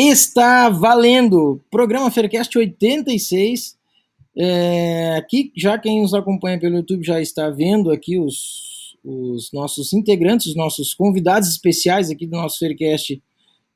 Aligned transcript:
Está 0.00 0.68
valendo! 0.68 1.60
Programa 1.68 2.08
Faircast 2.08 2.56
86. 2.56 3.76
É, 4.36 5.16
aqui, 5.16 5.50
já 5.56 5.76
quem 5.76 6.00
nos 6.00 6.14
acompanha 6.14 6.56
pelo 6.56 6.76
YouTube 6.76 7.04
já 7.04 7.20
está 7.20 7.50
vendo 7.50 7.90
aqui 7.90 8.16
os, 8.16 8.96
os 9.04 9.50
nossos 9.52 9.92
integrantes, 9.92 10.46
os 10.46 10.54
nossos 10.54 10.94
convidados 10.94 11.48
especiais 11.48 12.10
aqui 12.10 12.28
do 12.28 12.36
nosso 12.36 12.60
Faircast 12.60 13.20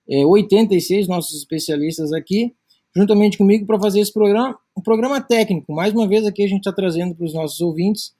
é, 0.08 0.24
86, 0.24 1.08
nossos 1.08 1.36
especialistas 1.36 2.12
aqui, 2.12 2.54
juntamente 2.94 3.36
comigo 3.36 3.66
para 3.66 3.80
fazer 3.80 3.98
esse 3.98 4.12
programa, 4.12 4.56
um 4.78 4.80
programa 4.80 5.20
técnico. 5.20 5.72
Mais 5.72 5.92
uma 5.92 6.06
vez 6.06 6.24
aqui 6.24 6.44
a 6.44 6.48
gente 6.48 6.60
está 6.60 6.72
trazendo 6.72 7.16
para 7.16 7.26
os 7.26 7.34
nossos 7.34 7.60
ouvintes 7.60 8.14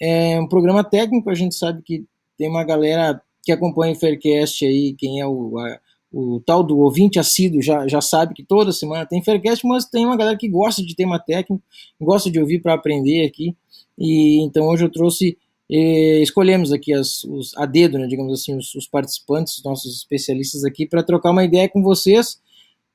é, 0.00 0.38
um 0.38 0.46
programa 0.46 0.84
técnico. 0.84 1.28
A 1.28 1.34
gente 1.34 1.56
sabe 1.56 1.82
que 1.82 2.04
tem 2.38 2.48
uma 2.48 2.62
galera 2.62 3.20
que 3.42 3.50
acompanha 3.50 3.92
o 3.92 3.98
Faircast 3.98 4.64
aí, 4.64 4.94
quem 4.96 5.18
é 5.18 5.26
o, 5.26 5.58
a, 5.58 5.80
o 6.12 6.40
tal 6.44 6.62
do 6.62 6.78
ouvinte 6.78 7.18
assíduo 7.18 7.62
já, 7.62 7.86
já 7.86 8.00
sabe 8.00 8.34
que 8.34 8.42
toda 8.42 8.72
semana 8.72 9.06
tem 9.06 9.22
Faircast, 9.22 9.66
mas 9.66 9.84
tem 9.84 10.04
uma 10.04 10.16
galera 10.16 10.36
que 10.36 10.48
gosta 10.48 10.84
de 10.84 10.94
tema 10.94 11.18
técnico, 11.18 11.62
gosta 12.00 12.30
de 12.30 12.40
ouvir 12.40 12.60
para 12.60 12.74
aprender 12.74 13.24
aqui. 13.24 13.56
E 13.96 14.42
então 14.42 14.66
hoje 14.66 14.84
eu 14.84 14.90
trouxe, 14.90 15.38
eh, 15.70 16.20
escolhemos 16.20 16.72
aqui 16.72 16.92
as, 16.92 17.22
os, 17.24 17.56
a 17.56 17.64
dedo, 17.64 17.98
né, 17.98 18.06
digamos 18.06 18.32
assim, 18.32 18.56
os, 18.56 18.74
os 18.74 18.88
participantes, 18.88 19.58
os 19.58 19.64
nossos 19.64 19.96
especialistas 19.98 20.64
aqui, 20.64 20.86
para 20.86 21.02
trocar 21.02 21.30
uma 21.30 21.44
ideia 21.44 21.68
com 21.68 21.82
vocês 21.82 22.40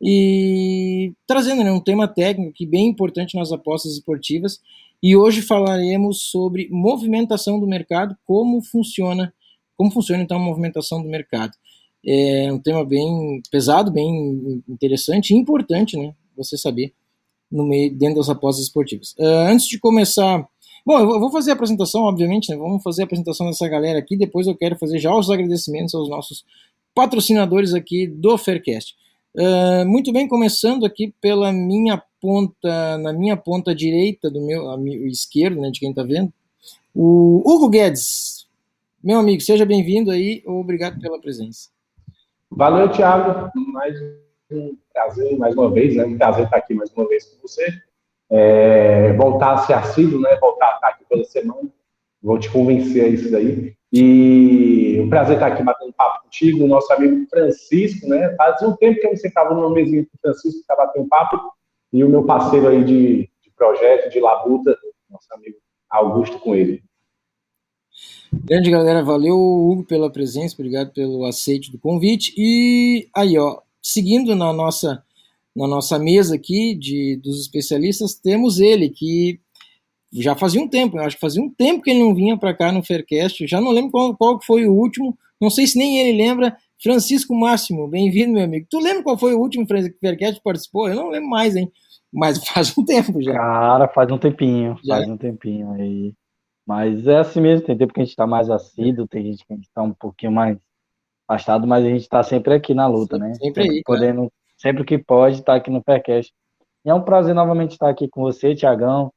e 0.01 1.13
trazendo 1.25 1.63
né, 1.63 1.71
um 1.71 1.79
tema 1.79 2.07
técnico 2.07 2.53
que 2.53 2.65
é 2.65 2.67
bem 2.67 2.87
importante 2.87 3.35
nas 3.35 3.51
apostas 3.51 3.93
esportivas. 3.93 4.59
E 5.01 5.15
hoje 5.15 5.41
falaremos 5.41 6.23
sobre 6.23 6.67
movimentação 6.71 7.59
do 7.59 7.67
mercado, 7.67 8.15
como 8.25 8.61
funciona, 8.61 9.33
como 9.77 9.91
funciona 9.91 10.23
então 10.23 10.37
a 10.37 10.43
movimentação 10.43 11.01
do 11.01 11.07
mercado. 11.07 11.53
É 12.05 12.51
um 12.51 12.59
tema 12.59 12.85
bem 12.85 13.41
pesado, 13.49 13.91
bem 13.91 14.61
interessante 14.69 15.31
e 15.31 15.37
importante, 15.37 15.97
né? 15.97 16.13
Você 16.37 16.57
saber 16.57 16.93
no 17.51 17.65
meio 17.65 17.93
dentro 17.93 18.17
das 18.17 18.29
apostas 18.29 18.65
esportivas. 18.65 19.13
Uh, 19.17 19.47
antes 19.49 19.67
de 19.67 19.79
começar, 19.79 20.47
bom, 20.85 20.99
eu 20.99 21.19
vou 21.19 21.31
fazer 21.31 21.51
a 21.51 21.53
apresentação, 21.53 22.03
obviamente, 22.03 22.49
né? 22.49 22.57
Vamos 22.57 22.83
fazer 22.83 23.01
a 23.01 23.05
apresentação 23.05 23.47
dessa 23.47 23.67
galera 23.67 23.97
aqui. 23.97 24.15
Depois 24.15 24.45
eu 24.45 24.55
quero 24.55 24.77
fazer 24.77 24.99
já 24.99 25.15
os 25.15 25.29
agradecimentos 25.29 25.95
aos 25.95 26.09
nossos 26.09 26.45
patrocinadores 26.93 27.73
aqui 27.73 28.07
do 28.07 28.37
Faircast. 28.37 28.95
Uh, 29.35 29.85
muito 29.85 30.13
bem, 30.13 30.27
começando 30.27 30.85
aqui 30.85 31.13
pela 31.19 31.51
minha 31.51 32.01
ponta, 32.21 32.97
na 32.99 33.11
minha 33.11 33.35
ponta 33.35 33.75
direita 33.75 34.29
do 34.31 34.41
meu 34.41 34.69
amigo 34.69 35.05
esquerdo, 35.05 35.59
né, 35.59 35.69
de 35.69 35.79
quem 35.79 35.89
está 35.89 36.03
vendo, 36.03 36.31
o 36.93 37.43
Hugo 37.45 37.67
Guedes. 37.67 38.47
Meu 39.03 39.19
amigo, 39.19 39.41
seja 39.41 39.65
bem-vindo 39.65 40.09
aí, 40.09 40.41
obrigado 40.45 40.99
pela 40.99 41.19
presença. 41.19 41.74
Valeu, 42.51 42.89
Thiago. 42.89 43.51
Mais 43.73 43.99
um 44.51 44.77
prazer, 44.93 45.37
mais 45.37 45.55
uma 45.55 45.71
vez, 45.71 45.95
né? 45.95 46.05
Um 46.05 46.17
prazer 46.17 46.45
estar 46.45 46.57
aqui 46.57 46.73
mais 46.73 46.91
uma 46.93 47.07
vez 47.07 47.25
com 47.25 47.47
você. 47.47 47.65
É, 48.29 49.13
voltar 49.13 49.53
a 49.53 49.57
ser 49.59 49.73
assíduo, 49.73 50.19
né? 50.21 50.35
Voltar 50.37 50.71
a 50.71 50.75
estar 50.75 50.87
aqui 50.89 51.05
toda 51.09 51.23
semana. 51.25 51.69
Vou 52.21 52.39
te 52.39 52.49
convencer 52.49 53.05
a 53.05 53.07
isso 53.07 53.31
daí. 53.31 53.75
E 53.91 54.99
um 54.99 55.09
prazer 55.09 55.35
estar 55.35 55.47
aqui 55.47 55.63
batendo 55.63 55.93
papo 55.93 56.23
contigo, 56.23 56.63
o 56.63 56.67
nosso 56.67 56.91
amigo 56.93 57.25
Francisco, 57.29 58.07
né? 58.07 58.35
Fazia 58.35 58.67
um 58.67 58.75
tempo 58.75 58.99
que 58.99 59.07
eu 59.07 59.11
me 59.11 59.17
sentava 59.17 59.53
numa 59.53 59.69
mesinha 59.69 60.03
com 60.03 60.11
o 60.15 60.19
Francisco 60.21 60.61
bater 60.67 61.01
um 61.01 61.07
papo. 61.07 61.39
E 61.93 62.03
o 62.03 62.09
meu 62.09 62.25
parceiro 62.25 62.67
aí 62.67 62.83
de, 62.83 63.29
de 63.41 63.51
projeto, 63.55 64.11
de 64.11 64.19
labuta, 64.19 64.77
nosso 65.09 65.27
amigo 65.33 65.57
Augusto 65.89 66.39
com 66.39 66.55
ele. 66.55 66.83
Grande 68.43 68.69
galera, 68.69 69.03
valeu 69.03 69.35
Hugo 69.35 69.83
pela 69.83 70.11
presença, 70.11 70.55
obrigado 70.55 70.91
pelo 70.91 71.25
aceite 71.25 71.71
do 71.71 71.79
convite. 71.79 72.33
E 72.37 73.07
aí, 73.15 73.37
ó, 73.37 73.59
seguindo 73.81 74.35
na 74.35 74.51
nossa 74.51 75.03
na 75.55 75.67
nossa 75.67 75.97
mesa 75.97 76.35
aqui 76.35 76.75
de 76.75 77.15
dos 77.23 77.39
especialistas, 77.39 78.13
temos 78.15 78.59
ele 78.59 78.89
que 78.89 79.39
já 80.11 80.35
fazia 80.35 80.61
um 80.61 80.67
tempo, 80.67 80.97
eu 80.97 81.03
acho 81.03 81.15
que 81.15 81.21
fazia 81.21 81.41
um 81.41 81.49
tempo 81.49 81.81
que 81.81 81.89
ele 81.89 81.99
não 81.99 82.13
vinha 82.13 82.37
para 82.37 82.53
cá 82.53 82.71
no 82.71 82.83
Faircast, 82.83 83.47
já 83.47 83.61
não 83.61 83.71
lembro 83.71 83.91
qual, 83.91 84.15
qual 84.15 84.39
foi 84.41 84.65
o 84.65 84.73
último, 84.73 85.17
não 85.39 85.49
sei 85.49 85.67
se 85.67 85.77
nem 85.77 85.99
ele 85.99 86.17
lembra. 86.17 86.55
Francisco 86.81 87.33
Máximo, 87.33 87.87
bem-vindo, 87.87 88.33
meu 88.33 88.43
amigo. 88.43 88.67
Tu 88.69 88.79
lembra 88.79 89.03
qual 89.03 89.17
foi 89.17 89.33
o 89.33 89.39
último 89.39 89.65
Faircast 89.65 90.37
que 90.37 90.43
participou? 90.43 90.89
Eu 90.89 90.95
não 90.95 91.09
lembro 91.09 91.29
mais, 91.29 91.55
hein? 91.55 91.71
Mas 92.13 92.37
faz 92.45 92.77
um 92.77 92.83
tempo 92.83 93.21
já. 93.21 93.33
Cara, 93.33 93.87
faz 93.87 94.11
um 94.11 94.17
tempinho, 94.17 94.77
já? 94.83 94.95
faz 94.95 95.07
um 95.07 95.17
tempinho 95.17 95.71
aí. 95.71 96.13
Mas 96.65 97.07
é 97.07 97.17
assim 97.17 97.41
mesmo, 97.41 97.65
tem 97.65 97.77
tempo 97.77 97.93
que 97.93 97.99
a 97.99 98.03
gente 98.03 98.11
está 98.11 98.25
mais 98.25 98.49
assíduo, 98.49 99.07
tem 99.07 99.23
gente 99.23 99.45
que 99.45 99.53
a 99.53 99.55
gente 99.55 99.67
está 99.67 99.83
um 99.83 99.93
pouquinho 99.93 100.31
mais 100.31 100.57
afastado, 101.27 101.67
mas 101.67 101.85
a 101.85 101.89
gente 101.89 102.01
está 102.01 102.23
sempre 102.23 102.55
aqui 102.55 102.73
na 102.73 102.87
luta, 102.87 103.17
né? 103.17 103.33
Sempre 103.35 103.69
aí. 103.69 103.81
Podendo, 103.85 104.31
sempre 104.57 104.83
que 104.83 104.97
pode, 104.97 105.35
estar 105.35 105.53
tá 105.53 105.57
aqui 105.57 105.69
no 105.69 105.83
Faircast. 105.83 106.33
E 106.83 106.89
é 106.89 106.93
um 106.93 107.03
prazer 107.03 107.35
novamente 107.35 107.71
estar 107.71 107.89
aqui 107.89 108.07
com 108.07 108.21
você, 108.21 108.55
Tiagão, 108.55 109.13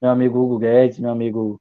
meu 0.00 0.10
amigo 0.10 0.38
Hugo 0.38 0.58
Guedes, 0.58 0.98
meu 0.98 1.10
amigo 1.10 1.60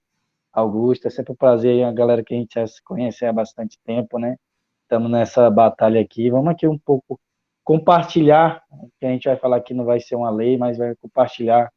Augusto. 0.54 1.08
É 1.08 1.10
sempre 1.10 1.34
um 1.34 1.36
prazer, 1.36 1.84
a 1.84 1.92
galera 1.92 2.24
que 2.24 2.34
a 2.34 2.38
gente 2.38 2.54
já 2.56 2.66
se 2.66 2.82
conhece 2.84 3.26
há 3.26 3.34
bastante 3.34 3.78
tempo, 3.86 4.18
né? 4.18 4.38
Estamos 4.84 5.12
nessa 5.12 5.50
batalha 5.50 6.02
aqui. 6.02 6.30
Vamos 6.30 6.50
aqui 6.50 6.68
um 6.68 6.78
pouco 6.78 7.20
compartilhar, 7.64 8.64
que 9.00 9.06
a 9.06 9.10
gente 9.10 9.28
vai 9.28 9.38
falar 9.38 9.58
aqui 9.58 9.74
não 9.74 9.86
vai 9.86 10.00
ser 10.00 10.16
uma 10.16 10.30
lei, 10.30 10.58
mas 10.58 10.78
vai 10.78 10.96
compartilhar 10.96 11.72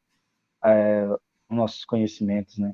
é, 0.63 1.07
nossos 1.49 1.85
conhecimentos, 1.85 2.57
né? 2.57 2.73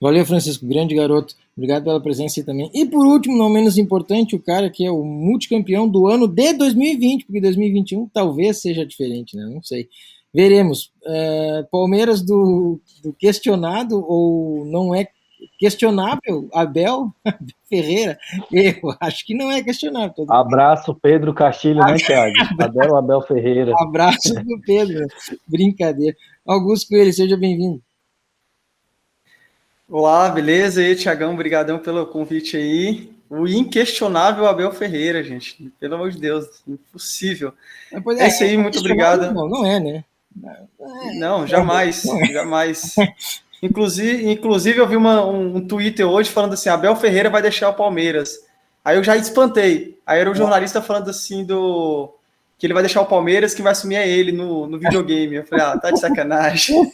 Valeu, 0.00 0.24
Francisco, 0.24 0.66
grande 0.66 0.94
garoto. 0.94 1.34
Obrigado 1.56 1.82
pela 1.82 2.00
presença 2.00 2.38
aí 2.38 2.46
também. 2.46 2.70
E 2.72 2.86
por 2.86 3.04
último, 3.04 3.36
não 3.36 3.48
menos 3.48 3.76
importante, 3.76 4.36
o 4.36 4.40
cara 4.40 4.70
que 4.70 4.86
é 4.86 4.90
o 4.90 5.02
multicampeão 5.02 5.88
do 5.88 6.06
ano 6.06 6.28
de 6.28 6.52
2020, 6.52 7.24
porque 7.24 7.40
2021 7.40 8.08
talvez 8.08 8.60
seja 8.60 8.86
diferente, 8.86 9.36
né? 9.36 9.44
Não 9.44 9.62
sei. 9.62 9.88
Veremos. 10.32 10.92
É, 11.04 11.66
Palmeiras 11.70 12.22
do, 12.22 12.80
do, 13.02 13.12
questionado 13.12 14.04
ou 14.06 14.64
não 14.66 14.94
é 14.94 15.08
questionável? 15.58 16.48
Abel 16.52 17.12
Ferreira? 17.68 18.16
Eu 18.52 18.94
acho 19.00 19.26
que 19.26 19.34
não 19.34 19.50
é 19.50 19.60
questionável. 19.64 20.26
Abraço, 20.28 20.94
Pedro 20.94 21.34
Castilho, 21.34 21.80
né, 21.80 21.96
Thiago? 21.96 22.34
Abel 22.62 22.96
Abel 22.96 23.22
Ferreira. 23.22 23.72
Abraço 23.80 24.32
do 24.32 24.60
Pedro. 24.64 25.04
Brincadeira. 25.48 26.16
Augusto 26.46 26.88
Coelho, 26.88 27.12
seja 27.12 27.36
bem-vindo. 27.36 27.82
Olá, 29.90 30.28
beleza? 30.28 30.82
E 30.82 30.86
aí, 30.86 30.94
Tiagão, 30.94 31.34
brigadão 31.34 31.78
pelo 31.78 32.04
convite 32.04 32.58
aí. 32.58 33.10
O 33.30 33.48
inquestionável 33.48 34.46
Abel 34.46 34.70
Ferreira, 34.70 35.24
gente. 35.24 35.72
Pelo 35.80 35.94
amor 35.94 36.10
de 36.10 36.18
Deus, 36.18 36.46
impossível. 36.68 37.54
É, 37.90 38.22
é 38.22 38.28
isso 38.28 38.44
aí, 38.44 38.54
muito 38.58 38.78
obrigado. 38.78 39.32
Não, 39.32 39.48
não 39.48 39.64
é, 39.64 39.80
né? 39.80 40.04
Não, 41.18 41.46
jamais, 41.46 42.04
não 42.04 42.20
é. 42.20 42.26
jamais. 42.26 42.96
Inclusive, 43.62 44.30
inclusive, 44.30 44.78
eu 44.78 44.86
vi 44.86 44.94
uma, 44.94 45.24
um, 45.24 45.56
um 45.56 45.66
Twitter 45.66 46.06
hoje 46.06 46.30
falando 46.30 46.52
assim: 46.52 46.68
Abel 46.68 46.94
Ferreira 46.94 47.28
vai 47.28 47.42
deixar 47.42 47.70
o 47.70 47.74
Palmeiras. 47.74 48.38
Aí 48.84 48.96
eu 48.96 49.02
já 49.02 49.16
espantei. 49.16 49.98
Aí 50.06 50.20
era 50.20 50.28
o 50.28 50.32
um 50.32 50.36
jornalista 50.36 50.80
falando 50.80 51.10
assim 51.10 51.44
do 51.44 52.14
que 52.58 52.66
ele 52.66 52.74
vai 52.74 52.82
deixar 52.82 53.00
o 53.00 53.06
Palmeiras, 53.06 53.54
que 53.54 53.62
vai 53.62 53.70
assumir 53.70 53.94
é 53.94 54.08
ele 54.08 54.32
no, 54.32 54.66
no 54.66 54.80
videogame. 54.80 55.36
Eu 55.36 55.46
falei, 55.46 55.64
ah, 55.64 55.78
tá 55.78 55.92
de 55.92 56.00
sacanagem. 56.00 56.92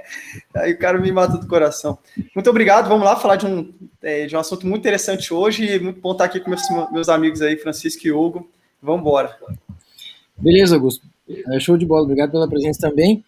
Aí 0.54 0.74
o 0.74 0.78
cara 0.78 0.98
me 0.98 1.10
matou 1.10 1.40
do 1.40 1.46
coração. 1.46 1.98
Muito 2.34 2.50
obrigado, 2.50 2.86
vamos 2.86 3.04
lá 3.04 3.16
falar 3.16 3.36
de 3.36 3.46
um, 3.46 3.72
é, 4.02 4.26
de 4.26 4.36
um 4.36 4.38
assunto 4.38 4.66
muito 4.66 4.80
interessante 4.80 5.32
hoje. 5.32 5.78
Muito 5.78 6.00
bom 6.02 6.12
estar 6.12 6.26
aqui 6.26 6.38
com 6.38 6.50
meus, 6.50 6.62
meus 6.92 7.08
amigos 7.08 7.40
aí, 7.40 7.56
Francisco 7.56 8.06
e 8.06 8.12
Hugo. 8.12 8.46
Vamos 8.82 9.00
embora. 9.00 9.34
Beleza, 10.36 10.76
Augusto. 10.76 11.06
É, 11.48 11.58
show 11.58 11.78
de 11.78 11.86
bola, 11.86 12.02
obrigado 12.02 12.30
pela 12.30 12.48
presença 12.48 12.88
também. 12.88 13.24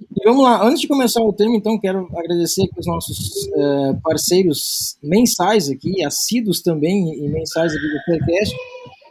E 0.00 0.24
vamos 0.24 0.42
lá, 0.42 0.62
antes 0.62 0.80
de 0.80 0.88
começar 0.88 1.22
o 1.22 1.32
tema, 1.32 1.56
então, 1.56 1.78
quero 1.78 2.08
agradecer 2.14 2.68
os 2.76 2.86
nossos 2.86 3.48
é, 3.48 3.92
parceiros 4.02 4.98
mensais 5.02 5.70
aqui, 5.70 6.04
assíduos 6.04 6.60
também 6.60 7.14
e 7.14 7.28
mensais 7.28 7.72
aqui 7.72 7.88
do 7.88 8.02
Faircast, 8.04 8.54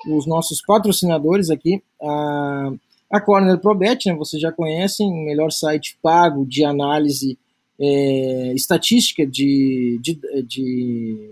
os 0.08 0.26
nossos 0.26 0.62
patrocinadores 0.62 1.50
aqui, 1.50 1.82
a, 2.02 2.72
a 3.12 3.22
Corner 3.22 3.58
ProBet, 3.60 4.08
né, 4.10 4.16
vocês 4.16 4.42
já 4.42 4.52
conhecem, 4.52 5.12
o 5.12 5.26
melhor 5.26 5.52
site 5.52 5.98
pago 6.02 6.46
de 6.46 6.64
análise 6.64 7.38
é, 7.80 8.54
estatística 8.54 9.26
de, 9.26 10.00
de, 10.02 10.20
de, 10.48 11.32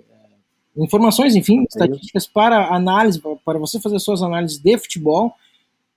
informações, 0.75 1.35
enfim, 1.35 1.63
estatísticas 1.69 2.25
para 2.25 2.73
análise, 2.73 3.21
para 3.45 3.59
você 3.59 3.79
fazer 3.79 3.99
suas 3.99 4.23
análises 4.23 4.57
de 4.57 4.77
futebol. 4.77 5.33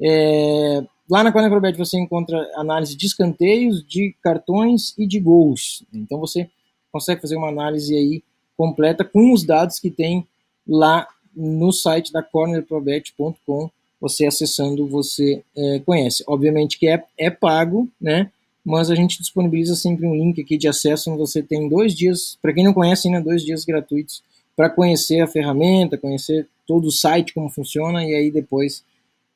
É, 0.01 0.85
lá 1.09 1.23
na 1.25 1.33
Conecrobet 1.33 1.77
você 1.77 1.99
encontra 1.99 2.39
análise 2.55 2.97
de 2.97 3.07
escanteios, 3.07 3.85
de 3.87 4.15
cartões 4.23 4.95
e 4.99 5.07
de 5.07 5.19
gols. 5.19 5.85
Então 5.93 6.19
você 6.19 6.51
consegue 6.91 7.21
fazer 7.21 7.37
uma 7.37 7.49
análise 7.49 7.95
aí 7.95 8.23
completa 8.57 9.05
com 9.05 9.33
os 9.33 9.45
dados 9.45 9.81
que 9.81 9.91
tem 9.91 10.27
lá 10.69 11.09
no 11.35 11.73
site 11.73 12.13
da 12.13 12.23
cornerprobet.com. 12.23 13.71
Você 14.01 14.27
acessando, 14.27 14.87
você 14.87 15.43
é, 15.57 15.81
conhece. 15.81 16.25
Obviamente 16.27 16.79
que 16.79 16.89
é, 16.89 17.03
é 17.17 17.31
pago, 17.31 17.89
né? 18.01 18.31
Mas 18.65 18.91
a 18.91 18.95
gente 18.95 19.19
disponibiliza 19.19 19.75
sempre 19.75 20.07
um 20.07 20.15
link 20.15 20.41
aqui 20.41 20.57
de 20.57 20.69
acesso 20.69 21.11
onde 21.11 21.19
você 21.19 21.43
tem 21.43 21.69
dois 21.69 21.95
dias, 21.95 22.39
para 22.41 22.53
quem 22.53 22.65
não 22.65 22.73
conhece 22.73 23.09
ainda, 23.09 23.21
dois 23.21 23.45
dias 23.45 23.65
gratuitos 23.65 24.23
para 24.57 24.71
conhecer 24.71 25.21
a 25.21 25.27
ferramenta, 25.27 25.99
conhecer 25.99 26.47
todo 26.67 26.87
o 26.87 26.93
site, 26.93 27.35
como 27.35 27.49
funciona, 27.49 28.05
e 28.05 28.15
aí 28.15 28.31
depois 28.31 28.85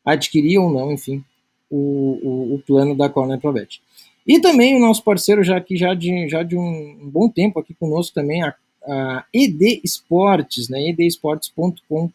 adquirir 0.04 0.58
ou 0.58 0.70
não, 0.70 0.93
enfim, 0.93 1.25
o, 1.70 2.19
o, 2.22 2.54
o 2.54 2.58
plano 2.60 2.94
da 2.94 3.08
Corner 3.08 3.38
ProBet. 3.40 3.81
E 4.26 4.40
também 4.40 4.76
o 4.76 4.81
nosso 4.81 5.02
parceiro, 5.02 5.43
já 5.43 5.56
aqui 5.56 5.76
já 5.76 5.94
de, 5.94 6.28
já 6.28 6.43
de 6.43 6.56
um, 6.56 7.10
bom 7.10 7.28
tempo 7.28 7.58
aqui 7.58 7.75
conosco 7.75 8.14
também, 8.14 8.43
a, 8.43 8.54
a 8.87 9.25
ED 9.33 9.81
Esportes, 9.85 10.69
né, 10.69 10.88
edesportes.com.br, 10.88 12.11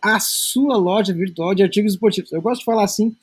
a 0.00 0.20
sua 0.20 0.76
loja 0.76 1.12
virtual 1.12 1.54
de 1.54 1.62
artigos 1.62 1.92
esportivos. 1.92 2.32
Eu 2.32 2.42
gosto 2.42 2.60
de 2.60 2.64
falar 2.64 2.84
assim, 2.84 3.14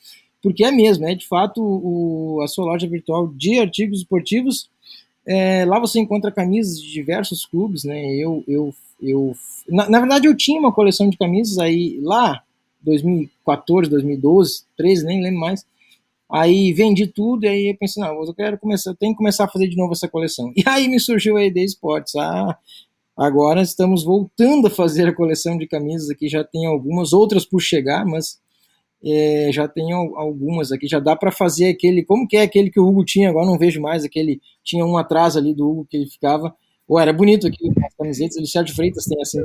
porque 0.42 0.64
é 0.64 0.72
mesmo, 0.72 1.08
é 1.08 1.16
de 1.16 1.28
fato 1.28 1.62
o, 1.62 2.42
a 2.42 2.48
sua 2.48 2.66
loja 2.66 2.88
virtual 2.88 3.28
de 3.28 3.60
artigos 3.60 4.00
esportivos. 4.00 4.70
É, 5.26 5.66
lá 5.66 5.80
você 5.80 6.00
encontra 6.00 6.32
camisas 6.32 6.82
de 6.82 6.92
diversos 6.92 7.46
clubes, 7.46 7.84
né? 7.84 8.16
Eu, 8.16 8.44
eu, 8.48 8.74
eu 9.02 9.36
na, 9.68 9.90
na, 9.90 10.00
verdade 10.00 10.28
eu 10.28 10.36
tinha 10.36 10.60
uma 10.60 10.72
coleção 10.72 11.10
de 11.10 11.18
camisas 11.18 11.58
aí 11.60 12.00
lá 12.02 12.42
2014, 12.82 13.90
2012, 13.90 14.64
13, 14.78 15.06
nem 15.06 15.22
lembro 15.22 15.40
mais. 15.40 15.66
Aí 16.32 16.72
vendi 16.74 17.08
tudo 17.08 17.46
e 17.46 17.48
aí 17.48 17.70
eu 17.70 17.78
pensei, 17.78 18.04
não, 18.04 18.24
eu 18.24 18.34
quero 18.34 18.60
começar, 18.60 18.94
tenho 18.96 19.14
que 19.14 19.18
começar 19.18 19.46
a 19.46 19.50
fazer 19.50 19.68
de 19.68 19.76
novo 19.76 19.94
essa 19.94 20.08
coleção. 20.08 20.52
E 20.56 20.64
aí 20.66 20.88
me 20.88 21.00
surgiu 21.00 21.38
a 21.38 21.44
ED 21.44 21.58
Sports. 21.66 22.16
Ah, 22.16 22.56
agora 23.18 23.62
estamos 23.62 24.04
voltando 24.04 24.68
a 24.68 24.70
fazer 24.70 25.08
a 25.08 25.16
coleção 25.16 25.58
de 25.58 25.68
camisas 25.68 26.10
aqui, 26.10 26.30
já 26.30 26.44
tem 26.44 26.68
algumas, 26.68 27.14
outras 27.14 27.46
por 27.46 27.60
chegar, 27.60 28.06
mas 28.06 28.40
é, 29.04 29.50
já 29.52 29.68
tem 29.68 29.92
algumas 29.92 30.72
aqui, 30.72 30.88
já 30.88 31.00
dá 31.00 31.16
para 31.16 31.32
fazer 31.32 31.70
aquele, 31.70 32.04
como 32.04 32.28
que 32.28 32.38
é 32.38 32.42
aquele 32.42 32.70
que 32.70 32.80
o 32.80 32.88
Hugo 32.88 33.04
tinha, 33.04 33.30
agora 33.30 33.46
não 33.46 33.58
vejo 33.58 33.82
mais, 33.82 34.04
aquele, 34.04 34.42
tinha 34.64 34.86
um 34.86 34.98
atrás 34.98 35.36
ali 35.36 35.54
do 35.54 35.70
Hugo 35.70 35.88
que 35.90 35.98
ele 35.98 36.08
ficava, 36.08 36.54
ou 36.88 37.00
era 37.00 37.14
bonito 37.14 37.48
aqui, 37.48 37.70
as 37.86 37.96
camisetas, 37.96 38.38
o 38.38 38.46
Sérgio 38.46 38.76
Freitas 38.76 39.06
tem 39.06 39.22
assim, 39.22 39.40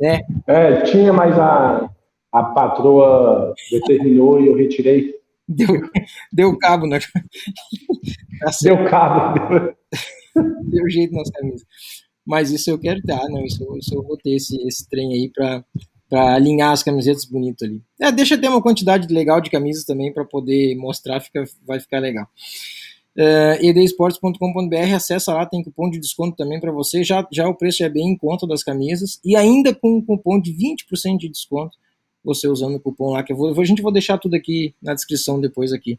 né? 0.00 0.20
É, 0.46 0.82
tinha, 0.82 1.12
mas 1.12 1.38
a, 1.38 1.90
a 2.32 2.42
patroa 2.42 3.54
determinou 3.70 4.40
e 4.40 4.46
eu 4.46 4.56
retirei. 4.56 5.19
Deu, 5.52 5.90
deu 6.32 6.58
cabo, 6.58 6.86
né? 6.86 7.00
Tá 8.38 8.50
deu 8.62 8.84
cabo. 8.88 9.74
Deu, 10.62 10.88
jeito 10.88 11.12
nas 11.12 11.28
camisas. 11.28 11.66
Mas 12.24 12.52
isso 12.52 12.70
eu 12.70 12.78
quero 12.78 13.02
dar, 13.02 13.28
não, 13.28 13.44
isso, 13.44 13.76
isso 13.76 13.94
eu 13.94 14.02
vou 14.02 14.16
ter 14.16 14.36
esse, 14.36 14.56
esse 14.66 14.88
trem 14.88 15.12
aí 15.12 15.28
para 15.28 15.64
para 16.08 16.34
alinhar 16.34 16.72
as 16.72 16.82
camisetas 16.82 17.24
bonito 17.24 17.64
ali. 17.64 17.80
É, 18.00 18.10
deixa 18.10 18.36
ter 18.36 18.48
uma 18.48 18.60
quantidade 18.60 19.06
legal 19.14 19.40
de 19.40 19.48
camisas 19.48 19.84
também 19.84 20.12
para 20.12 20.24
poder 20.24 20.74
mostrar, 20.74 21.20
fica, 21.20 21.44
vai 21.64 21.78
ficar 21.78 22.00
legal. 22.00 22.26
Uh, 23.16 23.22
é, 23.22 23.66
edesportes.com.br, 23.66 24.94
acessa 24.94 25.32
lá, 25.32 25.46
tem 25.46 25.62
cupom 25.62 25.88
de 25.88 26.00
desconto 26.00 26.36
também 26.36 26.58
para 26.58 26.72
você. 26.72 27.04
Já, 27.04 27.24
já 27.30 27.48
o 27.48 27.54
preço 27.54 27.84
é 27.84 27.88
bem 27.88 28.08
em 28.08 28.16
conta 28.16 28.44
das 28.44 28.64
camisas 28.64 29.20
e 29.24 29.36
ainda 29.36 29.72
com 29.72 29.98
um 29.98 30.04
cupom 30.04 30.40
de 30.40 30.52
20% 30.52 31.16
de 31.16 31.28
desconto, 31.28 31.78
você 32.24 32.48
usando 32.48 32.76
o 32.76 32.80
cupom 32.80 33.12
lá, 33.12 33.22
que 33.22 33.32
eu 33.32 33.36
vou, 33.36 33.58
a 33.58 33.64
gente 33.64 33.82
vai 33.82 33.92
deixar 33.92 34.18
tudo 34.18 34.34
aqui 34.34 34.74
na 34.82 34.94
descrição 34.94 35.40
depois 35.40 35.72
aqui. 35.72 35.98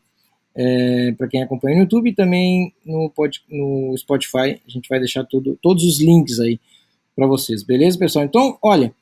É, 0.53 1.13
para 1.13 1.29
quem 1.29 1.41
acompanha 1.41 1.77
no 1.77 1.83
YouTube 1.83 2.09
e 2.09 2.13
também 2.13 2.73
no, 2.85 3.09
pod, 3.09 3.41
no 3.49 3.95
Spotify, 3.97 4.59
a 4.67 4.69
gente 4.69 4.89
vai 4.89 4.99
deixar 4.99 5.23
tudo, 5.23 5.57
todos 5.61 5.83
os 5.85 6.01
links 6.01 6.39
aí 6.39 6.59
para 7.15 7.25
vocês, 7.25 7.63
beleza, 7.63 7.97
pessoal? 7.97 8.25
Então, 8.25 8.57
olha, 8.61 8.93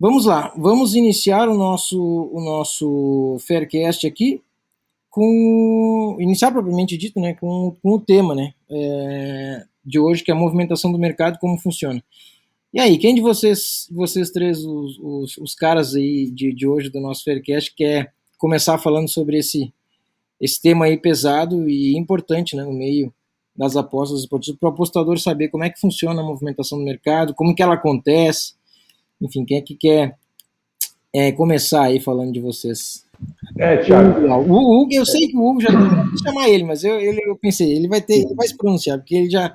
Vamos 0.00 0.26
lá, 0.26 0.54
vamos 0.56 0.94
iniciar 0.94 1.48
o 1.48 1.56
nosso, 1.56 2.00
o 2.32 2.40
nosso 2.40 3.36
Faircast 3.40 4.06
aqui 4.06 4.40
com 5.10 6.16
iniciar 6.20 6.52
propriamente 6.52 6.96
dito, 6.96 7.18
né, 7.18 7.34
com, 7.34 7.74
com 7.82 7.94
o 7.94 7.98
tema, 7.98 8.32
né, 8.32 8.54
é, 8.70 9.64
de 9.84 9.98
hoje 9.98 10.22
que 10.22 10.30
é 10.30 10.34
a 10.34 10.38
movimentação 10.38 10.92
do 10.92 10.98
mercado, 11.00 11.36
como 11.40 11.58
funciona. 11.58 12.00
E 12.72 12.80
aí, 12.80 12.98
quem 12.98 13.14
de 13.14 13.20
vocês, 13.20 13.88
vocês 13.90 14.30
três, 14.30 14.64
os, 14.64 14.98
os, 14.98 15.38
os 15.38 15.54
caras 15.54 15.94
aí 15.94 16.30
de, 16.30 16.52
de 16.52 16.66
hoje 16.66 16.90
do 16.90 17.00
nosso 17.00 17.24
Faircast 17.24 17.74
quer 17.74 18.12
começar 18.36 18.78
falando 18.78 19.08
sobre 19.08 19.38
esse 19.38 19.72
esse 20.40 20.60
tema 20.60 20.84
aí 20.84 20.96
pesado 20.96 21.68
e 21.68 21.96
importante, 21.96 22.54
né, 22.54 22.62
no 22.62 22.72
meio 22.72 23.12
das 23.56 23.76
apostas 23.76 24.20
esportivas, 24.20 24.58
para 24.58 24.68
o 24.68 24.72
apostador 24.72 25.18
saber 25.18 25.48
como 25.48 25.64
é 25.64 25.70
que 25.70 25.80
funciona 25.80 26.22
a 26.22 26.24
movimentação 26.24 26.78
do 26.78 26.84
mercado, 26.84 27.34
como 27.34 27.54
que 27.54 27.62
ela 27.62 27.74
acontece, 27.74 28.54
enfim, 29.20 29.44
quem 29.44 29.58
é 29.58 29.60
que 29.60 29.74
quer 29.74 30.16
é, 31.12 31.32
começar 31.32 31.82
aí 31.82 31.98
falando 31.98 32.32
de 32.32 32.38
vocês? 32.38 33.04
É, 33.58 33.78
Thiago. 33.78 34.20
O 34.48 34.82
Hugo, 34.82 34.92
eu 34.92 35.04
sei 35.04 35.26
que 35.26 35.36
o 35.36 35.44
Hugo 35.44 35.60
já 35.60 35.70
que 35.70 36.22
chamar 36.22 36.48
ele, 36.48 36.62
mas 36.62 36.84
eu, 36.84 37.00
ele, 37.00 37.20
eu 37.26 37.34
pensei, 37.34 37.72
ele 37.72 37.88
vai 37.88 38.00
ter, 38.00 38.20
ele 38.20 38.34
vai 38.34 38.46
se 38.46 38.56
pronunciar, 38.56 38.98
porque 38.98 39.16
ele 39.16 39.30
já 39.30 39.52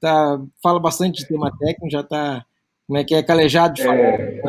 tá, 0.00 0.40
fala 0.62 0.80
bastante 0.80 1.20
de 1.20 1.28
tema 1.28 1.54
técnico, 1.58 1.90
já 1.90 2.02
tá, 2.02 2.46
como 2.86 2.98
é 2.98 3.04
que 3.04 3.14
é, 3.14 3.22
calejado 3.22 3.74
de. 3.74 3.88
É. 3.88 4.42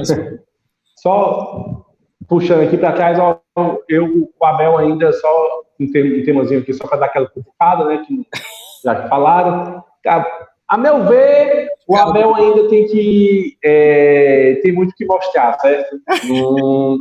Só 0.98 1.86
puxando 2.28 2.64
aqui 2.64 2.78
para 2.78 2.94
trás, 2.94 3.20
ó, 3.20 3.40
eu, 3.90 4.30
o 4.40 4.46
Abel 4.46 4.78
ainda 4.78 5.12
só 5.14 5.62
um, 5.80 5.92
temazinho 5.92 6.62
aqui, 6.62 6.74
só 6.74 6.88
para 6.88 7.00
dar 7.00 7.06
aquela 7.08 7.28
cutucada, 7.28 7.86
né, 7.86 8.04
que 8.06 8.26
já 8.84 9.08
falaram. 9.08 9.84
A 10.68 10.78
meu 10.78 11.06
ver, 11.06 11.68
o 11.88 11.96
Abel 11.96 12.36
ainda 12.36 12.68
tem 12.70 12.86
que 12.88 13.58
é, 13.64 14.60
tem 14.64 14.72
muito 14.72 14.96
que 14.96 15.06
mostrar, 15.06 15.60
certo? 15.60 15.96
hum, 16.30 16.98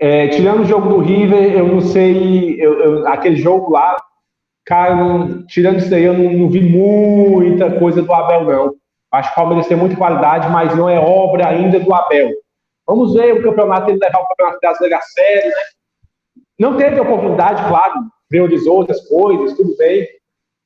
é, 0.00 0.28
tirando 0.28 0.62
o 0.62 0.66
jogo 0.66 0.88
do 0.88 0.98
River, 0.98 1.52
eu 1.52 1.66
não 1.66 1.80
sei, 1.80 2.56
eu, 2.60 2.80
eu, 2.80 3.08
aquele 3.08 3.36
jogo 3.36 3.70
lá, 3.70 3.96
cara, 4.64 4.96
não, 4.96 5.46
tirando 5.46 5.78
isso 5.78 5.94
aí, 5.94 6.04
eu 6.04 6.14
não, 6.14 6.32
não, 6.32 6.50
vi 6.50 6.62
muita 6.62 7.78
coisa 7.78 8.02
do 8.02 8.12
Abel, 8.12 8.44
não. 8.44 8.74
Acho 9.14 9.28
que 9.28 9.34
o 9.34 9.42
Palmeiras 9.42 9.66
tem 9.66 9.76
muita 9.76 9.96
qualidade, 9.96 10.48
mas 10.48 10.76
não 10.76 10.88
é 10.88 10.98
obra 10.98 11.48
ainda 11.48 11.78
do 11.80 11.94
Abel. 11.94 12.30
Vamos 12.86 13.14
ver 13.14 13.34
o 13.34 13.42
campeonato, 13.42 13.90
ele 13.90 13.98
levar 13.98 14.20
o 14.20 14.26
campeonato 14.26 14.58
brasileiro 14.60 14.96
a 14.96 15.00
sério, 15.00 15.50
né? 15.50 15.62
Não 16.58 16.76
teve 16.76 17.00
oportunidade, 17.00 17.66
claro, 17.68 17.94
priorizou 18.28 18.76
outras 18.76 19.06
coisas, 19.08 19.56
tudo 19.56 19.76
bem, 19.76 20.06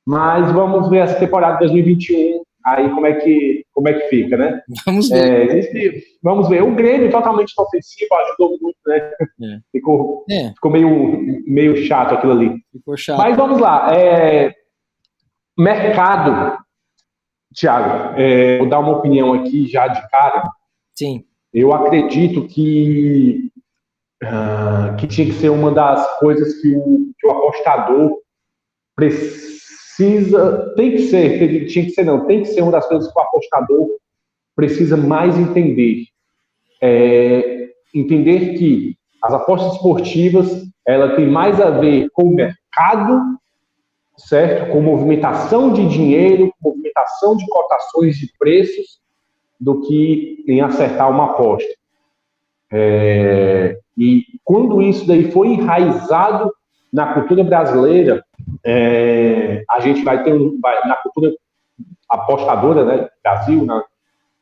mas 0.05 0.51
vamos 0.51 0.89
ver 0.89 0.99
essa 0.99 1.19
temporada 1.19 1.53
de 1.53 1.59
2021 1.59 2.43
aí 2.65 2.89
como 2.89 3.05
é 3.05 3.13
que 3.13 3.65
como 3.73 3.87
é 3.87 3.93
que 3.93 4.07
fica, 4.07 4.37
né? 4.37 4.61
Vamos 4.85 5.09
ver. 5.09 5.49
É, 5.49 6.01
vamos 6.21 6.49
ver. 6.49 6.63
O 6.63 6.75
Grêmio 6.75 7.09
totalmente 7.09 7.53
ofensivo 7.57 8.13
ajudou 8.15 8.57
muito, 8.61 8.77
né? 8.85 8.97
É. 8.97 9.59
Ficou, 9.71 10.25
é. 10.29 10.49
ficou 10.49 10.71
meio, 10.71 11.43
meio 11.47 11.77
chato 11.85 12.13
aquilo 12.13 12.33
ali. 12.33 12.55
Ficou 12.71 12.97
chato. 12.97 13.17
Mas 13.17 13.37
vamos 13.37 13.59
lá. 13.59 13.95
É, 13.95 14.53
mercado, 15.57 16.57
Thiago, 17.55 18.19
é, 18.19 18.57
vou 18.57 18.69
dar 18.69 18.79
uma 18.79 18.97
opinião 18.97 19.33
aqui 19.33 19.67
já 19.67 19.87
de 19.87 20.07
cara. 20.09 20.43
Sim. 20.95 21.25
Eu 21.53 21.73
acredito 21.73 22.47
que 22.47 23.49
uh, 24.23 24.95
que 24.97 25.07
tinha 25.07 25.27
que 25.27 25.33
ser 25.33 25.49
uma 25.49 25.71
das 25.71 26.19
coisas 26.19 26.61
que 26.61 26.75
o, 26.75 27.11
que 27.17 27.27
o 27.27 27.31
apostador 27.31 28.17
precisa 28.95 30.73
tem 30.75 30.91
que 30.91 30.99
ser, 31.03 31.67
tinha 31.67 31.85
que 31.85 31.91
ser 31.91 32.03
não, 32.03 32.25
tem 32.25 32.41
que 32.41 32.49
ser 32.49 32.61
uma 32.61 32.71
das 32.71 32.87
coisas 32.87 33.11
que 33.11 33.19
o 33.19 33.21
apostador 33.21 33.87
precisa 34.55 34.95
mais 34.95 35.37
entender. 35.37 36.03
É, 36.81 37.69
entender 37.93 38.57
que 38.57 38.95
as 39.23 39.33
apostas 39.33 39.73
esportivas, 39.73 40.63
ela 40.85 41.15
tem 41.15 41.27
mais 41.27 41.59
a 41.59 41.69
ver 41.69 42.09
com 42.13 42.23
o 42.23 42.35
mercado, 42.35 43.38
certo? 44.19 44.71
Com 44.71 44.81
movimentação 44.81 45.71
de 45.71 45.87
dinheiro, 45.87 46.53
movimentação 46.61 47.35
de 47.35 47.45
cotações 47.47 48.17
de 48.17 48.31
preços, 48.37 48.99
do 49.59 49.81
que 49.81 50.43
em 50.47 50.61
acertar 50.61 51.09
uma 51.09 51.31
aposta. 51.31 51.69
É, 52.71 53.77
e 53.97 54.23
quando 54.43 54.81
isso 54.81 55.05
daí 55.07 55.31
foi 55.31 55.49
enraizado 55.49 56.51
na 56.91 57.13
cultura 57.13 57.43
brasileira, 57.43 58.23
é, 58.63 59.63
a 59.69 59.79
gente 59.79 60.03
vai 60.03 60.23
ter 60.23 60.33
um, 60.33 60.59
vai, 60.61 60.87
na 60.87 60.95
cultura 60.95 61.33
apostadora, 62.07 62.85
né, 62.85 63.09
Brasil, 63.23 63.65
na, 63.65 63.83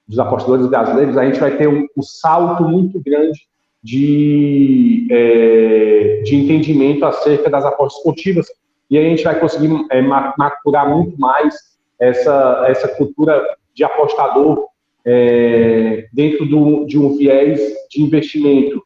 dos 0.08 0.20
apostadores 0.20 0.68
brasileiros, 0.68 1.18
a 1.18 1.26
gente 1.26 1.40
vai 1.40 1.58
ter 1.58 1.68
um, 1.68 1.88
um 1.98 2.02
salto 2.02 2.64
muito 2.64 3.02
grande 3.02 3.48
de, 3.84 5.08
é, 5.10 6.22
de 6.24 6.36
entendimento 6.36 7.06
acerca 7.06 7.50
das 7.50 7.66
apostas 7.66 7.98
esportivas 7.98 8.48
e 8.90 8.98
a 8.98 9.02
gente 9.02 9.24
vai 9.24 9.40
conseguir 9.40 9.70
é, 9.92 10.02
macurar 10.02 10.90
muito 10.90 11.20
mais 11.20 11.56
essa, 12.00 12.66
essa 12.68 12.88
cultura 12.88 13.44
de 13.74 13.84
apostador 13.84 14.68
é, 15.06 16.08
dentro 16.12 16.46
do, 16.46 16.86
de 16.86 16.98
um 16.98 17.16
viés 17.16 17.60
de 17.90 18.02
investimento. 18.02 18.84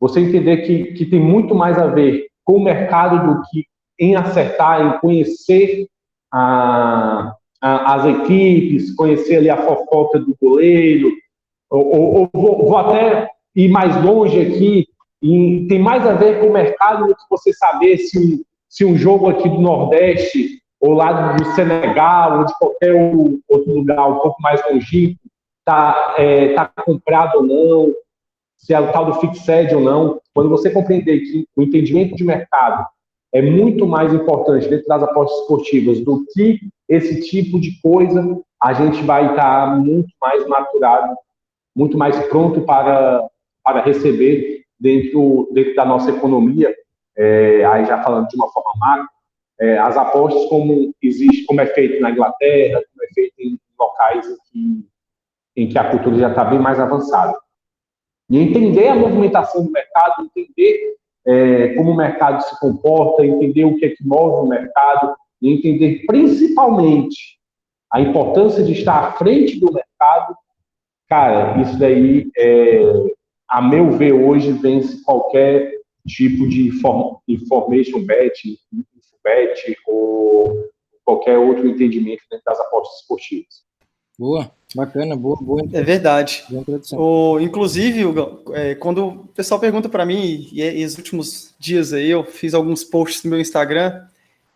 Você 0.00 0.20
entender 0.20 0.58
que, 0.58 0.92
que 0.92 1.06
tem 1.06 1.20
muito 1.20 1.54
mais 1.54 1.78
a 1.78 1.86
ver 1.86 2.28
com 2.44 2.54
o 2.54 2.64
mercado 2.64 3.34
do 3.34 3.42
que 3.50 3.64
em 3.98 4.14
acertar, 4.14 4.80
em 4.80 4.98
conhecer 5.00 5.86
a, 6.32 7.34
a, 7.60 7.94
as 7.94 8.20
equipes, 8.20 8.94
conhecer 8.94 9.36
ali 9.36 9.50
a 9.50 9.56
fofoca 9.56 10.18
do 10.18 10.36
goleiro, 10.40 11.10
ou, 11.68 11.86
ou, 11.86 12.14
ou 12.14 12.30
vou, 12.32 12.58
vou, 12.68 12.78
até 12.78 13.28
ir 13.54 13.68
mais 13.68 14.02
longe 14.02 14.40
aqui, 14.40 14.86
e 15.20 15.66
tem 15.68 15.78
mais 15.80 16.06
a 16.06 16.14
ver 16.14 16.40
com 16.40 16.46
o 16.46 16.52
mercado 16.52 17.08
do 17.08 17.14
que 17.14 17.22
você 17.28 17.52
saber 17.52 17.98
se, 17.98 18.46
se 18.78 18.84
um 18.84 18.96
jogo 18.96 19.28
aqui 19.28 19.48
do 19.48 19.60
Nordeste, 19.60 20.62
ou 20.80 20.92
lá 20.92 21.32
do 21.32 21.44
Senegal, 21.46 22.38
ou 22.38 22.44
de 22.44 22.54
qualquer 22.60 22.94
outro 23.48 23.74
lugar 23.74 24.08
um 24.08 24.20
pouco 24.20 24.40
mais 24.40 24.62
longínquo, 24.70 25.18
está 25.58 26.14
é, 26.16 26.54
tá 26.54 26.70
comprado 26.86 27.38
ou 27.38 27.42
não, 27.42 27.92
se 28.56 28.72
é 28.72 28.78
o 28.78 28.92
tal 28.92 29.06
do 29.06 29.14
fixed 29.14 29.74
ou 29.74 29.80
não. 29.80 30.20
Quando 30.32 30.48
você 30.48 30.70
compreender 30.70 31.18
que 31.22 31.44
o 31.56 31.62
entendimento 31.62 32.14
de 32.14 32.22
mercado 32.22 32.86
é 33.34 33.42
muito 33.42 33.84
mais 33.84 34.14
importante 34.14 34.68
dentro 34.68 34.86
das 34.86 35.02
apostas 35.02 35.40
esportivas 35.40 35.98
do 36.04 36.24
que 36.32 36.60
esse 36.88 37.28
tipo 37.28 37.60
de 37.60 37.80
coisa, 37.82 38.40
a 38.62 38.74
gente 38.74 39.02
vai 39.02 39.28
estar 39.30 39.76
muito 39.76 40.10
mais 40.22 40.46
maturado, 40.46 41.16
muito 41.74 41.98
mais 41.98 42.16
pronto 42.28 42.60
para, 42.60 43.26
para 43.64 43.82
receber 43.82 44.62
dentro, 44.78 45.50
dentro 45.52 45.74
da 45.74 45.84
nossa 45.84 46.12
economia, 46.12 46.72
é, 47.18 47.64
aí 47.64 47.84
já 47.84 48.02
falando 48.02 48.28
de 48.28 48.36
uma 48.36 48.48
forma 48.50 48.70
macro, 48.78 49.08
é, 49.60 49.76
as 49.78 49.96
apostas 49.96 50.44
como 50.48 50.94
existe, 51.02 51.44
como 51.44 51.60
é 51.60 51.66
feito 51.66 52.00
na 52.00 52.10
Inglaterra, 52.10 52.80
como 52.92 53.04
é 53.04 53.12
feito 53.12 53.34
em 53.40 53.58
locais 53.78 54.26
em 54.26 54.36
que, 54.50 54.86
em 55.56 55.68
que 55.68 55.78
a 55.78 55.90
cultura 55.90 56.16
já 56.16 56.30
está 56.30 56.44
bem 56.44 56.60
mais 56.60 56.78
avançada. 56.78 57.36
E 58.30 58.38
entender 58.38 58.88
a 58.88 58.94
movimentação 58.94 59.64
do 59.64 59.72
mercado, 59.72 60.30
entender 60.36 60.96
é, 61.26 61.74
como 61.74 61.90
o 61.90 61.96
mercado 61.96 62.40
se 62.42 62.58
comporta, 62.60 63.26
entender 63.26 63.64
o 63.64 63.76
que 63.76 63.86
é 63.86 63.88
que 63.90 64.06
move 64.06 64.46
o 64.46 64.48
mercado, 64.48 65.16
e 65.42 65.52
entender 65.52 66.04
principalmente 66.06 67.38
a 67.92 68.00
importância 68.00 68.62
de 68.62 68.72
estar 68.72 69.04
à 69.04 69.12
frente 69.12 69.58
do 69.58 69.72
mercado, 69.72 70.36
cara, 71.08 71.60
isso 71.62 71.78
daí, 71.78 72.30
é, 72.36 72.80
a 73.48 73.62
meu 73.62 73.90
ver, 73.92 74.12
hoje 74.12 74.52
vence 74.52 75.02
qualquer 75.04 75.77
tipo 76.08 76.48
de 76.48 76.68
information 77.28 78.04
bet, 78.04 78.58
bet 79.22 79.76
ou 79.86 80.68
qualquer 81.04 81.38
outro 81.38 81.68
entendimento 81.68 82.22
dentro 82.30 82.44
das 82.44 82.58
apostas 82.60 83.00
esportivas. 83.00 83.62
Boa, 84.18 84.50
bacana, 84.74 85.14
boa, 85.14 85.36
boa. 85.40 85.62
É 85.72 85.80
verdade. 85.80 86.44
O, 86.92 87.38
inclusive, 87.38 88.02
é, 88.52 88.74
quando 88.74 89.06
o 89.06 89.26
pessoal 89.28 89.60
pergunta 89.60 89.88
para 89.88 90.04
mim, 90.04 90.48
e, 90.52 90.60
e 90.60 90.84
os 90.84 90.98
últimos 90.98 91.54
dias 91.58 91.92
aí 91.92 92.10
eu 92.10 92.24
fiz 92.24 92.52
alguns 92.52 92.82
posts 92.82 93.22
no 93.22 93.30
meu 93.30 93.40
Instagram, 93.40 94.04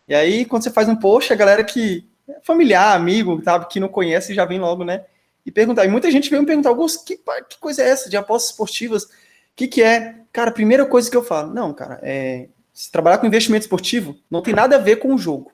e 0.07 0.13
aí 0.13 0.43
quando 0.43 0.63
você 0.63 0.69
faz 0.69 0.89
um 0.89 0.97
post, 0.97 1.31
a 1.31 1.35
galera 1.37 1.63
que 1.63 2.05
é 2.27 2.39
familiar, 2.43 2.93
amigo, 2.93 3.41
sabe, 3.43 3.67
que 3.69 3.79
não 3.79 3.87
conhece 3.87 4.33
já 4.33 4.43
vem 4.43 4.59
logo, 4.59 4.83
né? 4.83 5.05
E 5.45 5.51
perguntar. 5.51 5.85
E 5.85 5.89
muita 5.89 6.11
gente 6.11 6.29
veio 6.29 6.41
me 6.41 6.47
perguntar, 6.47 6.69
Augusto, 6.69 7.05
que, 7.05 7.17
que 7.17 7.59
coisa 7.59 7.83
é 7.83 7.89
essa 7.89 8.09
de 8.09 8.17
apostas 8.17 8.51
esportivas? 8.51 9.07
O 9.53 9.55
que, 9.55 9.67
que 9.67 9.83
é? 9.83 10.15
Cara, 10.31 10.49
a 10.49 10.53
primeira 10.53 10.85
coisa 10.85 11.09
que 11.09 11.15
eu 11.15 11.23
falo, 11.23 11.53
não, 11.53 11.73
cara, 11.73 11.99
é, 12.01 12.49
se 12.73 12.91
trabalhar 12.91 13.19
com 13.19 13.27
investimento 13.27 13.63
esportivo, 13.63 14.15
não 14.29 14.41
tem 14.41 14.53
nada 14.53 14.75
a 14.77 14.79
ver 14.79 14.95
com 14.95 15.13
o 15.13 15.17
jogo. 15.17 15.51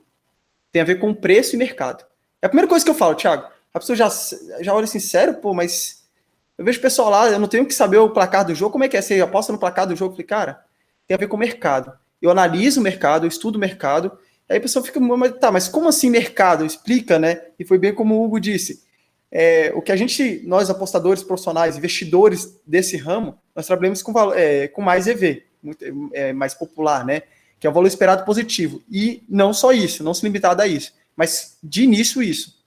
Tem 0.72 0.80
a 0.80 0.84
ver 0.86 0.98
com 0.98 1.12
preço 1.12 1.54
e 1.54 1.58
mercado. 1.58 2.04
É 2.40 2.46
a 2.46 2.48
primeira 2.48 2.68
coisa 2.68 2.84
que 2.84 2.90
eu 2.90 2.94
falo, 2.94 3.14
Thiago. 3.14 3.46
A 3.74 3.78
pessoa 3.78 3.94
já, 3.94 4.08
já 4.60 4.74
olha 4.74 4.84
assim, 4.84 4.98
sério, 4.98 5.34
pô, 5.34 5.52
mas 5.52 6.04
eu 6.56 6.64
vejo 6.64 6.78
o 6.78 6.82
pessoal 6.82 7.10
lá, 7.10 7.28
eu 7.28 7.38
não 7.38 7.46
tenho 7.46 7.66
que 7.66 7.74
saber 7.74 7.98
o 7.98 8.10
placar 8.10 8.44
do 8.44 8.54
jogo. 8.54 8.72
Como 8.72 8.84
é 8.84 8.88
que 8.88 8.96
é? 8.96 9.02
Você 9.02 9.20
aposta 9.20 9.52
no 9.52 9.58
placar 9.58 9.86
do 9.86 9.94
jogo? 9.94 10.12
Eu 10.12 10.16
falei, 10.16 10.26
cara, 10.26 10.64
tem 11.06 11.14
a 11.14 11.18
ver 11.18 11.28
com 11.28 11.36
o 11.36 11.40
mercado. 11.40 11.92
Eu 12.20 12.30
analiso 12.30 12.80
o 12.80 12.82
mercado, 12.82 13.24
eu 13.24 13.28
estudo 13.28 13.56
o 13.56 13.58
mercado. 13.58 14.18
Aí 14.48 14.56
a 14.56 14.60
pessoa 14.60 14.84
fica, 14.84 14.98
mas, 14.98 15.38
tá, 15.38 15.52
mas 15.52 15.68
como 15.68 15.88
assim 15.88 16.10
mercado? 16.10 16.64
Explica, 16.64 17.18
né? 17.18 17.42
E 17.58 17.64
foi 17.64 17.78
bem 17.78 17.94
como 17.94 18.14
o 18.14 18.24
Hugo 18.24 18.40
disse. 18.40 18.82
É, 19.32 19.72
o 19.74 19.80
que 19.80 19.92
a 19.92 19.96
gente, 19.96 20.42
nós 20.44 20.70
apostadores 20.70 21.22
profissionais, 21.22 21.76
investidores 21.76 22.58
desse 22.66 22.96
ramo, 22.96 23.38
nós 23.54 23.66
trabalhamos 23.66 24.02
com, 24.02 24.32
é, 24.32 24.66
com 24.68 24.82
mais 24.82 25.06
EV, 25.06 25.44
muito, 25.62 25.84
é, 26.12 26.32
mais 26.32 26.54
popular, 26.54 27.04
né? 27.04 27.22
Que 27.58 27.66
é 27.66 27.70
o 27.70 27.72
valor 27.72 27.86
esperado 27.86 28.24
positivo. 28.24 28.82
E 28.90 29.22
não 29.28 29.52
só 29.52 29.72
isso, 29.72 30.02
não 30.02 30.14
se 30.14 30.24
limitar 30.24 30.58
a 30.58 30.66
isso, 30.66 30.92
mas 31.14 31.56
de 31.62 31.84
início 31.84 32.22
isso. 32.22 32.58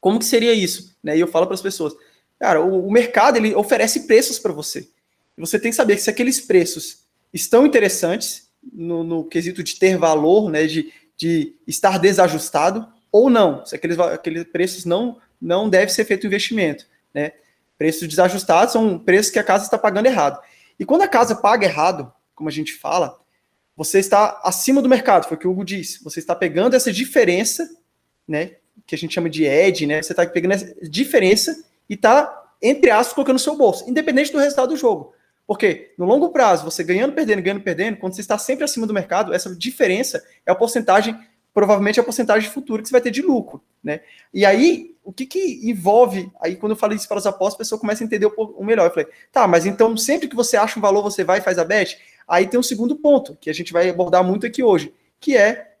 Como 0.00 0.18
que 0.18 0.24
seria 0.24 0.54
isso? 0.54 0.96
Né? 1.02 1.16
E 1.16 1.20
eu 1.20 1.28
falo 1.28 1.46
para 1.46 1.54
as 1.54 1.62
pessoas, 1.62 1.94
cara, 2.38 2.62
o, 2.62 2.86
o, 2.86 2.90
mercado 2.90 3.36
ele 3.36 3.54
oferece 3.54 4.06
preços 4.06 4.38
para 4.38 4.52
você. 4.52 4.88
Você 5.36 5.58
tem 5.58 5.70
que 5.70 5.76
saber 5.76 5.98
se 5.98 6.08
aqueles 6.08 6.40
preços 6.40 7.00
estão 7.32 7.66
interessantes 7.66 8.48
no, 8.72 9.04
no 9.04 9.24
quesito 9.24 9.62
de 9.62 9.76
ter 9.76 9.96
valor, 9.98 10.50
né, 10.50 10.66
de, 10.66 10.92
de 11.16 11.54
estar 11.66 11.98
desajustado 11.98 12.86
ou 13.12 13.28
não, 13.28 13.64
se 13.66 13.74
aqueles, 13.74 13.98
aqueles 13.98 14.44
preços 14.44 14.84
não 14.84 15.18
não 15.40 15.68
deve 15.68 15.92
ser 15.92 16.04
feito 16.04 16.26
investimento, 16.26 16.86
né? 17.14 17.32
Preços 17.78 18.06
desajustados 18.06 18.72
são 18.72 18.98
preços 18.98 19.32
que 19.32 19.38
a 19.38 19.44
casa 19.44 19.64
está 19.64 19.78
pagando 19.78 20.06
errado. 20.06 20.40
E 20.78 20.84
quando 20.84 21.02
a 21.02 21.08
casa 21.08 21.34
paga 21.34 21.66
errado, 21.66 22.12
como 22.34 22.48
a 22.48 22.52
gente 22.52 22.74
fala, 22.74 23.18
você 23.76 23.98
está 23.98 24.40
acima 24.44 24.82
do 24.82 24.88
mercado, 24.88 25.26
foi 25.26 25.36
o 25.36 25.40
que 25.40 25.48
o 25.48 25.50
Hugo 25.50 25.64
disse. 25.64 26.04
Você 26.04 26.18
está 26.18 26.34
pegando 26.34 26.76
essa 26.76 26.92
diferença, 26.92 27.68
né, 28.28 28.56
que 28.86 28.94
a 28.94 28.98
gente 28.98 29.14
chama 29.14 29.30
de 29.30 29.44
edge, 29.44 29.86
né? 29.86 30.02
Você 30.02 30.12
está 30.12 30.26
pegando 30.26 30.52
essa 30.52 30.74
diferença 30.82 31.64
e 31.88 31.94
está, 31.94 32.52
entre 32.60 32.90
aspas, 32.90 33.14
colocando 33.14 33.34
no 33.34 33.38
seu 33.38 33.56
bolso, 33.56 33.88
independente 33.88 34.32
do 34.32 34.38
resultado 34.38 34.68
do 34.68 34.76
jogo. 34.76 35.14
Porque 35.46 35.94
no 35.98 36.04
longo 36.04 36.28
prazo, 36.28 36.64
você 36.64 36.84
ganhando, 36.84 37.12
perdendo, 37.12 37.42
ganhando, 37.42 37.62
perdendo, 37.62 37.96
quando 37.96 38.14
você 38.14 38.20
está 38.20 38.38
sempre 38.38 38.64
acima 38.64 38.86
do 38.86 38.94
mercado, 38.94 39.32
essa 39.34 39.54
diferença 39.56 40.22
é 40.46 40.52
a 40.52 40.54
porcentagem, 40.54 41.18
provavelmente 41.52 41.98
a 41.98 42.04
porcentagem 42.04 42.50
futura 42.50 42.82
que 42.82 42.88
você 42.88 42.92
vai 42.92 43.00
ter 43.00 43.10
de 43.10 43.22
lucro, 43.22 43.62
né? 43.82 44.00
E 44.32 44.46
aí, 44.46 44.89
o 45.02 45.12
que 45.12 45.26
que 45.26 45.60
envolve, 45.68 46.30
aí 46.40 46.56
quando 46.56 46.72
eu 46.72 46.76
falei 46.76 46.96
isso 46.96 47.08
para 47.08 47.18
os 47.18 47.26
apostas, 47.26 47.54
a 47.54 47.58
pessoa 47.58 47.80
começa 47.80 48.04
a 48.04 48.06
entender 48.06 48.26
o 48.26 48.64
melhor. 48.64 48.86
Eu 48.86 48.90
falei, 48.90 49.08
tá, 49.32 49.46
mas 49.48 49.66
então 49.66 49.96
sempre 49.96 50.28
que 50.28 50.36
você 50.36 50.56
acha 50.56 50.78
um 50.78 50.82
valor, 50.82 51.02
você 51.02 51.24
vai 51.24 51.38
e 51.38 51.42
faz 51.42 51.58
a 51.58 51.64
bet? 51.64 51.98
Aí 52.28 52.46
tem 52.46 52.60
um 52.60 52.62
segundo 52.62 52.96
ponto, 52.96 53.36
que 53.40 53.50
a 53.50 53.54
gente 53.54 53.72
vai 53.72 53.88
abordar 53.88 54.22
muito 54.22 54.46
aqui 54.46 54.62
hoje, 54.62 54.94
que 55.18 55.36
é 55.36 55.74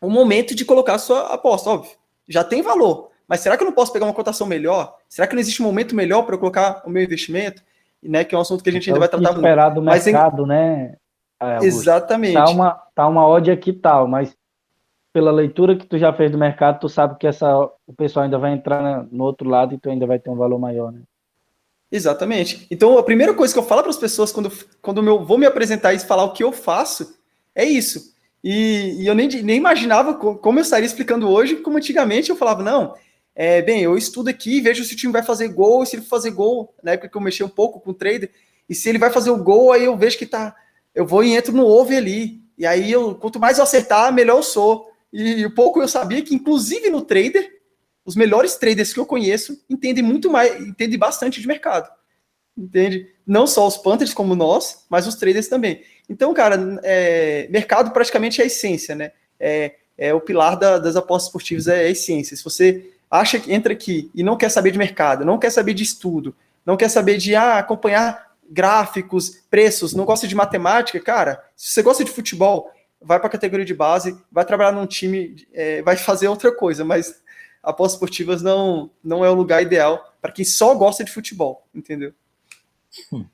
o 0.00 0.10
momento 0.10 0.54
de 0.54 0.64
colocar 0.64 0.94
a 0.94 0.98
sua 0.98 1.32
aposta, 1.32 1.70
óbvio 1.70 1.92
já 2.28 2.42
tem 2.42 2.62
valor. 2.62 3.10
Mas 3.26 3.40
será 3.40 3.56
que 3.56 3.62
eu 3.62 3.66
não 3.66 3.72
posso 3.72 3.92
pegar 3.92 4.06
uma 4.06 4.14
cotação 4.14 4.46
melhor? 4.46 4.96
Será 5.08 5.26
que 5.26 5.34
não 5.34 5.40
existe 5.40 5.62
um 5.62 5.66
momento 5.66 5.94
melhor 5.94 6.22
para 6.22 6.34
eu 6.34 6.38
colocar 6.38 6.82
o 6.84 6.90
meu 6.90 7.02
investimento? 7.02 7.62
Né, 8.02 8.22
que 8.22 8.34
é 8.34 8.38
um 8.38 8.42
assunto 8.42 8.62
que 8.62 8.68
a 8.68 8.72
gente 8.72 8.90
ainda 8.90 9.00
vai 9.00 9.08
tratar 9.08 9.32
muito. 9.32 9.38
esperar 9.38 9.70
do 9.70 9.80
mercado, 9.80 10.42
em... 10.42 10.48
né? 10.48 10.94
Augusto? 11.40 11.64
Exatamente. 11.64 12.34
Tá 12.34 12.50
uma, 12.50 12.70
tá 12.94 13.08
uma 13.08 13.26
odd 13.26 13.50
aqui 13.50 13.72
tal, 13.72 14.06
mas 14.06 14.36
pela 15.14 15.30
leitura 15.30 15.76
que 15.76 15.86
tu 15.86 15.96
já 15.96 16.12
fez 16.12 16.32
do 16.32 16.36
mercado, 16.36 16.80
tu 16.80 16.88
sabe 16.88 17.16
que 17.16 17.26
essa, 17.28 17.56
o 17.86 17.94
pessoal 17.96 18.24
ainda 18.24 18.36
vai 18.36 18.52
entrar 18.52 19.06
no 19.12 19.22
outro 19.22 19.48
lado 19.48 19.72
e 19.72 19.78
tu 19.78 19.88
ainda 19.88 20.08
vai 20.08 20.18
ter 20.18 20.28
um 20.28 20.34
valor 20.34 20.58
maior, 20.58 20.90
né? 20.90 21.02
Exatamente. 21.90 22.66
Então, 22.68 22.98
a 22.98 23.02
primeira 23.04 23.32
coisa 23.32 23.54
que 23.54 23.58
eu 23.60 23.62
falo 23.62 23.82
para 23.82 23.90
as 23.90 23.96
pessoas 23.96 24.32
quando, 24.32 24.50
quando 24.82 25.06
eu 25.06 25.24
vou 25.24 25.38
me 25.38 25.46
apresentar 25.46 25.94
e 25.94 26.00
falar 26.00 26.24
o 26.24 26.32
que 26.32 26.42
eu 26.42 26.50
faço 26.50 27.16
é 27.54 27.64
isso. 27.64 28.12
E, 28.42 29.02
e 29.02 29.06
eu 29.06 29.14
nem, 29.14 29.28
nem 29.28 29.56
imaginava 29.56 30.14
como 30.14 30.58
eu 30.58 30.62
estaria 30.62 30.84
explicando 30.84 31.30
hoje, 31.30 31.56
como 31.56 31.76
antigamente 31.76 32.30
eu 32.30 32.36
falava, 32.36 32.64
não, 32.64 32.96
é, 33.36 33.62
bem, 33.62 33.82
eu 33.82 33.96
estudo 33.96 34.28
aqui, 34.28 34.60
vejo 34.60 34.82
se 34.82 34.94
o 34.94 34.96
time 34.96 35.12
vai 35.12 35.22
fazer 35.22 35.46
gol, 35.46 35.86
se 35.86 35.94
ele 35.94 36.04
fazer 36.04 36.32
gol, 36.32 36.74
na 36.82 36.90
época 36.90 37.08
que 37.08 37.16
eu 37.16 37.20
mexi 37.20 37.44
um 37.44 37.48
pouco 37.48 37.78
com 37.78 37.92
o 37.92 37.94
trader, 37.94 38.32
e 38.68 38.74
se 38.74 38.88
ele 38.88 38.98
vai 38.98 39.10
fazer 39.10 39.30
o 39.30 39.40
gol, 39.40 39.70
aí 39.70 39.84
eu 39.84 39.96
vejo 39.96 40.18
que 40.18 40.26
tá, 40.26 40.56
eu 40.92 41.06
vou 41.06 41.22
e 41.22 41.36
entro 41.36 41.52
no 41.52 41.64
over 41.64 41.96
ali, 41.96 42.42
e 42.58 42.66
aí 42.66 42.90
eu, 42.90 43.14
quanto 43.14 43.38
mais 43.38 43.58
eu 43.58 43.64
acertar, 43.64 44.12
melhor 44.12 44.38
eu 44.38 44.42
sou. 44.42 44.92
E, 45.14 45.46
um 45.46 45.50
pouco 45.50 45.80
eu 45.80 45.86
sabia 45.86 46.20
que, 46.22 46.34
inclusive 46.34 46.90
no 46.90 47.00
trader, 47.00 47.48
os 48.04 48.16
melhores 48.16 48.56
traders 48.56 48.92
que 48.92 48.98
eu 48.98 49.06
conheço 49.06 49.64
entendem 49.70 50.02
muito 50.02 50.28
mais, 50.28 50.60
entendem 50.60 50.98
bastante 50.98 51.40
de 51.40 51.46
mercado. 51.46 51.88
Entende? 52.58 53.08
Não 53.24 53.46
só 53.46 53.66
os 53.66 53.76
Panthers 53.76 54.12
como 54.12 54.34
nós, 54.34 54.84
mas 54.90 55.06
os 55.06 55.14
traders 55.14 55.46
também. 55.46 55.82
Então, 56.10 56.34
cara, 56.34 56.80
é, 56.82 57.46
mercado 57.48 57.92
praticamente 57.92 58.40
é 58.40 58.44
a 58.44 58.46
essência, 58.48 58.94
né? 58.96 59.12
É, 59.38 59.76
é 59.96 60.12
o 60.12 60.20
pilar 60.20 60.58
da, 60.58 60.78
das 60.78 60.96
apostas 60.96 61.28
esportivas, 61.28 61.68
é 61.68 61.86
a 61.86 61.90
essência. 61.90 62.36
Se 62.36 62.42
você 62.42 62.90
acha 63.08 63.38
que 63.38 63.52
entra 63.52 63.72
aqui 63.72 64.10
e 64.14 64.22
não 64.22 64.36
quer 64.36 64.50
saber 64.50 64.72
de 64.72 64.78
mercado, 64.78 65.24
não 65.24 65.38
quer 65.38 65.50
saber 65.50 65.74
de 65.74 65.84
estudo, 65.84 66.34
não 66.66 66.76
quer 66.76 66.88
saber 66.88 67.16
de 67.16 67.34
ah, 67.36 67.58
acompanhar 67.58 68.34
gráficos, 68.50 69.42
preços, 69.48 69.94
não 69.94 70.04
gosta 70.04 70.26
de 70.26 70.34
matemática, 70.34 71.00
cara, 71.00 71.42
se 71.56 71.72
você 71.72 71.82
gosta 71.82 72.04
de 72.04 72.10
futebol, 72.10 72.70
vai 73.04 73.18
para 73.18 73.28
a 73.28 73.30
categoria 73.32 73.64
de 73.64 73.74
base, 73.74 74.16
vai 74.30 74.44
trabalhar 74.44 74.72
num 74.72 74.86
time, 74.86 75.36
é, 75.52 75.82
vai 75.82 75.96
fazer 75.96 76.28
outra 76.28 76.54
coisa, 76.54 76.84
mas 76.84 77.22
apostas 77.62 77.94
esportivas 77.94 78.42
não, 78.42 78.90
não 79.02 79.24
é 79.24 79.30
o 79.30 79.34
lugar 79.34 79.62
ideal 79.62 80.14
para 80.20 80.32
quem 80.32 80.44
só 80.44 80.74
gosta 80.74 81.04
de 81.04 81.10
futebol, 81.10 81.66
entendeu? 81.74 82.12
Hum. 83.12 83.24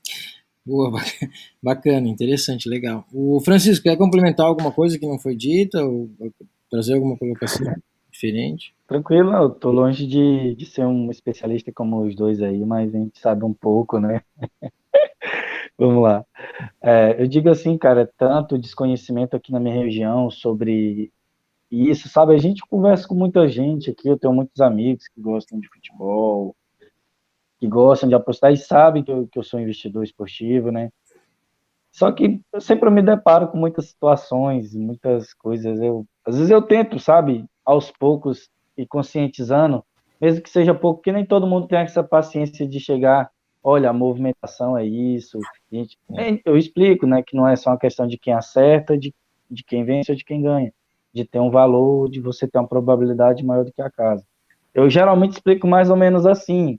Boa, 0.64 0.90
bacana, 1.62 2.08
interessante, 2.08 2.68
legal. 2.68 3.06
O 3.12 3.40
Francisco, 3.40 3.84
quer 3.84 3.96
complementar 3.96 4.46
alguma 4.46 4.70
coisa 4.70 4.98
que 4.98 5.06
não 5.06 5.18
foi 5.18 5.34
dita 5.34 5.84
ou 5.84 6.10
trazer 6.70 6.94
alguma 6.94 7.16
colocação 7.16 7.74
diferente. 8.10 8.74
Tranquilo, 8.86 9.32
eu 9.32 9.50
tô 9.50 9.70
longe 9.70 10.06
de, 10.06 10.54
de 10.54 10.66
ser 10.66 10.84
um 10.84 11.10
especialista 11.10 11.72
como 11.72 12.02
os 12.02 12.14
dois 12.14 12.42
aí, 12.42 12.64
mas 12.64 12.94
a 12.94 12.98
gente 12.98 13.18
sabe 13.18 13.44
um 13.44 13.54
pouco, 13.54 13.98
né? 13.98 14.22
Vamos 15.78 16.02
lá. 16.02 16.25
É, 16.82 17.20
eu 17.23 17.26
digo 17.26 17.49
assim, 17.49 17.76
cara, 17.78 18.11
tanto 18.16 18.59
desconhecimento 18.59 19.37
aqui 19.37 19.52
na 19.52 19.61
minha 19.61 19.75
região 19.75 20.30
sobre 20.30 21.12
isso, 21.70 22.09
sabe? 22.09 22.35
A 22.35 22.38
gente 22.38 22.62
conversa 22.68 23.06
com 23.06 23.14
muita 23.14 23.49
gente 23.49 23.90
aqui, 23.90 24.09
eu 24.09 24.18
tenho 24.18 24.35
muitos 24.35 24.61
amigos 24.61 25.06
que 25.09 25.20
gostam 25.20 25.61
de 25.61 25.68
futebol, 25.68 26.56
que 27.59 27.66
gostam 27.68 28.09
de 28.09 28.14
apostar 28.14 28.52
e 28.52 28.56
sabem 28.56 29.04
que 29.04 29.12
eu, 29.12 29.28
que 29.28 29.38
eu 29.38 29.42
sou 29.42 29.61
investidor 29.61 30.02
esportivo, 30.02 30.73
né? 30.73 30.90
Só 31.92 32.11
que 32.12 32.40
eu 32.52 32.61
sempre 32.61 32.88
me 32.90 33.02
deparo 33.02 33.49
com 33.49 33.59
muitas 33.59 33.87
situações, 33.88 34.75
muitas 34.75 35.35
coisas. 35.35 35.80
Eu, 35.80 36.06
às 36.25 36.37
vezes 36.37 36.50
eu 36.50 36.62
tento, 36.62 36.99
sabe, 36.99 37.44
aos 37.64 37.90
poucos 37.90 38.49
e 38.76 38.87
conscientizando, 38.87 39.85
mesmo 40.20 40.42
que 40.42 40.50
seja 40.50 40.75
pouco, 40.75 40.99
porque 40.99 41.12
nem 41.12 41.26
todo 41.26 41.47
mundo 41.47 41.66
tem 41.66 41.78
essa 41.78 42.02
paciência 42.02 42.66
de 42.66 42.80
chegar, 42.80 43.30
olha, 43.62 43.90
a 43.90 43.92
movimentação 43.92 44.76
é 44.76 44.84
isso. 44.84 45.38
Gente, 45.70 45.98
é, 46.16 46.40
eu 46.44 46.56
explico, 46.56 47.06
né, 47.06 47.22
que 47.22 47.36
não 47.36 47.46
é 47.46 47.56
só 47.56 47.70
uma 47.70 47.78
questão 47.78 48.06
de 48.06 48.18
quem 48.18 48.32
acerta, 48.32 48.96
de, 48.96 49.14
de 49.50 49.64
quem 49.64 49.84
vence 49.84 50.10
ou 50.10 50.16
de 50.16 50.24
quem 50.24 50.42
ganha, 50.42 50.72
de 51.12 51.24
ter 51.24 51.40
um 51.40 51.50
valor, 51.50 52.08
de 52.10 52.20
você 52.20 52.46
ter 52.46 52.58
uma 52.58 52.68
probabilidade 52.68 53.44
maior 53.44 53.64
do 53.64 53.72
que 53.72 53.82
a 53.82 53.90
casa. 53.90 54.24
Eu 54.72 54.88
geralmente 54.88 55.32
explico 55.32 55.66
mais 55.66 55.90
ou 55.90 55.96
menos 55.96 56.26
assim, 56.26 56.78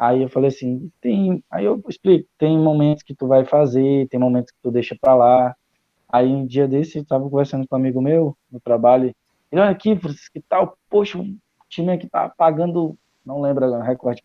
Aí 0.00 0.22
eu 0.22 0.30
falei 0.30 0.48
assim, 0.48 0.90
tem, 0.98 1.44
aí 1.50 1.66
eu 1.66 1.78
explico, 1.86 2.26
tem 2.38 2.58
momentos 2.58 3.02
que 3.02 3.14
tu 3.14 3.26
vai 3.26 3.44
fazer, 3.44 4.08
tem 4.08 4.18
momentos 4.18 4.50
que 4.50 4.56
tu 4.62 4.70
deixa 4.70 4.96
para 4.98 5.14
lá. 5.14 5.54
Aí 6.08 6.26
um 6.26 6.46
dia 6.46 6.66
desse 6.66 6.96
eu 6.96 7.04
tava 7.04 7.28
conversando 7.28 7.68
com 7.68 7.76
um 7.76 7.78
amigo 7.78 8.00
meu 8.00 8.34
no 8.50 8.58
trabalho, 8.58 9.14
ele 9.52 9.60
olha 9.60 9.70
aqui, 9.70 9.94
que 10.32 10.40
tal, 10.48 10.78
poxa, 10.88 11.18
o 11.18 11.26
time 11.68 11.92
aqui 11.92 12.08
tá 12.08 12.30
pagando, 12.30 12.96
não 13.26 13.42
lembro 13.42 13.62
agora, 13.62 13.84
recorte, 13.84 14.22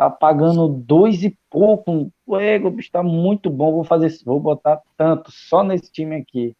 tá 0.00 0.08
pagando 0.08 0.66
dois 0.66 1.22
e 1.22 1.36
pouco, 1.50 2.10
ué, 2.26 2.56
o 2.56 2.70
bicho 2.70 2.90
tá 2.90 3.02
muito 3.02 3.50
bom, 3.50 3.70
vou 3.70 3.84
fazer, 3.84 4.10
vou 4.24 4.40
botar 4.40 4.80
tanto 4.96 5.30
só 5.30 5.62
nesse 5.62 5.92
time 5.92 6.16
aqui. 6.16 6.56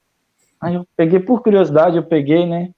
Aí 0.61 0.75
eu 0.75 0.87
peguei 0.95 1.19
por 1.21 1.43
curiosidade, 1.43 1.97
eu 1.97 2.03
peguei, 2.03 2.45
né? 2.45 2.75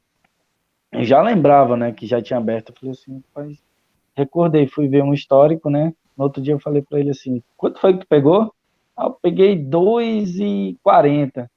Eu 0.93 1.03
já 1.03 1.21
lembrava, 1.21 1.77
né, 1.77 1.91
que 1.91 2.07
já 2.07 2.23
tinha 2.23 2.39
aberto, 2.39 2.69
eu 2.71 2.77
falei 2.79 2.93
assim, 2.93 3.21
rapaz, 3.35 3.59
recordei, 4.15 4.69
fui 4.69 4.87
ver 4.87 5.03
um 5.03 5.13
histórico, 5.13 5.69
né? 5.69 5.93
No 6.17 6.23
outro 6.23 6.41
dia 6.41 6.55
eu 6.55 6.61
falei 6.61 6.81
para 6.81 7.01
ele 7.01 7.11
assim, 7.11 7.43
quanto 7.57 7.81
foi 7.81 7.95
que 7.95 8.05
tu 8.05 8.07
pegou? 8.07 8.55
Ah, 8.97 9.07
eu 9.07 9.19
peguei 9.21 9.57
2,40. 9.57 11.51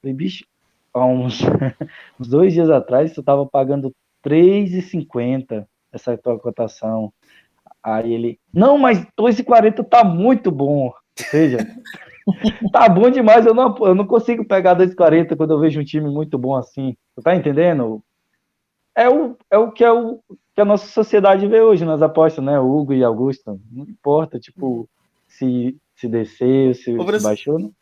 Falei, 0.00 0.14
bicho, 0.14 0.46
há 0.94 1.04
uns, 1.04 1.40
uns 2.18 2.26
dois 2.26 2.54
dias 2.54 2.70
atrás 2.70 3.12
tu 3.12 3.22
tava 3.22 3.44
pagando 3.44 3.94
3,50 4.24 5.66
essa 5.92 6.16
tua 6.16 6.38
cotação. 6.38 7.12
Aí 7.82 8.12
ele, 8.12 8.38
não, 8.52 8.76
mas 8.76 9.04
2,40 9.18 9.84
tá 9.88 10.04
muito 10.04 10.50
bom. 10.50 10.86
Ou 10.86 10.94
seja, 11.16 11.58
tá 12.72 12.88
bom 12.88 13.10
demais, 13.10 13.46
eu 13.46 13.54
não, 13.54 13.74
eu 13.80 13.94
não 13.94 14.06
consigo 14.06 14.44
pegar 14.44 14.76
2,40 14.76 15.36
quando 15.36 15.52
eu 15.52 15.60
vejo 15.60 15.80
um 15.80 15.84
time 15.84 16.10
muito 16.10 16.38
bom 16.38 16.54
assim. 16.54 16.96
Tu 17.16 17.22
tá 17.22 17.34
entendendo? 17.34 18.02
É 18.94 19.08
o, 19.08 19.36
é 19.50 19.56
o 19.56 19.70
que 19.70 19.84
é 19.84 19.92
o, 19.92 20.20
que 20.54 20.60
a 20.60 20.64
nossa 20.64 20.86
sociedade 20.86 21.46
vê 21.46 21.60
hoje 21.60 21.84
nas 21.84 22.02
apostas, 22.02 22.44
né? 22.44 22.58
Hugo 22.58 22.92
e 22.92 23.02
Augusto. 23.02 23.58
Não 23.70 23.84
importa, 23.84 24.38
tipo, 24.38 24.88
se, 25.26 25.76
se 25.96 26.08
desceu, 26.08 26.74
se, 26.74 26.92
Ô, 26.94 27.18
se 27.18 27.22
baixou. 27.22 27.58
Não. 27.58 27.72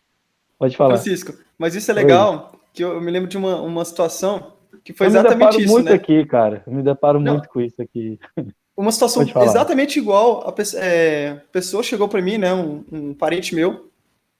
Pode 0.59 0.77
falar. 0.77 0.97
Francisco, 0.97 1.33
mas 1.57 1.75
isso 1.75 1.91
é 1.91 1.95
legal, 1.95 2.51
Oi. 2.53 2.61
que 2.73 2.85
eu, 2.85 2.95
eu, 2.95 3.01
me 3.01 3.11
lembro 3.11 3.29
de 3.29 3.37
uma, 3.37 3.61
uma 3.61 3.85
situação 3.85 4.53
que 4.85 4.93
foi 4.93 5.07
eu 5.07 5.11
exatamente 5.11 5.57
me 5.57 5.65
isso, 5.65 5.73
muito 5.73 5.87
né? 5.89 5.95
aqui, 5.95 6.25
cara. 6.25 6.63
Eu 6.67 6.73
me 6.73 6.83
deparo 6.83 7.21
não. 7.21 7.35
muito 7.35 7.49
com 7.49 7.61
isso 7.61 7.81
aqui. 7.81 8.19
Uma 8.79 8.93
situação 8.93 9.25
exatamente 9.43 9.99
igual. 9.99 10.49
A 10.49 10.55
é, 10.77 11.41
pessoa 11.51 11.83
chegou 11.83 12.09
para 12.09 12.23
mim, 12.23 12.39
né? 12.39 12.55
Um, 12.55 12.85
um, 12.93 13.13
parente 13.13 13.53
meu, 13.53 13.91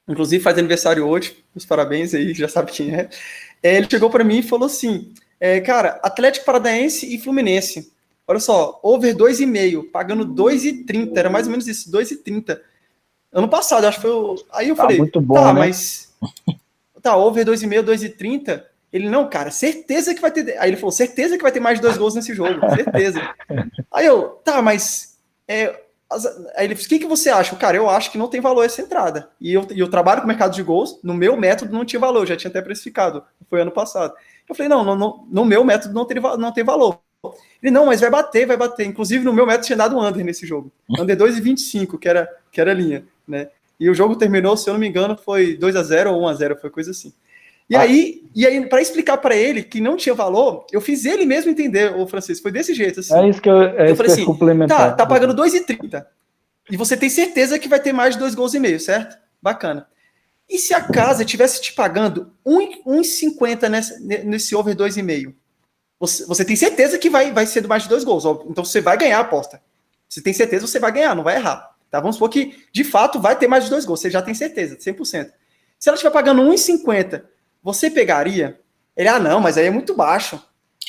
inclusive 0.09 0.41
faz 0.41 0.57
aniversário 0.57 1.05
hoje. 1.05 1.45
Os 1.57 1.67
parabéns 1.67 2.15
aí, 2.15 2.33
já 2.33 2.47
sabe 2.47 2.71
quem 2.71 2.95
é. 2.95 3.09
é 3.61 3.77
ele 3.77 3.91
chegou 3.91 4.09
para 4.09 4.23
mim 4.23 4.39
e 4.39 4.43
falou 4.45 4.67
assim: 4.67 5.13
é, 5.41 5.61
cara, 5.61 5.99
Atlético 6.05 6.47
Paranaense 6.47 7.13
e 7.13 7.19
Fluminense. 7.19 7.93
Olha 8.29 8.39
só, 8.39 8.79
over 8.81 9.13
2,5, 9.13 9.91
pagando 9.91 10.25
2,30, 10.25 11.17
era 11.17 11.29
mais 11.29 11.47
ou 11.47 11.51
menos 11.51 11.67
isso, 11.67 11.91
2,30. 11.91 12.61
Ano 13.33 13.49
passado, 13.49 13.87
acho 13.87 13.97
que 13.99 14.03
foi. 14.03 14.13
O... 14.13 14.37
Aí 14.53 14.69
eu 14.69 14.77
tá 14.77 14.83
falei, 14.83 14.99
muito 14.99 15.21
bom, 15.21 15.35
tá, 15.35 15.53
né? 15.53 15.59
mas. 15.59 16.15
Tá, 17.01 17.17
over 17.17 17.45
2,5, 17.45 17.83
2,30. 17.83 18.63
Ele, 18.93 19.09
não, 19.09 19.29
cara, 19.29 19.51
certeza 19.51 20.15
que 20.15 20.21
vai 20.21 20.31
ter. 20.31 20.59
Aí 20.59 20.71
ele 20.71 20.77
falou, 20.77 20.93
certeza 20.93 21.37
que 21.37 21.43
vai 21.43 21.53
ter 21.53 21.61
mais 21.61 21.79
de 21.79 21.83
dois 21.83 21.99
gols 21.99 22.15
nesse 22.15 22.35
jogo, 22.35 22.59
certeza. 22.75 23.21
Aí 23.93 24.07
eu, 24.07 24.31
tá, 24.45 24.63
mas. 24.63 25.19
É... 25.47 25.89
Aí 26.57 26.65
ele 26.65 26.75
disse, 26.75 26.87
o 26.87 26.89
que, 26.89 27.01
que 27.01 27.07
você 27.07 27.29
acha? 27.29 27.55
Cara, 27.57 27.77
eu 27.77 27.91
acho 27.91 28.11
que 28.11 28.17
não 28.17 28.29
tem 28.29 28.41
valor 28.41 28.65
essa 28.65 28.81
entrada. 28.81 29.29
E 29.39 29.53
eu, 29.53 29.67
eu 29.77 29.91
trabalho 29.91 30.23
com 30.23 30.27
mercado 30.27 30.55
de 30.55 30.63
gols, 30.63 30.99
no 31.03 31.13
meu 31.13 31.37
método 31.37 31.71
não 31.71 31.85
tinha 31.85 32.01
valor, 32.01 32.27
já 32.27 32.35
tinha 32.35 32.49
até 32.49 32.63
precificado, 32.63 33.23
foi 33.51 33.61
ano 33.61 33.71
passado. 33.71 34.15
Eu 34.49 34.55
falei, 34.55 34.71
não, 34.71 34.83
no, 34.97 35.27
no, 35.31 35.45
meu 35.45 35.63
método 35.63 35.93
não 35.93 36.07
tem, 36.07 36.19
não 36.19 36.51
tem 36.51 36.65
valor. 36.65 36.99
Ele, 37.63 37.71
não, 37.71 37.85
mas 37.85 38.01
vai 38.01 38.09
bater, 38.09 38.47
vai 38.47 38.57
bater. 38.57 38.87
Inclusive, 38.87 39.23
no 39.23 39.35
meu 39.35 39.45
método 39.45 39.67
tinha 39.67 39.77
dado 39.77 39.99
under 39.99 40.25
nesse 40.25 40.47
jogo. 40.47 40.73
Under 40.99 41.15
2,25, 41.15 41.99
que 41.99 42.09
era, 42.09 42.27
que 42.51 42.59
era 42.59 42.71
a 42.71 42.75
linha, 42.75 43.05
né? 43.27 43.51
E 43.79 43.91
o 43.91 43.95
jogo 43.95 44.17
terminou, 44.17 44.57
se 44.57 44.69
eu 44.69 44.73
não 44.73 44.81
me 44.81 44.89
engano, 44.89 45.15
foi 45.15 45.59
2 45.59 45.77
a 45.77 45.83
0 45.83 46.13
ou 46.13 46.23
1 46.23 46.29
a 46.29 46.35
0 46.35 46.57
foi 46.57 46.71
coisa 46.71 46.91
assim. 46.91 47.13
E 47.69 47.77
ah. 47.77 47.83
aí, 47.83 48.23
e 48.35 48.47
aí 48.47 48.67
para 48.67 48.81
explicar 48.81 49.19
para 49.19 49.37
ele 49.37 49.63
que 49.63 49.81
não 49.81 49.97
tinha 49.97 50.15
valor, 50.15 50.67
eu 50.73 50.81
fiz 50.81 51.05
ele 51.05 51.27
mesmo 51.27 51.51
entender, 51.51 51.95
o 51.95 52.07
Francisco, 52.07 52.43
foi 52.43 52.53
desse 52.53 52.75
jeito 52.75 53.01
assim. 53.01 53.15
É 53.15 53.29
isso 53.29 53.41
que 53.41 53.49
eu, 53.49 53.63
é 53.63 53.91
eu 53.91 53.97
falei 53.97 54.13
assim, 54.13 54.25
complementar. 54.25 54.91
Tá, 54.91 54.93
tá 54.93 55.07
pagando 55.07 55.35
2,30. 55.35 56.05
E 56.71 56.77
você 56.77 56.97
tem 56.97 57.09
certeza 57.09 57.59
que 57.59 57.69
vai 57.69 57.81
ter 57.81 57.93
mais 57.93 58.15
de 58.15 58.21
dois 58.21 58.35
gols 58.35 58.55
e 58.55 58.61
meio, 58.61 58.79
certo? 58.79 59.19
Bacana. 59.41 59.87
E 60.49 60.59
se 60.59 60.73
a 60.73 60.81
casa 60.81 61.25
tivesse 61.25 61.61
te 61.61 61.73
pagando 61.75 62.33
1,50 62.47 63.69
nesse, 63.69 64.03
nesse 64.25 64.57
over 64.57 64.75
2,5? 64.75 65.35
você, 65.99 66.25
você 66.25 66.45
tem 66.45 66.57
certeza 66.57 66.99
que 66.99 67.11
vai, 67.11 67.33
vai 67.33 67.47
ser 67.47 67.67
mais 67.67 67.83
de 67.83 67.89
dois 67.89 68.05
gols. 68.05 68.25
Então 68.49 68.65
você 68.65 68.81
vai 68.81 68.97
ganhar 68.97 69.19
a 69.19 69.23
aposta. 69.23 69.61
Você 70.09 70.23
tem 70.23 70.33
certeza 70.33 70.67
você 70.67 70.79
vai 70.79 70.93
ganhar, 70.93 71.15
não 71.15 71.25
vai 71.25 71.37
errar. 71.37 71.77
Tá? 71.91 72.01
Vamos 72.01 72.17
supor 72.17 72.31
que, 72.31 72.65
de 72.73 72.85
fato, 72.85 73.21
vai 73.21 73.37
ter 73.37 73.49
mais 73.49 73.65
de 73.65 73.71
dois 73.71 73.85
gols. 73.85 74.01
Você 74.01 74.11
já 74.11 74.23
tem 74.23 74.35
certeza, 74.35 74.77
100%. 74.77 75.31
Se 75.79 75.89
ela 75.89 75.97
estiver 75.97 76.13
pagando 76.13 76.43
1,50, 76.43 77.25
você 77.63 77.91
pegaria? 77.91 78.61
Ele, 78.97 79.09
ah, 79.09 79.19
não, 79.19 79.41
mas 79.41 79.57
aí 79.57 79.67
é 79.67 79.71
muito 79.71 79.95
baixo. 79.95 80.43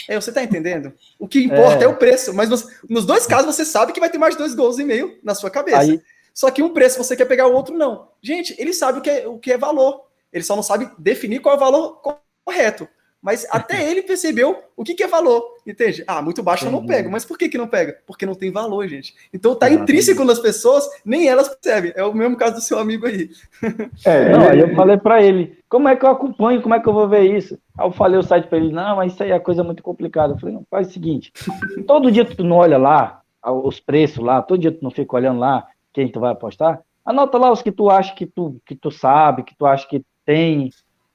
É, 0.07 0.15
você 0.15 0.31
tá 0.31 0.43
entendendo? 0.43 0.93
O 1.17 1.27
que 1.27 1.43
importa 1.43 1.83
é, 1.83 1.85
é 1.85 1.87
o 1.87 1.95
preço. 1.95 2.33
Mas 2.33 2.49
você, 2.49 2.65
nos 2.89 3.05
dois 3.05 3.25
casos, 3.25 3.55
você 3.55 3.65
sabe 3.65 3.91
que 3.91 3.99
vai 3.99 4.09
ter 4.09 4.17
mais 4.17 4.33
de 4.33 4.39
dois 4.39 4.55
gols 4.55 4.79
e 4.79 4.83
meio 4.83 5.17
na 5.23 5.35
sua 5.35 5.49
cabeça. 5.49 5.79
Aí... 5.79 6.01
Só 6.33 6.49
que 6.49 6.63
um 6.63 6.73
preço 6.73 6.97
você 6.97 7.15
quer 7.15 7.25
pegar 7.25 7.47
o 7.47 7.53
outro, 7.53 7.77
não. 7.77 8.07
Gente, 8.21 8.55
ele 8.57 8.73
sabe 8.73 8.99
o 8.99 9.01
que 9.01 9.09
é, 9.09 9.27
o 9.27 9.37
que 9.37 9.51
é 9.51 9.57
valor. 9.57 10.05
Ele 10.31 10.43
só 10.43 10.55
não 10.55 10.63
sabe 10.63 10.89
definir 10.97 11.41
qual 11.41 11.53
é 11.53 11.57
o 11.57 11.59
valor 11.59 12.01
correto. 12.45 12.87
Mas 13.21 13.45
até 13.51 13.83
ele 13.89 14.01
percebeu 14.01 14.63
o 14.75 14.83
que, 14.83 14.93
que 14.93 15.03
é 15.03 15.07
valor, 15.07 15.43
entende? 15.67 16.03
Ah, 16.07 16.21
muito 16.21 16.41
baixo 16.41 16.65
eu 16.65 16.71
não 16.71 16.85
pego. 16.85 17.09
Mas 17.11 17.25
por 17.25 17.37
que, 17.37 17.49
que 17.49 17.57
não 17.57 17.67
pega? 17.67 17.97
Porque 18.07 18.25
não 18.25 18.33
tem 18.33 18.51
valor, 18.51 18.87
gente. 18.87 19.13
Então 19.33 19.55
tá 19.55 19.69
intrínseco 19.69 20.23
nas 20.23 20.39
pessoas, 20.39 20.87
nem 21.03 21.27
elas 21.27 21.49
percebem. 21.49 21.93
É 21.95 22.03
o 22.03 22.13
mesmo 22.13 22.37
caso 22.37 22.55
do 22.55 22.61
seu 22.61 22.79
amigo 22.79 23.05
aí. 23.05 23.29
É, 24.05 24.29
não, 24.31 24.47
aí 24.47 24.59
eu 24.59 24.75
falei 24.75 24.97
para 24.97 25.21
ele, 25.21 25.59
como 25.67 25.87
é 25.87 25.95
que 25.95 26.05
eu 26.05 26.09
acompanho, 26.09 26.61
como 26.61 26.75
é 26.75 26.79
que 26.79 26.87
eu 26.87 26.93
vou 26.93 27.07
ver 27.07 27.23
isso? 27.23 27.59
Aí 27.77 27.85
eu 27.85 27.91
falei 27.91 28.17
o 28.17 28.23
site 28.23 28.47
para 28.47 28.57
ele, 28.57 28.71
não, 28.71 28.95
mas 28.95 29.13
isso 29.13 29.23
aí 29.23 29.31
é 29.31 29.39
coisa 29.39 29.63
muito 29.63 29.83
complicada. 29.83 30.33
Eu 30.33 30.39
falei, 30.39 30.55
não, 30.55 30.65
faz 30.69 30.87
o 30.87 30.91
seguinte, 30.91 31.31
todo 31.85 32.11
dia 32.11 32.23
tu 32.23 32.43
não 32.43 32.57
olha 32.57 32.77
lá, 32.77 33.21
os 33.45 33.79
preços 33.79 34.23
lá, 34.23 34.41
todo 34.41 34.59
dia 34.59 34.71
tu 34.71 34.79
não 34.81 34.91
fica 34.91 35.15
olhando 35.15 35.39
lá 35.39 35.67
quem 35.93 36.09
tu 36.09 36.19
vai 36.19 36.31
apostar, 36.31 36.81
anota 37.03 37.37
lá 37.37 37.51
os 37.51 37.61
que 37.61 37.71
tu 37.71 37.89
acha 37.89 38.13
que 38.13 38.25
tu, 38.25 38.61
que 38.65 38.75
tu 38.75 38.91
sabe, 38.91 39.43
que 39.43 39.55
tu 39.55 39.65
acha 39.65 39.87
que 39.87 40.03
tem 40.25 40.69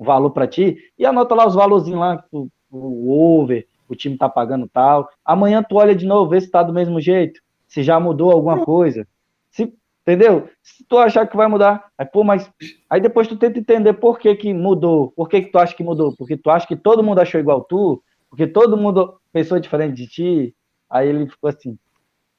valor 0.05 0.31
para 0.31 0.47
ti, 0.47 0.79
e 0.99 1.05
anota 1.05 1.35
lá 1.35 1.47
os 1.47 1.55
valorzinhos 1.55 2.01
lá, 2.01 2.25
o, 2.31 2.49
o 2.71 3.41
over, 3.41 3.67
o 3.89 3.95
time 3.95 4.17
tá 4.17 4.29
pagando 4.29 4.69
tal. 4.69 5.09
Amanhã 5.25 5.63
tu 5.63 5.77
olha 5.77 5.95
de 5.95 6.07
novo, 6.07 6.31
vê 6.31 6.41
se 6.41 6.51
tá 6.51 6.63
do 6.63 6.73
mesmo 6.73 7.01
jeito, 7.01 7.41
se 7.67 7.83
já 7.83 7.99
mudou 7.99 8.31
alguma 8.31 8.65
coisa. 8.65 9.07
Se, 9.51 9.73
entendeu? 10.03 10.49
Se 10.63 10.85
tu 10.85 10.99
achar 10.99 11.27
que 11.27 11.37
vai 11.37 11.49
mudar, 11.49 11.87
aí, 11.97 12.07
pô, 12.07 12.23
mas 12.23 12.51
aí 12.89 13.01
depois 13.01 13.27
tu 13.27 13.37
tenta 13.37 13.59
entender 13.59 13.95
por 13.95 14.19
que 14.19 14.35
que 14.35 14.53
mudou, 14.53 15.13
por 15.13 15.29
que 15.29 15.43
que 15.43 15.51
tu 15.51 15.59
acha 15.59 15.75
que 15.75 15.83
mudou, 15.83 16.15
porque 16.17 16.37
tu 16.37 16.51
acha 16.51 16.67
que 16.67 16.77
todo 16.77 17.03
mundo 17.03 17.21
achou 17.21 17.41
igual 17.41 17.63
tu, 17.63 18.03
porque 18.29 18.47
todo 18.47 18.77
mundo 18.77 19.19
pensou 19.33 19.59
diferente 19.59 19.95
de 19.95 20.07
ti, 20.07 20.55
aí 20.89 21.09
ele 21.09 21.29
ficou 21.29 21.49
assim, 21.49 21.79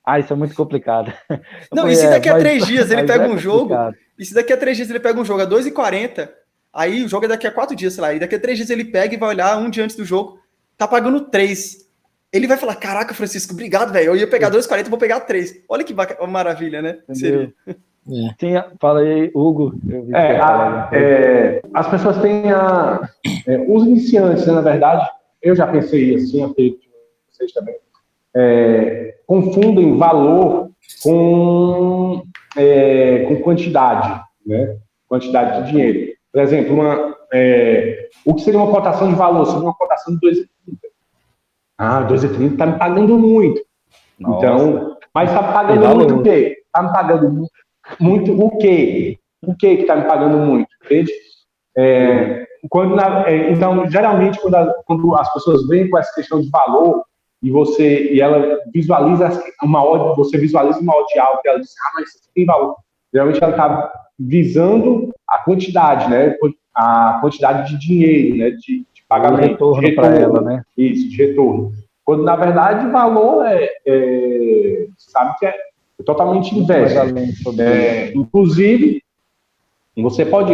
ah, 0.05 0.19
isso 0.19 0.31
é 0.31 0.35
muito 0.35 0.55
complicado. 0.55 1.11
Não, 1.73 1.83
falei, 1.83 1.93
e 1.93 1.95
se 1.95 2.09
daqui 2.09 2.29
é, 2.29 2.31
a 2.31 2.37
três 2.37 2.59
mas, 2.61 2.67
dias 2.67 2.91
ele 2.91 3.03
pega 3.03 3.25
é 3.25 3.29
um 3.29 3.37
jogo, 3.37 3.73
e 4.17 4.23
se 4.23 4.33
daqui 4.33 4.53
a 4.53 4.57
três 4.57 4.77
dias 4.77 4.89
ele 4.89 4.99
pega 4.99 5.19
um 5.19 5.25
jogo 5.25 5.41
a 5.41 5.47
2,40, 5.47 6.29
Aí 6.75 7.05
o 7.05 7.07
jogo 7.07 7.23
é 7.23 7.29
daqui 7.29 7.47
a 7.47 7.51
quatro 7.51 7.73
dias, 7.73 7.93
sei 7.93 8.01
lá. 8.01 8.13
E 8.13 8.19
daqui 8.19 8.35
a 8.35 8.39
três 8.39 8.57
dias 8.57 8.69
ele 8.69 8.83
pega 8.83 9.15
e 9.15 9.17
vai 9.17 9.29
olhar 9.29 9.57
um 9.57 9.69
dia 9.69 9.85
antes 9.85 9.95
do 9.95 10.03
jogo, 10.03 10.37
tá 10.77 10.85
pagando 10.85 11.21
três. 11.21 11.89
Ele 12.33 12.47
vai 12.47 12.57
falar: 12.57 12.75
Caraca, 12.75 13.13
Francisco, 13.13 13.53
obrigado, 13.53 13.93
velho. 13.93 14.07
Eu 14.07 14.15
ia 14.17 14.27
pegar 14.27 14.51
2,40, 14.51 14.89
vou 14.89 14.99
pegar 14.99 15.21
três. 15.21 15.63
Olha 15.69 15.85
que 15.85 15.95
maravilha, 16.27 16.81
né? 16.81 16.99
Seria. 17.13 17.53
É. 17.67 17.75
Sim, 18.39 18.53
fala 18.79 18.99
aí, 18.99 19.31
Hugo. 19.33 19.73
É, 20.13 20.37
a, 20.37 20.89
é, 20.91 21.61
as 21.73 21.89
pessoas 21.89 22.21
têm 22.21 22.51
a. 22.51 23.09
É, 23.47 23.57
os 23.67 23.83
iniciantes, 23.83 24.45
né, 24.45 24.53
na 24.53 24.61
verdade, 24.61 25.09
eu 25.41 25.55
já 25.55 25.65
pensei 25.65 26.13
assim, 26.13 26.53
tenho 26.53 26.77
vocês 27.31 27.51
também, 27.51 27.75
é, 28.35 29.15
confundem 29.25 29.97
valor 29.97 30.69
com, 31.01 32.23
é, 32.55 33.25
com 33.27 33.41
quantidade, 33.41 34.21
né? 34.45 34.77
Quantidade 35.07 35.63
de 35.63 35.71
dinheiro. 35.71 36.14
Por 36.35 36.41
exemplo, 36.41 36.73
uma, 36.73 37.15
é, 37.33 38.09
o 38.25 38.35
que 38.35 38.41
seria 38.41 38.59
uma 38.59 38.69
cotação 38.69 39.07
de 39.07 39.15
valor? 39.15 39.45
Seria 39.45 39.61
uma 39.61 39.73
cotação 39.73 40.17
de 40.17 40.27
2,30. 40.27 40.47
Ah, 41.77 42.03
2,30 42.03 42.51
está 42.51 42.65
me 42.65 42.77
pagando 42.77 43.17
muito. 43.17 43.61
Nossa. 44.19 44.45
Então, 44.45 44.97
mas 45.13 45.29
está 45.29 45.53
pagando 45.53 45.95
muito 45.95 46.15
o 46.15 46.23
quê? 46.23 46.57
Está 46.65 46.83
me 46.83 46.91
pagando 46.91 47.47
muito 48.01 48.33
o 48.33 48.57
quê? 48.57 49.17
O 49.47 49.55
quê 49.55 49.77
que 49.77 49.81
está 49.83 49.95
me 49.95 50.03
pagando 50.09 50.39
muito? 50.39 50.67
Entende? 50.83 51.09
É, 51.77 52.45
quando 52.69 52.97
na, 52.97 53.29
é, 53.29 53.49
então, 53.49 53.89
geralmente, 53.89 54.37
quando, 54.41 54.55
a, 54.55 54.73
quando, 54.85 55.15
as 55.15 55.31
pessoas 55.31 55.65
vêm 55.69 55.89
com 55.89 55.97
essa 55.97 56.13
questão 56.15 56.41
de 56.41 56.49
valor 56.49 57.05
e 57.41 57.49
você 57.49 58.11
e 58.11 58.19
ela 58.19 58.59
visualiza 58.73 59.41
uma 59.63 59.81
odd, 59.81 60.17
você 60.17 60.37
visualiza 60.37 60.81
uma 60.81 60.97
odd 60.97 61.17
alta 61.17 61.41
e 61.45 61.49
ela 61.49 61.59
diz, 61.61 61.71
ah, 61.87 61.91
mas 61.95 62.09
isso 62.09 62.29
tem 62.35 62.45
valor. 62.45 62.75
Geralmente 63.13 63.41
ela 63.41 63.53
está 63.53 64.04
visando 64.17 65.13
a 65.27 65.39
quantidade, 65.39 66.09
né? 66.09 66.35
A 66.73 67.19
quantidade 67.21 67.71
de 67.71 67.79
dinheiro, 67.79 68.37
né? 68.37 68.51
De, 68.51 68.85
de 68.93 69.03
pagamento. 69.07 69.73
De 69.73 69.81
retorno, 69.81 69.95
para 69.95 70.15
ela, 70.15 70.41
né? 70.41 70.61
Isso, 70.77 71.09
de 71.09 71.17
retorno. 71.17 71.71
Quando, 72.03 72.23
na 72.23 72.35
verdade, 72.35 72.85
o 72.85 72.91
valor 72.91 73.45
é, 73.45 73.69
é 73.85 74.87
sabe 74.97 75.35
que 75.39 75.45
é 75.45 75.55
totalmente 76.05 76.55
inverso. 76.55 76.97
É, 77.59 78.11
inclusive, 78.13 79.01
você 79.97 80.25
pode, 80.25 80.53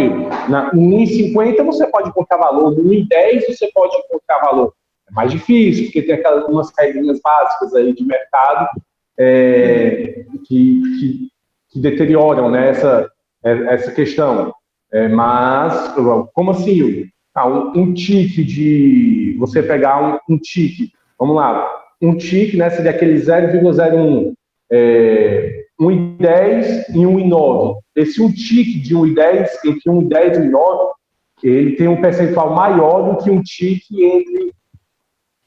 na, 0.49 0.73
no 0.73 0.81
1,50 0.81 1.63
você 1.63 1.87
pode 1.87 2.09
encontrar 2.09 2.37
valor, 2.37 2.71
no 2.71 2.83
1,10 2.83 3.47
você 3.47 3.69
pode 3.73 3.95
encontrar 3.97 4.39
valor. 4.39 4.73
É 5.09 5.13
mais 5.13 5.31
difícil, 5.31 5.85
porque 5.85 6.03
tem 6.03 6.15
aquelas 6.15 6.45
umas 6.45 6.71
regrinhas 6.77 7.19
básicas 7.21 7.73
aí 7.73 7.93
de 7.93 8.03
mercado 8.05 8.69
é, 9.17 10.25
que, 10.45 10.81
que, 10.81 11.29
que, 11.69 11.79
deterioram 11.79 12.49
né, 12.49 12.69
essa, 12.69 13.09
essa 13.43 13.91
questão. 13.91 14.53
É, 14.91 15.07
mas, 15.07 15.95
como 16.33 16.51
assim? 16.51 17.05
Ah, 17.33 17.47
um, 17.47 17.71
um 17.77 17.93
tique 17.93 18.43
de. 18.43 19.35
Você 19.39 19.63
pegar 19.63 20.19
um, 20.29 20.33
um 20.33 20.37
tique, 20.37 20.91
vamos 21.17 21.35
lá, 21.35 21.69
um 22.01 22.17
tique 22.17 22.57
né, 22.57 22.69
seria 22.69 22.91
aquele 22.91 23.15
0,01. 23.15 24.33
É, 24.73 25.61
1,10 25.81 26.89
e 26.89 26.99
1,9. 26.99 27.79
Esse 27.95 28.21
um 28.21 28.31
tique 28.31 28.79
de 28.79 28.95
1,10, 28.95 29.49
entre 29.65 29.89
1,10 29.89 30.35
e 30.35 30.51
1,9, 30.51 30.91
ele 31.43 31.75
tem 31.75 31.87
um 31.87 31.99
percentual 31.99 32.53
maior 32.53 33.09
do 33.09 33.23
que 33.23 33.31
um 33.31 33.41
tique 33.41 34.03
entre 34.03 34.53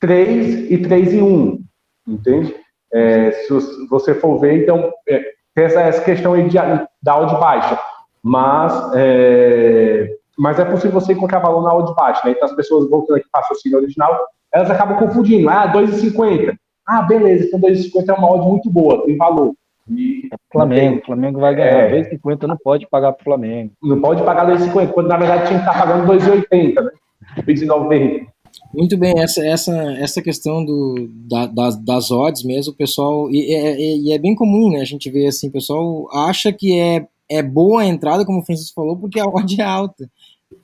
3 0.01 0.71
e 0.71 0.79
3 0.79 1.13
e 1.15 1.23
1, 1.23 1.65
entende? 2.09 2.55
É, 2.93 3.31
se 3.31 3.89
você 3.89 4.15
for 4.15 4.39
ver, 4.39 4.63
então, 4.63 4.93
é, 5.09 5.33
tem 5.55 5.65
essa, 5.65 5.81
essa 5.81 6.03
questão 6.03 6.33
aí 6.33 6.49
de, 6.49 6.57
da 7.03 7.19
odd 7.19 7.35
baixa, 7.39 7.79
mas 8.23 8.93
é, 8.95 10.09
mas 10.37 10.59
é 10.59 10.65
possível 10.65 11.01
você 11.01 11.13
encontrar 11.13 11.39
valor 11.39 11.63
na 11.63 11.75
odd 11.75 11.95
baixa, 11.95 12.23
né? 12.25 12.33
Então, 12.33 12.49
as 12.49 12.55
pessoas 12.55 12.91
voltando 12.91 13.17
aqui 13.17 13.27
para 13.31 13.41
o 13.41 13.43
raciocínio 13.43 13.79
original, 13.79 14.19
elas 14.53 14.71
acabam 14.71 14.99
confundindo, 14.99 15.49
ah, 15.49 15.73
2,50. 15.73 16.55
Ah, 16.87 17.03
beleza, 17.03 17.47
então 17.47 17.61
2,50 17.61 18.09
é 18.09 18.13
uma 18.13 18.31
odd 18.33 18.47
muito 18.47 18.71
boa, 18.71 19.05
tem 19.05 19.17
valor. 19.17 19.55
E 19.91 20.29
Flamengo, 20.51 21.01
o 21.01 21.05
Flamengo 21.05 21.41
vai 21.41 21.55
ganhar. 21.55 21.91
É, 21.91 22.03
2,50 22.03 22.43
não 22.45 22.57
pode 22.57 22.87
pagar 22.89 23.13
para 23.13 23.21
o 23.21 23.25
Flamengo. 23.25 23.73
Não 23.83 24.01
pode 24.01 24.23
pagar 24.23 24.47
2,50, 24.47 24.93
quando 24.93 25.09
na 25.09 25.17
verdade 25.17 25.49
tinha 25.49 25.61
que 25.61 25.69
estar 25.69 25.79
pagando 25.79 26.11
2,80, 26.13 26.83
né? 26.83 26.91
2,90. 27.39 28.27
Muito 28.75 28.99
bem, 28.99 29.19
essa, 29.19 29.45
essa, 29.47 29.73
essa 29.95 30.21
questão 30.21 30.65
do, 30.65 31.09
da, 31.29 31.47
das, 31.47 31.77
das 31.77 32.11
odds 32.11 32.43
mesmo, 32.43 32.73
o 32.73 32.77
pessoal. 32.77 33.31
E 33.31 33.55
é, 33.55 33.97
e 33.97 34.13
é 34.13 34.19
bem 34.19 34.35
comum, 34.35 34.71
né? 34.71 34.81
A 34.81 34.85
gente 34.85 35.09
vê 35.11 35.27
assim, 35.27 35.49
o 35.49 35.53
pessoal 35.53 36.09
acha 36.13 36.53
que 36.53 36.77
é, 36.79 37.07
é 37.31 37.43
boa 37.43 37.83
a 37.83 37.87
entrada, 37.87 38.25
como 38.25 38.41
o 38.41 38.45
Francisco 38.45 38.75
falou, 38.75 38.97
porque 38.97 39.21
a 39.21 39.27
odd 39.27 39.61
é 39.61 39.65
alta. 39.65 40.11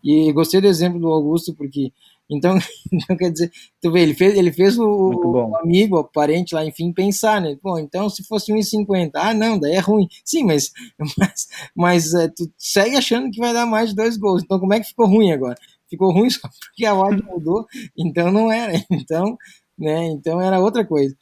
E 0.02 0.32
gostei 0.32 0.60
do 0.60 0.66
exemplo 0.66 0.98
do 0.98 1.08
Augusto, 1.08 1.54
porque 1.54 1.92
então, 2.30 2.56
então, 2.92 3.16
quer 3.16 3.30
dizer, 3.30 3.50
tu 3.80 3.90
vê, 3.90 4.02
ele 4.02 4.14
fez, 4.14 4.36
ele 4.36 4.52
fez 4.52 4.78
o, 4.78 4.86
o 4.86 5.56
amigo, 5.56 5.98
o 5.98 6.04
parente 6.04 6.54
lá, 6.54 6.64
enfim, 6.64 6.92
pensar, 6.92 7.40
né? 7.40 7.56
Bom, 7.62 7.78
então 7.78 8.08
se 8.08 8.22
fosse 8.24 8.52
1,50, 8.52 9.10
ah, 9.14 9.34
não, 9.34 9.58
daí 9.58 9.72
é 9.72 9.80
ruim. 9.80 10.08
Sim, 10.24 10.44
mas, 10.44 10.70
mas, 11.18 11.48
mas 11.74 12.14
é, 12.14 12.28
tu 12.28 12.50
segue 12.56 12.96
achando 12.96 13.30
que 13.30 13.40
vai 13.40 13.52
dar 13.52 13.66
mais 13.66 13.90
de 13.90 13.96
dois 13.96 14.16
gols. 14.16 14.42
Então, 14.42 14.60
como 14.60 14.72
é 14.72 14.80
que 14.80 14.88
ficou 14.88 15.06
ruim 15.06 15.32
agora? 15.32 15.56
Ficou 15.90 16.12
ruim 16.12 16.30
só 16.30 16.48
porque 16.48 16.86
a 16.86 16.94
odd 16.94 17.22
mudou, 17.24 17.66
então 17.98 18.30
não 18.30 18.50
era. 18.50 18.72
Então, 18.90 19.36
né? 19.76 20.06
Então 20.06 20.40
era 20.40 20.60
outra 20.60 20.84
coisa. 20.84 21.14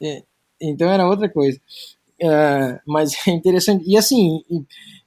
É, 0.00 0.22
então 0.60 0.88
era 0.88 1.08
outra 1.08 1.28
coisa. 1.28 1.60
É, 2.20 2.80
mas 2.86 3.12
é 3.26 3.30
interessante. 3.32 3.84
E 3.86 3.96
assim, 3.96 4.42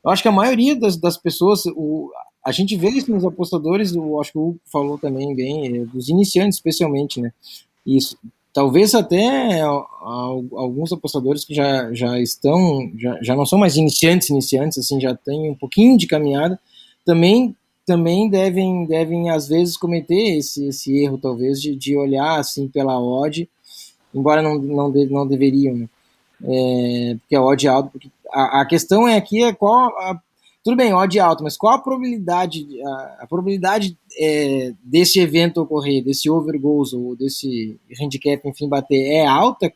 eu 0.04 0.12
acho 0.12 0.22
que 0.22 0.28
a 0.28 0.34
maioria 0.34 0.76
das, 0.76 0.98
das 0.98 1.18
pessoas, 1.18 1.66
o, 1.68 2.12
a 2.44 2.52
gente 2.52 2.76
vê 2.76 2.90
isso 2.90 3.12
nos 3.12 3.24
apostadores, 3.24 3.96
eu 3.96 4.20
acho 4.20 4.34
que 4.34 4.38
o 4.38 4.50
Hugo 4.50 4.60
falou 4.72 4.98
também 4.98 5.34
bem, 5.34 5.78
é, 5.78 5.86
dos 5.86 6.10
iniciantes 6.10 6.58
especialmente, 6.58 7.22
né? 7.22 7.32
Isso. 7.86 8.18
Talvez 8.54 8.96
até 8.96 9.60
alguns 9.62 10.94
apostadores 10.94 11.44
que 11.44 11.54
já, 11.54 11.94
já 11.94 12.18
estão, 12.22 12.90
já, 12.98 13.20
já 13.22 13.36
não 13.36 13.46
são 13.46 13.60
mais 13.60 13.76
iniciantes, 13.76 14.30
iniciantes, 14.30 14.78
assim, 14.78 15.00
já 15.00 15.14
têm 15.14 15.52
um 15.52 15.56
pouquinho 15.56 15.98
de 15.98 16.08
caminhada, 16.08 16.58
também 17.04 17.54
também 17.86 18.30
devem, 18.30 18.86
devem 18.86 19.30
às 19.30 19.48
vezes 19.48 19.78
cometer 19.78 20.38
esse, 20.38 20.68
esse 20.68 20.98
erro, 21.04 21.18
talvez, 21.18 21.62
de, 21.62 21.76
de 21.76 21.96
olhar 21.96 22.40
assim 22.40 22.68
pela 22.68 23.00
odd, 23.00 23.48
embora 24.14 24.42
não, 24.42 24.56
não, 24.56 24.92
de, 24.92 25.06
não 25.06 25.28
deveriam, 25.28 25.76
né? 25.76 25.90
É, 26.44 27.16
porque 27.20 27.36
a 27.36 27.42
odd 27.42 27.66
é 27.66 27.70
alta, 27.70 27.90
porque 27.90 28.10
a, 28.32 28.62
a 28.62 28.66
questão 28.66 29.08
é 29.08 29.16
aqui 29.16 29.44
é 29.44 29.54
qual 29.54 29.88
a 30.00 30.20
tudo 30.66 30.78
bem, 30.78 30.96
odd 30.96 31.20
alto, 31.20 31.44
mas 31.44 31.56
qual 31.56 31.76
a 31.76 31.78
probabilidade, 31.78 32.68
a, 32.82 33.18
a 33.20 33.28
probabilidade 33.28 33.96
é, 34.18 34.74
desse 34.84 35.20
evento 35.20 35.62
ocorrer, 35.62 36.04
desse 36.04 36.28
over 36.28 36.60
goals 36.60 36.92
ou 36.92 37.16
desse 37.16 37.80
handicap, 38.02 38.42
enfim, 38.50 38.68
bater, 38.68 39.00
é 39.12 39.28
alta? 39.28 39.72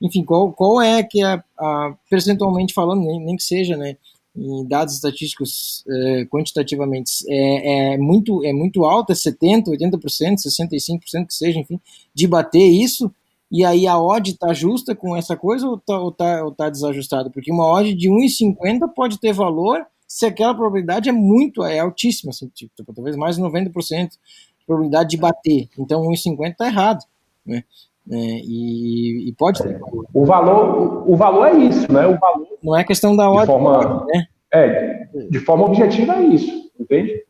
Enfim, 0.00 0.24
qual, 0.24 0.50
qual 0.50 0.80
é 0.80 1.02
que 1.02 1.22
a, 1.22 1.44
a 1.58 1.94
percentualmente 2.08 2.72
falando, 2.72 3.04
nem, 3.04 3.20
nem 3.20 3.36
que 3.36 3.42
seja, 3.42 3.76
né, 3.76 3.98
em 4.38 4.66
dados 4.66 4.94
estatísticos 4.94 5.84
é, 5.88 6.24
quantitativamente, 6.26 7.24
é, 7.28 7.94
é, 7.94 7.98
muito, 7.98 8.44
é 8.44 8.52
muito 8.52 8.84
alta, 8.84 9.12
70%, 9.12 9.64
80%, 9.66 10.36
65% 10.36 11.26
que 11.26 11.34
seja, 11.34 11.58
enfim, 11.58 11.80
de 12.14 12.26
bater 12.26 12.64
isso, 12.64 13.12
e 13.50 13.64
aí 13.64 13.86
a 13.86 14.00
odd 14.00 14.30
está 14.30 14.52
justa 14.52 14.94
com 14.94 15.16
essa 15.16 15.36
coisa 15.36 15.66
ou 15.66 15.76
está 15.76 15.98
ou 15.98 16.12
tá, 16.12 16.44
ou 16.44 16.52
tá 16.52 16.68
desajustada? 16.68 17.30
Porque 17.30 17.50
uma 17.50 17.66
odd 17.66 17.94
de 17.94 18.08
1,50 18.08 18.88
pode 18.94 19.18
ter 19.18 19.32
valor 19.32 19.86
se 20.06 20.26
aquela 20.26 20.54
probabilidade 20.54 21.08
é 21.08 21.12
muito, 21.12 21.64
é 21.64 21.78
altíssima, 21.78 22.30
assim, 22.30 22.48
tipo, 22.48 22.94
talvez 22.94 23.16
mais 23.16 23.36
de 23.36 23.42
90% 23.42 24.10
de 24.10 24.18
probabilidade 24.66 25.10
de 25.10 25.16
bater. 25.16 25.68
Então 25.78 26.02
1,50 26.02 26.52
está 26.52 26.66
errado, 26.66 27.04
né? 27.44 27.64
É, 28.10 28.16
e, 28.16 29.28
e, 29.28 29.32
pode 29.34 29.62
ter 29.62 29.78
valor. 29.78 30.06
O 30.14 30.24
valor, 30.24 31.10
o 31.10 31.16
valor 31.16 31.46
é 31.46 31.54
isso, 31.54 31.92
né? 31.92 32.06
O 32.06 32.18
valor 32.18 32.48
não 32.62 32.76
é 32.76 32.82
questão 32.82 33.14
da 33.14 33.28
ordem, 33.28 33.46
forma, 33.46 34.06
né? 34.06 34.26
É, 34.52 35.08
de 35.30 35.38
forma 35.40 35.66
objetiva 35.66 36.14
é 36.14 36.22
isso, 36.22 36.70
entende? 36.80 37.22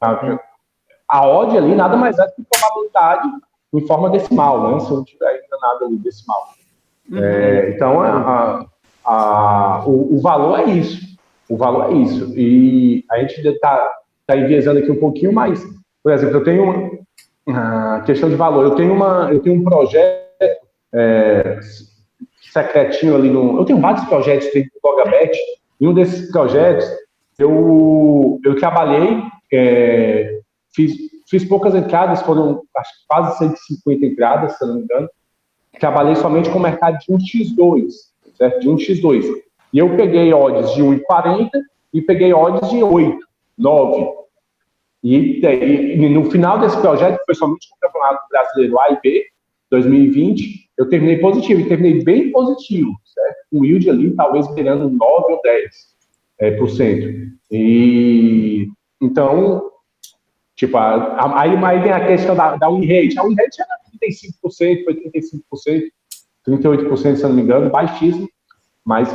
A, 0.00 0.38
a 1.08 1.26
odd 1.26 1.56
ali 1.56 1.74
nada 1.74 1.96
mais 1.96 2.18
é 2.18 2.26
do 2.26 2.32
que 2.32 2.42
probabilidade 2.58 3.28
em 3.74 3.86
forma 3.86 4.08
decimal, 4.08 4.72
né? 4.72 4.80
Se 4.80 4.90
não 4.90 5.04
tiver 5.04 5.26
ainda 5.26 5.58
nada 5.60 5.84
ali 5.84 5.96
decimal. 5.96 6.48
Uhum. 7.10 7.22
É, 7.22 7.70
então, 7.70 8.00
a, 8.00 8.66
a, 9.04 9.84
o, 9.86 10.16
o 10.16 10.20
valor 10.20 10.58
é 10.60 10.64
isso. 10.64 11.06
O 11.48 11.56
valor 11.56 11.90
é 11.90 11.94
isso. 11.94 12.32
E 12.34 13.04
a 13.10 13.18
gente 13.18 13.46
está 13.46 13.96
tá 14.26 14.36
enviesando 14.36 14.78
aqui 14.78 14.90
um 14.90 15.00
pouquinho 15.00 15.32
mais. 15.32 15.62
Por 16.02 16.12
exemplo, 16.12 16.36
eu 16.36 16.44
tenho 16.44 16.98
uma 17.48 18.00
questão 18.02 18.28
de 18.28 18.36
valor. 18.36 18.64
Eu 18.64 18.74
tenho, 18.74 18.92
uma, 18.92 19.30
eu 19.32 19.40
tenho 19.40 19.56
um 19.56 19.64
projeto 19.64 20.28
é, 20.92 21.58
secretinho 22.52 23.16
ali 23.16 23.30
no. 23.30 23.58
Eu 23.58 23.64
tenho 23.64 23.80
vários 23.80 24.04
projetos 24.04 24.52
dentro 24.52 24.70
do 24.74 24.80
Bogabet. 24.82 25.36
E 25.80 25.86
um 25.86 25.94
desses 25.94 26.30
projetos, 26.30 26.86
eu, 27.38 28.40
eu 28.44 28.56
trabalhei, 28.56 29.22
é, 29.52 30.40
fiz, 30.74 30.92
fiz 31.28 31.44
poucas 31.44 31.74
entradas, 31.74 32.20
foram 32.22 32.62
acho, 32.76 32.90
quase 33.06 33.38
150 33.38 34.06
entradas, 34.06 34.58
se 34.58 34.66
não 34.66 34.74
me 34.74 34.82
engano. 34.82 35.08
Trabalhei 35.78 36.16
somente 36.16 36.50
com 36.50 36.58
o 36.58 36.62
mercado 36.62 36.98
de 36.98 37.12
1x2, 37.12 37.90
certo? 38.36 38.60
De 38.60 38.68
1x2. 38.68 39.24
E 39.72 39.78
eu 39.78 39.96
peguei 39.96 40.32
odds 40.34 40.74
de 40.74 40.82
1,40 40.82 41.48
e 41.94 42.02
peguei 42.02 42.34
odds 42.34 42.68
de 42.70 42.82
8, 42.82 43.16
9. 43.56 44.17
E, 45.02 45.40
e, 45.40 46.08
no 46.08 46.30
final 46.30 46.58
desse 46.58 46.80
projeto, 46.80 47.20
foi 47.24 47.34
somente 47.34 47.68
o 47.70 47.80
Campeonato 47.80 48.20
Brasileiro 48.30 48.80
A 48.80 48.92
e 48.92 49.00
B, 49.00 49.24
2020, 49.70 50.70
eu 50.76 50.88
terminei 50.88 51.18
positivo, 51.18 51.60
e 51.60 51.68
terminei 51.68 52.02
bem 52.02 52.30
positivo, 52.32 52.90
certo? 53.04 53.36
O 53.52 53.64
yield 53.64 53.88
ali, 53.90 54.10
talvez 54.14 54.46
beirando 54.54 54.88
9 54.88 55.32
ou 55.32 55.40
10 55.42 55.70
é, 56.40 56.50
por 56.52 56.70
cento. 56.70 57.32
E, 57.50 58.68
então, 59.00 59.70
Tipo, 60.58 60.76
aí, 60.76 61.56
aí 61.64 61.82
tem 61.84 61.92
a 61.92 62.04
questão 62.04 62.34
da, 62.34 62.56
da 62.56 62.66
rate. 62.66 63.16
A 63.16 63.22
win 63.22 63.36
rate 63.36 63.62
era 63.62 63.78
35%, 64.02 64.84
foi 64.84 64.94
35%, 65.64 65.82
38%, 66.48 67.16
se 67.16 67.22
não 67.22 67.32
me 67.32 67.42
engano, 67.42 67.70
baixíssimo, 67.70 68.28
mas 68.84 69.08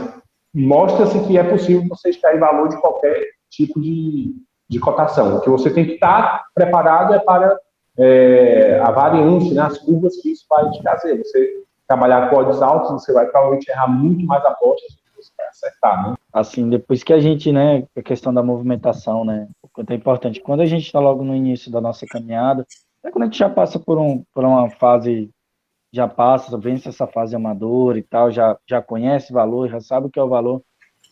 mostra-se 0.53 1.19
que 1.27 1.37
é 1.37 1.43
possível 1.43 1.85
você 1.89 2.11
extrair 2.11 2.39
valor 2.39 2.69
de 2.69 2.79
qualquer 2.79 3.25
tipo 3.49 3.81
de, 3.81 4.33
de 4.69 4.79
cotação. 4.79 5.37
O 5.37 5.41
que 5.41 5.49
você 5.49 5.69
tem 5.69 5.85
que 5.85 5.93
estar 5.93 6.45
preparado 6.53 7.13
é 7.13 7.19
para 7.19 7.57
é, 7.97 8.79
a 8.79 8.91
variância, 8.91 9.53
né, 9.53 9.61
as 9.61 9.77
curvas 9.77 10.17
que 10.17 10.31
isso 10.31 10.45
vai 10.49 10.69
te 10.71 10.81
trazer. 10.81 11.17
Você 11.17 11.63
trabalhar 11.87 12.29
com 12.29 12.37
odds 12.37 12.61
altos, 12.61 12.91
você 12.91 13.13
vai 13.13 13.25
provavelmente 13.27 13.69
errar 13.69 13.87
muito 13.87 14.25
mais 14.25 14.43
apostas 14.45 14.93
do 14.93 14.97
que 14.97 15.15
você 15.15 15.31
vai 15.37 15.47
acertar, 15.47 16.09
né? 16.09 16.15
Assim, 16.31 16.69
depois 16.69 17.03
que 17.03 17.13
a 17.13 17.19
gente, 17.19 17.51
né, 17.51 17.83
a 17.95 18.01
questão 18.01 18.33
da 18.33 18.41
movimentação, 18.41 19.23
né, 19.23 19.47
o 19.61 19.67
quanto 19.67 19.91
é 19.91 19.95
importante. 19.95 20.41
Quando 20.41 20.61
a 20.61 20.65
gente 20.65 20.85
está 20.85 20.99
logo 20.99 21.23
no 21.23 21.35
início 21.35 21.71
da 21.71 21.79
nossa 21.79 22.07
caminhada, 22.07 22.65
é 23.03 23.11
quando 23.11 23.23
a 23.23 23.25
gente 23.25 23.37
já 23.37 23.49
passa 23.49 23.79
por, 23.79 23.97
um, 23.99 24.23
por 24.33 24.43
uma 24.43 24.69
fase, 24.71 25.29
já 25.91 26.07
passa, 26.07 26.57
vence 26.57 26.89
essa 26.89 27.05
fase 27.05 27.35
amadora 27.35 27.99
e 27.99 28.03
tal, 28.03 28.31
já, 28.31 28.57
já 28.67 28.81
conhece 28.81 29.31
valor, 29.31 29.69
já 29.69 29.79
sabe 29.79 30.07
o 30.07 30.09
que 30.09 30.19
é 30.19 30.23
o 30.23 30.29
valor, 30.29 30.61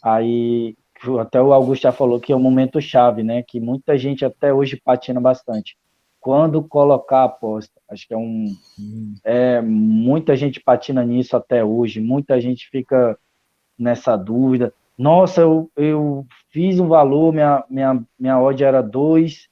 aí 0.01 0.75
até 1.19 1.41
o 1.41 1.53
Augusto 1.53 1.83
já 1.83 1.91
falou 1.91 2.19
que 2.19 2.31
é 2.31 2.35
um 2.35 2.39
momento 2.39 2.81
chave, 2.81 3.23
né, 3.23 3.43
que 3.43 3.59
muita 3.59 3.97
gente 3.97 4.23
até 4.23 4.53
hoje 4.53 4.79
patina 4.83 5.19
bastante 5.19 5.75
quando 6.21 6.63
colocar 6.63 7.21
a 7.21 7.25
aposta. 7.25 7.73
Acho 7.89 8.07
que 8.07 8.13
é 8.13 8.17
um. 8.17 8.55
É, 9.23 9.59
muita 9.59 10.35
gente 10.35 10.61
patina 10.61 11.03
nisso 11.03 11.35
até 11.35 11.65
hoje, 11.65 11.99
muita 11.99 12.39
gente 12.39 12.69
fica 12.69 13.17
nessa 13.77 14.15
dúvida. 14.15 14.71
Nossa, 14.95 15.41
eu, 15.41 15.69
eu 15.75 16.25
fiz 16.51 16.79
um 16.79 16.87
valor, 16.87 17.33
minha, 17.33 17.65
minha, 17.67 18.03
minha 18.19 18.39
odd 18.39 18.63
era 18.63 18.83
2, 18.83 19.49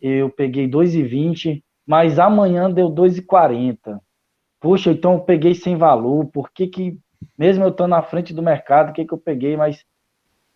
eu 0.00 0.28
peguei 0.28 0.68
2,20, 0.68 1.62
mas 1.86 2.18
amanhã 2.18 2.70
deu 2.70 2.90
2,40. 2.90 3.98
Puxa, 4.60 4.90
então 4.90 5.14
eu 5.14 5.20
peguei 5.20 5.54
sem 5.54 5.74
valor, 5.74 6.26
por 6.26 6.50
que 6.52 6.66
que, 6.66 6.98
mesmo 7.38 7.64
eu 7.64 7.70
estando 7.70 7.90
na 7.90 8.02
frente 8.02 8.34
do 8.34 8.42
mercado, 8.42 8.90
o 8.90 8.92
que 8.92 9.06
que 9.06 9.14
eu 9.14 9.18
peguei, 9.18 9.56
mas 9.56 9.86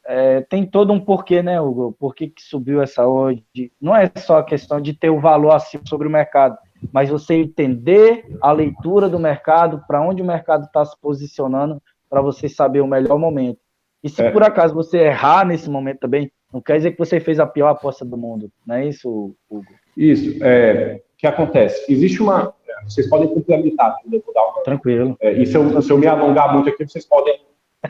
é, 0.07 0.43
tem 0.43 0.67
todo 0.67 0.93
um 0.93 1.01
porquê, 1.01 1.43
né, 1.43 1.61
Hugo? 1.61 1.97
Por 1.99 2.15
que, 2.15 2.29
que 2.29 2.43
subiu 2.43 2.83
essa 2.83 3.07
odd? 3.07 3.43
Não 3.81 3.97
é 3.97 4.11
só 4.17 4.39
a 4.39 4.45
questão 4.45 4.81
de 4.81 4.93
ter 4.93 5.11
o 5.11 5.21
valor 5.21 5.53
acima 5.53 5.83
sobre 5.87 6.07
o 6.07 6.11
mercado, 6.11 6.59
mas 6.93 7.09
você 7.09 7.35
entender 7.35 8.25
a 8.41 8.53
leitura 8.53 9.09
do 9.09 9.19
mercado, 9.19 9.83
para 9.87 10.03
onde 10.03 10.21
o 10.21 10.27
mercado 10.27 10.67
está 10.67 10.85
se 10.85 10.99
posicionando, 11.01 11.83
para 12.11 12.21
você 12.21 12.49
saber 12.49 12.81
o 12.81 12.87
melhor 12.87 13.19
momento. 13.19 13.59
E 14.03 14.09
se 14.11 14.23
é. 14.23 14.31
por 14.31 14.43
acaso 14.43 14.75
você 14.75 14.99
errar 14.99 15.47
nesse 15.47 15.71
momento 15.71 16.01
também, 16.01 16.31
não 16.53 16.61
quer 16.61 16.77
dizer 16.77 16.93
que 16.93 16.99
você 16.99 17.19
fez 17.19 17.41
a 17.41 17.47
pior 17.47 17.69
aposta 17.69 18.05
do 18.05 18.17
mundo, 18.17 18.51
não 18.67 18.77
é 18.77 18.87
isso, 18.87 19.35
Hugo? 19.49 19.65
Isso. 19.97 20.45
É, 20.45 21.01
o 21.15 21.17
que 21.17 21.27
acontece? 21.27 21.91
Existe 21.91 22.23
uma. 22.23 22.53
Vocês 22.85 23.09
podem 23.09 23.29
complementar, 23.29 23.97
eu 24.05 24.23
vou 24.25 24.35
dar 24.35 24.45
uma. 24.45 24.63
Tranquilo. 24.63 25.17
É, 25.21 25.33
e 25.33 25.47
se 25.47 25.57
eu, 25.57 25.81
se 25.81 25.91
eu 25.91 25.97
me 25.97 26.07
alongar 26.07 26.53
muito 26.53 26.69
aqui, 26.69 26.87
vocês 26.87 27.07
podem 27.07 27.41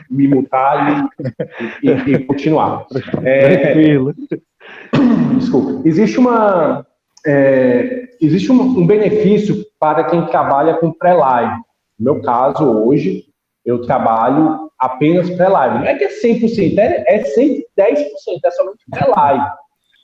me 0.09 0.27
mutar 0.27 1.09
e, 1.81 1.89
e, 1.89 1.91
e 1.91 2.19
continuar. 2.25 2.85
É, 3.23 3.57
Tranquilo. 3.57 4.13
Desculpa. 5.37 5.87
Existe 5.87 6.19
uma. 6.19 6.85
É, 7.25 8.09
existe 8.21 8.51
um, 8.51 8.61
um, 8.61 8.85
benefício 8.85 9.65
para 9.79 10.03
quem 10.03 10.25
trabalha 10.27 10.75
com 10.75 10.91
pré-live. 10.91 11.55
No 11.97 12.13
meu 12.13 12.21
caso, 12.21 12.63
hoje, 12.65 13.25
eu 13.65 13.81
trabalho 13.81 14.69
apenas 14.79 15.29
pré-live. 15.31 15.79
Não 15.79 15.85
é 15.85 15.95
que 15.95 16.03
é 16.03 16.09
100%, 16.09 16.77
é, 16.77 17.15
é 17.15 17.23
110%, 17.23 18.05
é 18.43 18.51
somente 18.51 18.83
pré-live. 18.89 19.45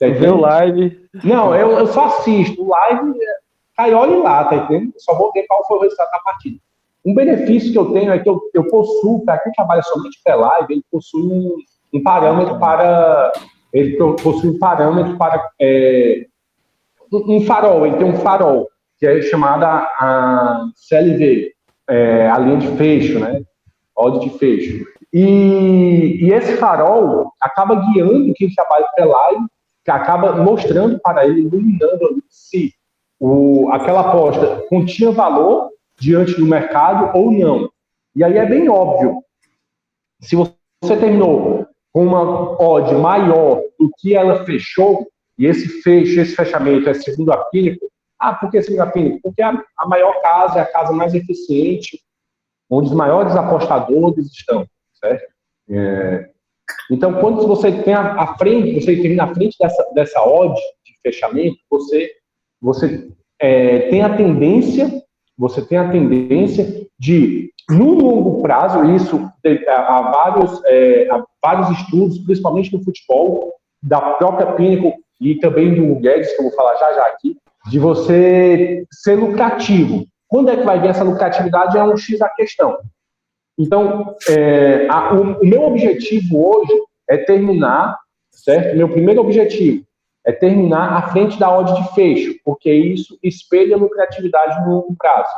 Tá 0.00 0.08
Vê 0.08 0.28
o 0.28 0.40
live? 0.40 1.00
Não, 1.22 1.54
eu, 1.54 1.70
eu 1.78 1.86
só 1.86 2.06
assisto. 2.06 2.66
Live, 2.66 3.14
cai 3.76 3.94
olhe 3.94 4.16
lá, 4.16 4.44
tá 4.44 4.56
entendendo? 4.56 4.94
Só 4.98 5.14
vou 5.14 5.30
ver 5.32 5.46
qual 5.46 5.64
foi 5.66 5.78
o 5.78 5.82
resultado 5.82 6.10
da 6.10 6.18
partida. 6.18 6.58
Um 7.04 7.14
benefício 7.14 7.72
que 7.72 7.78
eu 7.78 7.92
tenho 7.92 8.12
é 8.12 8.18
que 8.18 8.28
eu, 8.28 8.40
eu 8.54 8.68
possuo, 8.68 9.24
para 9.24 9.38
quem 9.38 9.52
trabalha 9.52 9.82
somente 9.82 10.20
pela 10.24 10.48
live, 10.48 10.74
ele 10.74 10.84
possui 10.90 11.22
um, 11.22 11.56
um, 11.94 12.02
parâmetro 12.02 12.58
para. 12.58 13.32
Ele 13.72 13.96
possui 13.96 14.50
um 14.50 14.58
parâmetro 14.58 15.16
para. 15.16 15.50
É, 15.60 16.26
um, 17.12 17.40
farol, 17.42 17.86
ele 17.86 17.96
tem 17.96 18.06
um 18.06 18.16
farol, 18.16 18.68
que 18.98 19.06
é 19.06 19.20
chamada 19.22 19.66
a 19.98 20.64
CLV, 20.76 21.52
é, 21.88 22.28
a 22.28 22.38
linha 22.38 22.58
de 22.58 22.68
fecho, 22.76 23.18
né? 23.18 23.42
Odd 23.96 24.20
de 24.20 24.38
fecho. 24.38 24.86
E, 25.12 26.20
e, 26.22 26.32
esse 26.32 26.56
farol 26.56 27.32
acaba 27.40 27.74
guiando 27.74 28.32
quem 28.34 28.48
trabalha 28.54 28.86
pela 28.96 29.12
live, 29.12 29.44
que 29.84 29.90
acaba 29.90 30.36
mostrando 30.36 30.98
para 31.00 31.26
ele, 31.26 31.40
iluminando 31.40 32.22
se 32.30 32.72
o, 33.20 33.68
aquela 33.72 34.00
aposta 34.00 34.64
continha 34.70 35.10
valor 35.10 35.71
diante 36.02 36.34
do 36.34 36.44
mercado 36.44 37.16
ou 37.16 37.30
não. 37.30 37.70
E 38.16 38.24
aí 38.24 38.36
é 38.36 38.44
bem 38.44 38.68
óbvio. 38.68 39.22
Se 40.20 40.34
você 40.34 40.96
terminou 40.98 41.66
com 41.92 42.04
uma 42.06 42.60
odd 42.60 42.92
maior 42.96 43.62
do 43.78 43.88
que 43.98 44.14
ela 44.14 44.44
fechou, 44.44 45.06
e 45.38 45.46
esse 45.46 45.68
fecho, 45.82 46.20
esse 46.20 46.34
fechamento 46.34 46.88
é 46.88 46.94
segundo 46.94 47.32
a 47.32 47.36
Pinnacle, 47.44 47.88
ah, 48.18 48.34
por 48.34 48.50
que 48.50 48.60
segundo 48.62 48.80
a 48.80 48.86
Pinnacle? 48.86 49.20
Porque 49.22 49.42
a, 49.42 49.62
maior 49.86 50.20
casa 50.20 50.58
é 50.58 50.62
a 50.62 50.72
casa 50.72 50.92
mais 50.92 51.14
eficiente, 51.14 52.00
onde 52.68 52.88
os 52.88 52.94
maiores 52.94 53.34
apostadores 53.36 54.26
estão, 54.26 54.66
certo? 54.94 55.32
É, 55.70 56.30
então, 56.90 57.20
quando 57.20 57.46
você 57.46 57.70
tem 57.82 57.94
a, 57.94 58.36
frente, 58.36 58.80
você 58.80 58.96
termina 58.96 59.26
na 59.26 59.34
frente 59.34 59.56
dessa, 59.58 59.84
dessa 59.94 60.20
odd 60.22 60.54
de 60.84 60.94
fechamento, 61.02 61.58
você, 61.70 62.12
você 62.60 63.08
é, 63.40 63.90
tem 63.90 64.02
a 64.02 64.16
tendência 64.16 65.02
você 65.36 65.62
tem 65.62 65.78
a 65.78 65.90
tendência 65.90 66.86
de, 66.98 67.50
no 67.70 67.94
longo 67.94 68.42
prazo, 68.42 68.84
isso 68.94 69.28
há 69.68 70.02
vários, 70.02 70.64
é, 70.66 71.08
há 71.10 71.24
vários 71.42 71.78
estudos, 71.78 72.18
principalmente 72.18 72.72
no 72.72 72.82
futebol, 72.82 73.52
da 73.82 74.00
própria 74.00 74.52
Pinnacle 74.52 74.94
e 75.20 75.36
também 75.36 75.74
do 75.74 75.94
Guedes, 75.96 76.34
que 76.34 76.40
eu 76.40 76.44
vou 76.44 76.54
falar 76.54 76.76
já 76.76 76.92
já 76.92 77.06
aqui, 77.06 77.36
de 77.68 77.78
você 77.78 78.84
ser 78.90 79.16
lucrativo. 79.16 80.04
Quando 80.28 80.50
é 80.50 80.56
que 80.56 80.64
vai 80.64 80.80
vir 80.80 80.90
essa 80.90 81.04
lucratividade? 81.04 81.76
É 81.76 81.84
um 81.84 81.96
X 81.96 82.20
a 82.20 82.28
questão. 82.30 82.78
Então, 83.58 84.14
é, 84.28 84.86
a, 84.88 85.14
o, 85.14 85.40
o 85.40 85.46
meu 85.46 85.62
objetivo 85.62 86.44
hoje 86.44 86.72
é 87.08 87.18
terminar, 87.18 87.98
certo? 88.32 88.76
Meu 88.76 88.88
primeiro 88.88 89.20
objetivo 89.20 89.84
é 90.24 90.32
terminar 90.32 90.92
à 90.92 91.02
frente 91.10 91.38
da 91.38 91.50
odd 91.56 91.74
de 91.74 91.94
fecho, 91.94 92.34
porque 92.44 92.72
isso 92.72 93.18
espelha 93.22 93.76
a 93.76 93.78
lucratividade 93.78 94.64
no 94.64 94.76
longo 94.76 94.96
prazo, 94.96 95.34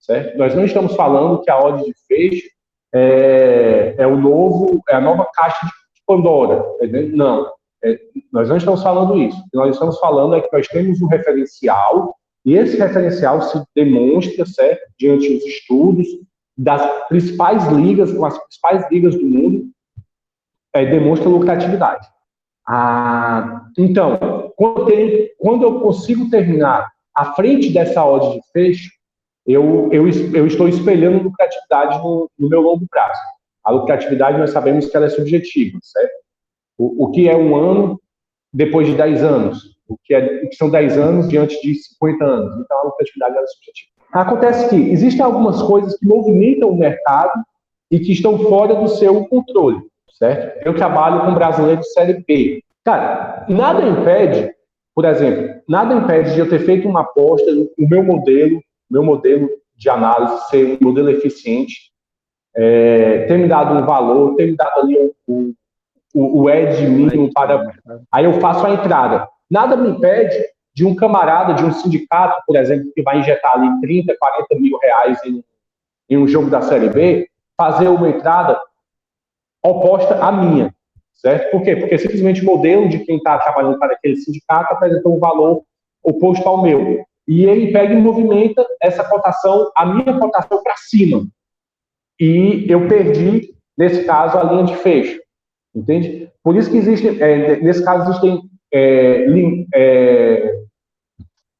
certo? 0.00 0.36
Nós 0.36 0.54
não 0.54 0.64
estamos 0.64 0.94
falando 0.96 1.40
que 1.42 1.50
a 1.50 1.58
odd 1.58 1.84
de 1.84 1.94
fecho 2.08 2.48
é, 2.92 3.94
é 3.98 4.06
o 4.06 4.16
novo, 4.16 4.82
é 4.88 4.96
a 4.96 5.00
nova 5.00 5.26
caixa 5.32 5.66
de 5.66 5.72
Pandora, 6.06 6.64
não. 7.12 7.50
É, 7.82 7.98
nós 8.32 8.48
não 8.48 8.56
estamos 8.56 8.82
falando 8.82 9.16
isso. 9.18 9.38
O 9.38 9.50
que 9.50 9.56
nós 9.56 9.74
estamos 9.74 9.98
falando 9.98 10.34
é 10.34 10.40
que 10.40 10.52
nós 10.52 10.66
temos 10.68 11.00
um 11.00 11.06
referencial 11.06 12.14
e 12.44 12.54
esse 12.54 12.76
referencial 12.76 13.40
se 13.40 13.62
demonstra, 13.74 14.44
certo, 14.44 14.82
diante 14.98 15.32
dos 15.32 15.44
estudos 15.44 16.06
das 16.56 17.08
principais 17.08 17.66
ligas, 17.68 18.12
com 18.12 18.24
as 18.24 18.38
principais 18.38 18.90
ligas 18.90 19.14
do 19.14 19.24
mundo, 19.24 19.66
é, 20.74 20.84
demonstra 20.84 21.28
lucratividade. 21.28 22.06
Ah, 22.68 23.63
então, 23.78 24.52
quando 24.56 24.92
quando 25.38 25.62
eu, 25.62 25.80
consigo 25.80 26.30
terminar 26.30 26.90
à 27.14 27.34
frente 27.34 27.72
dessa 27.72 28.04
odd 28.04 28.36
de 28.36 28.40
fecho, 28.52 28.90
eu, 29.46 29.90
eu, 29.92 30.08
eu 30.08 30.46
estou 30.46 30.68
espelhando 30.68 31.24
lucratividade 31.24 31.98
no, 31.98 32.30
no, 32.38 32.48
meu 32.48 32.62
longo 32.62 32.86
prazo. 32.88 33.20
A 33.62 33.70
lucratividade, 33.70 34.38
nós 34.38 34.50
sabemos 34.50 34.86
que 34.86 34.96
ela 34.96 35.06
é 35.06 35.10
subjetiva, 35.10 35.78
certo? 35.82 36.12
O, 36.78 37.04
o 37.04 37.10
que 37.10 37.28
é 37.28 37.36
um 37.36 37.54
ano 37.54 38.00
depois 38.52 38.86
de 38.86 38.94
10 38.94 39.22
anos? 39.22 39.74
O 39.86 39.96
que, 40.02 40.14
é, 40.14 40.42
o 40.44 40.48
que 40.48 40.56
são 40.56 40.70
10 40.70 40.96
anos 40.96 41.28
diante 41.28 41.60
de 41.60 41.74
50 41.74 42.24
anos? 42.24 42.64
Então, 42.64 42.78
a 42.78 42.84
lucratividade 42.84 43.36
é 43.36 43.46
subjetiva. 43.46 43.90
Acontece 44.12 44.70
que 44.70 44.76
existem 44.76 45.24
algumas 45.24 45.60
coisas 45.62 45.98
que 45.98 46.06
movimentam 46.06 46.70
o 46.70 46.78
mercado 46.78 47.44
e 47.90 47.98
que 47.98 48.12
estão 48.12 48.38
fora 48.38 48.74
do 48.74 48.88
seu 48.88 49.26
controle 49.26 49.82
certo? 50.18 50.66
Eu 50.66 50.74
trabalho 50.74 51.24
com 51.24 51.34
brasileiros 51.34 51.92
Série 51.92 52.24
B. 52.26 52.62
Cara, 52.84 53.46
nada 53.48 53.82
impede, 53.82 54.54
por 54.94 55.04
exemplo, 55.06 55.62
nada 55.66 55.94
impede 55.94 56.34
de 56.34 56.40
eu 56.40 56.48
ter 56.48 56.60
feito 56.60 56.86
uma 56.86 57.00
aposta 57.00 57.50
no 57.50 57.70
meu 57.78 58.02
modelo, 58.02 58.62
meu 58.90 59.02
modelo 59.02 59.48
de 59.74 59.88
análise 59.88 60.48
ser 60.48 60.78
um 60.80 60.84
modelo 60.84 61.08
eficiente, 61.08 61.92
é, 62.54 63.26
ter 63.26 63.38
me 63.38 63.48
dado 63.48 63.74
um 63.74 63.86
valor, 63.86 64.36
ter 64.36 64.46
me 64.46 64.56
dado 64.56 64.80
ali 64.80 64.96
o, 65.26 65.54
o, 66.14 66.42
o 66.42 66.50
edge 66.50 66.86
mínimo 66.86 67.32
para. 67.32 67.72
Aí 68.12 68.24
eu 68.24 68.34
faço 68.34 68.64
a 68.66 68.70
entrada. 68.70 69.28
Nada 69.50 69.76
me 69.76 69.88
impede 69.88 70.36
de 70.74 70.84
um 70.84 70.94
camarada, 70.94 71.54
de 71.54 71.64
um 71.64 71.72
sindicato, 71.72 72.42
por 72.46 72.56
exemplo, 72.56 72.90
que 72.94 73.02
vai 73.02 73.18
injetar 73.18 73.54
ali 73.54 73.80
30, 73.80 74.16
40 74.18 74.46
mil 74.56 74.78
reais 74.78 75.18
em, 75.24 75.42
em 76.10 76.18
um 76.18 76.26
jogo 76.26 76.50
da 76.50 76.60
Série 76.60 76.90
B, 76.90 77.28
fazer 77.56 77.88
uma 77.88 78.08
entrada 78.08 78.60
oposta 79.62 80.22
à 80.22 80.30
minha, 80.30 80.73
certo? 81.14 81.50
Por 81.50 81.62
quê? 81.62 81.76
Porque 81.76 81.98
simplesmente 81.98 82.42
o 82.42 82.46
modelo 82.46 82.88
de 82.88 82.98
quem 83.00 83.16
está 83.16 83.38
trabalhando 83.38 83.78
para 83.78 83.94
aquele 83.94 84.16
sindicato 84.16 84.72
apresentou 84.72 85.16
um 85.16 85.20
valor 85.20 85.62
oposto 86.02 86.46
ao 86.48 86.62
meu. 86.62 87.04
E 87.26 87.46
ele 87.46 87.72
pega 87.72 87.94
e 87.94 88.00
movimenta 88.00 88.66
essa 88.82 89.02
cotação, 89.04 89.70
a 89.74 89.86
minha 89.86 90.18
cotação 90.18 90.62
para 90.62 90.76
cima. 90.76 91.26
E 92.20 92.66
eu 92.68 92.86
perdi, 92.86 93.54
nesse 93.76 94.04
caso, 94.04 94.38
a 94.38 94.44
linha 94.44 94.64
de 94.64 94.76
fecho. 94.76 95.20
Entende? 95.74 96.30
Por 96.42 96.56
isso 96.56 96.70
que 96.70 96.76
existe, 96.76 97.22
é, 97.22 97.60
nesse 97.60 97.84
caso, 97.84 98.10
existem. 98.10 98.42
É, 98.72 99.26
lim, 99.26 99.66
é, 99.74 100.52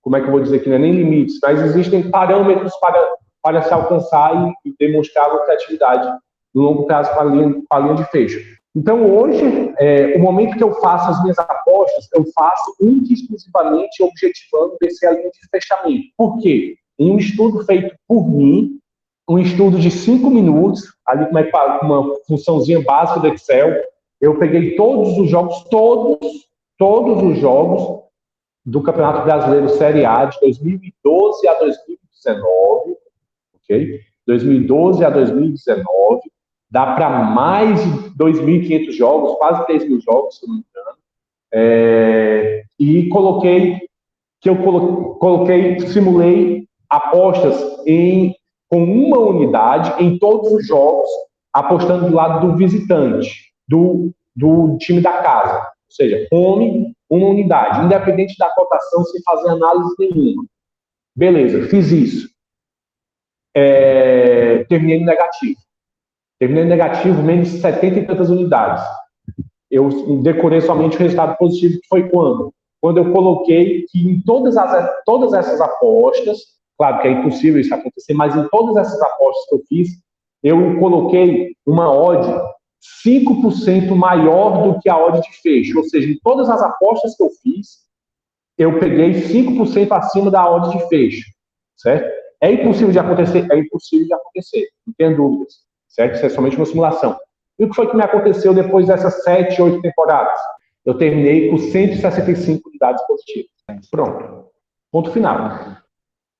como 0.02 0.16
é 0.16 0.20
que 0.20 0.26
eu 0.26 0.32
vou 0.32 0.40
dizer 0.40 0.58
que 0.58 0.68
não 0.68 0.76
é 0.76 0.78
nem 0.80 0.92
limites, 0.92 1.38
mas 1.42 1.62
existem 1.62 2.10
parâmetros 2.10 2.74
para, 2.80 3.16
para 3.42 3.62
se 3.62 3.72
alcançar 3.72 4.54
e, 4.64 4.70
e 4.70 4.74
demonstrar 4.78 5.30
a 5.30 5.32
lucratividade 5.32 6.18
no 6.54 6.62
longo 6.62 6.84
prazo 6.86 7.10
para 7.12 7.22
a 7.22 7.24
linha, 7.24 7.62
para 7.68 7.82
a 7.82 7.86
linha 7.86 7.96
de 7.96 8.10
fecho. 8.10 8.38
Então, 8.76 9.16
hoje, 9.16 9.72
é, 9.78 10.16
o 10.16 10.20
momento 10.20 10.56
que 10.56 10.64
eu 10.64 10.74
faço 10.80 11.10
as 11.10 11.22
minhas 11.22 11.38
apostas, 11.38 12.08
eu 12.12 12.24
faço 12.34 12.74
única 12.80 13.10
e 13.10 13.14
exclusivamente 13.14 14.02
objetivando 14.02 14.76
descer 14.80 15.08
a 15.08 15.12
linha 15.12 15.30
de 15.30 15.48
fechamento. 15.48 16.04
Por 16.16 16.38
quê? 16.38 16.76
Em 16.98 17.10
um 17.12 17.18
estudo 17.18 17.64
feito 17.64 17.94
por 18.08 18.28
mim, 18.28 18.80
um 19.28 19.38
estudo 19.38 19.78
de 19.78 19.90
cinco 19.90 20.28
minutos, 20.28 20.82
ali 21.06 21.24
com 21.26 21.32
uma, 21.32 21.80
uma 21.82 22.16
funçãozinha 22.26 22.82
básica 22.82 23.20
do 23.20 23.28
Excel, 23.28 23.80
eu 24.20 24.38
peguei 24.38 24.74
todos 24.74 25.18
os 25.18 25.30
jogos, 25.30 25.62
todos, 25.70 26.48
todos 26.76 27.22
os 27.22 27.38
jogos 27.38 28.02
do 28.66 28.82
Campeonato 28.82 29.24
Brasileiro 29.24 29.68
Série 29.70 30.04
A 30.04 30.24
de 30.24 30.38
2012 30.40 31.46
a 31.46 31.54
2019, 31.58 32.96
ok? 33.54 34.00
2012 34.26 35.04
a 35.04 35.10
2019, 35.10 36.20
dá 36.70 36.94
para 36.94 37.08
mais 37.10 37.82
de 37.82 38.10
2.500 38.16 38.92
jogos, 38.92 39.36
quase 39.38 39.66
3 39.66 39.88
mil 39.88 40.00
jogos, 40.00 40.38
se 40.38 40.46
não 40.46 40.56
me 40.56 40.64
engano. 40.68 40.98
É, 41.52 42.64
e 42.78 43.08
coloquei, 43.08 43.80
que 44.40 44.48
eu 44.48 44.56
coloquei, 45.18 45.78
simulei 45.80 46.66
apostas 46.90 47.86
em, 47.86 48.34
com 48.68 48.82
uma 48.82 49.18
unidade 49.18 50.02
em 50.02 50.18
todos 50.18 50.52
os 50.52 50.66
jogos, 50.66 51.08
apostando 51.52 52.08
do 52.08 52.14
lado 52.14 52.46
do 52.46 52.56
visitante, 52.56 53.52
do, 53.68 54.12
do 54.34 54.76
time 54.78 55.00
da 55.00 55.22
casa. 55.22 55.60
Ou 55.60 55.90
seja, 55.90 56.26
home, 56.32 56.92
uma 57.08 57.28
unidade, 57.28 57.84
independente 57.84 58.36
da 58.36 58.50
cotação, 58.50 59.04
sem 59.04 59.22
fazer 59.22 59.50
análise 59.50 59.94
nenhuma. 59.98 60.44
Beleza, 61.14 61.68
fiz 61.68 61.92
isso. 61.92 62.28
É, 63.56 64.64
terminei 64.64 64.98
no 64.98 65.06
negativo. 65.06 65.63
Terminei 66.38 66.64
negativo, 66.64 67.22
menos 67.22 67.48
70 67.48 68.00
e 68.00 68.06
tantas 68.06 68.28
unidades. 68.28 68.84
Eu 69.70 69.88
decorei 70.22 70.60
somente 70.60 70.96
o 70.96 70.98
resultado 70.98 71.36
positivo, 71.36 71.80
que 71.80 71.88
foi 71.88 72.08
quando? 72.08 72.52
Quando 72.80 72.98
eu 72.98 73.12
coloquei 73.12 73.86
que 73.88 73.98
em 73.98 74.20
todas, 74.20 74.56
as, 74.56 74.90
todas 75.04 75.32
essas 75.32 75.60
apostas, 75.60 76.38
claro 76.76 77.00
que 77.00 77.08
é 77.08 77.12
impossível 77.12 77.60
isso 77.60 77.74
acontecer, 77.74 78.14
mas 78.14 78.36
em 78.36 78.46
todas 78.48 78.76
essas 78.76 79.00
apostas 79.00 79.46
que 79.48 79.54
eu 79.54 79.62
fiz, 79.68 79.88
eu 80.42 80.78
coloquei 80.78 81.56
uma 81.64 81.90
odd 81.90 82.28
5% 83.06 83.94
maior 83.94 84.62
do 84.62 84.80
que 84.80 84.90
a 84.90 84.98
odd 84.98 85.20
de 85.22 85.32
fecho. 85.40 85.78
Ou 85.78 85.84
seja, 85.84 86.10
em 86.10 86.18
todas 86.22 86.50
as 86.50 86.60
apostas 86.60 87.16
que 87.16 87.22
eu 87.22 87.30
fiz, 87.42 87.84
eu 88.58 88.78
peguei 88.78 89.14
5% 89.14 89.92
acima 89.92 90.30
da 90.30 90.48
odd 90.50 90.76
de 90.76 90.88
fecho. 90.88 91.24
Certo? 91.76 92.06
É 92.40 92.52
impossível 92.52 92.90
de 92.90 92.98
acontecer? 92.98 93.50
É 93.50 93.58
impossível 93.58 94.06
de 94.06 94.14
acontecer, 94.14 94.68
não 94.86 94.94
tem 94.98 95.16
dúvidas 95.16 95.64
certo? 95.94 96.16
Isso 96.16 96.26
é 96.26 96.28
somente 96.28 96.56
uma 96.56 96.66
simulação. 96.66 97.16
E 97.58 97.64
o 97.64 97.68
que 97.68 97.74
foi 97.74 97.88
que 97.88 97.96
me 97.96 98.02
aconteceu 98.02 98.52
depois 98.52 98.86
dessas 98.86 99.22
sete, 99.22 99.62
oito 99.62 99.80
temporadas? 99.80 100.38
Eu 100.84 100.94
terminei 100.94 101.48
com 101.48 101.56
165 101.56 102.68
unidades 102.68 103.06
positivas. 103.06 103.50
Pronto. 103.90 104.46
Ponto 104.90 105.10
final. 105.10 105.76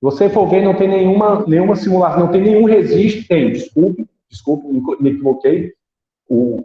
Você 0.01 0.29
for 0.29 0.45
ver, 0.47 0.61
não 0.61 0.75
tem 0.75 0.87
nenhuma, 0.87 1.43
nenhuma 1.47 1.75
simulação, 1.75 2.19
não 2.19 2.31
tem 2.31 2.41
nenhum 2.41 2.65
registro. 2.65 3.27
Tem, 3.27 3.51
desculpe, 3.51 4.05
desculpe, 4.29 4.67
me 5.01 5.09
equivoquei. 5.09 5.73
O, 6.29 6.63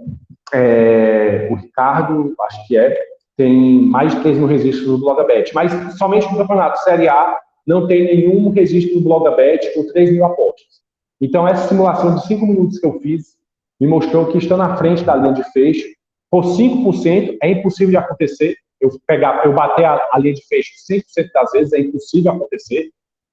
é, 0.52 1.48
o 1.50 1.54
Ricardo, 1.54 2.34
acho 2.40 2.66
que 2.66 2.76
é, 2.76 2.96
tem 3.36 3.80
mais 3.82 4.14
de 4.14 4.20
3 4.20 4.36
mil 4.36 4.46
registros 4.46 4.86
no 4.86 4.98
Blogabet. 4.98 5.54
Mas 5.54 5.72
somente 5.96 6.30
no 6.30 6.36
campeonato 6.36 6.78
Série 6.80 7.08
A 7.08 7.38
não 7.66 7.86
tem 7.86 8.04
nenhum 8.04 8.50
registro 8.50 8.96
no 8.96 9.02
Blogabet 9.02 9.72
com 9.74 9.86
3 9.86 10.12
mil 10.12 10.24
apostas. 10.24 10.79
Então, 11.20 11.46
essa 11.46 11.68
simulação 11.68 12.14
de 12.14 12.26
5 12.26 12.46
minutos 12.46 12.78
que 12.78 12.86
eu 12.86 12.98
fiz 13.00 13.36
me 13.80 13.86
mostrou 13.86 14.26
que 14.26 14.38
estando 14.38 14.58
na 14.58 14.76
frente 14.76 15.04
da 15.04 15.16
linha 15.16 15.34
de 15.34 15.44
fecho, 15.52 15.86
por 16.30 16.44
5% 16.44 17.36
é 17.42 17.50
impossível 17.50 17.90
de 17.90 17.96
acontecer. 17.96 18.56
Eu 18.80 18.90
pegar, 19.06 19.44
eu 19.44 19.52
bater 19.52 19.84
a, 19.84 20.00
a 20.12 20.18
linha 20.18 20.34
de 20.34 20.46
fecho 20.46 20.70
100% 20.90 21.02
das 21.34 21.50
vezes 21.52 21.72
é 21.72 21.80
impossível 21.80 22.32
acontecer, 22.32 22.90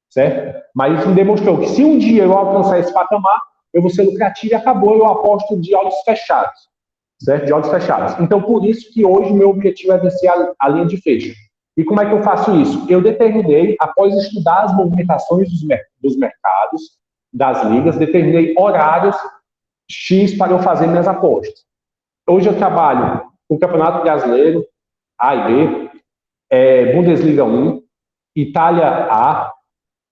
certo? 0.10 0.62
Mas 0.76 1.00
isso 1.00 1.10
me 1.10 1.15
demonstrou 1.15 1.60
que 1.60 1.69
se 1.69 1.84
um 1.84 1.97
dia 1.97 2.23
eu 2.23 2.34
alcançar 2.34 2.80
esse 2.80 2.93
patamar, 2.93 3.41
eu 3.73 3.82
vou 3.82 3.89
ser 3.89 4.04
lucrativo 4.04 4.54
e 4.54 4.56
acabou, 4.56 4.97
eu 4.97 5.06
aposto 5.06 5.60
de 5.60 5.73
olhos 5.76 5.95
fechados, 6.04 6.60
certo? 7.21 7.45
De 7.45 7.54
olhos 7.54 7.69
fechados. 7.69 8.19
Então, 8.19 8.41
por 8.41 8.65
isso 8.65 8.91
que 8.91 9.06
hoje 9.06 9.32
meu 9.32 9.50
objetivo 9.50 9.93
é 9.93 9.97
vencer 9.97 10.30
a, 10.30 10.54
a 10.60 10.69
linha 10.69 10.86
de 10.86 10.97
fecho. 10.97 11.34
E 11.78 11.84
como 11.84 12.02
é 12.02 12.06
que 12.06 12.13
eu 12.13 12.23
faço 12.23 12.60
isso? 12.60 12.86
Eu 12.89 13.02
determinei, 13.02 13.76
após 13.80 14.13
estudar 14.15 14.63
as 14.63 14.76
movimentações 14.76 15.47
dos, 15.50 15.62
dos 16.02 16.17
mercados, 16.17 16.97
das 17.34 17.63
ligas, 17.66 17.98
determinei 17.98 18.54
horários 18.58 19.16
X 19.90 20.38
para 20.38 20.52
eu 20.52 20.60
fazer 20.60 20.88
minhas 20.88 21.08
apostas. 21.08 21.66
Hoje 22.28 22.50
eu 22.50 22.58
trabalho 22.58 23.30
com 23.48 23.58
Campeonato 23.58 24.02
Brasileiro, 24.02 24.66
A 25.20 25.36
e 25.36 25.48
B, 25.48 25.90
é, 26.50 26.94
Bundesliga 26.94 27.44
1, 27.46 27.82
Itália 28.36 29.08
A 29.10 29.54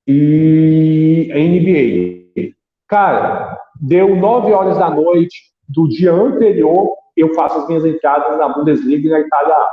e 0.08 1.30
NBA. 1.34 2.54
Cara, 2.88 3.60
deu 3.82 4.16
9 4.16 4.52
horas 4.54 4.78
da 4.78 4.90
noite 4.90 5.54
do 5.68 5.88
dia 5.88 6.14
anterior, 6.14 6.96
eu 7.16 7.34
faço 7.34 7.60
as 7.60 7.68
minhas 7.68 7.86
entradas 7.86 8.38
na 8.38 8.50
Bundesliga 8.50 9.08
e 9.08 9.12
na 9.12 9.20
Itália 9.20 9.54
A. 9.54 9.72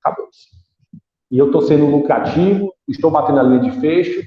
Acabou. 0.00 0.28
E 1.30 1.38
eu 1.38 1.46
estou 1.46 1.62
sendo 1.62 1.86
lucrativo, 1.86 2.72
estou 2.88 3.10
batendo 3.10 3.40
a 3.40 3.42
linha 3.42 3.60
de 3.60 3.80
fecho, 3.80 4.22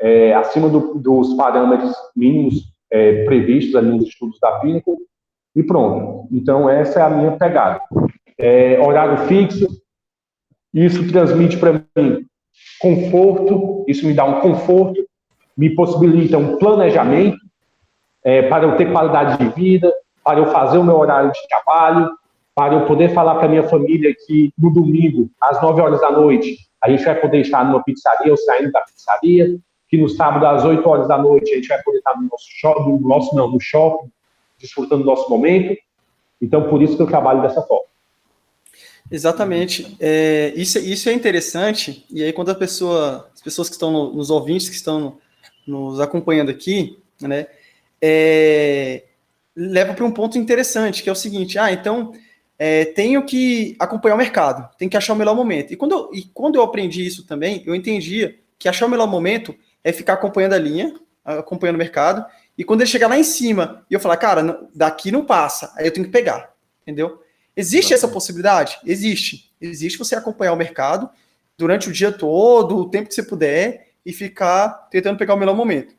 é, 0.00 0.34
acima 0.34 0.68
do, 0.68 0.94
dos 0.94 1.34
parâmetros 1.34 1.94
mínimos 2.14 2.72
é, 2.90 3.24
previstos 3.24 3.74
ali 3.74 3.88
nos 3.88 4.08
estudos 4.08 4.38
da 4.40 4.58
Pinnacle, 4.58 4.96
e 5.54 5.62
pronto. 5.62 6.28
Então, 6.30 6.68
essa 6.68 7.00
é 7.00 7.02
a 7.02 7.10
minha 7.10 7.32
pegada. 7.32 7.80
É, 8.38 8.78
horário 8.78 9.26
fixo, 9.26 9.66
isso 10.72 11.10
transmite 11.10 11.56
para 11.56 11.72
mim 11.72 12.26
conforto, 12.78 13.84
isso 13.88 14.06
me 14.06 14.12
dá 14.12 14.24
um 14.24 14.40
conforto, 14.40 15.02
me 15.56 15.74
possibilita 15.74 16.36
um 16.36 16.58
planejamento 16.58 17.38
é, 18.22 18.42
para 18.42 18.64
eu 18.64 18.76
ter 18.76 18.92
qualidade 18.92 19.38
de 19.38 19.48
vida, 19.54 19.92
para 20.22 20.40
eu 20.40 20.46
fazer 20.48 20.76
o 20.76 20.84
meu 20.84 20.96
horário 20.96 21.32
de 21.32 21.48
trabalho, 21.48 22.10
para 22.54 22.74
eu 22.74 22.86
poder 22.86 23.14
falar 23.14 23.36
para 23.36 23.48
minha 23.48 23.62
família 23.62 24.14
que 24.26 24.52
no 24.58 24.70
domingo, 24.72 25.30
às 25.40 25.60
9 25.62 25.80
horas 25.80 26.00
da 26.00 26.10
noite, 26.10 26.56
a 26.82 26.90
gente 26.90 27.04
vai 27.04 27.14
poder 27.14 27.40
estar 27.40 27.64
numa 27.64 27.82
pizzaria 27.82 28.30
ou 28.30 28.36
saindo 28.36 28.72
da 28.72 28.80
pizzaria, 28.80 29.58
que 29.88 29.96
no 29.96 30.08
sábado 30.08 30.46
às 30.46 30.64
8 30.64 30.88
horas 30.88 31.08
da 31.08 31.18
noite 31.18 31.52
a 31.52 31.56
gente 31.56 31.68
vai 31.68 31.82
poder 31.82 31.98
estar 31.98 32.16
no 32.16 32.28
nosso 32.28 32.46
shopping, 32.48 32.92
no 32.92 33.08
nosso, 33.08 33.36
não, 33.36 33.50
no 33.50 33.60
shopping, 33.60 34.10
desfrutando 34.58 35.02
do 35.02 35.06
nosso 35.06 35.28
momento. 35.30 35.76
Então, 36.40 36.68
por 36.68 36.82
isso 36.82 36.96
que 36.96 37.02
eu 37.02 37.06
trabalho 37.06 37.42
dessa 37.42 37.62
forma. 37.62 37.86
Exatamente. 39.10 39.96
É, 40.00 40.52
isso, 40.56 40.78
isso 40.78 41.08
é 41.08 41.12
interessante. 41.12 42.04
E 42.10 42.22
aí, 42.22 42.32
quando 42.32 42.50
a 42.50 42.54
pessoa, 42.54 43.30
as 43.32 43.40
pessoas 43.40 43.68
que 43.68 43.74
estão 43.74 43.90
no, 43.90 44.12
nos 44.12 44.30
ouvintes, 44.30 44.68
que 44.68 44.74
estão 44.74 45.18
no, 45.66 45.90
nos 45.90 46.00
acompanhando 46.00 46.50
aqui, 46.50 46.98
né, 47.20 47.46
é, 48.02 49.04
leva 49.54 49.94
para 49.94 50.04
um 50.04 50.10
ponto 50.10 50.36
interessante, 50.36 51.02
que 51.02 51.08
é 51.08 51.12
o 51.12 51.16
seguinte: 51.16 51.58
ah, 51.58 51.72
então 51.72 52.12
é, 52.58 52.84
tenho 52.84 53.24
que 53.24 53.76
acompanhar 53.78 54.14
o 54.14 54.18
mercado, 54.18 54.68
tenho 54.76 54.90
que 54.90 54.96
achar 54.96 55.12
o 55.12 55.16
melhor 55.16 55.34
momento. 55.34 55.72
E 55.72 55.76
quando, 55.76 55.92
eu, 55.92 56.10
e 56.12 56.22
quando 56.34 56.56
eu 56.56 56.62
aprendi 56.62 57.06
isso 57.06 57.26
também, 57.26 57.62
eu 57.64 57.74
entendia 57.74 58.36
que 58.58 58.68
achar 58.68 58.86
o 58.86 58.90
melhor 58.90 59.06
momento 59.06 59.54
é 59.86 59.92
ficar 59.92 60.14
acompanhando 60.14 60.54
a 60.54 60.58
linha, 60.58 60.92
acompanhando 61.24 61.76
o 61.76 61.78
mercado, 61.78 62.26
e 62.58 62.64
quando 62.64 62.80
ele 62.80 62.90
chegar 62.90 63.06
lá 63.06 63.16
em 63.16 63.22
cima 63.22 63.86
e 63.88 63.94
eu 63.94 64.00
falar, 64.00 64.16
cara, 64.16 64.68
daqui 64.74 65.12
não 65.12 65.24
passa, 65.24 65.72
aí 65.76 65.86
eu 65.86 65.92
tenho 65.92 66.06
que 66.06 66.10
pegar, 66.10 66.52
entendeu? 66.82 67.22
Existe 67.56 67.94
essa 67.94 68.08
possibilidade? 68.08 68.80
Existe. 68.84 69.54
Existe 69.60 69.96
você 69.96 70.16
acompanhar 70.16 70.52
o 70.54 70.56
mercado 70.56 71.08
durante 71.56 71.88
o 71.88 71.92
dia 71.92 72.10
todo, 72.10 72.76
o 72.76 72.90
tempo 72.90 73.08
que 73.08 73.14
você 73.14 73.22
puder, 73.22 73.92
e 74.04 74.12
ficar 74.12 74.88
tentando 74.90 75.18
pegar 75.18 75.34
o 75.34 75.36
melhor 75.36 75.54
momento. 75.54 75.94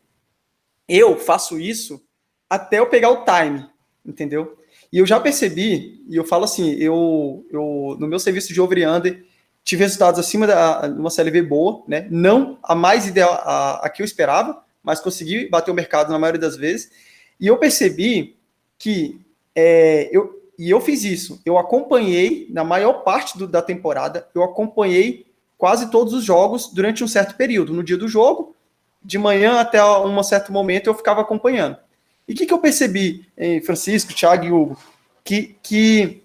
Eu 0.86 1.18
faço 1.18 1.58
isso 1.58 2.04
até 2.50 2.80
eu 2.80 2.90
pegar 2.90 3.10
o 3.12 3.24
time, 3.24 3.70
entendeu? 4.06 4.58
E 4.92 4.98
eu 4.98 5.06
já 5.06 5.18
percebi, 5.18 6.04
e 6.10 6.18
eu 6.18 6.26
falo 6.26 6.44
assim, 6.44 6.72
eu, 6.74 7.46
eu 7.50 7.96
no 7.98 8.08
meu 8.08 8.20
serviço 8.20 8.54
de 8.54 8.60
over-under, 8.60 9.26
tive 9.68 9.84
resultados 9.84 10.18
acima 10.18 10.48
da 10.48 10.88
uma 10.98 11.10
CLV 11.10 11.42
boa, 11.42 11.84
né? 11.86 12.08
Não 12.10 12.58
a 12.64 12.74
mais 12.74 13.06
ideal 13.06 13.34
a, 13.44 13.86
a 13.86 13.90
que 13.90 14.02
eu 14.02 14.06
esperava, 14.06 14.64
mas 14.82 15.02
consegui 15.02 15.50
bater 15.50 15.70
o 15.70 15.74
mercado 15.74 16.10
na 16.10 16.18
maioria 16.18 16.40
das 16.40 16.56
vezes. 16.56 16.90
E 17.38 17.48
eu 17.48 17.58
percebi 17.58 18.38
que 18.80 19.20
é, 19.54 20.08
eu 20.10 20.42
e 20.58 20.70
eu 20.70 20.80
fiz 20.80 21.04
isso. 21.04 21.42
Eu 21.46 21.58
acompanhei 21.58 22.48
na 22.50 22.64
maior 22.64 23.04
parte 23.04 23.38
do, 23.38 23.46
da 23.46 23.62
temporada, 23.62 24.30
eu 24.34 24.42
acompanhei 24.42 25.28
quase 25.58 25.92
todos 25.92 26.14
os 26.14 26.24
jogos 26.24 26.72
durante 26.74 27.04
um 27.04 27.08
certo 27.08 27.36
período. 27.36 27.74
No 27.74 27.84
dia 27.84 27.98
do 27.98 28.08
jogo, 28.08 28.56
de 29.04 29.18
manhã 29.18 29.60
até 29.60 29.84
um 29.84 30.24
certo 30.24 30.50
momento, 30.50 30.88
eu 30.88 30.94
ficava 30.94 31.20
acompanhando. 31.20 31.78
E 32.26 32.32
o 32.32 32.36
que, 32.36 32.46
que 32.46 32.54
eu 32.54 32.60
percebi, 32.60 33.28
Francisco, 33.66 34.14
Thiago 34.14 34.46
e 34.46 34.52
Hugo? 34.52 34.80
Que, 35.26 35.58
que, 35.62 36.24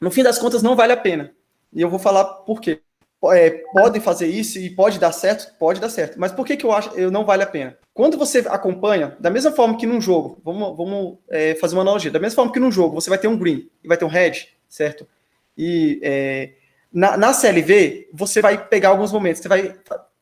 no 0.00 0.10
fim 0.10 0.22
das 0.22 0.38
contas, 0.38 0.62
não 0.62 0.76
vale 0.76 0.92
a 0.92 0.96
pena. 0.96 1.32
E 1.72 1.80
eu 1.80 1.90
vou 1.90 1.98
falar 1.98 2.24
por 2.24 2.60
quê. 2.60 2.80
É, 3.32 3.50
podem 3.72 4.00
fazer 4.00 4.26
isso 4.26 4.58
e 4.58 4.70
pode 4.70 4.98
dar 4.98 5.10
certo? 5.10 5.56
Pode 5.58 5.80
dar 5.80 5.88
certo. 5.88 6.18
Mas 6.20 6.32
por 6.32 6.46
que, 6.46 6.56
que 6.56 6.64
eu 6.64 6.72
acho 6.72 6.90
que 6.90 7.00
não 7.10 7.24
vale 7.24 7.42
a 7.42 7.46
pena? 7.46 7.76
Quando 7.92 8.18
você 8.18 8.44
acompanha, 8.46 9.16
da 9.18 9.30
mesma 9.30 9.50
forma 9.50 9.76
que 9.76 9.86
num 9.86 10.00
jogo, 10.00 10.38
vamos, 10.44 10.76
vamos 10.76 11.18
é, 11.30 11.54
fazer 11.54 11.74
uma 11.74 11.82
analogia, 11.82 12.10
da 12.10 12.20
mesma 12.20 12.36
forma 12.36 12.52
que 12.52 12.60
num 12.60 12.70
jogo 12.70 12.94
você 12.94 13.08
vai 13.08 13.18
ter 13.18 13.26
um 13.26 13.36
green 13.36 13.68
e 13.82 13.88
vai 13.88 13.96
ter 13.96 14.04
um 14.04 14.08
red, 14.08 14.48
certo? 14.68 15.06
E 15.56 15.98
é, 16.02 16.52
na, 16.92 17.16
na 17.16 17.32
CLV, 17.32 18.10
você 18.12 18.40
vai 18.40 18.68
pegar 18.68 18.90
alguns 18.90 19.12
momentos, 19.12 19.40
você 19.40 19.48
vai, 19.48 19.74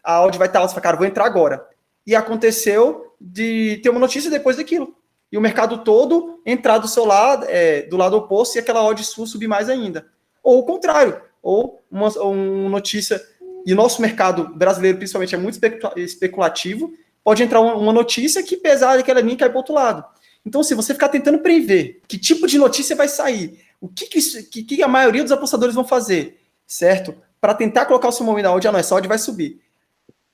a 0.02 0.14
áudio 0.14 0.38
vai 0.38 0.48
estar 0.48 0.60
você 0.60 0.68
fala, 0.68 0.80
cara, 0.80 0.96
vou 0.96 1.06
entrar 1.06 1.26
agora. 1.26 1.66
E 2.06 2.14
aconteceu 2.14 3.14
de 3.20 3.80
ter 3.82 3.90
uma 3.90 4.00
notícia 4.00 4.30
depois 4.30 4.56
daquilo. 4.56 4.94
E 5.32 5.38
o 5.38 5.40
mercado 5.40 5.78
todo 5.78 6.40
entrar 6.46 6.78
do 6.78 6.86
seu 6.86 7.04
lado, 7.04 7.46
é, 7.48 7.82
do 7.82 7.96
lado 7.96 8.16
oposto, 8.16 8.56
e 8.56 8.60
aquela 8.60 8.84
odd 8.84 9.02
sua 9.02 9.26
subir 9.26 9.48
mais 9.48 9.68
ainda. 9.68 10.06
Ou 10.42 10.60
o 10.60 10.64
contrário, 10.64 11.20
ou 11.44 11.84
uma, 11.90 12.08
uma 12.22 12.70
notícia, 12.70 13.22
e 13.66 13.72
o 13.74 13.76
nosso 13.76 14.00
mercado 14.00 14.48
brasileiro, 14.56 14.96
principalmente, 14.96 15.34
é 15.34 15.38
muito 15.38 15.60
especulativo, 15.96 16.90
pode 17.22 17.42
entrar 17.42 17.60
uma 17.60 17.92
notícia 17.92 18.42
que, 18.42 18.56
pesar 18.56 18.98
aquela 18.98 19.20
linha, 19.20 19.36
cai 19.36 19.50
para 19.50 19.58
outro 19.58 19.74
lado. 19.74 20.04
Então, 20.44 20.62
se 20.62 20.74
você 20.74 20.94
ficar 20.94 21.10
tentando 21.10 21.38
prever 21.38 22.00
que 22.08 22.18
tipo 22.18 22.46
de 22.46 22.56
notícia 22.56 22.96
vai 22.96 23.08
sair, 23.08 23.60
o 23.80 23.88
que, 23.88 24.06
que, 24.06 24.62
que 24.62 24.82
a 24.82 24.88
maioria 24.88 25.22
dos 25.22 25.32
apostadores 25.32 25.74
vão 25.74 25.84
fazer, 25.84 26.40
certo? 26.66 27.14
Para 27.40 27.54
tentar 27.54 27.84
colocar 27.84 28.08
o 28.08 28.12
seu 28.12 28.24
momento 28.24 28.48
onde 28.48 28.66
a 28.66 28.72
nossa 28.72 28.94
odd 28.94 29.06
vai 29.06 29.18
subir. 29.18 29.60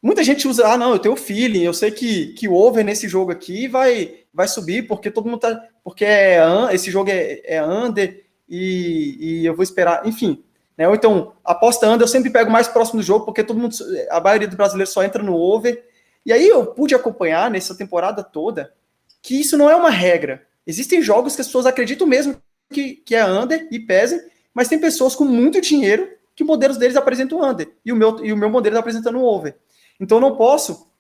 Muita 0.01 0.23
gente 0.23 0.47
usa, 0.47 0.67
ah, 0.67 0.79
não, 0.79 0.93
eu 0.93 0.99
tenho 0.99 1.17
feeling, 1.17 1.63
eu 1.63 1.75
sei 1.75 1.91
que, 1.91 2.29
que 2.35 2.49
o 2.49 2.55
over 2.55 2.85
nesse 2.85 3.09
jogo 3.09 3.33
aqui 3.33 3.69
vai, 3.69 4.21
vai 4.33 4.47
subir, 4.47 4.87
porque 4.87 5.11
todo 5.11 5.29
mundo 5.29 5.41
tá. 5.41 5.61
Porque 5.85 6.05
é, 6.05 6.41
esse 6.73 6.91
jogo 6.91 7.11
é, 7.11 7.41
é 7.45 7.65
under 7.65 8.25
e, 8.49 9.17
e 9.21 9.47
eu 9.47 9.55
vou 9.55 9.63
esperar, 9.63 10.07
enfim. 10.07 10.43
Né? 10.81 10.89
Ou 10.89 10.95
então, 10.95 11.35
aposta 11.45 11.87
under, 11.87 12.01
eu 12.05 12.09
sempre 12.09 12.31
pego 12.31 12.51
mais 12.51 12.67
próximo 12.67 13.01
do 13.01 13.07
jogo, 13.07 13.27
porque 13.27 13.45
todo 13.45 13.61
mundo, 13.61 13.77
a 14.09 14.19
maioria 14.19 14.49
do 14.49 14.57
brasileiro 14.57 14.91
só 14.91 15.05
entra 15.05 15.23
no 15.23 15.37
over. 15.37 15.85
E 16.25 16.33
aí 16.33 16.49
eu 16.49 16.65
pude 16.65 16.95
acompanhar 16.95 17.51
nessa 17.51 17.77
temporada 17.77 18.25
toda 18.25 18.73
que 19.21 19.39
isso 19.39 19.59
não 19.59 19.69
é 19.69 19.77
uma 19.77 19.91
regra. 19.91 20.47
Existem 20.67 21.03
jogos 21.03 21.35
que 21.35 21.43
as 21.43 21.47
pessoas 21.47 21.67
acreditam 21.67 22.07
mesmo 22.07 22.35
que, 22.73 22.95
que 22.95 23.15
é 23.15 23.23
under 23.27 23.69
e 23.71 23.79
pesem, 23.79 24.23
mas 24.55 24.69
tem 24.69 24.79
pessoas 24.79 25.15
com 25.15 25.27
muito 25.27 25.61
dinheiro 25.61 26.09
que 26.35 26.43
modelos 26.43 26.79
deles 26.79 26.97
apresentam 26.97 27.43
under 27.43 27.71
e 27.85 27.93
o 27.93 27.97
meu, 27.97 28.25
e 28.25 28.33
o 28.33 28.37
meu 28.37 28.49
modelo 28.49 28.73
está 28.73 28.81
apresentando 28.81 29.23
over. 29.23 29.55
Então 30.01 30.19
não 30.19 30.35
posso, 30.35 30.91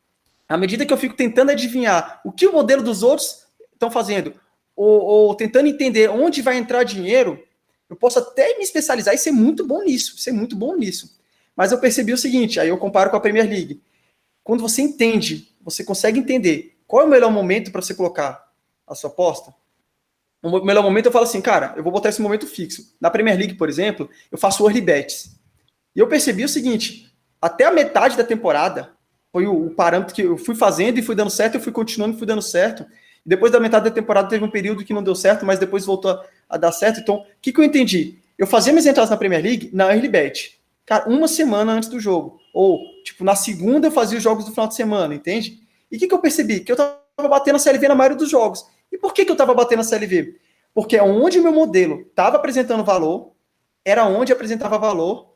à 0.46 0.58
medida 0.58 0.84
que 0.84 0.92
eu 0.92 0.98
fico 0.98 1.16
tentando 1.16 1.52
adivinhar 1.52 2.20
o 2.22 2.30
que 2.30 2.46
o 2.46 2.52
modelo 2.52 2.82
dos 2.82 3.02
outros 3.02 3.46
estão 3.72 3.90
fazendo, 3.90 4.34
ou, 4.76 5.00
ou, 5.00 5.34
tentando 5.34 5.68
entender 5.68 6.10
onde 6.10 6.42
vai 6.42 6.58
entrar 6.58 6.84
dinheiro, 6.84 7.42
eu 7.90 7.96
posso 7.96 8.20
até 8.20 8.56
me 8.56 8.62
especializar 8.62 9.12
e 9.12 9.18
ser 9.18 9.32
muito 9.32 9.66
bom 9.66 9.82
nisso, 9.82 10.16
ser 10.16 10.30
muito 10.30 10.54
bom 10.54 10.76
nisso. 10.76 11.18
Mas 11.56 11.72
eu 11.72 11.78
percebi 11.78 12.12
o 12.12 12.18
seguinte, 12.18 12.60
aí 12.60 12.68
eu 12.68 12.78
comparo 12.78 13.10
com 13.10 13.16
a 13.16 13.20
Premier 13.20 13.48
League. 13.48 13.82
Quando 14.44 14.60
você 14.60 14.80
entende, 14.80 15.52
você 15.60 15.82
consegue 15.82 16.20
entender 16.20 16.78
qual 16.86 17.02
é 17.02 17.04
o 17.04 17.08
melhor 17.08 17.32
momento 17.32 17.72
para 17.72 17.82
você 17.82 17.92
colocar 17.92 18.48
a 18.86 18.94
sua 18.94 19.10
aposta, 19.10 19.52
o 20.42 20.64
melhor 20.64 20.82
momento 20.82 21.06
eu 21.06 21.12
falo 21.12 21.24
assim, 21.24 21.40
cara, 21.40 21.74
eu 21.76 21.82
vou 21.82 21.92
botar 21.92 22.08
esse 22.08 22.22
momento 22.22 22.46
fixo. 22.46 22.94
Na 22.98 23.10
Premier 23.10 23.36
League, 23.36 23.54
por 23.54 23.68
exemplo, 23.68 24.08
eu 24.32 24.38
faço 24.38 24.64
early 24.64 24.80
bets. 24.80 25.38
E 25.94 25.98
eu 25.98 26.08
percebi 26.08 26.44
o 26.44 26.48
seguinte, 26.48 27.12
até 27.42 27.64
a 27.64 27.72
metade 27.72 28.16
da 28.16 28.24
temporada, 28.24 28.92
foi 29.32 29.46
o, 29.46 29.66
o, 29.66 29.70
parâmetro 29.70 30.14
que 30.14 30.22
eu 30.22 30.38
fui 30.38 30.54
fazendo 30.54 30.98
e 30.98 31.02
fui 31.02 31.14
dando 31.14 31.30
certo, 31.30 31.56
eu 31.56 31.60
fui 31.60 31.72
continuando 31.72 32.14
e 32.14 32.18
fui 32.18 32.26
dando 32.26 32.40
certo. 32.40 32.86
Depois 33.24 33.52
da 33.52 33.60
metade 33.60 33.84
da 33.84 33.90
temporada 33.90 34.28
teve 34.28 34.44
um 34.44 34.50
período 34.50 34.84
que 34.84 34.94
não 34.94 35.02
deu 35.02 35.14
certo, 35.14 35.44
mas 35.44 35.58
depois 35.58 35.84
voltou 35.84 36.18
a, 36.50 36.56
dar 36.56 36.72
certo. 36.72 37.00
Então, 37.00 37.16
o 37.16 37.24
que, 37.40 37.52
que 37.52 37.60
eu 37.60 37.64
entendi? 37.64 38.18
Eu 38.36 38.46
fazia 38.46 38.72
minhas 38.72 38.86
entradas 38.86 39.10
na 39.10 39.16
Premier 39.16 39.42
League 39.42 39.70
na 39.72 39.92
early 39.92 40.08
bet. 40.08 40.60
Cara, 40.84 41.08
uma 41.08 41.28
semana 41.28 41.72
antes 41.72 41.88
do 41.88 42.00
jogo. 42.00 42.40
Ou, 42.52 42.80
tipo, 43.04 43.22
na 43.22 43.36
segunda 43.36 43.86
eu 43.86 43.92
fazia 43.92 44.18
os 44.18 44.24
jogos 44.24 44.44
do 44.44 44.50
final 44.50 44.66
de 44.66 44.74
semana, 44.74 45.14
entende? 45.14 45.60
E 45.90 45.96
o 45.96 45.98
que, 45.98 46.08
que 46.08 46.14
eu 46.14 46.18
percebi? 46.18 46.60
Que 46.60 46.72
eu 46.72 46.76
tava 46.76 47.28
batendo 47.28 47.56
a 47.56 47.58
CLV 47.58 47.88
na 47.88 47.94
maioria 47.94 48.18
dos 48.18 48.28
jogos. 48.28 48.66
E 48.90 48.98
por 48.98 49.14
que, 49.14 49.24
que 49.24 49.30
eu 49.30 49.36
tava 49.36 49.54
batendo 49.54 49.80
a 49.80 49.84
CLV? 49.84 50.36
Porque 50.74 50.96
é 50.96 51.02
onde 51.02 51.38
o 51.38 51.42
meu 51.42 51.52
modelo 51.52 52.00
estava 52.08 52.36
apresentando 52.36 52.84
valor, 52.84 53.32
era 53.84 54.04
onde 54.06 54.32
apresentava 54.32 54.78
valor 54.78 55.34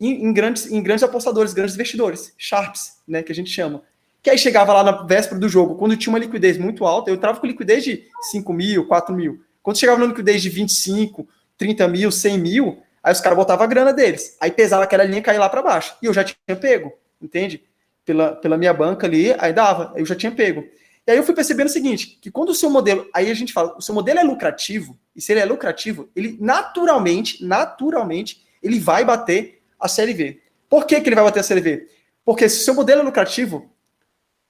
em, 0.00 0.24
em, 0.24 0.32
grandes, 0.32 0.70
em 0.70 0.82
grandes 0.82 1.02
apostadores, 1.02 1.54
grandes 1.54 1.74
investidores, 1.74 2.34
sharps, 2.36 3.02
né, 3.06 3.22
que 3.22 3.32
a 3.32 3.34
gente 3.34 3.50
chama. 3.50 3.82
Que 4.22 4.30
aí 4.30 4.38
chegava 4.38 4.72
lá 4.72 4.82
na 4.82 5.02
véspera 5.04 5.40
do 5.40 5.48
jogo, 5.48 5.76
quando 5.76 5.96
tinha 5.96 6.12
uma 6.12 6.18
liquidez 6.18 6.58
muito 6.58 6.84
alta, 6.84 7.10
eu 7.10 7.14
entrava 7.14 7.40
com 7.40 7.46
liquidez 7.46 7.84
de 7.84 8.04
5 8.30 8.52
mil, 8.52 8.86
4 8.86 9.14
mil. 9.14 9.40
Quando 9.66 9.78
chegava 9.78 9.98
na 9.98 10.06
liquidez 10.06 10.40
de 10.40 10.48
25, 10.48 11.28
30 11.58 11.88
mil, 11.88 12.12
100 12.12 12.38
mil, 12.38 12.80
aí 13.02 13.12
os 13.12 13.20
caras 13.20 13.36
botavam 13.36 13.64
a 13.64 13.66
grana 13.66 13.92
deles. 13.92 14.36
Aí 14.40 14.48
pesava 14.48 14.84
aquela 14.84 15.02
linha 15.02 15.20
e 15.26 15.38
lá 15.38 15.48
para 15.48 15.60
baixo. 15.60 15.96
E 16.00 16.06
eu 16.06 16.14
já 16.14 16.22
tinha 16.22 16.56
pego, 16.56 16.92
entende? 17.20 17.64
Pela, 18.04 18.36
pela 18.36 18.56
minha 18.56 18.72
banca 18.72 19.08
ali, 19.08 19.34
aí 19.36 19.52
dava, 19.52 19.92
eu 19.96 20.06
já 20.06 20.14
tinha 20.14 20.30
pego. 20.30 20.64
E 21.04 21.10
aí 21.10 21.16
eu 21.16 21.24
fui 21.24 21.34
percebendo 21.34 21.66
o 21.66 21.72
seguinte, 21.72 22.16
que 22.22 22.30
quando 22.30 22.50
o 22.50 22.54
seu 22.54 22.70
modelo, 22.70 23.10
aí 23.12 23.28
a 23.28 23.34
gente 23.34 23.52
fala, 23.52 23.76
o 23.76 23.82
seu 23.82 23.92
modelo 23.92 24.20
é 24.20 24.22
lucrativo, 24.22 24.96
e 25.16 25.20
se 25.20 25.32
ele 25.32 25.40
é 25.40 25.44
lucrativo, 25.44 26.08
ele 26.14 26.38
naturalmente, 26.40 27.44
naturalmente, 27.44 28.46
ele 28.62 28.78
vai 28.78 29.04
bater 29.04 29.62
a 29.80 29.88
CLV. 29.88 30.40
Por 30.68 30.86
que, 30.86 31.00
que 31.00 31.08
ele 31.08 31.16
vai 31.16 31.24
bater 31.24 31.40
a 31.40 31.42
CLV? 31.42 31.88
Porque 32.24 32.48
se 32.48 32.60
o 32.60 32.64
seu 32.66 32.74
modelo 32.74 33.00
é 33.00 33.04
lucrativo, 33.04 33.68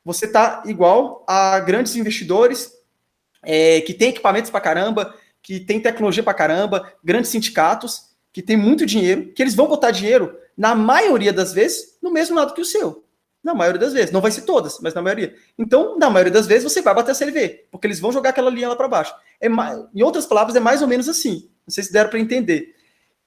você 0.04 0.26
está 0.26 0.62
igual 0.66 1.24
a 1.26 1.58
grandes 1.60 1.96
investidores 1.96 2.75
é, 3.46 3.80
que 3.80 3.94
têm 3.94 4.08
equipamentos 4.08 4.50
para 4.50 4.60
caramba, 4.60 5.14
que 5.40 5.60
têm 5.60 5.80
tecnologia 5.80 6.22
para 6.22 6.34
caramba, 6.34 6.92
grandes 7.02 7.30
sindicatos, 7.30 8.10
que 8.32 8.42
têm 8.42 8.56
muito 8.56 8.84
dinheiro, 8.84 9.32
que 9.32 9.42
eles 9.42 9.54
vão 9.54 9.68
botar 9.68 9.92
dinheiro, 9.92 10.36
na 10.56 10.74
maioria 10.74 11.32
das 11.32 11.52
vezes, 11.52 11.96
no 12.02 12.10
mesmo 12.10 12.34
lado 12.34 12.52
que 12.52 12.60
o 12.60 12.64
seu. 12.64 13.04
Na 13.42 13.54
maioria 13.54 13.80
das 13.80 13.92
vezes. 13.92 14.10
Não 14.10 14.20
vai 14.20 14.32
ser 14.32 14.42
todas, 14.42 14.80
mas 14.80 14.92
na 14.92 15.00
maioria. 15.00 15.34
Então, 15.56 15.96
na 15.96 16.10
maioria 16.10 16.32
das 16.32 16.48
vezes, 16.48 16.64
você 16.64 16.82
vai 16.82 16.92
bater 16.92 17.12
a 17.12 17.14
CLV, 17.14 17.66
porque 17.70 17.86
eles 17.86 18.00
vão 18.00 18.10
jogar 18.10 18.30
aquela 18.30 18.50
linha 18.50 18.68
lá 18.68 18.74
para 18.74 18.88
baixo. 18.88 19.14
É 19.40 19.48
mais, 19.48 19.78
em 19.94 20.02
outras 20.02 20.26
palavras, 20.26 20.56
é 20.56 20.60
mais 20.60 20.82
ou 20.82 20.88
menos 20.88 21.08
assim. 21.08 21.48
Não 21.64 21.72
sei 21.72 21.84
se 21.84 21.92
deram 21.92 22.10
para 22.10 22.18
entender. 22.18 22.74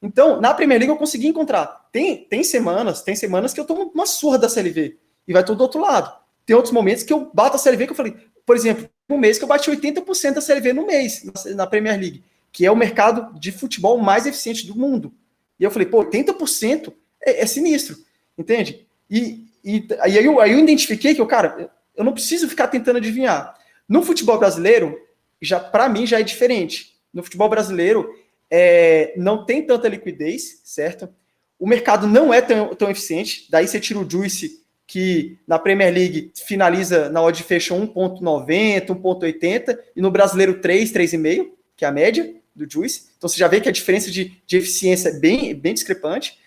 Então, 0.01 0.41
na 0.41 0.53
Premier 0.53 0.79
League 0.79 0.91
eu 0.91 0.97
consegui 0.97 1.27
encontrar. 1.27 1.87
Tem, 1.91 2.25
tem 2.25 2.43
semanas, 2.43 3.01
tem 3.01 3.15
semanas 3.15 3.53
que 3.53 3.59
eu 3.59 3.65
tomo 3.65 3.91
uma 3.93 4.05
surra 4.05 4.37
da 4.37 4.49
CLV 4.49 4.97
e 5.27 5.33
vai 5.33 5.43
tudo 5.43 5.57
do 5.57 5.61
outro 5.63 5.79
lado. 5.79 6.13
Tem 6.45 6.55
outros 6.55 6.73
momentos 6.73 7.03
que 7.03 7.13
eu 7.13 7.31
bato 7.33 7.55
a 7.55 7.59
CLV 7.59 7.85
que 7.85 7.91
eu 7.91 7.95
falei, 7.95 8.15
por 8.45 8.55
exemplo, 8.55 8.89
um 9.09 9.17
mês 9.17 9.37
que 9.37 9.43
eu 9.43 9.47
bati 9.47 9.69
80% 9.69 10.33
da 10.33 10.41
CLV 10.41 10.73
no 10.73 10.85
mês 10.85 11.25
na, 11.55 11.65
Premier 11.65 11.99
League, 11.99 12.23
que 12.51 12.65
é 12.65 12.71
o 12.71 12.75
mercado 12.75 13.37
de 13.39 13.51
futebol 13.51 13.97
mais 13.97 14.25
eficiente 14.25 14.67
do 14.67 14.77
mundo. 14.77 15.11
E 15.59 15.63
eu 15.63 15.71
falei, 15.71 15.87
pô, 15.87 16.05
80% 16.05 16.93
é, 17.21 17.41
é 17.41 17.45
sinistro, 17.45 17.97
entende? 18.37 18.85
E, 19.09 19.45
e 19.63 19.87
aí, 19.99 20.23
eu, 20.23 20.39
aí 20.39 20.51
eu 20.51 20.59
identifiquei 20.59 21.15
que, 21.15 21.21
eu, 21.21 21.27
cara, 21.27 21.71
eu 21.95 22.03
não 22.03 22.13
preciso 22.13 22.47
ficar 22.47 22.67
tentando 22.67 22.97
adivinhar. 22.97 23.57
No 23.87 24.03
futebol 24.03 24.37
brasileiro, 24.37 24.97
já 25.41 25.59
para 25.59 25.89
mim 25.89 26.05
já 26.05 26.19
é 26.19 26.23
diferente. 26.23 26.95
No 27.11 27.23
futebol 27.23 27.49
brasileiro, 27.49 28.13
é, 28.49 29.13
não 29.17 29.45
tem 29.45 29.65
tanta 29.65 29.87
liquidez, 29.87 30.61
certo? 30.63 31.09
O 31.57 31.67
mercado 31.67 32.07
não 32.07 32.33
é 32.33 32.41
tão, 32.41 32.73
tão 32.75 32.89
eficiente, 32.89 33.47
daí 33.49 33.67
você 33.67 33.79
tira 33.79 33.99
o 33.99 34.09
Juice, 34.09 34.63
que 34.89 35.37
na 35.45 35.59
Premier 35.59 35.93
League 35.93 36.31
finaliza 36.33 37.09
na 37.09 37.21
odd 37.21 37.43
fecha 37.43 37.75
1.90, 37.75 38.87
1.80, 38.87 39.77
e 39.95 40.01
no 40.01 40.09
brasileiro 40.09 40.59
3, 40.59 40.91
3,5, 40.91 41.51
que 41.77 41.85
é 41.85 41.87
a 41.87 41.91
média 41.91 42.35
do 42.55 42.67
Juice. 42.67 43.11
Então 43.15 43.29
você 43.29 43.37
já 43.37 43.47
vê 43.47 43.61
que 43.61 43.69
a 43.69 43.71
diferença 43.71 44.09
de, 44.09 44.41
de 44.47 44.57
eficiência 44.57 45.09
é 45.09 45.19
bem, 45.19 45.53
bem 45.53 45.75
discrepante. 45.75 46.39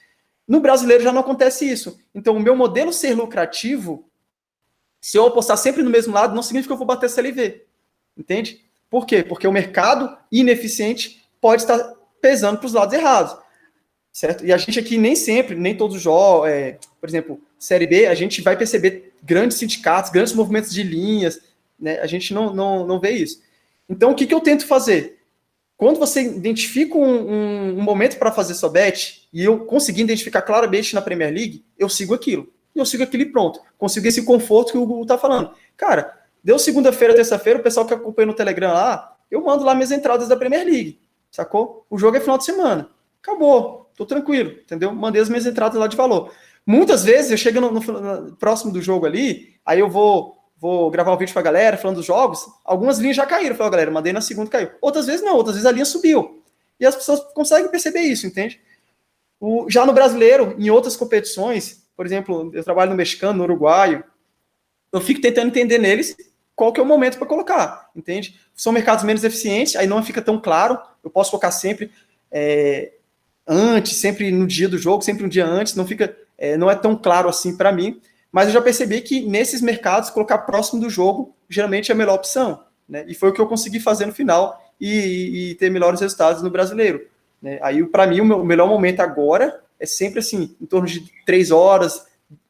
No 0.47 0.59
brasileiro 0.59 1.05
já 1.05 1.13
não 1.13 1.21
acontece 1.21 1.71
isso. 1.71 2.01
Então 2.13 2.37
o 2.37 2.41
meu 2.41 2.57
modelo 2.57 2.93
ser 2.93 3.15
lucrativo, 3.15 4.11
se 5.01 5.17
eu 5.17 5.25
apostar 5.25 5.57
sempre 5.57 5.81
no 5.85 5.89
mesmo 5.89 6.13
lado, 6.13 6.35
não 6.35 6.43
significa 6.43 6.71
que 6.71 6.73
eu 6.73 6.79
vou 6.79 6.87
bater 6.87 7.09
CLV. 7.09 7.63
Entende? 8.19 8.61
Por 8.91 9.07
quê? 9.07 9.23
Porque 9.23 9.47
o 9.47 9.53
mercado 9.53 10.19
ineficiente 10.33 11.25
pode 11.41 11.63
estar 11.63 11.79
pesando 12.21 12.59
para 12.59 12.67
os 12.67 12.73
lados 12.73 12.93
errados. 12.93 13.37
Certo? 14.13 14.45
E 14.45 14.53
a 14.53 14.57
gente 14.57 14.81
aqui 14.81 14.99
nem 14.99 15.15
sempre, 15.15 15.55
nem 15.55 15.77
todos 15.77 15.95
os 15.95 16.03
jogos, 16.03 16.49
é, 16.49 16.77
por 17.01 17.09
exemplo, 17.09 17.41
Série 17.63 17.87
B, 17.87 18.07
a 18.07 18.15
gente 18.15 18.41
vai 18.41 18.57
perceber 18.57 19.13
grandes 19.23 19.59
sindicatos, 19.59 20.11
grandes 20.11 20.33
movimentos 20.33 20.73
de 20.73 20.83
linhas, 20.83 21.41
né? 21.79 22.01
A 22.01 22.07
gente 22.07 22.35
não, 22.35 22.53
não, 22.53 22.87
não 22.87 22.99
vê 22.99 23.11
isso. 23.11 23.41
Então, 23.89 24.11
o 24.11 24.15
que, 24.15 24.27
que 24.27 24.35
eu 24.35 24.41
tento 24.41 24.67
fazer? 24.67 25.19
Quando 25.77 25.99
você 25.99 26.23
identifica 26.23 26.97
um, 26.97 27.03
um, 27.03 27.79
um 27.79 27.83
momento 27.83 28.19
para 28.19 28.33
fazer 28.33 28.55
sua 28.55 28.71
bet, 28.71 29.29
e 29.33 29.45
eu 29.45 29.61
consegui 29.61 30.03
identificar 30.03 30.43
claramente 30.43 30.95
na 30.95 31.03
Premier 31.03 31.33
League, 31.33 31.65
eu 31.79 31.89
sigo 31.89 32.15
aquilo. 32.15 32.53
E 32.75 32.79
eu 32.79 32.87
sigo 32.87 33.03
aquilo 33.03 33.23
e 33.23 33.33
pronto. 33.33 33.61
Consigo 33.79 34.07
esse 34.07 34.25
conforto 34.25 34.73
que 34.73 34.79
o 34.79 34.87
Google 34.87 35.03
está 35.03 35.19
falando. 35.19 35.53
Cara, 35.77 36.13
deu 36.43 36.59
segunda-feira, 36.59 37.15
terça-feira, 37.15 37.61
o 37.61 37.63
pessoal 37.63 37.87
que 37.87 37.95
acompanha 37.95 38.27
no 38.27 38.35
Telegram 38.35 38.73
lá, 38.73 39.17
eu 39.31 39.43
mando 39.43 39.65
lá 39.65 39.75
minhas 39.75 39.91
entradas 39.91 40.29
da 40.29 40.37
Premier 40.37 40.65
League 40.65 41.03
sacou? 41.33 41.87
O 41.89 41.99
jogo 41.99 42.17
é 42.17 42.21
final 42.21 42.39
de 42.39 42.45
semana. 42.45 42.89
Acabou, 43.21 43.91
tô 43.97 44.05
tranquilo, 44.05 44.51
entendeu? 44.51 44.93
Mandei 44.93 45.21
as 45.23 45.29
minhas 45.29 45.47
entradas 45.47 45.79
lá 45.79 45.87
de 45.87 45.97
valor. 45.97 46.33
Muitas 46.67 47.05
vezes 47.05 47.31
eu 47.31 47.37
chego 47.37 47.61
no, 47.61 47.73
no, 47.73 47.81
no, 47.81 48.37
próximo 48.37 48.73
do 48.73 48.81
jogo 48.81 49.07
ali, 49.07 49.57
aí 49.65 49.81
eu 49.81 49.91
vou 49.91 50.39
vou 50.57 50.93
gravar 50.93 51.13
um 51.13 51.17
vídeo 51.17 51.33
pra 51.33 51.43
galera 51.43 51.77
falando 51.77 51.97
dos 51.97 52.07
jogos, 52.07 52.47
algumas 52.65 52.99
linhas 52.99 53.17
já 53.17 53.27
caíram. 53.27 53.57
Falei, 53.57 53.73
galera, 53.73 53.91
mandei 53.91 54.13
na 54.13 54.21
segunda 54.21 54.49
caiu. 54.49 54.71
Outras 54.81 55.07
vezes 55.07 55.21
não, 55.21 55.35
outras 55.35 55.57
vezes 55.57 55.67
a 55.67 55.73
linha 55.73 55.85
subiu. 55.85 56.41
E 56.79 56.87
as 56.87 56.95
pessoas 56.95 57.21
conseguem 57.35 57.69
perceber 57.69 58.03
isso, 58.03 58.29
entende? 58.29 58.61
O, 59.41 59.69
já 59.69 59.85
no 59.85 59.93
brasileiro, 59.93 60.55
em 60.57 60.71
outras 60.71 60.97
competições, 60.97 61.85
por 61.97 62.07
exemplo, 62.07 62.51
eu 62.55 62.63
trabalho 62.63 62.93
no 62.93 62.97
mexicano, 62.97 63.39
no 63.39 63.43
uruguaio, 63.45 64.05
eu 64.93 65.01
fico 65.01 65.21
tentando 65.21 65.49
entender 65.49 65.79
neles 65.79 66.17
qual 66.55 66.73
que 66.73 66.79
é 66.79 66.83
o 66.83 66.87
momento 66.87 67.19
para 67.19 67.27
colocar, 67.27 67.91
entende? 67.97 68.39
São 68.55 68.73
mercados 68.73 69.05
menos 69.05 69.25
eficientes, 69.25 69.75
aí 69.75 69.87
não 69.87 70.03
fica 70.03 70.23
tão 70.23 70.41
claro, 70.41 70.79
eu 71.03 71.11
posso 71.11 71.31
colocar 71.31 71.51
sempre 71.51 71.91
é, 72.31 72.93
antes, 73.47 73.97
sempre 73.97 74.31
no 74.31 74.47
dia 74.47 74.69
do 74.69 74.79
jogo, 74.79 75.03
sempre 75.03 75.25
um 75.25 75.29
dia 75.29 75.47
antes, 75.47 75.75
não 75.75 75.87
fica, 75.87 76.17
é, 76.43 76.57
não 76.57 76.69
é 76.69 76.75
tão 76.75 76.97
claro 76.97 77.29
assim 77.29 77.57
para 77.57 77.71
mim, 77.71 78.01
mas 78.33 78.49
eu 78.49 78.55
já 78.55 78.61
percebi 78.61 79.01
que 79.01 79.25
nesses 79.25 79.63
mercados, 79.63 80.11
colocar 80.11 80.39
próximo 80.39 80.81
do 80.81 80.91
jogo 80.91 81.37
geralmente 81.49 81.93
é 81.93 81.95
a 81.95 81.97
melhor 81.97 82.17
opção, 82.17 82.65
né? 82.89 83.05
E 83.07 83.15
foi 83.15 83.29
o 83.29 83.33
que 83.33 83.41
eu 83.41 83.47
consegui 83.47 83.79
fazer 83.79 84.07
no 84.07 84.13
final 84.13 84.61
e, 84.81 85.51
e 85.51 85.55
ter 85.55 85.71
melhores 85.71 86.01
resultados 86.01 86.43
no 86.43 86.51
brasileiro. 86.51 87.07
Né? 87.41 87.61
Aí, 87.63 87.87
para 87.87 88.09
mim, 88.09 88.21
o, 88.21 88.25
meu, 88.25 88.41
o 88.41 88.45
melhor 88.45 88.67
momento 88.67 88.99
agora 88.99 89.63
é 89.79 89.87
sempre 89.87 90.19
assim, 90.19 90.57
em 90.61 90.67
torno 90.67 90.89
de 90.89 91.05
três 91.25 91.53
horas, 91.53 92.07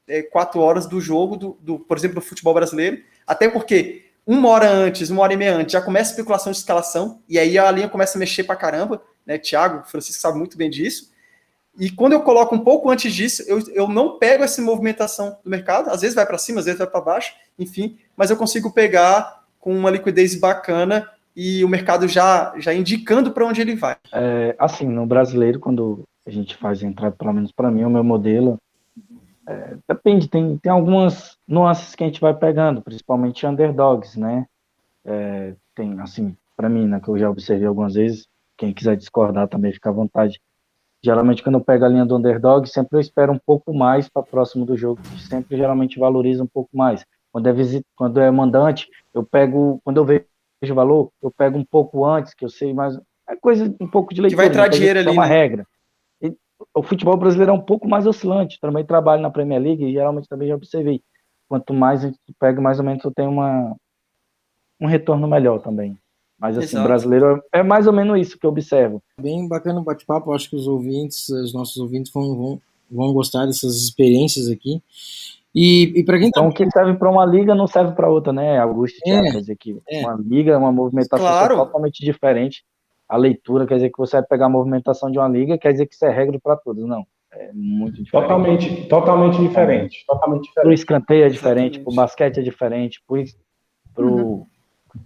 é, 0.09 0.23
quatro 0.23 0.59
horas 0.61 0.87
do 0.87 0.99
jogo, 0.99 1.37
do, 1.37 1.59
do, 1.61 1.79
por 1.79 1.99
exemplo, 1.99 2.15
do 2.15 2.23
futebol 2.23 2.55
brasileiro, 2.55 2.99
até 3.27 3.47
porque 3.47 4.07
uma 4.27 4.49
hora 4.49 4.71
antes, 4.71 5.11
uma 5.11 5.21
hora 5.21 5.35
e 5.35 5.37
meia 5.37 5.55
antes, 5.55 5.73
já 5.73 5.83
começa 5.83 6.11
a 6.11 6.13
especulação 6.13 6.51
de 6.51 6.59
escalação, 6.59 7.21
e 7.29 7.39
aí 7.39 7.59
a 7.59 7.71
linha 7.71 7.89
começa 7.91 8.17
a 8.17 8.21
mexer 8.21 8.45
para 8.45 8.57
caramba, 8.57 9.03
né? 9.27 9.37
Thiago, 9.37 9.87
Francisco 9.87 10.23
sabe 10.23 10.39
muito 10.39 10.57
bem 10.57 10.71
disso. 10.71 11.12
E 11.79 11.91
quando 11.91 12.13
eu 12.13 12.23
coloco 12.23 12.55
um 12.55 12.59
pouco 12.59 12.91
antes 12.91 13.13
disso, 13.13 13.43
eu, 13.47 13.61
eu 13.73 13.89
não 13.89 14.19
pego 14.19 14.45
essa 14.45 14.61
movimentação 14.61 15.39
do 15.43 15.51
mercado, 15.51 15.89
às 15.89 16.03
vezes 16.03 16.15
vai 16.15 16.27
para 16.27 16.39
cima, 16.39 16.61
às 16.61 16.67
vezes 16.67 16.79
vai 16.79 16.87
para 16.87 17.01
baixo, 17.01 17.35
enfim, 17.59 17.97
mas 18.17 18.31
eu 18.31 18.37
consigo 18.37 18.73
pegar 18.73 19.43
com 19.59 19.75
uma 19.75 19.91
liquidez 19.91 20.39
bacana 20.39 21.09
e 21.35 21.65
o 21.65 21.69
mercado 21.69 22.07
já, 22.07 22.53
já 22.59 22.75
indicando 22.75 23.33
para 23.33 23.47
onde 23.47 23.61
ele 23.61 23.75
vai. 23.75 23.97
É, 24.13 24.55
assim, 24.59 24.87
no 24.87 25.07
brasileiro, 25.07 25.59
quando 25.59 26.05
a 26.27 26.31
gente 26.31 26.57
faz 26.57 26.83
entrada, 26.83 27.17
pelo 27.17 27.33
menos 27.33 27.53
para 27.53 27.71
mim, 27.71 27.85
o 27.85 27.91
meu 27.91 28.05
modelo, 28.05 28.59
é, 29.47 29.77
depende, 29.89 30.29
tem, 30.29 30.59
tem 30.59 30.71
algumas 30.71 31.37
nuances 31.49 31.95
que 31.95 32.05
a 32.05 32.07
gente 32.07 32.21
vai 32.21 32.35
pegando, 32.35 32.83
principalmente 32.83 33.47
underdogs, 33.47 34.17
né? 34.17 34.47
É, 35.05 35.55
tem, 35.75 35.99
assim, 36.01 36.37
para 36.57 36.69
mim, 36.69 36.87
né, 36.87 37.01
que 37.01 37.09
eu 37.09 37.19
já 37.19 37.31
observei 37.31 37.67
algumas 37.67 37.95
vezes, 37.95 38.27
quem 38.57 38.73
quiser 38.73 38.97
discordar 38.97 39.49
também 39.49 39.73
fica 39.73 39.89
à 39.89 39.93
vontade. 39.93 40.41
Geralmente, 41.05 41.43
quando 41.43 41.57
eu 41.57 41.65
pego 41.65 41.85
a 41.85 41.89
linha 41.89 42.05
do 42.05 42.17
underdog, 42.17 42.69
sempre 42.69 42.97
eu 42.97 43.01
espero 43.01 43.33
um 43.33 43.39
pouco 43.39 43.75
mais 43.75 44.09
para 44.09 44.23
próximo 44.23 44.65
do 44.65 44.77
jogo, 44.77 45.01
sempre 45.19 45.57
geralmente 45.57 45.99
valoriza 45.99 46.45
um 46.45 46.47
pouco 46.47 46.71
mais. 46.77 47.05
Quando 47.33 47.49
é, 47.49 47.53
visit, 47.53 47.85
quando 47.97 48.21
é 48.21 48.31
mandante, 48.31 48.89
eu 49.13 49.25
pego, 49.25 49.81
quando 49.85 49.97
eu 49.97 50.05
vejo 50.05 50.27
vejo 50.63 50.75
valor, 50.75 51.11
eu 51.21 51.31
pego 51.31 51.59
um 51.59 51.65
pouco 51.65 52.07
antes, 52.07 52.33
que 52.33 52.45
eu 52.45 52.49
sei 52.49 52.73
mais. 52.73 52.97
É 53.29 53.35
coisa 53.35 53.75
um 53.81 53.89
pouco 53.89 54.15
de 54.15 54.21
leitura. 54.21 54.43
Que 54.43 54.49
vai 54.49 54.53
entrar 54.53 54.69
dinheiro 54.69 55.01
ali. 55.01 55.09
É 55.09 55.11
uma 55.11 55.27
né? 55.27 55.35
regra. 55.35 55.67
E 56.23 56.37
o 56.73 56.83
futebol 56.83 57.17
brasileiro 57.17 57.51
é 57.51 57.55
um 57.55 57.61
pouco 57.61 57.89
mais 57.89 58.07
oscilante. 58.07 58.61
Também 58.61 58.87
trabalho 58.87 59.21
na 59.21 59.31
Premier 59.31 59.61
League 59.61 59.85
e 59.85 59.93
geralmente 59.93 60.29
também 60.29 60.49
já 60.49 60.55
observei. 60.55 61.03
Quanto 61.49 61.75
mais 61.75 62.05
a 62.05 62.07
gente 62.07 62.19
pega, 62.39 62.61
mais 62.61 62.79
ou 62.79 62.85
menos 62.85 63.05
eu 63.05 63.13
tenho 63.13 63.31
uma, 63.31 63.77
um 64.81 64.87
retorno 64.87 65.27
melhor 65.27 65.61
também. 65.61 65.99
Mas 66.43 66.59
assim, 66.59 66.75
Exato. 66.75 66.89
brasileiro 66.89 67.41
é 67.53 67.63
mais 67.63 67.87
ou 67.87 67.93
menos 67.93 68.21
isso 68.21 68.37
que 68.37 68.45
eu 68.45 68.51
observo. 68.51 69.01
Bem 69.21 69.47
bacana 69.47 69.79
o 69.79 69.85
bate-papo, 69.85 70.33
acho 70.33 70.51
que 70.51 70.57
os 70.57 70.67
ouvintes, 70.67 71.29
os 71.29 71.55
nossos 71.55 71.77
ouvintes 71.77 72.13
vão, 72.13 72.37
vão, 72.37 72.61
vão 72.91 73.13
gostar 73.13 73.47
dessas 73.47 73.77
experiências 73.77 74.49
aqui. 74.49 74.83
E, 75.55 75.93
e 75.95 76.03
para 76.03 76.19
quem 76.19 76.33
tá... 76.33 76.41
Então, 76.41 76.51
o 76.51 76.53
que 76.53 76.69
serve 76.73 76.95
para 76.95 77.09
uma 77.09 77.25
liga 77.25 77.55
não 77.55 77.69
serve 77.69 77.93
para 77.93 78.11
outra, 78.11 78.33
né, 78.33 78.59
Augusto? 78.59 78.99
É, 79.07 79.31
quer 79.31 79.39
dizer 79.39 79.57
que 79.57 79.81
é. 79.89 80.01
uma 80.01 80.15
liga 80.15 80.51
é 80.51 80.57
uma 80.57 80.73
movimentação 80.73 81.25
claro. 81.25 81.57
totalmente 81.59 82.05
diferente. 82.05 82.65
A 83.09 83.17
leitura 83.17 83.65
quer 83.65 83.77
dizer 83.77 83.91
que 83.91 83.99
você 83.99 84.17
vai 84.17 84.27
pegar 84.27 84.47
a 84.47 84.49
movimentação 84.49 85.13
de 85.13 85.19
uma 85.19 85.29
liga, 85.29 85.57
quer 85.57 85.71
dizer 85.71 85.87
que 85.87 85.95
isso 85.95 86.05
é 86.05 86.11
regra 86.11 86.41
para 86.43 86.57
todos. 86.57 86.85
Não. 86.85 87.07
É 87.31 87.53
muito 87.55 88.03
diferente. 88.03 88.11
Totalmente, 88.11 88.89
totalmente 88.89 89.41
diferente. 89.41 90.05
Totalmente 90.09 90.43
diferente. 90.43 90.65
Pro 90.65 90.73
escanteio 90.73 91.25
é 91.25 91.29
diferente, 91.29 91.79
para 91.79 91.93
o 91.93 91.95
basquete 91.95 92.41
é 92.41 92.43
diferente, 92.43 93.01
uhum. 93.09 93.17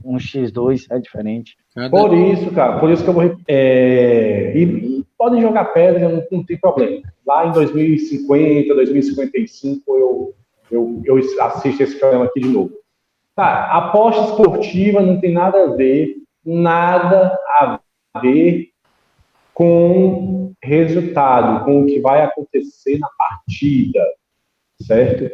Um 0.04 0.16
X2 0.16 0.86
é 0.90 0.98
diferente. 0.98 1.56
Por 1.90 2.14
isso, 2.14 2.50
cara, 2.52 2.78
por 2.78 2.90
isso 2.90 3.02
que 3.02 3.08
eu 3.10 3.14
vou. 3.14 3.36
É, 3.46 4.52
e, 4.56 4.62
e, 4.62 5.04
podem 5.16 5.40
jogar 5.40 5.66
pedra, 5.66 6.08
não, 6.08 6.22
não 6.30 6.44
tem 6.44 6.58
problema. 6.58 7.02
Lá 7.26 7.46
em 7.46 7.52
2050, 7.52 8.74
2055, 8.74 9.82
eu 9.96 10.34
eu, 10.70 11.02
eu 11.04 11.18
assisto 11.40 11.82
esse 11.82 11.98
programa 11.98 12.24
aqui 12.24 12.40
de 12.40 12.48
novo. 12.48 12.72
Tá, 13.34 13.70
aposta 13.72 14.30
esportiva 14.30 15.00
não 15.00 15.20
tem 15.20 15.32
nada 15.32 15.64
a 15.64 15.76
ver, 15.76 16.16
nada 16.44 17.38
a 17.58 17.80
ver 18.20 18.70
com 19.52 20.52
resultado, 20.62 21.64
com 21.64 21.82
o 21.82 21.86
que 21.86 22.00
vai 22.00 22.22
acontecer 22.22 22.98
na 22.98 23.08
partida, 23.18 24.02
certo? 24.80 25.30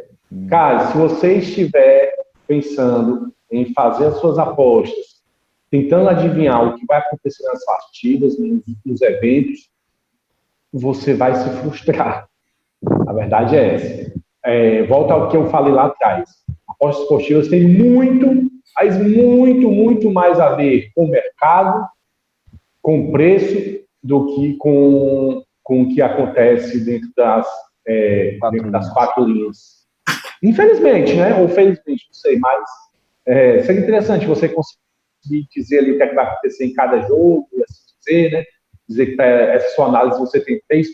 Cara, 0.49 0.89
se 0.89 0.99
você 0.99 1.35
estiver 1.35 2.13
pensando 2.47 3.33
em 3.53 3.73
fazer 3.73 4.07
as 4.07 4.17
suas 4.19 4.39
apostas, 4.39 5.23
tentando 5.71 6.09
adivinhar 6.09 6.67
o 6.67 6.75
que 6.77 6.85
vai 6.87 6.99
acontecer 6.99 7.45
nas 7.45 7.65
partidas, 7.65 8.39
nos, 8.39 8.63
nos 8.85 9.01
eventos, 9.03 9.71
você 10.73 11.15
vai 11.15 11.35
se 11.35 11.49
frustrar. 11.61 12.29
A 13.07 13.13
verdade 13.13 13.57
é 13.57 13.75
essa 13.75 14.13
é, 14.45 14.83
volta 14.85 15.15
ao 15.15 15.29
que 15.29 15.37
eu 15.37 15.49
falei 15.49 15.73
lá 15.73 15.87
atrás. 15.87 16.29
Apostas 16.69 17.03
esportivas 17.03 17.49
têm 17.49 17.69
muito, 17.69 18.51
mas 18.77 18.99
muito, 18.99 19.71
muito 19.71 20.11
mais 20.11 20.41
a 20.41 20.55
ver 20.55 20.91
com 20.95 21.05
o 21.05 21.09
mercado, 21.09 21.87
com 22.81 23.13
preço, 23.13 23.81
do 24.03 24.35
que 24.35 24.57
com, 24.57 25.45
com 25.63 25.83
o 25.83 25.89
que 25.95 26.03
acontece 26.03 26.85
dentro 26.85 27.09
das, 27.17 27.47
é, 27.87 28.37
dentro 28.51 28.71
das 28.71 28.93
quatro 28.93 29.25
linhas. 29.25 29.87
Infelizmente, 30.43 31.15
né? 31.15 31.41
Ou 31.41 31.49
felizmente, 31.49 32.07
não 32.09 32.15
sei, 32.15 32.37
mas 32.39 32.65
é, 33.27 33.63
seria 33.63 33.83
interessante 33.83 34.27
você 34.27 34.49
conseguir 34.49 35.47
dizer 35.55 35.79
ali 35.79 35.93
o 35.93 35.97
que, 35.97 36.03
é 36.03 36.09
que 36.09 36.15
vai 36.15 36.27
acontecer 36.27 36.67
em 36.67 36.73
cada 36.73 37.01
jogo, 37.03 37.49
assim 37.69 37.83
dizer, 38.03 38.31
né? 38.33 38.45
Dizer 38.89 39.07
que 39.15 39.23
essa 39.23 39.75
sua 39.75 39.87
análise 39.87 40.19
você 40.19 40.41
tem 40.41 40.61
3, 40.69 40.87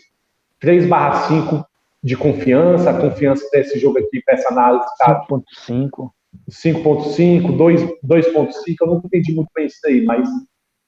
3 0.59 0.85
barra 0.85 1.27
5 1.27 1.65
de 2.01 2.15
confiança, 2.15 2.91
a 2.91 2.99
confiança 2.99 3.47
desse 3.51 3.77
jogo 3.77 3.99
aqui 3.99 4.21
para 4.23 4.35
essa 4.35 4.49
análise 4.49 4.85
tá 4.97 5.25
5.5. 5.27 6.09
5.5, 6.49 7.57
2.5, 7.57 8.75
eu 8.81 8.87
nunca 8.87 9.07
entendi 9.07 9.33
muito 9.33 9.49
bem 9.53 9.65
isso 9.65 9.79
aí, 9.85 10.05
mas 10.05 10.29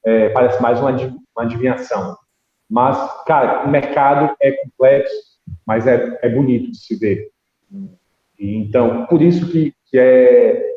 é, 0.05 0.29
parece 0.29 0.61
mais 0.61 0.79
uma, 0.79 0.91
uma 0.91 1.43
adivinhação. 1.43 2.15
Mas, 2.69 2.97
cara, 3.25 3.65
o 3.65 3.69
mercado 3.69 4.35
é 4.41 4.51
complexo, 4.51 5.13
mas 5.65 5.87
é, 5.87 6.19
é 6.21 6.29
bonito 6.29 6.71
de 6.71 6.77
se 6.77 6.95
ver. 6.95 7.29
E, 8.39 8.55
então, 8.55 9.05
por 9.07 9.21
isso 9.21 9.51
que, 9.51 9.73
que, 9.87 9.97
é, 9.97 10.70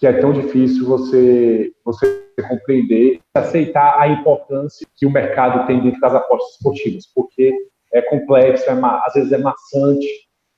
que 0.00 0.06
é 0.06 0.14
tão 0.14 0.32
difícil 0.32 0.86
você, 0.86 1.70
você 1.84 2.24
compreender, 2.48 3.20
aceitar 3.34 4.00
a 4.00 4.08
importância 4.08 4.86
que 4.96 5.04
o 5.04 5.10
mercado 5.10 5.66
tem 5.66 5.82
dentro 5.82 6.00
das 6.00 6.14
apostas 6.14 6.54
esportivas, 6.54 7.04
porque 7.14 7.52
é 7.92 8.00
complexo, 8.02 8.64
é, 8.64 8.80
às 9.04 9.12
vezes 9.12 9.30
é 9.30 9.38
maçante, 9.38 10.06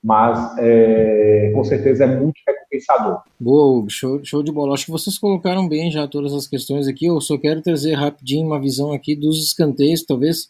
mas 0.01 0.57
é, 0.59 1.51
com 1.53 1.63
certeza 1.65 2.05
é 2.05 2.07
muito 2.07 2.39
recompensador. 2.47 3.21
Boa, 3.37 3.85
show, 3.89 4.23
show 4.23 4.41
de 4.41 4.51
bola. 4.51 4.75
Acho 4.75 4.85
que 4.85 4.91
vocês 4.91 5.17
colocaram 5.17 5.67
bem 5.67 5.91
já 5.91 6.07
todas 6.07 6.33
as 6.33 6.47
questões 6.47 6.87
aqui. 6.87 7.07
Eu 7.07 7.19
só 7.19 7.37
quero 7.37 7.61
trazer 7.61 7.95
rapidinho 7.95 8.47
uma 8.47 8.61
visão 8.61 8.93
aqui 8.93 9.13
dos 9.13 9.43
escanteios, 9.43 10.03
talvez 10.03 10.47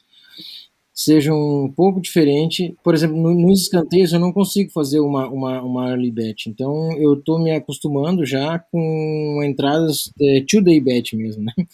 seja 0.93 1.33
um 1.33 1.71
pouco 1.75 1.99
diferente. 1.99 2.75
Por 2.83 2.93
exemplo, 2.93 3.17
no, 3.17 3.33
nos 3.33 3.63
escanteios 3.63 4.13
eu 4.13 4.19
não 4.19 4.31
consigo 4.31 4.71
fazer 4.71 4.99
uma, 4.99 5.27
uma, 5.27 5.61
uma 5.61 5.89
early 5.89 6.11
bet, 6.11 6.49
então 6.49 6.91
eu 6.93 7.15
estou 7.15 7.39
me 7.39 7.51
acostumando 7.51 8.25
já 8.25 8.59
com 8.59 9.41
entradas 9.43 10.11
é, 10.21 10.43
two-day 10.47 10.79
bet 10.79 11.15
mesmo, 11.15 11.43
né? 11.43 11.53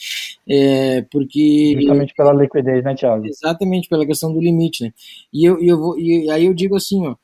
É, 0.51 1.03
porque... 1.11 1.75
Justamente 1.77 2.13
pela 2.15 2.33
liquidez, 2.33 2.83
né, 2.83 2.95
Thiago? 2.95 3.23
Exatamente, 3.27 3.87
pela 3.87 4.03
questão 4.03 4.33
do 4.33 4.41
limite, 4.41 4.83
né? 4.83 4.91
E, 5.31 5.45
eu, 5.45 5.61
eu 5.61 5.77
vou, 5.77 5.99
e 5.99 6.27
aí 6.31 6.45
eu 6.45 6.55
digo 6.55 6.75
assim, 6.75 7.05
ó, 7.05 7.15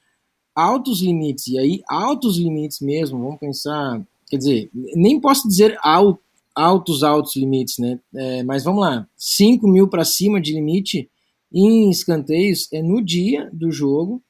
altos 0.53 1.01
limites, 1.01 1.47
e 1.47 1.57
aí 1.57 1.81
altos 1.89 2.37
limites 2.37 2.81
mesmo, 2.81 3.19
vamos 3.19 3.39
pensar, 3.39 3.99
quer 4.29 4.37
dizer, 4.37 4.69
nem 4.95 5.19
posso 5.19 5.47
dizer 5.47 5.75
alto, 5.81 6.19
altos, 6.53 7.03
altos 7.03 7.35
limites, 7.35 7.79
né? 7.79 7.99
É, 8.13 8.43
mas 8.43 8.63
vamos 8.63 8.81
lá, 8.81 9.07
5 9.17 9.67
mil 9.67 9.87
para 9.87 10.05
cima 10.05 10.39
de 10.39 10.53
limite 10.53 11.09
em 11.55 11.89
escanteios 11.89 12.67
é 12.73 12.81
no 12.81 13.03
dia 13.03 13.49
do 13.53 13.71
jogo 13.71 14.21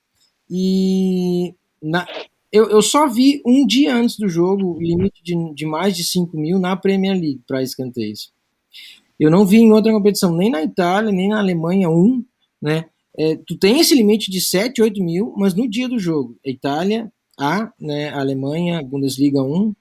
e 0.49 1.53
na, 1.81 2.07
eu, 2.51 2.69
eu 2.69 2.81
só 2.81 3.07
vi 3.07 3.41
um 3.45 3.65
dia 3.65 3.95
antes 3.95 4.17
do 4.17 4.29
jogo 4.29 4.77
limite 4.79 5.23
de, 5.23 5.53
de 5.53 5.65
mais 5.65 5.95
de 5.95 6.03
5 6.03 6.37
mil 6.37 6.59
na 6.59 6.75
Premier 6.75 7.13
League 7.13 7.41
para 7.47 7.63
escanteios. 7.63 8.31
Eu 9.19 9.31
não 9.31 9.45
vi 9.45 9.57
em 9.57 9.71
outra 9.71 9.91
competição, 9.91 10.35
nem 10.35 10.51
na 10.51 10.61
Itália, 10.61 11.11
nem 11.11 11.29
na 11.29 11.39
Alemanha, 11.39 11.89
um, 11.89 12.23
né? 12.61 12.85
é, 13.17 13.35
tu 13.47 13.57
tem 13.57 13.79
esse 13.79 13.95
limite 13.95 14.29
de 14.29 14.41
7, 14.41 14.81
8 14.81 15.01
mil, 15.01 15.33
mas 15.37 15.53
no 15.53 15.67
dia 15.67 15.87
do 15.87 15.97
jogo, 15.97 16.37
Itália, 16.43 17.11
A, 17.39 17.71
né, 17.79 18.09
Alemanha, 18.09 18.81
Bundesliga 18.83 19.41
1, 19.41 19.73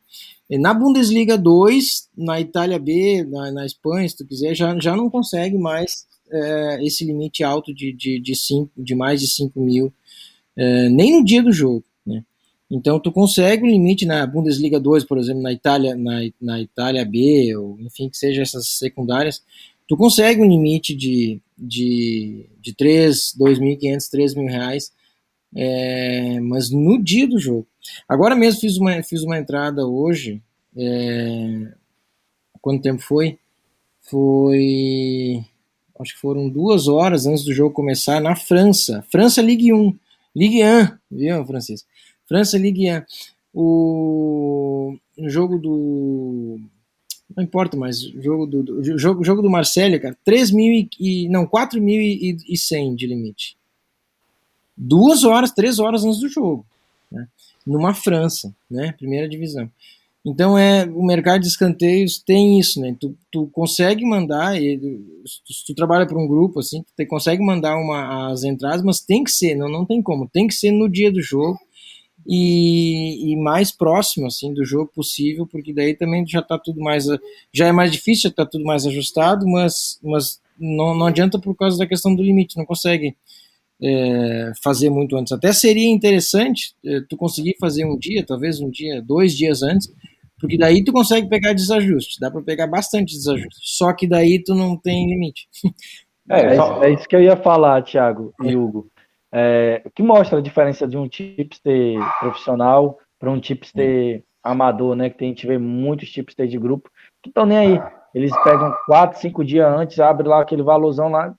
na 0.61 0.73
Bundesliga 0.73 1.37
2, 1.37 2.09
na 2.17 2.41
Itália 2.41 2.79
B, 2.79 3.25
na, 3.25 3.51
na 3.51 3.67
Espanha, 3.67 4.09
se 4.09 4.17
tu 4.17 4.27
quiser, 4.27 4.55
já, 4.55 4.79
já 4.79 4.95
não 4.95 5.11
consegue 5.11 5.59
mais 5.59 6.07
é, 6.35 6.85
esse 6.85 7.05
limite 7.05 7.45
alto 7.45 7.73
de, 7.73 7.93
de, 7.93 8.19
de, 8.19 8.35
cinco, 8.35 8.71
de 8.77 8.95
mais 8.95 9.21
de 9.21 9.29
5 9.29 9.61
mil, 9.61 9.93
é, 10.57 10.89
nem 10.89 11.13
no 11.13 11.25
dia 11.25 11.43
do 11.43 11.53
jogo. 11.53 11.85
Né? 12.05 12.25
Então, 12.71 12.99
tu 12.99 13.13
consegue 13.13 13.63
o 13.65 13.71
limite 13.71 14.05
na 14.05 14.27
Bundesliga 14.27 14.81
2, 14.81 15.05
por 15.05 15.19
exemplo, 15.19 15.43
na 15.43 15.53
Itália, 15.53 15.95
na, 15.97 16.21
na 16.41 16.61
Itália 16.61 17.05
B, 17.05 17.57
ou 17.57 17.79
enfim, 17.81 18.09
que 18.09 18.17
seja 18.17 18.43
essas 18.43 18.67
secundárias, 18.67 19.43
tu 19.89 19.97
consegue 19.97 20.41
um 20.41 20.49
limite 20.49 20.95
de, 20.95 21.41
de, 21.57 22.47
de 22.61 22.75
3, 22.75 23.35
2.500, 23.39 24.11
3 24.11 24.35
mil 24.35 24.47
reais, 24.47 24.93
é, 25.55 26.41
mas 26.41 26.71
no 26.71 27.03
dia 27.03 27.29
do 27.29 27.39
jogo. 27.39 27.67
Agora 28.09 28.35
mesmo 28.35 28.61
fiz 28.61 28.77
uma, 28.77 29.03
fiz 29.03 29.23
uma 29.23 29.39
entrada 29.39 29.87
hoje, 29.87 30.43
é, 30.77 31.73
quanto 32.61 32.83
tempo 32.83 33.03
foi? 33.03 33.39
Foi, 34.01 35.45
acho 35.99 36.15
que 36.15 36.21
foram 36.21 36.49
duas 36.49 36.89
horas 36.89 37.27
antes 37.27 37.45
do 37.45 37.53
jogo 37.53 37.75
começar, 37.75 38.21
na 38.21 38.35
França, 38.35 39.05
França 39.11 39.41
Ligue 39.41 39.73
1, 39.73 39.97
Ligue 40.35 40.65
1, 40.65 40.89
viu, 41.11 41.47
Francisco? 41.47 41.89
França 42.27 42.59
Ligue 42.59 42.91
1. 42.91 43.03
O, 43.53 44.97
jogo 45.29 45.59
do 45.59 46.59
não 47.37 47.43
importa 47.43 47.77
mais, 47.77 48.01
jogo 48.01 48.47
do, 48.47 48.63
do 48.63 48.99
jogo, 48.99 49.25
jogo 49.25 49.43
do 49.43 49.51
Marcelo, 49.51 49.99
cara, 50.01 50.17
3 50.25 50.51
mil 50.51 50.89
e, 51.01 51.29
não, 51.29 51.47
4.100 51.47 52.95
de 52.95 53.07
limite. 53.07 53.57
Duas 54.77 55.25
horas, 55.25 55.53
três 55.53 55.79
horas 55.79 56.05
antes 56.05 56.21
do 56.21 56.29
jogo, 56.29 56.67
né? 57.11 57.27
numa 57.67 57.95
França, 57.95 58.55
né, 58.71 58.93
primeira 58.93 59.29
divisão. 59.29 59.71
Então 60.25 60.57
é 60.57 60.85
o 60.87 61.05
mercado 61.05 61.43
de 61.43 61.49
escanteios 61.49 62.19
tem 62.19 62.59
isso, 62.59 62.81
né? 62.81 62.97
Tu, 62.99 63.15
tu 63.31 63.47
consegue 63.53 64.07
mandar, 64.07 64.57
se 64.57 65.67
tu 65.67 65.75
trabalha 65.75 66.07
para 66.07 66.19
um 66.19 66.27
grupo 66.27 66.61
assim, 66.61 66.83
tu 66.83 67.07
consegue 67.07 67.45
mandar 67.45 67.77
uma, 67.77 68.33
as 68.33 68.43
entradas, 68.43 68.83
mas 68.83 69.01
tem 69.01 69.23
que 69.23 69.31
ser, 69.31 69.55
não, 69.55 69.69
não 69.69 69.85
tem 69.85 70.01
como, 70.01 70.27
tem 70.27 70.47
que 70.47 70.55
ser 70.55 70.71
no 70.71 70.89
dia 70.89 71.13
do 71.13 71.21
jogo 71.21 71.59
e, 72.27 73.33
e, 73.33 73.37
mais 73.37 73.71
próximo 73.71 74.27
assim 74.27 74.55
do 74.55 74.65
jogo 74.65 74.91
possível, 74.95 75.47
porque 75.47 75.75
daí 75.75 75.95
também 75.95 76.27
já 76.27 76.41
está 76.41 76.59
tudo 76.59 76.81
mais 76.81 77.05
já 77.53 77.67
é 77.67 77.73
mais 77.73 77.93
difícil, 77.93 78.23
já 78.23 78.29
está 78.31 78.47
tudo 78.47 78.65
mais 78.65 78.87
ajustado, 78.87 79.47
mas 79.47 79.99
mas 80.03 80.41
não, 80.59 80.97
não 80.97 81.07
adianta 81.07 81.39
por 81.39 81.55
causa 81.55 81.77
da 81.77 81.87
questão 81.87 82.15
do 82.15 82.23
limite, 82.23 82.57
não 82.57 82.65
consegue 82.65 83.15
é, 83.83 84.53
fazer 84.63 84.89
muito 84.89 85.17
antes. 85.17 85.33
Até 85.33 85.53
seria 85.53 85.91
interessante 85.91 86.75
é, 86.85 87.01
tu 87.09 87.17
conseguir 87.17 87.57
fazer 87.61 87.85
um 87.85 87.99
dia, 87.99 88.25
talvez 88.25 88.61
um 88.61 88.71
dia, 88.71 89.03
dois 89.03 89.37
dias 89.37 89.63
antes, 89.63 89.93
porque 90.45 90.59
daí 90.59 90.85
tu 90.85 90.93
consegue 90.93 91.29
pegar 91.29 91.53
desajuste, 91.53 92.21
dá 92.21 92.31
para 92.31 92.43
pegar 92.43 92.67
bastante 92.67 93.15
desajuste. 93.15 93.61
Só 93.63 93.93
que 93.93 94.07
daí 94.07 94.43
tu 94.43 94.55
não 94.55 94.77
tem 94.77 95.09
limite. 95.09 95.49
É, 96.27 96.57
é, 96.57 96.87
é 96.87 96.91
isso 96.91 97.07
que 97.07 97.15
eu 97.15 97.23
ia 97.23 97.37
falar, 97.37 97.83
Thiago 97.83 98.33
e 98.43 98.57
Hugo 98.57 98.91
é, 99.37 99.83
que 99.97 100.03
mostra 100.03 100.39
a 100.39 100.43
diferença 100.43 100.87
de 100.87 100.97
um 100.97 101.09
tipster 101.09 101.99
profissional 102.21 102.97
para 103.19 103.29
um 103.29 103.41
tipster 103.41 104.23
amador, 104.41 104.95
né? 104.95 105.11
Que 105.11 105.19
tem, 105.19 105.27
a 105.27 105.31
gente 105.31 105.47
vê 105.47 105.59
muitos 105.59 106.09
tipsters 106.09 106.49
de 106.49 106.57
grupo 106.57 106.89
que 107.21 107.31
estão 107.31 107.45
nem 107.45 107.59
aí. 107.59 107.83
Eles 108.15 108.33
pegam 108.45 108.73
quatro, 108.87 109.19
cinco 109.19 109.45
dias 109.45 109.67
antes, 109.67 109.99
abre 109.99 110.29
lá 110.29 110.41
aquele 110.41 110.63
valorzão 110.63 111.09
lá 111.09 111.35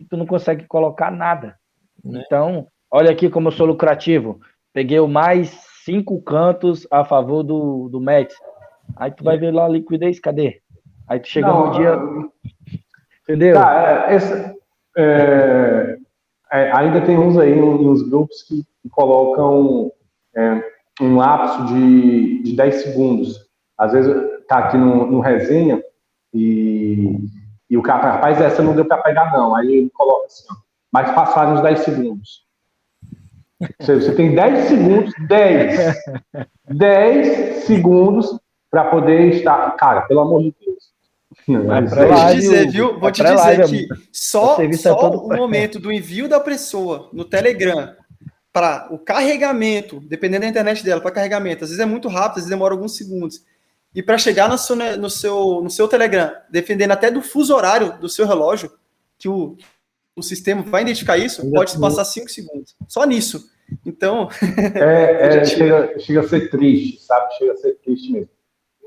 e 0.00 0.04
tu 0.04 0.16
não 0.16 0.26
consegue 0.26 0.66
colocar 0.66 1.12
nada. 1.12 1.56
Né? 2.04 2.20
Então, 2.26 2.66
olha 2.90 3.12
aqui 3.12 3.30
como 3.30 3.46
eu 3.46 3.52
sou 3.52 3.64
lucrativo. 3.64 4.40
Peguei 4.72 4.98
o 4.98 5.06
mais 5.06 5.69
cinco 5.84 6.20
cantos 6.22 6.86
a 6.90 7.04
favor 7.04 7.42
do, 7.42 7.88
do 7.88 8.00
Mets. 8.00 8.36
Aí 8.96 9.10
tu 9.10 9.24
vai 9.24 9.38
ver 9.38 9.52
lá 9.52 9.66
a 9.66 9.68
liquidez, 9.68 10.18
cadê? 10.18 10.60
Aí 11.08 11.20
tu 11.20 11.28
chega 11.28 11.48
não, 11.48 11.66
no 11.66 11.72
dia. 11.72 11.98
Entendeu? 13.22 13.54
Tá, 13.54 14.06
é, 14.08 14.14
esse, 14.14 14.54
é, 14.96 15.98
é, 16.52 16.72
ainda 16.72 17.00
tem 17.00 17.18
uns 17.18 17.38
aí 17.38 17.54
nos 17.54 18.08
grupos 18.08 18.42
que, 18.42 18.62
que 18.82 18.88
colocam 18.90 19.92
é, 20.36 20.62
um 21.00 21.16
lapso 21.16 21.66
de, 21.66 22.42
de 22.42 22.56
10 22.56 22.74
segundos. 22.82 23.48
Às 23.78 23.92
vezes 23.92 24.14
tá 24.48 24.58
aqui 24.58 24.76
no, 24.76 25.06
no 25.06 25.20
resenha 25.20 25.82
e, 26.34 27.18
e 27.68 27.76
o 27.76 27.82
cara, 27.82 28.12
rapaz, 28.12 28.40
essa 28.40 28.62
não 28.62 28.74
deu 28.74 28.84
para 28.84 29.02
pegar 29.02 29.32
não. 29.32 29.54
Aí 29.54 29.72
ele 29.72 29.90
coloca 29.90 30.26
assim, 30.26 30.44
ó, 30.50 30.54
mas 30.92 31.10
passaram 31.12 31.54
os 31.54 31.62
10 31.62 31.80
segundos. 31.80 32.49
Você, 33.78 34.12
tem 34.12 34.34
10 34.34 34.68
segundos, 34.68 35.14
10, 35.28 35.96
10 36.68 37.64
segundos 37.64 38.38
para 38.70 38.84
poder 38.84 39.34
estar. 39.34 39.76
Cara, 39.76 40.02
pelo 40.02 40.20
amor 40.20 40.42
de 40.42 40.54
Deus. 40.58 41.64
Mas 41.66 41.90
vou 41.94 42.14
te 42.14 42.34
dizer, 42.36 42.70
viu? 42.70 42.98
Vou 42.98 43.10
te 43.10 43.22
dizer 43.22 43.66
que 43.66 43.88
só, 44.12 44.56
só 44.72 45.10
o 45.10 45.36
momento 45.36 45.78
do 45.78 45.92
envio 45.92 46.28
da 46.28 46.40
pessoa 46.40 47.08
no 47.12 47.24
Telegram 47.24 47.94
para 48.52 48.88
o 48.90 48.98
carregamento, 48.98 50.00
dependendo 50.00 50.42
da 50.42 50.48
internet 50.48 50.84
dela, 50.84 51.00
para 51.00 51.10
carregamento, 51.10 51.64
às 51.64 51.70
vezes 51.70 51.82
é 51.82 51.86
muito 51.86 52.08
rápido, 52.08 52.30
às 52.30 52.36
vezes 52.36 52.50
demora 52.50 52.74
alguns 52.74 52.96
segundos. 52.96 53.44
E 53.94 54.02
para 54.02 54.18
chegar 54.18 54.48
no 54.48 54.56
seu, 54.56 54.76
no, 54.76 55.10
seu, 55.10 55.60
no 55.62 55.70
seu 55.70 55.88
Telegram, 55.88 56.32
dependendo 56.50 56.92
até 56.92 57.10
do 57.10 57.22
fuso 57.22 57.54
horário 57.54 57.98
do 57.98 58.08
seu 58.08 58.26
relógio, 58.26 58.72
que 59.18 59.28
o, 59.28 59.56
o 60.20 60.22
sistema 60.22 60.62
vai 60.62 60.82
identificar 60.82 61.16
isso, 61.16 61.48
pode 61.50 61.72
se 61.72 61.80
passar 61.80 62.04
cinco 62.04 62.30
segundos. 62.30 62.76
Só 62.88 63.04
nisso. 63.04 63.50
Então. 63.84 64.28
É, 64.74 65.38
é 65.38 65.44
chega, 65.44 65.98
chega 65.98 66.20
a 66.20 66.28
ser 66.28 66.50
triste, 66.50 67.00
sabe? 67.02 67.34
Chega 67.34 67.52
a 67.52 67.56
ser 67.56 67.74
triste 67.84 68.12
mesmo. 68.12 68.28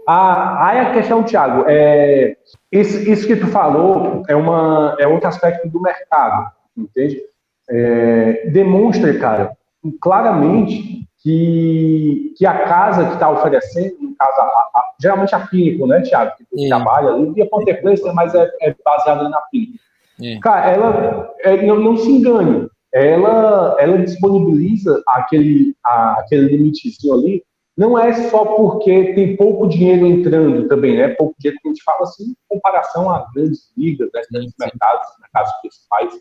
Ah, 0.07 0.67
aí 0.67 0.79
a 0.79 0.93
questão, 0.93 1.23
Thiago, 1.23 1.63
é, 1.67 2.35
isso, 2.71 2.97
isso, 3.09 3.25
que 3.25 3.37
tu 3.37 3.47
falou 3.47 4.23
é, 4.27 4.35
uma, 4.35 4.97
é 4.99 5.07
outro 5.07 5.29
aspecto 5.29 5.69
do 5.69 5.81
mercado, 5.81 6.51
entende? 6.77 7.21
É, 7.69 8.49
demonstra, 8.49 9.17
cara, 9.17 9.55
claramente 10.01 11.07
que, 11.19 12.33
que 12.37 12.45
a 12.45 12.65
casa 12.65 13.05
que 13.05 13.13
está 13.13 13.29
oferecendo, 13.29 13.95
no 14.01 14.15
caso, 14.15 14.41
a, 14.41 14.43
a, 14.43 14.91
geralmente 14.99 15.33
a 15.33 15.39
Pinnacle, 15.39 15.87
né, 15.87 16.01
Thiago, 16.01 16.33
que 16.37 16.65
é. 16.65 16.67
trabalha 16.67 17.13
ali, 17.13 17.33
e 17.37 17.41
a 17.41 17.45
Ponteplacer, 17.45 18.13
mas 18.13 18.35
é, 18.35 18.51
é 18.61 18.75
baseada 18.83 19.29
na 19.29 19.39
Pinnacle. 19.49 19.79
É. 20.21 20.39
Cara, 20.39 20.71
ela 20.71 21.33
é, 21.39 21.65
não, 21.65 21.79
não, 21.79 21.97
se 21.97 22.09
engane, 22.09 22.67
ela, 22.93 23.75
ela 23.79 23.97
disponibiliza 23.97 25.01
aquele, 25.07 25.75
a, 25.83 26.19
aquele 26.19 26.55
limitezinho 26.55 27.13
ali 27.13 27.43
não 27.75 27.97
é 27.97 28.13
só 28.29 28.45
porque 28.45 29.15
tem 29.15 29.35
pouco 29.35 29.67
dinheiro 29.67 30.05
entrando 30.05 30.67
também, 30.67 30.95
né? 30.95 31.09
Pouco 31.09 31.35
dinheiro 31.39 31.59
que 31.59 31.67
a 31.67 31.71
gente 31.71 31.83
fala 31.83 32.03
assim, 32.03 32.25
em 32.25 32.35
comparação 32.47 33.09
a 33.09 33.27
grandes 33.33 33.71
ligas, 33.75 34.09
né? 34.13 34.21
grandes 34.31 34.53
mercados, 34.59 35.07
mercados 35.19 35.51
principais. 35.61 36.13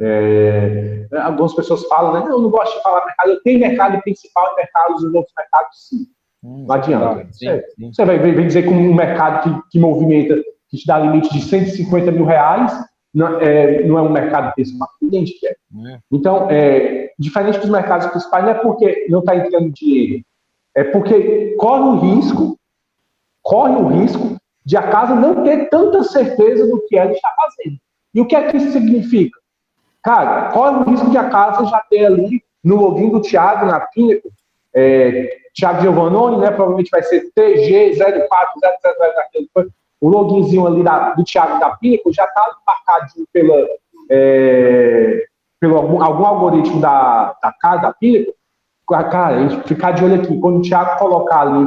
É, 0.00 1.06
algumas 1.22 1.54
pessoas 1.54 1.84
falam, 1.86 2.14
né? 2.14 2.30
Eu 2.30 2.40
não 2.40 2.50
gosto 2.50 2.74
de 2.74 2.82
falar 2.82 3.04
mercado. 3.04 3.30
Eu 3.30 3.42
tenho 3.42 3.60
mercado 3.60 4.02
principal 4.02 4.52
e 4.52 4.56
mercados 4.56 5.02
e 5.02 5.06
outros 5.06 5.34
mercados, 5.36 5.88
sim. 5.88 6.06
Hum, 6.42 6.64
não 6.66 6.74
adianta. 6.74 7.28
Sim, 7.32 7.60
sim. 7.74 7.92
Você 7.92 8.04
vai, 8.06 8.18
vai 8.18 8.46
dizer 8.46 8.62
que 8.62 8.68
um 8.70 8.94
mercado 8.94 9.42
que, 9.42 9.70
que 9.72 9.78
movimenta, 9.78 10.42
que 10.76 10.82
te 10.82 10.86
dá 10.86 10.98
limite 10.98 11.32
de 11.32 11.40
150 11.40 12.12
mil 12.12 12.24
reais, 12.24 12.72
não 13.12 13.40
é, 13.40 13.82
não 13.84 13.98
é 13.98 14.02
um 14.02 14.12
mercado 14.12 14.54
principal. 14.54 14.88
Ninguém 15.00 15.24
quer. 15.24 15.56
É. 15.88 15.98
Então, 16.12 16.48
é, 16.50 17.10
diferente 17.18 17.58
dos 17.58 17.70
mercados 17.70 18.06
principais, 18.08 18.44
não 18.44 18.50
é 18.50 18.54
porque 18.54 19.06
não 19.08 19.20
está 19.20 19.34
entrando 19.34 19.72
dinheiro 19.72 20.22
é 20.76 20.84
porque 20.84 21.56
corre 21.56 21.82
o 21.82 21.98
risco, 21.98 22.58
corre 23.42 23.74
o 23.76 23.88
risco 23.88 24.36
de 24.62 24.76
a 24.76 24.82
casa 24.82 25.14
não 25.14 25.42
ter 25.42 25.70
tanta 25.70 26.04
certeza 26.04 26.66
do 26.66 26.84
que 26.86 26.98
ela 26.98 27.12
está 27.12 27.32
fazendo. 27.34 27.78
E 28.14 28.20
o 28.20 28.26
que 28.26 28.36
é 28.36 28.50
que 28.50 28.58
isso 28.58 28.72
significa? 28.72 29.40
Cara, 30.02 30.50
corre 30.50 30.76
o 30.76 30.90
risco 30.90 31.10
de 31.10 31.16
a 31.16 31.30
casa 31.30 31.64
já 31.64 31.80
ter 31.88 32.04
ali 32.04 32.42
no 32.62 32.76
login 32.76 33.08
do 33.08 33.22
Thiago, 33.22 33.64
na 33.64 33.80
Pinnacle, 33.80 34.30
é, 34.74 35.38
Thiago 35.54 35.80
Giovannoni, 35.80 36.38
né? 36.38 36.50
Provavelmente 36.50 36.90
vai 36.90 37.02
ser 37.02 37.30
TG0400, 37.34 39.64
o 40.00 40.08
loginzinho 40.08 40.66
ali 40.66 40.82
da, 40.82 41.14
do 41.14 41.24
Thiago 41.24 41.58
da 41.58 41.70
Pinnacle 41.70 42.12
já 42.12 42.24
está 42.24 42.56
marcadinho 42.66 43.26
pela, 43.32 43.66
é, 44.10 45.24
pelo 45.60 45.76
algum, 45.76 46.02
algum 46.02 46.26
algoritmo 46.26 46.80
da, 46.80 47.34
da 47.42 47.52
casa 47.60 47.82
da 47.82 47.92
Pinnacle 47.92 48.36
cara, 48.86 49.36
a 49.36 49.48
gente 49.48 49.66
ficar 49.66 49.92
de 49.92 50.04
olho 50.04 50.22
aqui, 50.22 50.38
quando 50.38 50.58
o 50.58 50.62
Thiago 50.62 50.98
colocar 50.98 51.40
ali 51.40 51.66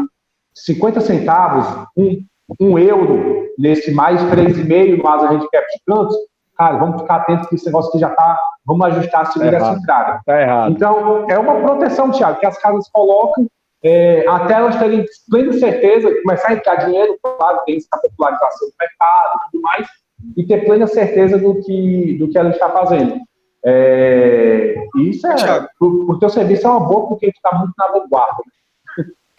50 0.56 1.02
centavos, 1.02 1.88
um, 1.96 2.24
um 2.60 2.80
euro 2.80 3.48
nesse 3.58 3.92
mais 3.92 4.22
3,5 4.24 4.98
no 4.98 5.08
asa 5.08 5.30
handicap 5.30 5.66
de 5.68 5.82
cantos, 5.86 6.16
cara, 6.58 6.78
vamos 6.78 7.02
ficar 7.02 7.18
atentos 7.18 7.48
que 7.50 7.56
esse 7.56 7.66
negócio 7.66 7.90
aqui 7.90 8.00
já 8.00 8.10
tá, 8.10 8.40
vamos 8.66 8.86
ajustar 8.88 9.22
a 9.22 9.26
segunda 9.26 9.60
tá 9.60 9.74
entrada. 9.74 10.22
Tá 10.26 10.42
errado. 10.42 10.72
Então, 10.72 11.30
é 11.30 11.38
uma 11.38 11.56
proteção, 11.56 12.12
Thiago, 12.12 12.40
que 12.40 12.46
as 12.46 12.58
casas 12.58 12.90
colocam 12.90 13.48
é, 13.84 14.26
até 14.28 14.56
elas 14.56 14.78
terem 14.78 15.06
plena 15.30 15.54
certeza, 15.54 16.14
começar 16.22 16.50
a 16.50 16.54
entrar 16.54 16.76
dinheiro, 16.86 17.18
claro, 17.22 17.62
tem 17.66 17.78
essa 17.78 18.02
popularização 18.02 18.68
do 18.68 18.74
mercado 18.80 19.36
e 19.36 19.52
tudo 19.52 19.62
mais, 19.62 19.88
e 20.36 20.46
ter 20.46 20.66
plena 20.66 20.88
certeza 20.88 21.38
do 21.38 21.62
que, 21.62 22.18
do 22.18 22.30
que 22.30 22.38
ela 22.38 22.50
está 22.50 22.70
fazendo. 22.70 23.20
É, 23.64 24.76
isso 24.98 25.28
é, 25.28 25.68
o, 25.80 26.12
o 26.12 26.20
teu 26.20 26.30
serviço 26.30 26.66
é 26.68 26.70
uma 26.70 26.80
boa 26.80 27.08
porque 27.08 27.26
a 27.26 27.30
gente 27.30 27.38
está 27.38 27.58
muito 27.58 27.74
na 27.78 27.88
vanguarda. 27.88 28.44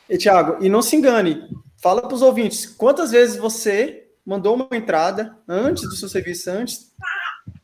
E, 0.09 0.19
Thiago, 0.19 0.57
e 0.61 0.69
não 0.69 0.83
se 0.83 0.97
engane, 0.97 1.49
fala 1.81 2.03
para 2.03 2.15
os 2.15 2.23
ouvintes, 2.23 2.67
quantas 2.67 3.13
vezes 3.13 3.37
você 3.37 4.09
mandou 4.27 4.55
uma 4.55 4.69
entrada 4.73 5.37
antes 5.49 5.83
do 5.85 5.97
seu 5.97 6.09
serviço, 6.09 6.51
antes, 6.51 6.93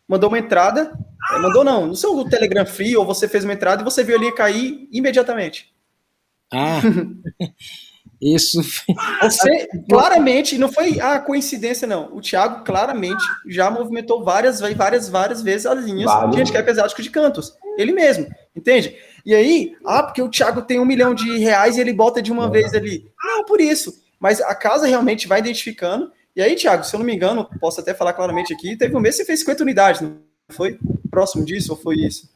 mandou 0.07 0.29
uma 0.29 0.39
entrada, 0.39 0.93
é, 1.33 1.39
mandou 1.39 1.65
não, 1.65 1.87
no 1.87 1.97
seu 1.97 2.25
Telegram 2.29 2.67
Free, 2.67 2.97
ou 2.97 3.05
você 3.05 3.27
fez 3.27 3.45
uma 3.45 3.53
entrada 3.53 3.83
e 3.83 3.85
você 3.85 4.05
viu 4.05 4.17
ali 4.17 4.31
cair 4.33 4.89
imediatamente. 4.93 5.76
Ah, 6.53 6.81
isso. 8.21 8.63
Você 9.23 9.69
claramente, 9.89 10.59
não 10.59 10.73
foi 10.73 11.01
a 11.01 11.19
coincidência, 11.19 11.87
não. 11.87 12.15
O 12.15 12.21
Thiago 12.21 12.65
claramente 12.65 13.25
já 13.47 13.71
movimentou 13.71 14.25
várias, 14.25 14.61
várias, 14.61 15.09
várias 15.09 15.43
vezes 15.43 15.67
as 15.67 15.85
linhas 15.85 16.11
vale. 16.11 16.33
de 16.33 16.41
handicap 16.41 16.69
exótico 16.69 17.03
de 17.03 17.11
cantos. 17.11 17.55
Ele 17.77 17.93
mesmo, 17.93 18.27
entende? 18.55 18.97
E 19.25 19.35
aí, 19.35 19.77
ah, 19.85 20.03
porque 20.03 20.23
o 20.23 20.31
Thiago 20.31 20.63
tem 20.63 20.81
um 20.81 20.85
milhão 20.85 21.15
de 21.15 21.39
reais 21.39 21.77
e 21.77 21.81
ele 21.81 21.93
bota 21.93 22.23
de 22.23 22.33
uma 22.33 22.47
é. 22.47 22.51
vez 22.51 22.75
ali. 22.75 23.11
Não, 23.23 23.45
por 23.45 23.61
isso. 23.61 24.03
Mas 24.19 24.41
a 24.41 24.55
casa 24.55 24.87
realmente 24.87 25.29
vai 25.29 25.41
identificando. 25.41 26.11
E 26.35 26.41
aí, 26.41 26.55
Thiago, 26.55 26.85
se 26.85 26.95
eu 26.95 26.99
não 26.99 27.07
me 27.07 27.15
engano, 27.15 27.49
posso 27.61 27.81
até 27.81 27.93
falar 27.93 28.13
claramente 28.13 28.53
aqui, 28.53 28.77
teve 28.77 28.97
um 28.97 29.01
mês 29.01 29.17
que 29.17 29.23
você 29.23 29.27
fez 29.27 29.41
50 29.41 29.63
unidades, 29.63 30.01
não 30.01 30.19
foi? 30.51 30.79
Próximo 31.11 31.45
disso 31.45 31.73
ou 31.73 31.79
foi 31.79 31.97
isso? 31.97 32.31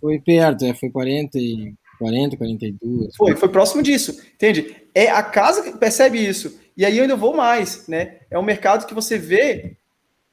Foi 0.00 0.18
perto, 0.18 0.64
é, 0.64 0.74
foi 0.74 0.90
40 0.90 1.38
e 1.38 1.74
40, 1.98 2.36
42. 2.36 3.16
Foi, 3.16 3.36
foi 3.36 3.48
próximo 3.48 3.82
disso, 3.82 4.16
entende? 4.34 4.76
É 4.94 5.08
a 5.10 5.22
casa 5.22 5.62
que 5.62 5.76
percebe 5.76 6.18
isso. 6.18 6.58
E 6.76 6.84
aí 6.84 6.96
eu 6.96 7.02
ainda 7.02 7.16
vou 7.16 7.34
mais, 7.34 7.86
né? 7.88 8.18
É 8.30 8.38
um 8.38 8.42
mercado 8.42 8.86
que 8.86 8.94
você 8.94 9.18
vê 9.18 9.76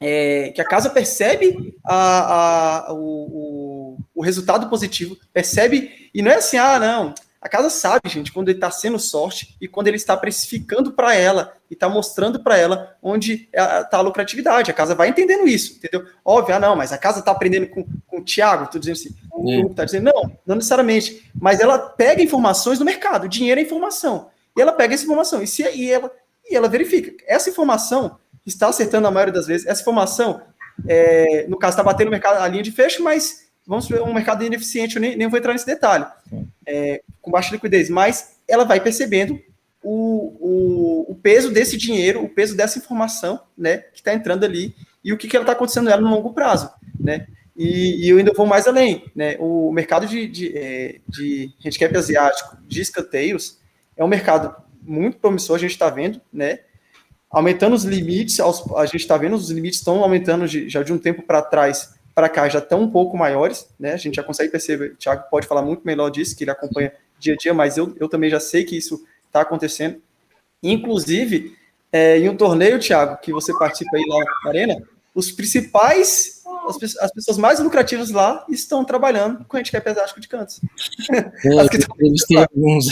é, 0.00 0.50
que 0.50 0.60
a 0.60 0.64
casa 0.64 0.90
percebe 0.90 1.74
a, 1.84 2.88
a, 2.88 2.92
o, 2.92 2.98
o, 2.98 3.98
o, 4.14 4.22
resultado 4.22 4.68
positivo, 4.68 5.16
percebe, 5.32 6.10
e 6.14 6.20
não 6.20 6.30
é 6.30 6.34
assim, 6.34 6.58
ah, 6.58 6.78
não, 6.78 7.14
a 7.44 7.48
casa 7.48 7.68
sabe, 7.68 8.08
gente, 8.08 8.32
quando 8.32 8.48
ele 8.48 8.56
está 8.56 8.70
sendo 8.70 8.98
sorte 8.98 9.54
e 9.60 9.68
quando 9.68 9.88
ele 9.88 9.98
está 9.98 10.16
precificando 10.16 10.92
para 10.92 11.14
ela 11.14 11.52
e 11.70 11.74
está 11.74 11.90
mostrando 11.90 12.42
para 12.42 12.56
ela 12.56 12.96
onde 13.02 13.50
está 13.52 13.98
a 13.98 14.00
lucratividade. 14.00 14.70
A 14.70 14.74
casa 14.74 14.94
vai 14.94 15.10
entendendo 15.10 15.46
isso, 15.46 15.76
entendeu? 15.76 16.08
Óbvio, 16.24 16.56
ah, 16.56 16.58
não, 16.58 16.74
mas 16.74 16.90
a 16.90 16.96
casa 16.96 17.18
está 17.18 17.32
aprendendo 17.32 17.66
com, 17.66 17.84
com 18.06 18.20
o 18.20 18.24
Thiago, 18.24 18.64
estou 18.64 18.80
dizendo 18.80 18.94
assim, 18.94 19.14
o 19.30 19.70
está 19.70 19.84
dizendo, 19.84 20.04
não, 20.04 20.38
não 20.46 20.56
necessariamente, 20.56 21.30
mas 21.38 21.60
ela 21.60 21.78
pega 21.78 22.22
informações 22.22 22.78
do 22.78 22.84
mercado, 22.84 23.28
dinheiro 23.28 23.60
é 23.60 23.62
informação, 23.62 24.30
e 24.56 24.62
ela 24.62 24.72
pega 24.72 24.94
essa 24.94 25.04
informação 25.04 25.42
e, 25.42 25.46
se, 25.46 25.62
e, 25.70 25.92
ela, 25.92 26.10
e 26.48 26.56
ela 26.56 26.66
verifica. 26.66 27.12
Essa 27.26 27.50
informação 27.50 28.16
está 28.46 28.68
acertando 28.68 29.06
a 29.06 29.10
maioria 29.10 29.34
das 29.34 29.46
vezes, 29.46 29.66
essa 29.66 29.82
informação, 29.82 30.40
é, 30.88 31.44
no 31.46 31.58
caso, 31.58 31.72
está 31.72 31.82
batendo 31.82 32.06
no 32.06 32.12
mercado 32.12 32.38
a 32.42 32.48
linha 32.48 32.62
de 32.62 32.72
fecho, 32.72 33.02
mas 33.02 33.43
vamos 33.66 33.88
ver 33.88 34.02
um 34.02 34.12
mercado 34.12 34.44
ineficiente, 34.44 34.96
eu 34.96 35.02
nem, 35.02 35.16
nem 35.16 35.28
vou 35.28 35.38
entrar 35.38 35.52
nesse 35.52 35.66
detalhe, 35.66 36.06
é, 36.66 37.02
com 37.20 37.30
baixa 37.30 37.52
liquidez, 37.52 37.88
mas 37.88 38.36
ela 38.46 38.64
vai 38.64 38.80
percebendo 38.80 39.40
o, 39.82 41.06
o, 41.08 41.12
o, 41.12 41.14
peso 41.14 41.50
desse 41.50 41.76
dinheiro, 41.76 42.22
o 42.22 42.28
peso 42.28 42.56
dessa 42.56 42.78
informação, 42.78 43.40
né, 43.56 43.78
que 43.78 44.00
está 44.00 44.14
entrando 44.14 44.44
ali, 44.44 44.74
e 45.02 45.12
o 45.12 45.18
que, 45.18 45.28
que 45.28 45.36
ela 45.36 45.42
está 45.44 45.52
acontecendo 45.52 45.86
nela 45.86 46.00
no 46.00 46.10
longo 46.10 46.32
prazo, 46.32 46.70
né, 46.98 47.26
e, 47.56 48.04
e, 48.04 48.08
eu 48.08 48.18
ainda 48.18 48.32
vou 48.32 48.46
mais 48.46 48.66
além, 48.66 49.04
né, 49.14 49.36
o 49.38 49.70
mercado 49.72 50.06
de, 50.06 50.26
de, 50.26 50.56
é, 50.56 51.00
de 51.08 51.52
handicap 51.64 51.96
asiático, 51.96 52.56
de 52.66 52.80
escanteios, 52.80 53.58
é 53.96 54.04
um 54.04 54.08
mercado 54.08 54.54
muito 54.82 55.18
promissor, 55.18 55.56
a 55.56 55.60
gente 55.60 55.70
está 55.70 55.88
vendo, 55.88 56.20
né, 56.32 56.60
aumentando 57.30 57.74
os 57.74 57.84
limites, 57.84 58.38
a 58.40 58.86
gente 58.86 58.96
está 59.02 59.16
vendo 59.16 59.34
os 59.34 59.50
limites 59.50 59.80
estão 59.80 60.02
aumentando 60.02 60.46
de, 60.46 60.68
já 60.68 60.82
de 60.82 60.92
um 60.92 60.98
tempo 60.98 61.22
para 61.22 61.42
trás, 61.42 61.93
para 62.14 62.28
cá 62.28 62.48
já 62.48 62.60
estão 62.60 62.80
um 62.80 62.90
pouco 62.90 63.16
maiores, 63.16 63.68
né? 63.78 63.92
A 63.92 63.96
gente 63.96 64.14
já 64.14 64.22
consegue 64.22 64.50
perceber, 64.50 64.92
o 64.92 64.96
Thiago 64.96 65.24
pode 65.30 65.46
falar 65.46 65.62
muito 65.62 65.82
melhor 65.84 66.10
disso, 66.10 66.36
que 66.36 66.44
ele 66.44 66.50
acompanha 66.50 66.92
dia 67.18 67.34
a 67.34 67.36
dia, 67.36 67.52
mas 67.52 67.76
eu, 67.76 67.94
eu 67.98 68.08
também 68.08 68.30
já 68.30 68.38
sei 68.38 68.64
que 68.64 68.76
isso 68.76 69.04
está 69.26 69.40
acontecendo. 69.40 70.00
Inclusive, 70.62 71.56
é, 71.92 72.18
em 72.18 72.28
um 72.28 72.36
torneio, 72.36 72.78
Thiago, 72.78 73.20
que 73.20 73.32
você 73.32 73.52
participa 73.58 73.96
aí 73.96 74.04
lá 74.06 74.24
na 74.44 74.50
Arena, 74.50 74.82
os 75.14 75.30
principais, 75.30 76.42
as, 76.68 76.96
as 76.96 77.12
pessoas 77.12 77.38
mais 77.38 77.60
lucrativas 77.60 78.10
lá 78.10 78.44
estão 78.48 78.84
trabalhando 78.84 79.44
com 79.44 79.56
handicap 79.56 79.88
exático 79.88 80.20
de 80.20 80.28
cantos. 80.28 80.60
É, 81.10 81.30
alguns. 82.36 82.86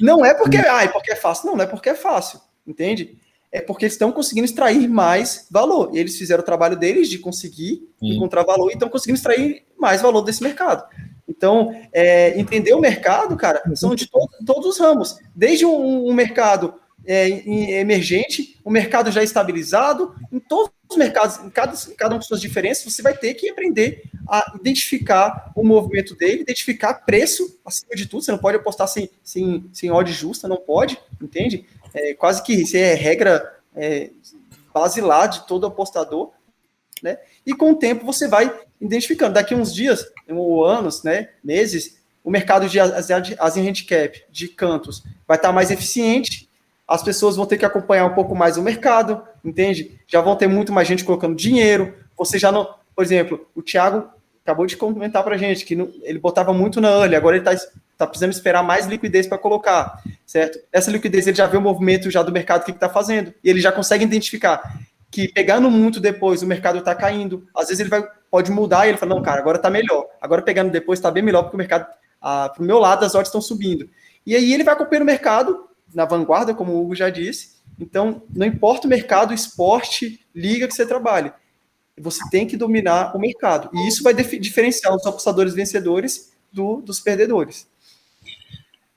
Não 0.00 0.24
é 0.24 0.34
porque, 0.34 0.58
é 0.58 0.88
porque 0.88 1.12
é 1.12 1.16
fácil, 1.16 1.46
não, 1.46 1.56
não 1.56 1.64
é 1.64 1.66
porque 1.66 1.88
é 1.88 1.94
fácil, 1.94 2.40
entende? 2.66 3.18
É 3.50 3.60
porque 3.60 3.84
eles 3.84 3.94
estão 3.94 4.12
conseguindo 4.12 4.44
extrair 4.44 4.88
mais 4.88 5.46
valor. 5.50 5.90
E 5.92 5.98
eles 5.98 6.16
fizeram 6.16 6.42
o 6.42 6.46
trabalho 6.46 6.76
deles 6.76 7.08
de 7.08 7.18
conseguir 7.18 7.88
Sim. 7.98 8.16
encontrar 8.16 8.44
valor 8.44 8.70
e 8.70 8.74
estão 8.74 8.88
conseguindo 8.88 9.16
extrair 9.16 9.64
mais 9.78 10.02
valor 10.02 10.22
desse 10.22 10.42
mercado. 10.42 10.84
Então, 11.26 11.74
é, 11.92 12.38
entender 12.38 12.72
o 12.74 12.80
mercado, 12.80 13.36
cara, 13.36 13.62
são 13.74 13.94
de 13.94 14.06
to 14.06 14.18
todos 14.46 14.66
os 14.66 14.78
ramos. 14.78 15.16
Desde 15.34 15.64
um, 15.64 16.08
um 16.08 16.12
mercado 16.12 16.74
é, 17.06 17.28
emergente, 17.80 18.58
um 18.64 18.70
mercado 18.70 19.10
já 19.10 19.22
estabilizado, 19.22 20.14
em 20.32 20.38
todos 20.38 20.72
os 20.90 20.96
mercados, 20.96 21.38
em 21.44 21.50
cada, 21.50 21.72
em 21.74 21.94
cada 21.94 22.14
um 22.14 22.18
com 22.18 22.24
suas 22.24 22.40
diferenças, 22.40 22.92
você 22.92 23.02
vai 23.02 23.16
ter 23.16 23.34
que 23.34 23.48
aprender 23.48 24.02
a 24.28 24.52
identificar 24.58 25.52
o 25.54 25.64
movimento 25.64 26.14
dele, 26.14 26.42
identificar 26.42 26.94
preço 26.94 27.58
acima 27.64 27.94
de 27.94 28.06
tudo. 28.06 28.22
Você 28.22 28.30
não 28.30 28.38
pode 28.38 28.56
apostar 28.56 28.88
sem, 28.88 29.08
sem, 29.22 29.68
sem 29.72 29.90
odd 29.90 30.10
justa, 30.12 30.48
não 30.48 30.58
pode, 30.58 30.98
entende? 31.22 31.66
É, 31.94 32.14
quase 32.14 32.42
que 32.42 32.52
isso 32.52 32.76
é 32.76 32.94
regra 32.94 33.58
é, 33.74 34.10
basilar 34.72 35.28
de 35.28 35.46
todo 35.46 35.66
apostador, 35.66 36.30
né? 37.02 37.18
E 37.46 37.52
com 37.52 37.72
o 37.72 37.76
tempo 37.76 38.04
você 38.04 38.28
vai 38.28 38.52
identificando. 38.80 39.34
Daqui 39.34 39.54
uns 39.54 39.74
dias, 39.74 40.06
ou 40.28 40.64
anos, 40.64 41.02
né, 41.02 41.30
meses, 41.42 41.98
o 42.22 42.30
mercado 42.30 42.68
de 42.68 42.78
Asian 42.78 43.68
Handicap, 43.68 44.24
de 44.30 44.48
cantos, 44.48 45.02
vai 45.26 45.36
estar 45.36 45.52
mais 45.52 45.70
eficiente, 45.70 46.48
as 46.86 47.02
pessoas 47.02 47.36
vão 47.36 47.46
ter 47.46 47.58
que 47.58 47.64
acompanhar 47.64 48.06
um 48.06 48.14
pouco 48.14 48.34
mais 48.34 48.56
o 48.56 48.62
mercado, 48.62 49.22
entende? 49.44 50.00
Já 50.06 50.20
vão 50.20 50.36
ter 50.36 50.46
muito 50.46 50.72
mais 50.72 50.88
gente 50.88 51.04
colocando 51.04 51.36
dinheiro, 51.36 51.94
você 52.16 52.38
já 52.38 52.50
não... 52.50 52.76
Por 52.94 53.04
exemplo, 53.04 53.46
o 53.54 53.62
Thiago 53.62 54.10
acabou 54.48 54.64
de 54.64 54.78
comentar 54.78 55.22
para 55.22 55.36
gente 55.36 55.66
que 55.66 55.76
não, 55.76 55.92
ele 56.02 56.18
botava 56.18 56.54
muito 56.54 56.80
na 56.80 56.88
early, 56.88 57.14
agora 57.14 57.36
ele 57.36 57.46
está 57.46 57.70
tá 57.98 58.06
precisando 58.06 58.32
esperar 58.32 58.62
mais 58.62 58.86
liquidez 58.86 59.26
para 59.26 59.36
colocar, 59.36 60.02
certo? 60.24 60.58
Essa 60.72 60.90
liquidez 60.90 61.26
ele 61.26 61.36
já 61.36 61.46
vê 61.46 61.58
o 61.58 61.60
movimento 61.60 62.10
já 62.10 62.22
do 62.22 62.32
mercado 62.32 62.64
que 62.64 62.70
está 62.70 62.88
fazendo 62.88 63.34
e 63.44 63.50
ele 63.50 63.60
já 63.60 63.70
consegue 63.70 64.04
identificar 64.04 64.62
que 65.10 65.28
pegando 65.28 65.70
muito 65.70 66.00
depois 66.00 66.42
o 66.42 66.46
mercado 66.46 66.78
está 66.78 66.94
caindo, 66.94 67.46
às 67.54 67.68
vezes 67.68 67.80
ele 67.80 67.90
vai 67.90 68.02
pode 68.30 68.50
mudar 68.50 68.86
e 68.86 68.90
ele 68.90 68.98
fala 68.98 69.14
não 69.14 69.22
cara 69.22 69.40
agora 69.40 69.58
está 69.58 69.68
melhor, 69.68 70.06
agora 70.20 70.40
pegando 70.40 70.70
depois 70.70 70.98
está 70.98 71.10
bem 71.10 71.22
melhor 71.22 71.42
porque 71.42 71.56
o 71.56 71.58
mercado 71.58 71.86
ah, 72.20 72.48
para 72.48 72.62
o 72.62 72.66
meu 72.66 72.78
lado 72.78 73.04
as 73.04 73.14
ordens 73.14 73.28
estão 73.28 73.40
subindo 73.40 73.88
e 74.24 74.34
aí 74.34 74.52
ele 74.52 74.64
vai 74.64 74.74
acompanhando 74.74 75.02
o 75.02 75.06
mercado 75.06 75.68
na 75.94 76.06
vanguarda 76.06 76.54
como 76.54 76.72
o 76.72 76.82
Hugo 76.82 76.94
já 76.94 77.10
disse, 77.10 77.58
então 77.78 78.22
não 78.34 78.46
importa 78.46 78.86
o 78.86 78.90
mercado, 78.90 79.34
esporte, 79.34 80.26
liga 80.34 80.66
que 80.66 80.74
você 80.74 80.86
trabalhe 80.86 81.32
você 82.00 82.20
tem 82.30 82.46
que 82.46 82.56
dominar 82.56 83.14
o 83.16 83.18
mercado. 83.18 83.70
E 83.72 83.88
isso 83.88 84.02
vai 84.02 84.14
diferenciar 84.14 84.94
os 84.94 85.06
apostadores 85.06 85.54
vencedores 85.54 86.32
do, 86.52 86.80
dos 86.80 87.00
perdedores. 87.00 87.66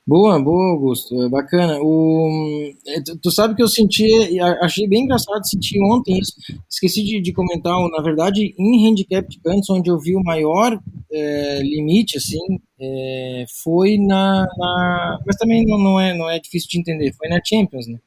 Boa, 0.05 0.41
boa, 0.43 0.71
Augusto. 0.71 1.15
É 1.23 1.29
bacana. 1.29 1.79
O, 1.79 2.73
é, 2.87 3.01
tu, 3.21 3.31
sabe 3.31 3.55
que 3.55 3.61
eu 3.61 3.67
senti, 3.67 4.39
achei 4.61 4.87
bem 4.87 5.03
engraçado 5.03 5.47
sentir 5.47 5.79
ontem 5.83 6.17
isso. 6.17 6.33
Esqueci 6.69 7.03
de, 7.03 7.21
de 7.21 7.31
comentar, 7.31 7.77
na 7.89 8.01
verdade, 8.01 8.53
em 8.57 8.87
handicap 8.87 9.27
de 9.29 9.39
cantos, 9.39 9.69
onde 9.69 9.89
eu 9.89 9.99
vi 9.99 10.15
o 10.15 10.23
maior 10.23 10.77
é, 11.11 11.59
limite, 11.61 12.17
assim, 12.17 12.39
é, 12.79 13.45
foi 13.63 13.97
na, 13.97 14.47
na, 14.57 15.19
Mas 15.25 15.35
também 15.35 15.63
não, 15.65 15.77
não, 15.77 15.99
é, 15.99 16.17
não 16.17 16.29
é 16.29 16.39
difícil 16.39 16.67
de 16.71 16.79
entender, 16.79 17.13
foi 17.13 17.29
na 17.29 17.39
Champions, 17.43 17.87
né? 17.87 17.99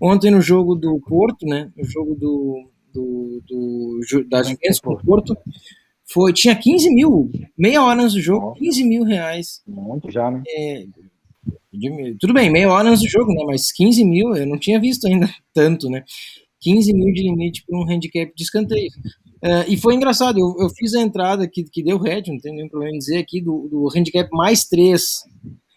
Ontem 0.00 0.30
no 0.30 0.40
jogo 0.40 0.74
do 0.74 0.98
Porto, 1.06 1.46
né? 1.46 1.70
No 1.76 1.84
jogo 1.84 2.14
do, 2.14 2.68
do, 2.98 3.42
do 3.46 4.00
da 4.28 4.42
Juventus 4.42 4.80
com 4.80 4.92
o 4.92 4.98
Porto, 4.98 5.36
foi, 6.10 6.32
tinha 6.32 6.56
15 6.56 6.94
mil, 6.94 7.30
meia 7.56 7.84
hora 7.84 8.02
antes 8.02 8.14
do 8.14 8.20
jogo, 8.20 8.54
15 8.54 8.84
mil 8.84 9.04
reais. 9.04 9.62
Muito 9.66 10.10
já, 10.10 10.30
né? 10.30 10.42
É, 10.48 10.86
tudo 12.18 12.32
bem, 12.32 12.50
meia 12.50 12.72
hora 12.72 12.88
antes 12.88 13.02
do 13.02 13.08
jogo, 13.08 13.32
né? 13.32 13.44
Mas 13.46 13.70
15 13.72 14.04
mil, 14.04 14.34
eu 14.34 14.46
não 14.46 14.58
tinha 14.58 14.80
visto 14.80 15.06
ainda 15.06 15.28
tanto, 15.52 15.88
né? 15.88 16.02
15 16.60 16.92
mil 16.92 17.12
de 17.12 17.22
limite 17.22 17.64
para 17.64 17.78
um 17.78 17.88
handicap 17.88 18.32
de 18.34 18.42
escanteio. 18.42 18.90
Uh, 19.44 19.62
e 19.68 19.76
foi 19.76 19.94
engraçado, 19.94 20.40
eu, 20.40 20.56
eu, 20.58 20.68
fiz 20.70 20.94
a 20.94 21.00
entrada 21.00 21.46
que, 21.46 21.62
que 21.62 21.84
deu 21.84 21.96
red, 21.96 22.22
não 22.26 22.40
tem 22.40 22.52
nenhum 22.52 22.68
problema 22.68 22.96
em 22.96 22.98
dizer 22.98 23.18
aqui, 23.18 23.40
do, 23.40 23.68
do 23.70 23.88
handicap 23.94 24.28
mais 24.32 24.64
3. 24.64 25.00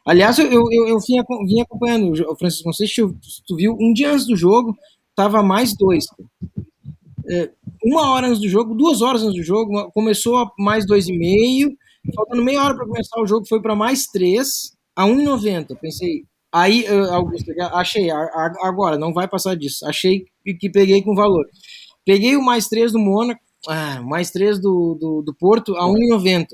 Aliás, 0.07 0.39
eu, 0.39 0.51
eu, 0.51 0.63
eu 0.87 0.97
vim, 0.99 1.21
vim 1.45 1.61
acompanhando, 1.61 2.11
o 2.27 2.35
Francisco, 2.35 2.67
não 2.67 2.73
sei 2.73 2.87
se 2.87 2.95
tu, 2.95 3.15
tu 3.45 3.55
viu, 3.55 3.77
um 3.79 3.93
dia 3.93 4.11
antes 4.11 4.25
do 4.25 4.35
jogo, 4.35 4.75
tava 5.15 5.43
mais 5.43 5.77
dois 5.77 6.07
é, 6.41 6.50
uma 7.83 8.11
hora 8.11 8.27
antes 8.27 8.39
do 8.41 8.49
jogo, 8.49 8.75
duas 8.75 9.01
horas 9.01 9.23
antes 9.23 9.35
do 9.35 9.43
jogo, 9.43 9.91
começou 9.91 10.37
a 10.37 10.51
mais 10.57 10.85
dois 10.85 11.07
e 11.07 11.17
meio, 11.17 11.71
faltando 12.15 12.43
meia 12.43 12.63
hora 12.63 12.75
para 12.75 12.85
começar 12.85 13.21
o 13.21 13.27
jogo, 13.27 13.47
foi 13.47 13.61
para 13.61 13.75
mais 13.75 14.05
três, 14.05 14.75
a 14.95 15.05
1,90. 15.05 15.77
Pensei, 15.79 16.23
aí, 16.51 16.85
Augusto, 16.87 17.51
achei, 17.73 18.09
agora, 18.09 18.97
não 18.97 19.13
vai 19.13 19.27
passar 19.27 19.55
disso. 19.55 19.85
Achei 19.87 20.25
que 20.59 20.69
peguei 20.69 21.01
com 21.01 21.15
valor. 21.15 21.45
Peguei 22.05 22.35
o 22.35 22.41
mais 22.41 22.67
três 22.67 22.91
do 22.91 22.99
Mônaco, 22.99 23.41
ah, 23.67 24.01
mais 24.01 24.31
3 24.31 24.59
do, 24.59 24.95
do, 24.99 25.21
do 25.21 25.35
Porto 25.35 25.75
a 25.75 25.85
1,90. 25.85 26.47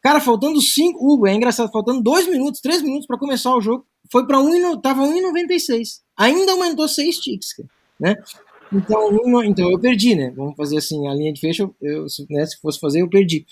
Cara, 0.00 0.20
faltando 0.20 0.60
5. 0.60 0.98
Hugo, 0.98 1.26
é 1.26 1.34
engraçado, 1.34 1.70
faltando 1.70 2.02
2 2.02 2.28
minutos, 2.28 2.60
3 2.60 2.82
minutos 2.82 3.06
para 3.06 3.18
começar 3.18 3.54
o 3.54 3.60
jogo. 3.60 3.86
Foi 4.10 4.26
para 4.26 4.40
1, 4.40 4.80
tava 4.80 5.02
1,96. 5.02 6.00
Ainda 6.16 6.52
aumentou 6.52 6.88
6 6.88 7.16
ticks, 7.18 7.48
né? 7.98 8.16
Então, 8.72 9.08
uma, 9.08 9.44
então 9.46 9.70
eu 9.70 9.78
perdi, 9.78 10.14
né? 10.14 10.32
Vamos 10.34 10.54
fazer 10.56 10.78
assim, 10.78 11.06
a 11.06 11.14
linha 11.14 11.32
de 11.32 11.40
fecho, 11.40 11.74
eu, 11.80 12.06
né, 12.30 12.46
se 12.46 12.58
fosse 12.60 12.80
fazer, 12.80 13.02
eu 13.02 13.08
perdi. 13.08 13.44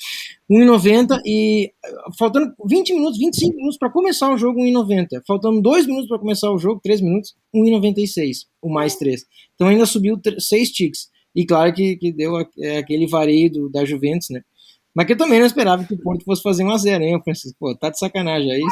1,90 0.50 1.20
e 1.26 1.72
faltando 2.18 2.52
20 2.66 2.94
minutos, 2.94 3.18
25 3.18 3.56
minutos 3.56 3.78
para 3.78 3.90
começar 3.90 4.32
o 4.32 4.38
jogo, 4.38 4.60
1,90. 4.60 5.20
Faltando 5.26 5.60
2 5.60 5.86
minutos 5.86 6.08
para 6.08 6.18
começar 6.18 6.50
o 6.50 6.58
jogo, 6.58 6.80
3 6.82 7.02
minutos, 7.02 7.34
1,96, 7.54 8.46
o 8.62 8.72
mais 8.72 8.96
3. 8.96 9.24
Então 9.54 9.68
ainda 9.68 9.84
subiu 9.84 10.18
6 10.38 10.70
ticks. 10.70 11.08
E 11.34 11.44
claro 11.44 11.72
que, 11.72 11.96
que 11.96 12.12
deu 12.12 12.32
é, 12.58 12.78
aquele 12.78 13.06
vareio 13.06 13.52
do, 13.52 13.68
da 13.68 13.84
Juventus, 13.84 14.30
né? 14.30 14.40
Mas 14.94 15.06
que 15.06 15.12
eu 15.12 15.16
também 15.16 15.38
não 15.38 15.46
esperava 15.46 15.84
que 15.84 15.94
o 15.94 15.98
Porto 15.98 16.24
fosse 16.24 16.42
fazer 16.42 16.64
1x0, 16.64 17.00
hein? 17.02 17.22
Pensei, 17.24 17.52
pô, 17.58 17.74
tá 17.76 17.90
de 17.90 17.98
sacanagem 17.98 18.50
aí. 18.50 18.62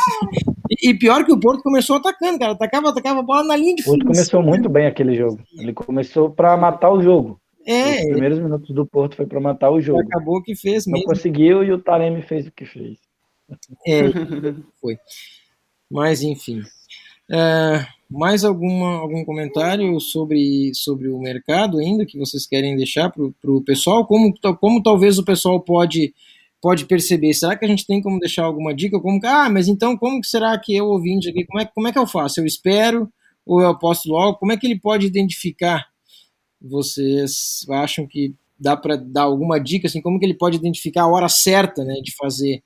E, 0.70 0.90
e, 0.90 0.94
pior 0.94 1.24
que 1.24 1.32
o 1.32 1.38
Porto 1.38 1.62
começou 1.62 1.96
atacando, 1.96 2.38
cara. 2.38 2.52
Atacava, 2.52 2.90
atacava 2.90 3.20
a 3.20 3.22
bola 3.22 3.44
na 3.44 3.56
linha 3.56 3.74
de 3.74 3.82
fundo. 3.84 3.94
O 3.94 3.98
Porto 3.98 4.12
começou 4.14 4.42
muito 4.42 4.68
bem 4.68 4.86
aquele 4.86 5.14
jogo. 5.14 5.40
Ele 5.56 5.72
começou 5.72 6.30
para 6.30 6.56
matar 6.56 6.90
o 6.90 7.00
jogo. 7.00 7.40
É. 7.64 8.00
Os 8.00 8.10
primeiros 8.10 8.38
minutos 8.38 8.74
do 8.74 8.86
Porto 8.86 9.14
foi 9.14 9.26
para 9.26 9.40
matar 9.40 9.70
o 9.70 9.80
jogo. 9.80 10.00
Acabou 10.00 10.42
que 10.42 10.56
fez 10.56 10.86
mesmo. 10.86 10.98
Não 10.98 11.02
conseguiu 11.02 11.62
e 11.62 11.70
o 11.70 11.78
Taremi 11.78 12.22
fez 12.22 12.46
o 12.46 12.52
que 12.52 12.64
fez. 12.64 12.98
É, 13.86 14.02
foi. 14.80 14.98
Mas 15.90 16.22
enfim. 16.22 16.60
Uh, 17.30 17.84
mais 18.10 18.42
alguma, 18.42 18.98
algum 18.98 19.24
comentário 19.24 20.00
sobre, 20.00 20.72
sobre 20.74 21.08
o 21.08 21.18
mercado 21.18 21.78
ainda 21.78 22.06
que 22.06 22.18
vocês 22.18 22.46
querem 22.46 22.76
deixar 22.76 23.10
para 23.10 23.50
o 23.50 23.62
pessoal? 23.62 24.06
Como, 24.06 24.32
como 24.58 24.82
talvez 24.82 25.18
o 25.18 25.24
pessoal 25.24 25.60
pode, 25.60 26.14
pode 26.60 26.86
perceber? 26.86 27.34
Será 27.34 27.54
que 27.54 27.64
a 27.64 27.68
gente 27.68 27.86
tem 27.86 28.00
como 28.00 28.18
deixar 28.18 28.44
alguma 28.44 28.74
dica? 28.74 28.98
Como, 28.98 29.20
ah, 29.24 29.50
mas 29.50 29.68
então 29.68 29.96
como 29.96 30.20
que 30.20 30.26
será 30.26 30.58
que 30.58 30.74
eu 30.74 30.86
ouvindo 30.86 31.28
aqui, 31.28 31.44
como 31.44 31.60
é, 31.60 31.66
como 31.66 31.88
é 31.88 31.92
que 31.92 31.98
eu 31.98 32.06
faço? 32.06 32.40
Eu 32.40 32.46
espero 32.46 33.12
ou 33.44 33.60
eu 33.60 33.68
aposto 33.68 34.08
logo? 34.08 34.38
Como 34.38 34.52
é 34.52 34.56
que 34.56 34.66
ele 34.66 34.78
pode 34.80 35.06
identificar? 35.06 35.86
Vocês 36.60 37.66
acham 37.68 38.06
que 38.06 38.34
dá 38.58 38.76
para 38.76 38.96
dar 38.96 39.22
alguma 39.22 39.60
dica 39.60 39.86
assim? 39.86 40.00
Como 40.00 40.18
que 40.18 40.24
ele 40.24 40.34
pode 40.34 40.56
identificar 40.56 41.02
a 41.02 41.08
hora 41.08 41.28
certa, 41.28 41.84
né, 41.84 41.94
de 42.02 42.14
fazer 42.16 42.62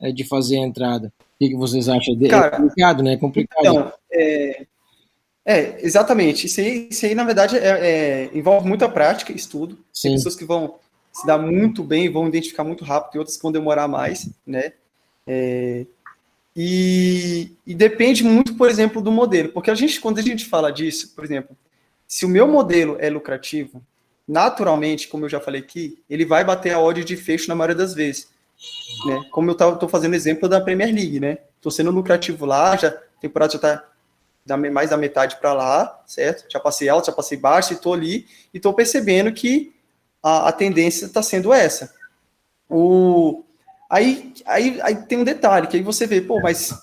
é, 0.00 0.10
de 0.10 0.24
fazer 0.24 0.58
a 0.58 0.66
entrada? 0.66 1.12
O 1.40 1.48
que, 1.48 1.56
vocês 1.56 1.88
acham? 1.88 2.14
É 2.20 2.28
Cara, 2.28 2.46
é 2.46 2.58
complicado, 2.58 3.02
né? 3.02 3.12
É 3.12 3.16
complicado. 3.16 3.60
Então, 3.60 3.92
é, 4.12 4.66
é, 5.44 5.84
exatamente. 5.84 6.46
Isso 6.46 6.60
aí, 6.60 6.88
isso 6.90 7.06
aí 7.06 7.14
na 7.14 7.24
verdade, 7.24 7.56
é, 7.56 7.68
é, 7.68 8.30
envolve 8.32 8.68
muita 8.68 8.88
prática, 8.88 9.32
estudo. 9.32 9.78
Sim. 9.92 10.08
Tem 10.08 10.16
pessoas 10.16 10.36
que 10.36 10.44
vão 10.44 10.76
se 11.12 11.26
dar 11.26 11.38
muito 11.38 11.82
bem, 11.82 12.10
vão 12.10 12.28
identificar 12.28 12.64
muito 12.64 12.84
rápido, 12.84 13.16
e 13.16 13.18
outras 13.18 13.36
que 13.36 13.42
vão 13.42 13.52
demorar 13.52 13.88
mais, 13.88 14.28
né? 14.46 14.72
É, 15.26 15.86
e, 16.54 17.52
e, 17.66 17.74
depende 17.74 18.24
muito, 18.24 18.54
por 18.54 18.68
exemplo, 18.68 19.00
do 19.00 19.12
modelo. 19.12 19.50
Porque 19.50 19.70
a 19.70 19.74
gente, 19.74 20.00
quando 20.00 20.18
a 20.18 20.22
gente 20.22 20.46
fala 20.46 20.70
disso, 20.70 21.14
por 21.14 21.24
exemplo, 21.24 21.56
se 22.06 22.24
o 22.24 22.28
meu 22.28 22.46
modelo 22.46 22.96
é 22.98 23.08
lucrativo, 23.08 23.82
naturalmente, 24.26 25.08
como 25.08 25.24
eu 25.24 25.28
já 25.28 25.40
falei 25.40 25.60
aqui, 25.60 26.02
ele 26.08 26.24
vai 26.24 26.44
bater 26.44 26.72
a 26.72 26.80
odd 26.80 27.04
de 27.04 27.16
fecho 27.16 27.48
na 27.48 27.54
maioria 27.54 27.76
das 27.76 27.94
vezes. 27.94 28.28
Né? 29.06 29.22
Como 29.30 29.50
eu 29.50 29.54
estou 29.54 29.88
fazendo 29.88 30.14
exemplo 30.14 30.48
da 30.48 30.60
Premier 30.60 30.92
League, 30.92 31.20
né? 31.20 31.38
Estou 31.56 31.72
sendo 31.72 31.90
lucrativo 31.90 32.44
lá, 32.44 32.76
já, 32.76 32.88
a 32.88 33.20
temporada 33.20 33.52
já 33.52 33.56
está 33.56 33.89
da, 34.50 34.56
mais 34.56 34.90
da 34.90 34.96
metade 34.96 35.36
para 35.36 35.52
lá, 35.52 36.02
certo? 36.06 36.44
Já 36.50 36.58
passei 36.58 36.88
alto, 36.88 37.06
já 37.06 37.12
passei 37.12 37.38
baixo, 37.38 37.72
estou 37.72 37.94
ali 37.94 38.26
e 38.52 38.56
estou 38.56 38.74
percebendo 38.74 39.32
que 39.32 39.72
a, 40.22 40.48
a 40.48 40.52
tendência 40.52 41.06
está 41.06 41.22
sendo 41.22 41.52
essa. 41.52 41.94
O, 42.68 43.44
aí, 43.88 44.34
aí, 44.44 44.80
aí 44.82 44.96
tem 45.06 45.18
um 45.18 45.24
detalhe, 45.24 45.68
que 45.68 45.76
aí 45.76 45.82
você 45.82 46.06
vê, 46.06 46.20
pô, 46.20 46.40
mas 46.40 46.74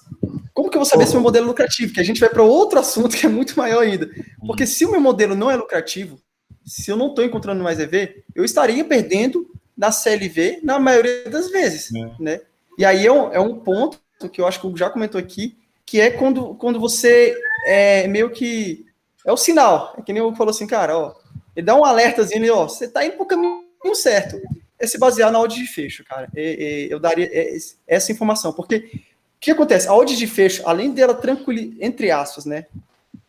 como 0.53 0.69
que 0.69 0.77
eu 0.77 0.79
vou 0.79 0.89
saber 0.89 1.05
se 1.05 1.11
o 1.11 1.15
meu 1.15 1.23
modelo 1.23 1.45
é 1.45 1.49
lucrativo? 1.49 1.93
Que 1.93 1.99
a 1.99 2.03
gente 2.03 2.21
vai 2.21 2.29
para 2.29 2.41
outro 2.41 2.79
assunto 2.79 3.15
que 3.17 3.25
é 3.25 3.29
muito 3.29 3.57
maior 3.57 3.83
ainda. 3.83 4.09
Porque 4.45 4.65
se 4.65 4.85
o 4.85 4.91
meu 4.91 5.01
modelo 5.01 5.35
não 5.35 5.51
é 5.51 5.55
lucrativo, 5.55 6.17
se 6.65 6.89
eu 6.89 6.95
não 6.95 7.09
estou 7.09 7.23
encontrando 7.23 7.63
mais 7.63 7.79
EV, 7.79 8.23
eu 8.33 8.45
estaria 8.45 8.83
perdendo 8.85 9.45
na 9.77 9.91
CLV 9.91 10.61
na 10.63 10.79
maioria 10.79 11.29
das 11.29 11.49
vezes, 11.49 11.93
é. 11.93 12.11
né? 12.19 12.41
E 12.77 12.85
aí 12.85 13.05
é 13.05 13.11
um, 13.11 13.33
é 13.33 13.39
um 13.39 13.59
ponto 13.59 13.99
que 14.31 14.39
eu 14.39 14.47
acho 14.47 14.59
que 14.61 14.67
o 14.67 14.75
já 14.75 14.89
comentou 14.89 15.19
aqui, 15.19 15.57
que 15.87 16.01
é 16.01 16.11
quando, 16.11 16.53
quando 16.55 16.79
você 16.79 17.33
é 17.65 18.07
meio 18.07 18.29
que. 18.29 18.85
É 19.25 19.31
o 19.31 19.37
sinal. 19.37 19.95
É 19.97 20.01
que 20.01 20.11
nem 20.13 20.21
eu 20.21 20.35
falou 20.35 20.51
assim, 20.51 20.67
cara, 20.67 20.95
ó. 20.95 21.15
Ele 21.55 21.65
dá 21.65 21.75
um 21.75 21.83
alertazinho, 21.83 22.53
ó, 22.53 22.67
você 22.67 22.87
tá 22.87 23.03
indo 23.03 23.15
pro 23.15 23.25
caminho 23.25 23.63
certo. 23.95 24.39
É 24.77 24.85
se 24.85 24.99
basear 24.99 25.31
na 25.31 25.39
odd 25.39 25.55
de 25.55 25.65
fecho, 25.65 26.03
cara. 26.03 26.29
É, 26.35 26.43
é, 26.43 26.93
eu 26.93 26.99
daria 26.99 27.27
é, 27.31 27.57
essa 27.87 28.11
informação. 28.11 28.53
Porque 28.53 28.91
o 28.93 28.99
que 29.39 29.49
acontece? 29.49 29.87
A 29.87 29.95
odd 29.95 30.15
de 30.15 30.27
fecho, 30.27 30.61
além 30.67 30.91
dela 30.91 31.15
tranquilizar, 31.15 31.77
entre 31.79 32.11
aspas, 32.11 32.45
né? 32.45 32.65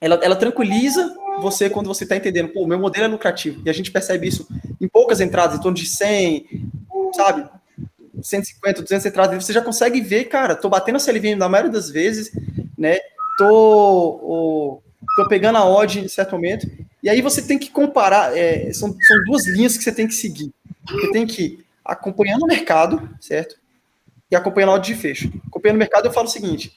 Ela, 0.01 0.17
ela 0.17 0.37
tranquiliza 0.37 1.17
você 1.41 1.71
quando 1.71 1.87
você 1.87 2.05
está 2.05 2.17
entendendo, 2.17 2.51
pô, 2.51 2.67
meu 2.67 2.79
modelo 2.79 3.07
é 3.07 3.09
lucrativo. 3.09 3.63
E 3.65 3.71
a 3.71 3.73
gente 3.73 3.91
percebe 3.91 4.27
isso 4.27 4.47
em 4.81 4.89
poucas 4.89 5.21
entradas, 5.21 5.59
em 5.59 5.63
torno 5.63 5.77
de 5.77 5.87
100, 5.87 6.71
sabe? 7.15 7.49
150, 8.23 8.83
200 8.83 9.07
entradas, 9.07 9.45
você 9.45 9.53
já 9.53 9.63
consegue 9.63 10.01
ver, 10.01 10.25
cara, 10.25 10.55
tô 10.55 10.69
batendo 10.69 10.97
a 10.97 10.99
CLV 10.99 11.35
na 11.35 11.49
maioria 11.49 11.73
das 11.73 11.91
vezes, 11.91 12.31
né? 12.77 12.99
Tô, 13.37 14.81
tô 15.17 15.29
pegando 15.29 15.59
a 15.59 15.65
odd 15.65 16.01
em 16.01 16.09
certo 16.09 16.33
momento, 16.33 16.69
e 17.03 17.09
aí 17.09 17.21
você 17.23 17.43
tem 17.43 17.59
que 17.59 17.71
comparar, 17.71 18.37
é, 18.37 18.73
são, 18.73 18.89
são 18.89 19.25
duas 19.27 19.47
linhas 19.47 19.77
que 19.77 19.85
você 19.85 19.93
tem 19.93 20.07
que 20.07 20.15
seguir. 20.15 20.53
Você 20.91 21.13
tem 21.13 21.27
que 21.27 21.65
acompanhando 21.85 22.43
o 22.43 22.47
mercado, 22.47 23.09
certo? 23.21 23.57
E 24.31 24.37
acompanhando 24.37 24.71
a 24.71 24.75
odd 24.75 24.87
de 24.87 25.01
fecho. 25.01 25.33
Acompanhando 25.47 25.77
o 25.77 25.81
mercado, 25.81 26.07
eu 26.07 26.13
falo 26.13 26.27
o 26.27 26.31
seguinte, 26.31 26.77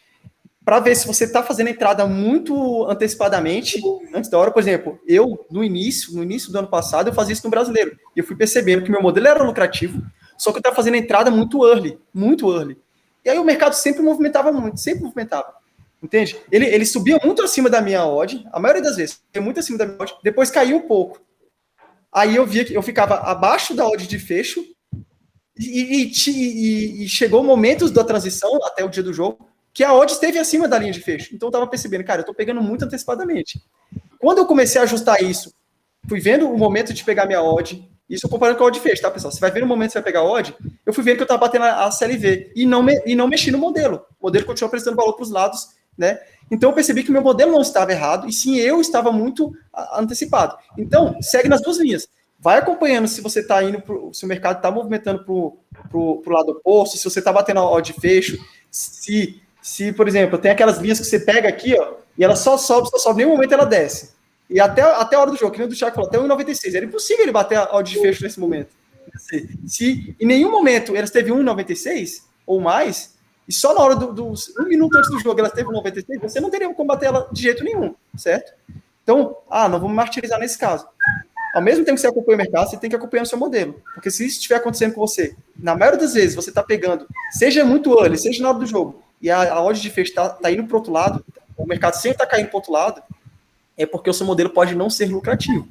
para 0.63 0.79
ver 0.79 0.95
se 0.95 1.07
você 1.07 1.23
está 1.23 1.41
fazendo 1.41 1.67
a 1.67 1.71
entrada 1.71 2.05
muito 2.05 2.85
antecipadamente, 2.87 3.81
antes 4.13 4.29
da 4.29 4.37
hora, 4.37 4.51
por 4.51 4.61
exemplo, 4.61 4.99
eu, 5.07 5.45
no 5.49 5.63
início, 5.63 6.13
no 6.13 6.21
início 6.21 6.51
do 6.51 6.59
ano 6.59 6.67
passado, 6.67 7.09
eu 7.09 7.13
fazia 7.13 7.33
isso 7.33 7.43
no 7.43 7.49
brasileiro, 7.49 7.97
e 8.15 8.19
eu 8.19 8.23
fui 8.23 8.35
percebendo 8.35 8.83
que 8.83 8.91
meu 8.91 9.01
modelo 9.01 9.27
era 9.27 9.43
lucrativo, 9.43 10.01
só 10.41 10.51
que 10.51 10.57
eu 10.57 10.61
estava 10.61 10.75
fazendo 10.75 10.95
entrada 10.95 11.29
muito 11.29 11.63
early, 11.67 11.99
muito 12.11 12.51
early. 12.51 12.75
E 13.23 13.29
aí 13.29 13.37
o 13.37 13.43
mercado 13.43 13.73
sempre 13.73 14.01
movimentava 14.01 14.51
muito, 14.51 14.79
sempre 14.79 15.03
movimentava. 15.03 15.53
Entende? 16.01 16.35
Ele, 16.51 16.65
ele 16.65 16.83
subia 16.83 17.19
muito 17.23 17.43
acima 17.43 17.69
da 17.69 17.79
minha 17.79 18.03
odd, 18.07 18.43
a 18.51 18.59
maioria 18.59 18.81
das 18.81 18.95
vezes, 18.95 19.21
muito 19.37 19.59
acima 19.59 19.77
da 19.77 19.85
minha 19.85 20.01
odd, 20.01 20.15
depois 20.23 20.49
caiu 20.49 20.77
um 20.77 20.87
pouco. 20.87 21.21
Aí 22.11 22.35
eu 22.35 22.43
via 22.43 22.65
que 22.65 22.73
eu 22.73 22.81
ficava 22.81 23.17
abaixo 23.17 23.75
da 23.75 23.87
odd 23.87 24.07
de 24.07 24.17
fecho, 24.17 24.65
e, 25.59 26.09
e, 26.09 26.31
e, 26.31 27.03
e 27.03 27.07
chegou 27.07 27.43
momentos 27.43 27.91
da 27.91 28.03
transição, 28.03 28.65
até 28.65 28.83
o 28.83 28.89
dia 28.89 29.03
do 29.03 29.13
jogo, 29.13 29.47
que 29.71 29.83
a 29.83 29.93
odd 29.93 30.11
esteve 30.11 30.39
acima 30.39 30.67
da 30.67 30.79
linha 30.79 30.91
de 30.91 31.01
fecho. 31.01 31.35
Então 31.35 31.49
eu 31.49 31.51
estava 31.51 31.67
percebendo, 31.67 32.03
cara, 32.03 32.21
eu 32.21 32.23
estou 32.23 32.33
pegando 32.33 32.63
muito 32.63 32.83
antecipadamente. 32.83 33.61
Quando 34.17 34.39
eu 34.39 34.47
comecei 34.47 34.81
a 34.81 34.85
ajustar 34.85 35.21
isso, 35.21 35.53
fui 36.09 36.19
vendo 36.19 36.49
o 36.49 36.57
momento 36.57 36.95
de 36.95 37.03
pegar 37.03 37.27
minha 37.27 37.43
odd, 37.43 37.87
isso 38.15 38.27
comparando 38.27 38.57
com 38.57 38.65
a 38.65 38.67
odd 38.67 38.79
fecho, 38.79 39.01
tá, 39.01 39.09
pessoal? 39.09 39.31
Você 39.31 39.39
vai 39.39 39.51
ver 39.51 39.61
no 39.61 39.67
momento 39.67 39.89
que 39.89 39.93
você 39.93 39.99
vai 39.99 40.11
pegar 40.11 40.19
a 40.19 40.29
odd, 40.29 40.53
eu 40.85 40.93
fui 40.93 41.03
vendo 41.03 41.15
que 41.15 41.21
eu 41.21 41.25
estava 41.25 41.39
batendo 41.39 41.63
a 41.63 41.89
CLV 41.89 42.51
e 42.55 42.65
não, 42.65 42.83
me, 42.83 43.01
e 43.05 43.15
não 43.15 43.27
mexi 43.27 43.51
no 43.51 43.57
modelo. 43.57 44.05
O 44.19 44.27
modelo 44.27 44.45
continuou 44.45 44.67
apresentando 44.67 44.97
valor 44.97 45.13
para 45.13 45.23
os 45.23 45.31
lados, 45.31 45.69
né? 45.97 46.19
Então 46.51 46.69
eu 46.69 46.75
percebi 46.75 47.03
que 47.03 47.11
meu 47.11 47.21
modelo 47.21 47.53
não 47.53 47.61
estava 47.61 47.91
errado, 47.91 48.27
e 48.27 48.33
sim 48.33 48.57
eu 48.57 48.81
estava 48.81 49.11
muito 49.11 49.55
antecipado. 49.93 50.57
Então, 50.77 51.15
segue 51.21 51.47
nas 51.47 51.61
duas 51.61 51.77
linhas. 51.77 52.09
Vai 52.37 52.57
acompanhando 52.57 53.07
se 53.07 53.21
você 53.21 53.39
está 53.39 53.63
indo, 53.63 53.79
pro, 53.79 54.13
se 54.13 54.25
o 54.25 54.27
mercado 54.27 54.57
está 54.57 54.69
movimentando 54.69 55.23
para 55.23 55.97
o 55.97 56.23
lado 56.27 56.51
oposto, 56.51 56.97
se 56.97 57.03
você 57.03 57.19
está 57.19 57.31
batendo 57.31 57.61
a 57.61 57.71
odd 57.71 57.93
fecho, 57.93 58.37
se, 58.69 59.41
se, 59.61 59.93
por 59.93 60.07
exemplo, 60.07 60.37
tem 60.37 60.51
aquelas 60.51 60.79
linhas 60.79 60.99
que 60.99 61.05
você 61.05 61.19
pega 61.19 61.47
aqui, 61.47 61.79
ó, 61.79 61.93
e 62.17 62.23
ela 62.23 62.35
só 62.35 62.57
sobe, 62.57 62.89
só 62.89 62.97
sobe, 62.97 63.17
nenhum 63.17 63.35
momento 63.35 63.53
ela 63.53 63.65
desce. 63.65 64.11
E 64.51 64.59
até, 64.59 64.81
até 64.81 65.15
a 65.15 65.19
hora 65.21 65.31
do 65.31 65.37
jogo, 65.37 65.53
que 65.53 65.59
nem 65.59 65.65
o 65.65 65.69
do 65.69 65.75
Thiago 65.75 65.95
falou, 65.95 66.09
até 66.09 66.19
1,96. 66.19 66.75
Era 66.75 66.85
impossível 66.85 67.23
ele 67.23 67.31
bater 67.31 67.57
a 67.57 67.73
odd 67.73 67.89
de 67.89 67.99
fecho 68.01 68.21
nesse 68.21 68.37
momento. 68.37 68.69
Se, 69.15 69.49
se 69.65 70.15
em 70.19 70.25
nenhum 70.25 70.51
momento 70.51 70.93
elas 70.93 71.09
teve 71.09 71.31
1,96 71.31 72.23
ou 72.45 72.59
mais, 72.59 73.15
e 73.47 73.53
só 73.53 73.73
na 73.73 73.79
hora 73.79 73.95
do, 73.95 74.11
do, 74.11 74.33
um 74.59 74.63
minuto 74.67 74.97
antes 74.97 75.09
do 75.09 75.19
jogo 75.19 75.39
elas 75.39 75.53
teve 75.53 75.69
1,96, 75.69 76.19
você 76.19 76.41
não 76.41 76.49
teria 76.49 76.67
como 76.67 76.77
combater 76.77 77.05
ela 77.05 77.29
de 77.31 77.41
jeito 77.41 77.63
nenhum, 77.63 77.95
certo? 78.17 78.53
Então, 79.03 79.37
ah, 79.49 79.69
não 79.69 79.79
vamos 79.79 79.95
martirizar 79.95 80.37
nesse 80.37 80.57
caso. 80.57 80.85
Ao 81.55 81.61
mesmo 81.61 81.85
tempo 81.85 81.95
que 81.95 82.01
você 82.01 82.07
acompanha 82.07 82.35
o 82.35 82.37
mercado, 82.37 82.69
você 82.69 82.77
tem 82.77 82.89
que 82.89 82.95
acompanhar 82.95 83.23
o 83.23 83.25
seu 83.25 83.37
modelo. 83.37 83.81
Porque 83.93 84.11
se 84.11 84.25
isso 84.25 84.35
estiver 84.35 84.55
acontecendo 84.55 84.93
com 84.93 85.01
você, 85.01 85.35
na 85.57 85.75
maioria 85.75 85.99
das 85.99 86.13
vezes 86.13 86.35
você 86.35 86.49
está 86.49 86.61
pegando, 86.61 87.07
seja 87.31 87.63
muito 87.63 87.97
early, 87.99 88.17
seja 88.17 88.43
na 88.43 88.49
hora 88.49 88.59
do 88.59 88.65
jogo, 88.65 89.01
e 89.21 89.29
a, 89.31 89.53
a 89.53 89.63
odd 89.63 89.79
de 89.79 89.89
fecho 89.89 90.11
está 90.11 90.29
tá 90.29 90.51
indo 90.51 90.65
para 90.65 90.75
o 90.75 90.77
outro 90.77 90.91
lado, 90.91 91.25
o 91.57 91.65
mercado 91.65 91.93
sempre 91.93 92.11
está 92.11 92.25
caindo 92.25 92.47
para 92.47 92.55
o 92.55 92.57
outro 92.57 92.73
lado, 92.73 93.01
é 93.81 93.85
porque 93.85 94.09
o 94.09 94.13
seu 94.13 94.25
modelo 94.25 94.49
pode 94.49 94.75
não 94.75 94.89
ser 94.89 95.05
lucrativo. 95.05 95.67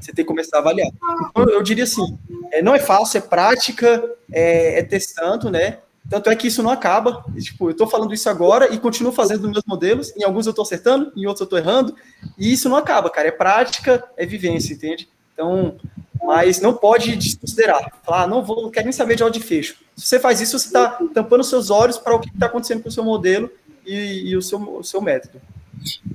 Você 0.00 0.12
tem 0.12 0.24
que 0.24 0.28
começar 0.28 0.56
a 0.56 0.60
avaliar. 0.60 0.88
Então, 1.30 1.48
eu 1.48 1.62
diria 1.62 1.84
assim, 1.84 2.18
é, 2.50 2.60
não 2.62 2.74
é 2.74 2.78
fácil, 2.78 3.18
é 3.18 3.20
prática, 3.20 4.02
é, 4.30 4.80
é, 4.80 4.82
testando, 4.82 5.50
né? 5.50 5.78
Tanto 6.08 6.28
é 6.28 6.36
que 6.36 6.48
isso 6.48 6.62
não 6.62 6.70
acaba. 6.70 7.24
Tipo, 7.38 7.68
eu 7.68 7.70
estou 7.72 7.86
falando 7.86 8.12
isso 8.12 8.28
agora 8.28 8.72
e 8.72 8.78
continuo 8.78 9.12
fazendo 9.12 9.48
meus 9.48 9.64
modelos. 9.64 10.12
Em 10.16 10.24
alguns 10.24 10.46
eu 10.46 10.50
estou 10.50 10.64
acertando, 10.64 11.12
em 11.16 11.26
outros 11.26 11.40
eu 11.40 11.44
estou 11.44 11.58
errando. 11.58 11.94
E 12.36 12.52
isso 12.52 12.68
não 12.68 12.76
acaba, 12.76 13.08
cara. 13.08 13.28
É 13.28 13.32
prática, 13.32 14.02
é 14.16 14.26
vivência, 14.26 14.74
entende? 14.74 15.08
Então, 15.32 15.76
mas 16.22 16.60
não 16.60 16.74
pode 16.74 17.16
desconsiderar. 17.16 17.92
Falar, 18.04 18.22
ah, 18.22 18.26
não 18.26 18.42
vou, 18.42 18.70
quero 18.70 18.86
nem 18.86 18.92
saber 18.92 19.16
de 19.16 19.22
áudio 19.22 19.40
de 19.40 19.46
fecho. 19.46 19.76
Se 19.96 20.06
você 20.06 20.18
faz 20.18 20.40
isso, 20.40 20.58
você 20.58 20.66
está 20.66 20.98
tampando 21.14 21.44
seus 21.44 21.70
olhos 21.70 21.98
para 21.98 22.14
o 22.14 22.20
que 22.20 22.28
está 22.28 22.46
acontecendo 22.46 22.82
com 22.82 22.88
o 22.88 22.92
seu 22.92 23.04
modelo 23.04 23.50
e, 23.86 24.30
e 24.30 24.36
o, 24.36 24.42
seu, 24.42 24.58
o 24.58 24.82
seu 24.82 25.00
método. 25.00 25.40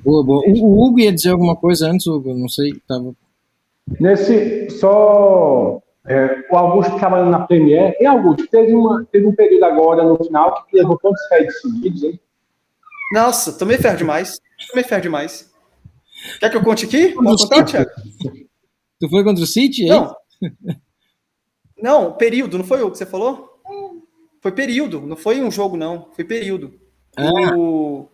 Boa, 0.03 0.23
boa. 0.23 0.43
O, 0.47 0.85
Hugo 0.85 0.99
ia 0.99 1.11
dizer 1.11 1.31
alguma 1.31 1.55
coisa 1.55 1.89
antes, 1.89 2.07
Hugo, 2.07 2.33
não 2.33 2.49
sei, 2.49 2.73
tava... 2.87 3.13
Nesse, 3.99 4.69
só 4.71 5.81
é, 6.07 6.45
o 6.49 6.57
Augusto 6.57 6.97
trabalhando 6.97 7.31
na 7.31 7.45
Premiere. 7.45 7.95
E 7.99 8.05
Augusto, 8.05 8.47
teve, 8.47 8.73
uma, 8.73 9.05
teve 9.11 9.25
um 9.25 9.35
período 9.35 9.63
agora 9.65 10.03
no 10.03 10.17
final 10.23 10.65
que 10.65 10.77
levou 10.77 10.97
quantos 10.97 11.21
heads 11.31 11.61
seguidos, 11.61 12.03
hein? 12.03 12.19
Nossa, 13.11 13.53
tomei 13.53 13.77
ferro 13.77 13.97
demais. 13.97 14.39
Tomei 14.69 14.83
ferro 14.83 15.01
demais. 15.01 15.51
Quer 16.39 16.49
que 16.49 16.57
eu 16.57 16.63
conte 16.63 16.85
aqui? 16.85 17.09
Pode 17.13 17.43
contar, 17.43 17.63
Thiago? 17.63 17.91
Tu 18.99 19.09
foi 19.09 19.23
contra 19.23 19.43
o 19.43 19.47
City? 19.47 19.89
É 19.89 19.89
não. 19.89 20.15
Não, 21.79 22.11
período, 22.13 22.57
não 22.57 22.65
foi 22.65 22.81
o 22.81 22.89
que 22.89 22.97
você 22.97 23.05
falou? 23.05 23.61
Foi 24.41 24.51
período, 24.51 25.01
não 25.01 25.15
foi 25.15 25.39
um 25.41 25.51
jogo, 25.51 25.77
não. 25.77 26.09
Foi 26.13 26.25
período. 26.25 26.73
Ah. 27.15 27.55
O, 27.55 28.09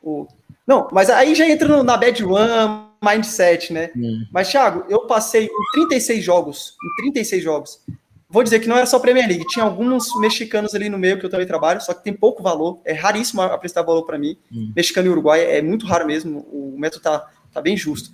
o, 0.00 0.28
não, 0.70 0.86
mas 0.92 1.10
aí 1.10 1.34
já 1.34 1.48
entra 1.48 1.82
na 1.82 1.96
bad 1.96 2.22
run, 2.22 2.86
mindset, 3.02 3.72
né? 3.72 3.90
Hum. 3.96 4.24
Mas, 4.30 4.48
Thiago, 4.48 4.84
eu 4.88 5.00
passei 5.00 5.46
em 5.46 5.72
36 5.72 6.24
jogos, 6.24 6.76
em 6.80 7.02
36 7.02 7.42
jogos. 7.42 7.80
Vou 8.28 8.44
dizer 8.44 8.60
que 8.60 8.68
não 8.68 8.76
era 8.76 8.86
só 8.86 9.00
Premier 9.00 9.26
League, 9.26 9.44
tinha 9.48 9.64
alguns 9.64 10.16
mexicanos 10.20 10.72
ali 10.72 10.88
no 10.88 10.96
meio 10.96 11.18
que 11.18 11.26
eu 11.26 11.30
também 11.30 11.44
trabalho, 11.44 11.80
só 11.80 11.92
que 11.92 12.04
tem 12.04 12.12
pouco 12.12 12.40
valor, 12.40 12.80
é 12.84 12.92
raríssimo 12.92 13.42
aprestar 13.42 13.84
valor 13.84 14.04
para 14.04 14.16
mim. 14.16 14.36
Hum. 14.52 14.72
Mexicano 14.76 15.08
e 15.08 15.10
Uruguai 15.10 15.44
é 15.44 15.60
muito 15.60 15.84
raro 15.86 16.06
mesmo, 16.06 16.46
o 16.52 16.78
método 16.78 17.02
tá, 17.02 17.28
tá 17.52 17.60
bem 17.60 17.76
justo. 17.76 18.12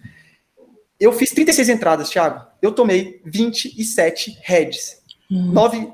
Eu 0.99 1.13
fiz 1.13 1.33
36 1.33 1.69
entradas, 1.69 2.09
Thiago. 2.09 2.41
Eu 2.63 2.73
tomei 2.73 3.21
27 3.27 4.39
heads. 4.41 5.03
Hum. 5.31 5.53
9, 5.53 5.93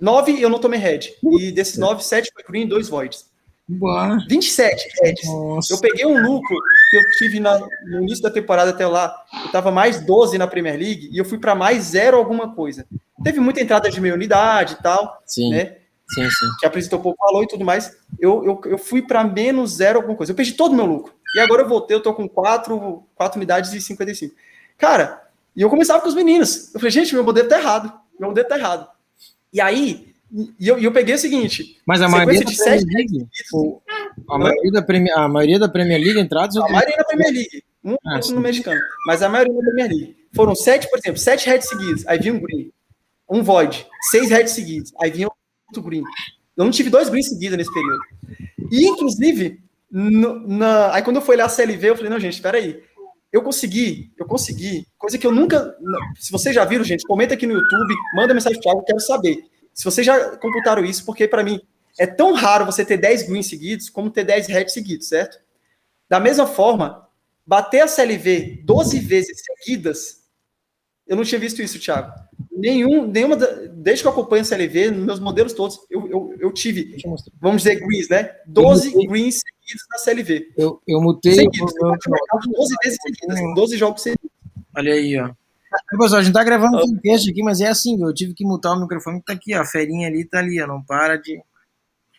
9 0.00 0.40
eu 0.40 0.48
não 0.48 0.58
tomei 0.58 0.80
head. 0.80 1.12
E 1.38 1.52
desses 1.52 1.76
9, 1.76 2.02
7 2.02 2.30
foi 2.32 2.42
green 2.42 2.62
e 2.62 2.68
2 2.68 2.88
voids. 2.88 3.33
Boa. 3.66 4.18
27 4.28 4.88
heads. 5.02 5.26
Nossa. 5.26 5.74
Eu 5.74 5.80
peguei 5.80 6.04
um 6.04 6.20
lucro 6.20 6.56
que 6.90 6.96
eu 6.96 7.02
tive 7.18 7.40
na, 7.40 7.58
no 7.58 8.02
início 8.02 8.22
da 8.22 8.30
temporada 8.30 8.70
até 8.70 8.86
lá. 8.86 9.14
Eu 9.44 9.50
tava 9.50 9.70
mais 9.70 10.04
12 10.04 10.36
na 10.36 10.46
Premier 10.46 10.78
League 10.78 11.08
e 11.10 11.18
eu 11.18 11.24
fui 11.24 11.38
para 11.38 11.54
mais 11.54 11.84
zero 11.84 12.16
alguma 12.16 12.54
coisa. 12.54 12.86
Teve 13.22 13.40
muita 13.40 13.60
entrada 13.60 13.90
de 13.90 14.00
meia 14.00 14.14
unidade 14.14 14.74
e 14.74 14.82
tal, 14.82 15.22
sim. 15.26 15.50
né? 15.50 15.76
Sim, 16.14 16.28
sim. 16.28 16.46
Que 16.60 16.66
apresentou 16.66 17.00
pouco 17.00 17.24
valor 17.24 17.44
e 17.44 17.48
tudo 17.48 17.64
mais. 17.64 17.96
Eu, 18.20 18.44
eu, 18.44 18.60
eu 18.72 18.78
fui 18.78 19.00
para 19.00 19.24
menos 19.24 19.76
zero 19.76 19.98
alguma 19.98 20.16
coisa. 20.16 20.32
Eu 20.32 20.36
perdi 20.36 20.52
todo 20.52 20.72
o 20.72 20.76
meu 20.76 20.84
lucro. 20.84 21.14
E 21.34 21.40
agora 21.40 21.62
eu 21.62 21.68
voltei, 21.68 21.96
eu 21.96 22.02
tô 22.02 22.14
com 22.14 22.28
4, 22.28 23.02
4 23.14 23.38
unidades 23.38 23.72
e 23.72 23.80
55. 23.80 24.34
Cara, 24.76 25.22
e 25.56 25.62
eu 25.62 25.70
começava 25.70 26.00
com 26.00 26.08
os 26.08 26.14
meninos. 26.14 26.72
Eu 26.74 26.80
falei, 26.80 26.90
gente, 26.90 27.14
meu 27.14 27.24
modelo 27.24 27.48
tá 27.48 27.58
errado. 27.58 27.92
Meu 28.18 28.28
modelo 28.28 28.46
tá 28.46 28.58
errado. 28.58 28.88
E 29.52 29.60
aí, 29.60 30.13
e 30.32 30.68
eu, 30.68 30.78
eu 30.78 30.92
peguei 30.92 31.14
o 31.14 31.18
seguinte. 31.18 31.80
Mas 31.86 32.02
a 32.02 32.08
maioria 32.08 32.40
da 32.40 32.50
Premier 32.50 32.84
League. 32.84 33.28
a, 34.28 34.38
maioria 34.38 34.72
da 34.72 34.82
Premier, 34.82 35.18
a 35.18 35.28
maioria 35.28 35.58
da 35.58 35.68
Premier 35.68 36.00
League 36.00 36.20
entrados. 36.20 36.56
A 36.56 36.68
maioria 36.68 36.96
da 36.96 37.04
Premier 37.04 37.32
League. 37.32 37.64
Um 37.84 37.96
ah, 38.06 38.20
no 38.30 38.40
mexicano. 38.40 38.80
Mas 39.06 39.22
a 39.22 39.28
maioria 39.28 39.54
da 39.54 39.60
Premier 39.60 39.88
League. 39.88 40.16
Foram 40.34 40.54
sete, 40.54 40.88
por 40.90 40.98
exemplo, 40.98 41.18
sete 41.18 41.48
heads 41.48 41.68
seguidos. 41.68 42.06
Aí 42.06 42.18
vinha 42.18 42.34
um 42.34 42.40
green. 42.40 42.72
Um 43.28 43.42
void. 43.42 43.86
Seis 44.10 44.30
heads 44.30 44.52
seguidos. 44.52 44.92
Aí 45.00 45.10
vinha 45.10 45.28
outro 45.68 45.82
green. 45.82 46.02
Eu 46.56 46.64
não 46.64 46.70
tive 46.70 46.90
dois 46.90 47.08
greens 47.08 47.28
seguidos 47.28 47.56
nesse 47.56 47.72
período. 47.72 48.00
E, 48.70 48.86
inclusive, 48.86 49.60
no, 49.90 50.46
na, 50.48 50.94
aí 50.94 51.02
quando 51.02 51.16
eu 51.16 51.22
fui 51.22 51.34
olhar 51.34 51.46
a 51.46 51.48
CLV, 51.48 51.90
eu 51.90 51.96
falei, 51.96 52.10
não, 52.10 52.18
gente, 52.18 52.34
espera 52.34 52.58
aí. 52.58 52.82
Eu 53.32 53.42
consegui, 53.42 54.12
eu 54.16 54.26
consegui, 54.26 54.86
coisa 54.96 55.18
que 55.18 55.26
eu 55.26 55.32
nunca. 55.32 55.76
Se 56.16 56.30
vocês 56.30 56.54
já 56.54 56.64
viram, 56.64 56.84
gente, 56.84 57.04
comenta 57.04 57.34
aqui 57.34 57.46
no 57.46 57.54
YouTube, 57.54 57.94
manda 58.14 58.32
mensagem 58.32 58.60
para 58.60 58.72
eu 58.72 58.82
quero 58.82 59.00
saber. 59.00 59.44
Se 59.74 59.84
vocês 59.84 60.06
já 60.06 60.36
computaram 60.36 60.84
isso, 60.84 61.04
porque 61.04 61.26
para 61.26 61.42
mim 61.42 61.60
é 61.98 62.06
tão 62.06 62.32
raro 62.32 62.64
você 62.64 62.84
ter 62.84 62.96
10 62.96 63.24
greens 63.24 63.48
seguidos 63.48 63.90
como 63.90 64.10
ter 64.10 64.24
10 64.24 64.46
reds 64.46 64.72
seguidos, 64.72 65.08
certo? 65.08 65.38
Da 66.08 66.20
mesma 66.20 66.46
forma, 66.46 67.08
bater 67.46 67.82
a 67.82 67.88
CLV 67.88 68.62
12 68.64 69.00
vezes 69.00 69.42
seguidas, 69.44 70.24
eu 71.06 71.16
não 71.16 71.24
tinha 71.24 71.38
visto 71.38 71.60
isso, 71.60 71.78
Thiago. 71.78 72.12
Nenhum, 72.50 73.06
nenhuma, 73.06 73.36
desde 73.36 74.02
que 74.02 74.08
eu 74.08 74.12
acompanho 74.12 74.42
a 74.42 74.44
CLV, 74.44 74.90
nos 74.90 75.04
meus 75.04 75.20
modelos 75.20 75.52
todos, 75.52 75.78
eu, 75.90 76.08
eu, 76.08 76.34
eu 76.38 76.52
tive, 76.52 76.96
vamos 77.40 77.62
dizer, 77.62 77.76
greens, 77.76 78.08
né? 78.08 78.30
12 78.46 78.90
greens 79.06 79.40
seguidos 79.40 79.86
na 79.90 79.98
CLV. 79.98 80.52
Eu, 80.56 80.80
eu 80.86 81.00
mutei. 81.00 81.34
Seguidos, 81.34 81.74
eu, 81.76 81.88
eu, 81.88 82.52
12 82.52 82.74
vezes 82.82 82.98
seguidas, 83.02 83.54
12 83.54 83.76
jogos 83.76 84.02
seguidos. 84.02 84.30
Olha 84.74 84.94
aí, 84.94 85.18
ó. 85.20 85.30
Pessoal, 85.98 86.20
a 86.20 86.22
gente 86.22 86.34
tá 86.34 86.44
gravando 86.44 86.76
um 86.76 86.80
podcast 86.80 87.30
aqui, 87.30 87.42
mas 87.42 87.60
é 87.60 87.68
assim, 87.68 88.00
eu 88.02 88.12
tive 88.12 88.34
que 88.34 88.44
mutar 88.44 88.72
o 88.72 88.80
microfone, 88.80 89.22
tá 89.22 89.32
aqui, 89.32 89.54
ó, 89.54 89.62
a 89.62 89.66
ferinha 89.66 90.08
ali 90.08 90.24
tá 90.24 90.38
ali, 90.38 90.60
ó, 90.60 90.66
não 90.66 90.82
para 90.82 91.16
de, 91.16 91.40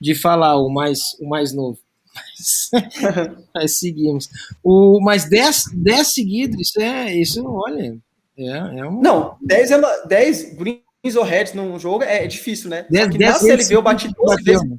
de 0.01 0.16
falar, 0.16 0.56
o 0.58 0.70
mais, 0.70 0.99
o 1.20 1.28
mais 1.28 1.53
novo. 1.53 1.78
Mas, 2.14 2.70
mas 3.53 3.80
seguimos. 3.80 4.30
O, 4.64 4.99
mas 5.01 5.26
10, 5.30 5.72
10 5.74 6.14
seguidos, 6.14 6.60
isso 6.60 6.82
é, 6.82 7.14
isso, 7.14 7.43
olha, 7.45 7.97
é, 8.38 8.80
é 8.80 8.88
um... 8.88 9.01
Não, 9.01 9.38
10, 9.41 9.72
é 9.72 10.08
10 10.08 10.53
greens 10.56 11.16
ou 11.16 11.24
heads 11.24 11.53
num 11.53 11.78
jogo 11.80 12.03
é 12.03 12.26
difícil, 12.28 12.70
né? 12.70 12.86
10, 12.89 13.06
Só 13.06 13.12
que 13.12 13.18
na 13.18 13.34
CLV 13.34 13.76
eu 13.76 13.82
bati 13.82 14.14
12 14.14 14.43
vezes, 14.43 14.70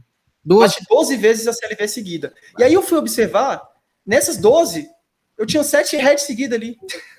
12. 0.44 0.74
bati 0.74 0.86
12 0.88 1.16
vezes 1.16 1.46
a 1.46 1.52
CLV 1.52 1.88
seguida. 1.88 2.34
E 2.58 2.64
aí 2.64 2.74
eu 2.74 2.82
fui 2.82 2.98
observar, 2.98 3.62
nessas 4.04 4.36
12, 4.36 4.88
eu 5.38 5.46
tinha 5.46 5.62
7 5.62 5.96
heads 5.96 6.24
seguidas 6.24 6.58
ali. 6.58 6.76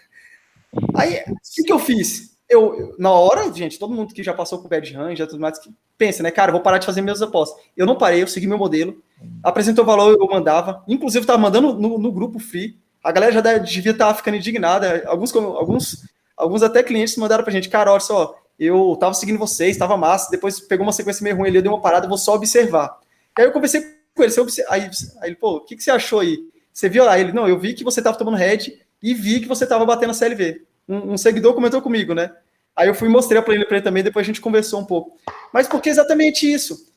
Aí, 0.94 1.24
o 1.62 1.66
que, 1.66 1.74
eu 1.74 1.80
fiz? 1.80 2.38
Eu, 2.50 2.96
na 2.98 3.12
hora, 3.12 3.52
gente, 3.54 3.78
todo 3.78 3.94
mundo 3.94 4.14
que 4.14 4.24
já 4.24 4.34
passou 4.34 4.60
por 4.60 4.70
bad 4.70 4.94
run, 4.94 5.16
já 5.16 5.28
tudo 5.28 5.40
mais, 5.40 5.60
pensa, 5.98 6.24
né, 6.24 6.32
cara, 6.32 6.52
vou 6.52 6.62
parar 6.62 6.78
de 6.78 6.86
fazer 6.86 7.02
meus 7.02 7.22
apostas. 7.22 7.62
Eu 7.76 7.86
não 7.86 7.98
parei, 7.98 8.24
eu 8.24 8.28
segui 8.28 8.48
meu 8.48 8.58
modelo, 8.58 9.02
apresentou 9.44 9.84
valor, 9.84 10.18
eu 10.18 10.28
mandava, 10.28 10.84
inclusive 10.88 11.24
estava 11.24 11.40
mandando 11.40 11.74
no, 11.74 11.98
no, 11.98 12.12
grupo 12.12 12.40
free. 12.40 12.78
A 13.04 13.12
galera 13.12 13.34
já 13.34 13.42
devia 13.58 13.92
estar 13.92 14.08
tá 14.08 14.14
ficando 14.14 14.38
indignada. 14.38 15.04
Alguns, 15.08 15.36
alguns, 15.36 16.06
alguns 16.36 16.64
até 16.64 16.84
clientes 16.84 17.18
mandaram 17.18 17.44
pra 17.44 17.54
gente, 17.54 17.70
cara, 17.70 17.92
olha 17.92 18.00
só, 18.00 18.36
eu 18.60 18.96
tava 19.00 19.14
seguindo 19.14 19.38
vocês, 19.38 19.78
tava 19.78 19.98
massa, 19.98 20.32
depois 20.32 20.60
pegou 20.60 20.86
uma 20.86 20.94
sequência 20.94 21.24
meio 21.24 21.36
ruim 21.36 21.50
ali, 21.50 21.58
eu 21.58 21.62
dei 21.62 21.72
uma 21.72 21.82
parada, 21.82 22.08
vou 22.08 22.18
só 22.18 22.36
observar. 22.36 22.98
E 23.38 23.42
aí 23.42 23.48
eu 23.48 23.52
conversei 23.52 23.82
com 24.16 24.24
ele, 24.24 24.34
aí, 24.70 24.90
aí 25.22 25.30
ele, 25.30 25.36
pô, 25.36 25.58
o 25.58 25.62
que, 25.62 25.76
que 25.76 25.84
você 25.84 25.92
achou 25.92 26.20
aí? 26.20 26.40
Você 26.74 26.88
viu 26.90 27.04
lá? 27.04 27.20
Ele, 27.20 27.32
não, 27.32 27.48
eu 27.48 27.60
vi 27.60 27.74
que 27.74 27.84
você 27.84 28.02
tava 28.02 28.18
tomando 28.18 28.38
head 28.38 28.80
e 29.02 29.14
vi 29.14 29.40
que 29.40 29.48
você 29.48 29.66
tava 29.66 29.86
batendo 29.86 30.12
a 30.12 30.14
CLV 30.14 30.67
um, 30.88 31.14
um 31.14 31.18
seguidor 31.18 31.54
comentou 31.54 31.82
comigo, 31.82 32.14
né? 32.14 32.32
Aí 32.76 32.88
eu 32.88 32.94
fui 32.94 33.08
e 33.08 33.12
mostrei 33.12 33.40
a 33.40 33.42
planilha 33.42 33.66
para 33.66 33.78
ele 33.78 33.84
também, 33.84 34.04
depois 34.04 34.24
a 34.24 34.28
gente 34.28 34.42
conversou 34.42 34.80
um 34.80 34.86
pouco. 34.86 35.18
Mas 35.52 35.68
porque 35.68 35.90
exatamente 35.90 36.52
isso. 36.52 36.94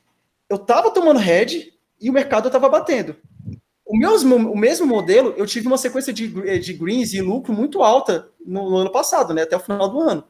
Eu 0.48 0.56
estava 0.56 0.90
tomando 0.90 1.18
head 1.18 1.72
e 2.00 2.10
o 2.10 2.12
mercado 2.12 2.48
estava 2.48 2.68
batendo. 2.68 3.16
O 3.86 3.96
mesmo, 3.96 4.36
o 4.36 4.56
mesmo 4.56 4.86
modelo, 4.86 5.34
eu 5.36 5.46
tive 5.46 5.66
uma 5.66 5.78
sequência 5.78 6.12
de, 6.12 6.28
de 6.60 6.72
greens 6.74 7.12
e 7.12 7.20
lucro 7.20 7.52
muito 7.52 7.82
alta 7.82 8.28
no, 8.44 8.70
no 8.70 8.76
ano 8.76 8.92
passado, 8.92 9.32
né? 9.32 9.42
Até 9.42 9.56
o 9.56 9.60
final 9.60 9.88
do 9.88 10.00
ano. 10.00 10.24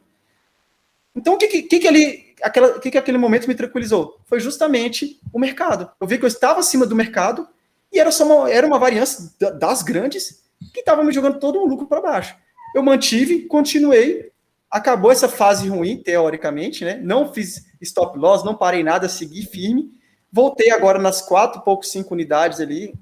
Então, 1.15 1.33
o 1.33 1.37
que, 1.37 1.47
que, 1.47 1.79
que, 1.79 2.35
aquela, 2.41 2.79
que, 2.79 2.89
que 2.89 2.97
aquele 2.97 3.17
momento 3.17 3.47
me 3.47 3.53
tranquilizou? 3.53 4.17
Foi 4.25 4.39
justamente 4.39 5.19
o 5.33 5.39
mercado. 5.39 5.91
Eu 5.99 6.07
vi 6.07 6.17
que 6.17 6.23
eu 6.23 6.27
estava 6.27 6.61
acima 6.61 6.85
do 6.85 6.95
mercado 6.95 7.47
e 7.91 7.99
era 7.99 8.11
só 8.11 8.25
uma, 8.25 8.49
era 8.49 8.65
uma 8.65 8.79
variância 8.79 9.29
das 9.59 9.83
grandes 9.83 10.41
que 10.73 10.79
estava 10.79 11.03
me 11.03 11.11
jogando 11.11 11.39
todo 11.39 11.59
o 11.59 11.67
lucro 11.67 11.87
para 11.87 12.01
baixo. 12.01 12.35
Eu 12.75 12.83
mantive, 12.83 13.41
continuei. 13.41 14.31
Acabou 14.69 15.11
essa 15.11 15.27
fase 15.27 15.67
ruim, 15.67 15.97
teoricamente, 15.97 16.85
né? 16.85 16.99
Não 17.03 17.33
fiz 17.33 17.65
stop 17.81 18.17
loss, 18.17 18.43
não 18.43 18.55
parei 18.55 18.83
nada, 18.83 19.09
segui 19.09 19.43
firme. 19.43 19.91
Voltei 20.31 20.71
agora 20.71 20.97
nas 20.97 21.21
quatro, 21.21 21.61
pouco 21.61 21.85
cinco 21.85 22.13
unidades 22.13 22.61
ali. 22.61 22.93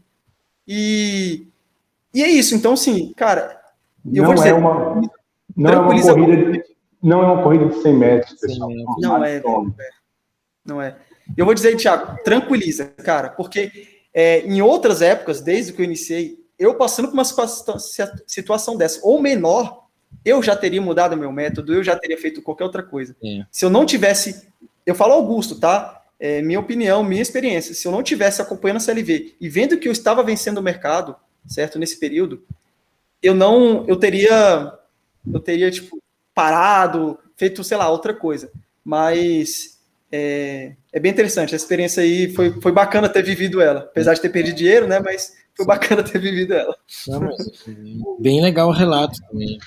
E, 0.67 1.47
e 2.13 2.23
é 2.23 2.27
isso. 2.27 2.55
Então, 2.55 2.75
sim, 2.75 3.13
cara, 3.15 3.59
eu 4.05 4.23
não 4.23 4.25
vou 4.25 4.35
dizer. 4.35 4.49
É 4.49 4.53
uma, 4.53 5.01
não, 5.55 5.71
é 5.71 5.77
uma 5.77 5.87
corrida 5.87 6.13
de, 6.13 6.63
não 7.01 7.23
é 7.23 7.25
uma 7.27 7.43
corrida 7.43 7.65
de 7.67 7.81
100 7.81 7.93
metros, 7.93 8.39
pessoal. 8.39 8.69
Não 8.99 9.23
é, 9.23 9.39
não 9.41 9.65
é. 9.67 9.89
Não 10.65 10.81
é. 10.81 10.95
Eu 11.37 11.45
vou 11.45 11.53
dizer, 11.53 11.75
Thiago, 11.75 12.17
tranquiliza, 12.23 12.85
cara, 12.85 13.29
porque 13.29 13.71
é, 14.13 14.39
em 14.41 14.61
outras 14.61 15.01
épocas, 15.01 15.41
desde 15.41 15.73
que 15.73 15.81
eu 15.81 15.85
iniciei, 15.85 16.38
eu 16.59 16.75
passando 16.75 17.07
por 17.07 17.13
uma 17.13 17.23
situação 17.23 18.77
dessa, 18.77 18.99
ou 19.01 19.21
menor, 19.21 19.87
eu 20.25 20.43
já 20.43 20.55
teria 20.55 20.81
mudado 20.81 21.15
meu 21.15 21.31
método, 21.31 21.73
eu 21.73 21.83
já 21.83 21.95
teria 21.95 22.17
feito 22.17 22.41
qualquer 22.41 22.65
outra 22.65 22.83
coisa. 22.83 23.15
É. 23.23 23.45
Se 23.49 23.63
eu 23.63 23.69
não 23.69 23.85
tivesse, 23.85 24.47
eu 24.85 24.93
falo 24.93 25.13
Augusto, 25.13 25.55
tá? 25.55 26.03
É 26.19 26.41
minha 26.41 26.59
opinião, 26.59 27.01
minha 27.01 27.21
experiência. 27.21 27.73
Se 27.73 27.87
eu 27.87 27.91
não 27.91 28.03
tivesse 28.03 28.41
acompanhando 28.41 28.77
a 28.77 28.81
CLV 28.81 29.35
e 29.39 29.47
vendo 29.47 29.77
que 29.77 29.87
eu 29.87 29.91
estava 29.91 30.21
vencendo 30.21 30.57
o 30.57 30.63
mercado, 30.63 31.15
certo, 31.47 31.79
nesse 31.79 31.97
período, 31.97 32.43
eu 33.23 33.33
não, 33.33 33.85
eu 33.87 33.95
teria, 33.95 34.73
eu 35.31 35.39
teria 35.39 35.71
tipo 35.71 35.97
parado, 36.33 37.17
feito, 37.37 37.63
sei 37.63 37.77
lá, 37.77 37.89
outra 37.89 38.13
coisa. 38.13 38.51
Mas 38.83 39.79
é, 40.11 40.73
é 40.91 40.99
bem 40.99 41.11
interessante. 41.11 41.53
A 41.53 41.57
experiência 41.57 42.03
aí 42.03 42.33
foi, 42.33 42.59
foi 42.59 42.71
bacana 42.73 43.07
ter 43.07 43.23
vivido 43.23 43.61
ela, 43.61 43.81
apesar 43.81 44.13
de 44.13 44.21
ter 44.21 44.29
perdido 44.29 44.57
dinheiro, 44.57 44.87
né? 44.87 44.99
Mas 44.99 45.38
foi 45.59 45.65
bacana 45.65 46.03
ter 46.03 46.19
vivido 46.19 46.53
ela. 46.53 46.75
Não, 47.07 48.17
bem 48.19 48.41
legal 48.41 48.69
o 48.69 48.73
relato 48.73 49.19
também. 49.29 49.57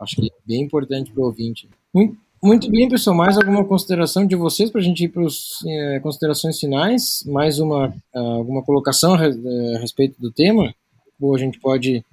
Acho 0.00 0.16
que 0.16 0.26
é 0.26 0.30
bem 0.44 0.62
importante 0.62 1.12
para 1.12 1.22
o 1.22 1.26
ouvinte. 1.26 1.68
Muito, 1.94 2.16
muito 2.42 2.70
bem, 2.70 2.88
pessoal. 2.88 3.16
Mais 3.16 3.36
alguma 3.36 3.64
consideração 3.64 4.26
de 4.26 4.34
vocês 4.34 4.70
para 4.70 4.80
a 4.80 4.84
gente 4.84 5.04
ir 5.04 5.08
para 5.08 5.24
as 5.24 5.64
é, 5.66 6.00
considerações 6.00 6.58
finais? 6.58 7.24
Mais 7.26 7.60
uma 7.60 7.94
alguma 8.12 8.62
colocação 8.62 9.14
a, 9.14 9.18
a, 9.18 9.78
respeito 9.78 10.20
do 10.20 10.32
tema? 10.32 10.74
Ou 11.20 11.34
a 11.34 11.38
gente 11.38 11.60
pode 11.60 12.04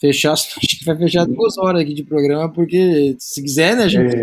fechar? 0.00 0.32
A 0.34 0.60
gente 0.60 0.84
vai 0.84 0.96
fechar 0.96 1.26
duas 1.26 1.56
horas 1.58 1.82
aqui 1.82 1.94
de 1.94 2.02
programa, 2.02 2.48
porque 2.48 3.14
se 3.18 3.40
quiser, 3.40 3.76
né, 3.76 3.84
a 3.84 3.88
gente, 3.88 4.16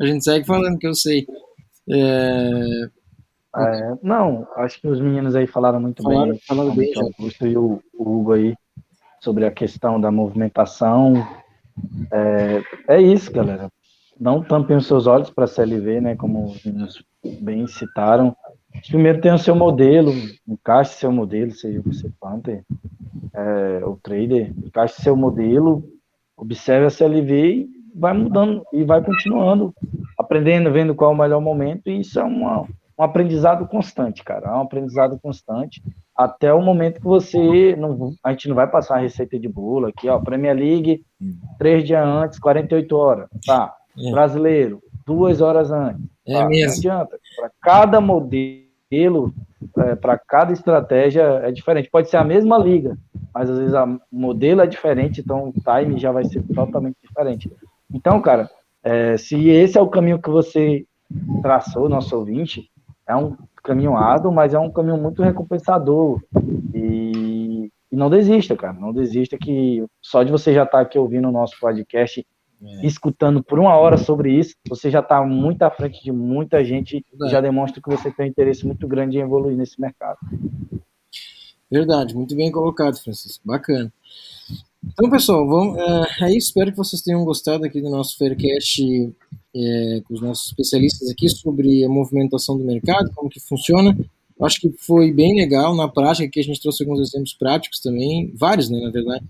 a 0.00 0.06
gente 0.06 0.24
segue 0.24 0.46
falando, 0.46 0.78
que 0.78 0.86
eu 0.86 0.94
sei. 0.94 1.26
É... 1.90 2.88
É, 3.56 3.94
não, 4.02 4.46
acho 4.56 4.80
que 4.80 4.88
os 4.88 5.00
meninos 5.00 5.36
aí 5.36 5.46
falaram 5.46 5.80
muito 5.80 6.02
falaram, 6.02 6.30
bem. 6.30 6.40
Falaram 6.46 6.74
bem, 6.74 6.92
o 6.96 7.00
Augusto 7.00 7.46
e 7.46 7.56
o, 7.56 7.80
o 7.96 8.18
Hugo 8.18 8.32
aí, 8.32 8.54
sobre 9.20 9.46
a 9.46 9.50
questão 9.50 10.00
da 10.00 10.10
movimentação. 10.10 11.14
É, 12.12 12.62
é 12.96 13.00
isso, 13.00 13.32
galera. 13.32 13.68
Não 14.18 14.42
tampem 14.42 14.76
os 14.76 14.86
seus 14.86 15.06
olhos 15.06 15.30
para 15.30 15.44
a 15.44 15.48
CLV, 15.48 16.00
né? 16.00 16.16
Como 16.16 16.44
os 16.44 16.64
meninos 16.64 17.04
bem 17.40 17.66
citaram. 17.66 18.36
Primeiro 18.88 19.20
tem 19.20 19.32
o 19.32 19.38
seu 19.38 19.54
modelo, 19.54 20.12
encaixe 20.46 20.94
seu 20.94 21.12
modelo, 21.12 21.52
seja 21.52 21.80
você 21.80 22.10
Panther, 22.20 22.64
é, 23.32 23.84
o 23.84 23.96
trader, 23.96 24.52
encaixe 24.64 25.00
seu 25.00 25.16
modelo, 25.16 25.84
observe 26.36 26.86
a 26.86 26.90
CLV 26.90 27.32
e 27.32 27.68
vai 27.94 28.12
mudando 28.12 28.64
e 28.72 28.82
vai 28.82 29.02
continuando, 29.02 29.72
aprendendo, 30.18 30.72
vendo 30.72 30.94
qual 30.94 31.12
é 31.12 31.14
o 31.14 31.18
melhor 31.18 31.40
momento, 31.40 31.88
e 31.88 32.00
isso 32.00 32.18
é 32.18 32.24
uma, 32.24 32.66
um 32.98 33.02
aprendizado 33.02 33.66
constante, 33.66 34.22
cara. 34.22 34.48
É 34.48 34.50
um 34.50 34.62
aprendizado 34.62 35.18
constante 35.20 35.82
até 36.16 36.52
o 36.52 36.62
momento 36.62 37.00
que 37.00 37.06
você 37.06 37.74
não, 37.76 38.12
a 38.22 38.30
gente 38.30 38.48
não 38.48 38.54
vai 38.54 38.68
passar 38.68 38.96
a 38.96 39.00
receita 39.00 39.38
de 39.38 39.48
bolo 39.48 39.86
aqui, 39.86 40.08
ó, 40.08 40.18
Premier 40.20 40.56
League, 40.56 41.04
três 41.58 41.84
dias 41.84 42.04
antes, 42.06 42.38
48 42.38 42.96
horas, 42.96 43.28
tá? 43.44 43.74
É. 43.98 44.10
Brasileiro, 44.10 44.80
duas 45.04 45.40
horas 45.40 45.70
antes. 45.72 46.04
É 46.26 46.34
tá? 46.34 46.48
mesmo. 46.48 46.66
Não 46.66 46.78
adianta. 46.78 47.18
Para 47.36 47.50
cada 47.60 48.00
modelo, 48.00 49.34
é, 49.78 49.94
para 49.96 50.18
cada 50.18 50.52
estratégia 50.52 51.22
é 51.42 51.50
diferente. 51.50 51.90
Pode 51.90 52.08
ser 52.08 52.16
a 52.16 52.24
mesma 52.24 52.56
liga, 52.58 52.96
mas 53.32 53.50
às 53.50 53.58
vezes 53.58 53.74
o 53.74 54.00
modelo 54.12 54.60
é 54.60 54.66
diferente, 54.66 55.20
então 55.20 55.48
o 55.48 55.52
time 55.52 55.98
já 55.98 56.12
vai 56.12 56.24
ser 56.24 56.42
totalmente 56.54 56.96
diferente. 57.02 57.50
Então, 57.92 58.20
cara, 58.20 58.48
é, 58.82 59.16
se 59.16 59.48
esse 59.48 59.78
é 59.78 59.82
o 59.82 59.88
caminho 59.88 60.20
que 60.20 60.30
você 60.30 60.84
traçou, 61.42 61.88
nosso 61.88 62.16
ouvinte, 62.16 62.70
é 63.06 63.14
um 63.16 63.36
caminho 63.62 63.96
árduo, 63.96 64.32
mas 64.32 64.54
é 64.54 64.58
um 64.58 64.70
caminho 64.70 64.98
muito 64.98 65.22
recompensador. 65.22 66.20
E, 66.74 67.70
e 67.90 67.96
não 67.96 68.10
desista, 68.10 68.56
cara. 68.56 68.72
Não 68.74 68.92
desista 68.92 69.36
que 69.38 69.84
só 70.00 70.22
de 70.22 70.30
você 70.30 70.52
já 70.52 70.64
estar 70.64 70.78
tá 70.78 70.82
aqui 70.82 70.98
ouvindo 70.98 71.28
o 71.28 71.32
nosso 71.32 71.58
podcast, 71.60 72.26
é. 72.62 72.86
escutando 72.86 73.42
por 73.42 73.58
uma 73.58 73.76
hora 73.76 73.96
sobre 73.96 74.32
isso, 74.32 74.54
você 74.68 74.90
já 74.90 75.00
está 75.00 75.24
muito 75.24 75.62
à 75.62 75.70
frente 75.70 76.02
de 76.02 76.12
muita 76.12 76.64
gente 76.64 76.96
e 76.96 77.28
já 77.28 77.40
demonstra 77.40 77.82
que 77.82 77.90
você 77.90 78.10
tem 78.10 78.26
um 78.26 78.28
interesse 78.28 78.66
muito 78.66 78.88
grande 78.88 79.18
em 79.18 79.20
evoluir 79.20 79.56
nesse 79.56 79.80
mercado. 79.80 80.18
Verdade, 81.70 82.14
muito 82.14 82.34
bem 82.36 82.50
colocado, 82.50 82.98
Francisco. 83.02 83.42
Bacana. 83.46 83.92
Então, 84.82 85.10
pessoal, 85.10 85.46
vamos, 85.46 85.78
é, 85.78 86.24
é 86.24 86.36
isso. 86.36 86.48
Espero 86.48 86.70
que 86.70 86.76
vocês 86.76 87.02
tenham 87.02 87.24
gostado 87.24 87.64
aqui 87.64 87.80
do 87.80 87.90
nosso 87.90 88.16
Faircast 88.16 88.82
é, 89.54 90.02
com 90.04 90.14
os 90.14 90.20
nossos 90.20 90.46
especialistas 90.48 91.08
aqui 91.08 91.28
sobre 91.28 91.84
a 91.84 91.88
movimentação 91.88 92.58
do 92.58 92.64
mercado, 92.64 93.10
como 93.14 93.30
que 93.30 93.40
funciona. 93.40 93.96
Acho 94.40 94.60
que 94.60 94.70
foi 94.78 95.12
bem 95.12 95.36
legal 95.36 95.76
na 95.76 95.86
prática, 95.86 96.28
que 96.28 96.40
a 96.40 96.42
gente 96.42 96.60
trouxe 96.60 96.82
alguns 96.82 97.00
exemplos 97.00 97.34
práticos 97.34 97.78
também, 97.78 98.32
vários, 98.34 98.68
né, 98.68 98.80
na 98.80 98.90
verdade. 98.90 99.24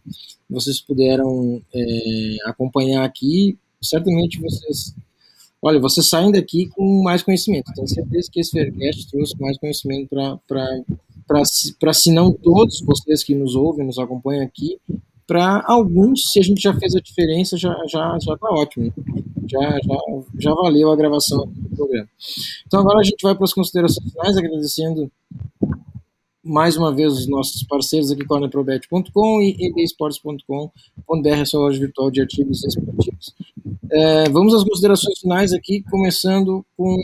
Vocês 0.49 0.81
puderam 0.81 1.61
é, 1.75 2.37
acompanhar 2.47 3.05
aqui. 3.05 3.59
Certamente 3.83 4.41
vocês, 4.41 4.95
olha, 5.61 5.79
vocês 5.79 6.09
saem 6.09 6.33
daqui 6.33 6.67
com 6.69 7.03
mais 7.03 7.23
conhecimento. 7.23 7.71
Tenho 7.75 7.87
certeza 7.87 8.31
que 8.33 8.41
esse 8.41 8.51
Faircast 8.51 9.11
trouxe 9.11 9.39
mais 9.39 9.59
conhecimento 9.59 10.09
para, 10.49 11.45
se 11.93 12.11
não 12.11 12.33
todos 12.33 12.81
vocês 12.81 13.23
que 13.23 13.35
nos 13.35 13.55
ouvem, 13.55 13.87
nos 13.87 13.99
acompanham 13.99 14.43
aqui, 14.43 14.79
para 15.27 15.63
alguns, 15.67 16.33
se 16.33 16.39
a 16.39 16.43
gente 16.43 16.61
já 16.61 16.75
fez 16.75 16.95
a 16.95 17.01
diferença, 17.01 17.57
já 17.57 17.75
já 17.89 18.19
já 18.21 18.37
tá 18.37 18.49
ótimo. 18.51 18.93
Já, 19.47 19.61
já, 19.61 19.99
já 20.39 20.55
valeu 20.55 20.91
a 20.91 20.97
gravação 20.97 21.47
do 21.47 21.77
programa. 21.77 22.09
Então 22.67 22.81
agora 22.81 23.01
a 23.01 23.05
gente 23.05 23.23
vai 23.23 23.35
para 23.35 23.45
as 23.45 23.53
considerações 23.53 24.11
finais, 24.13 24.37
agradecendo 24.37 25.11
mais 26.45 26.77
uma 26.77 26.95
vez 26.95 27.13
os 27.13 27.27
nossos 27.27 27.63
parceiros 27.63 28.11
aqui, 28.11 28.25
cornerprobet.com 28.25 29.41
e 29.41 29.57
ebesports.com.br, 29.61 31.45
sua 31.47 31.61
loja 31.61 31.79
virtual 31.79 32.11
de 32.11 32.21
artigos 32.21 32.63
esportivos. 32.65 33.35
É, 33.91 34.29
vamos 34.29 34.53
às 34.55 34.65
considerações 34.65 35.19
finais 35.21 35.53
aqui, 35.53 35.83
começando 35.91 36.65
com 36.77 36.97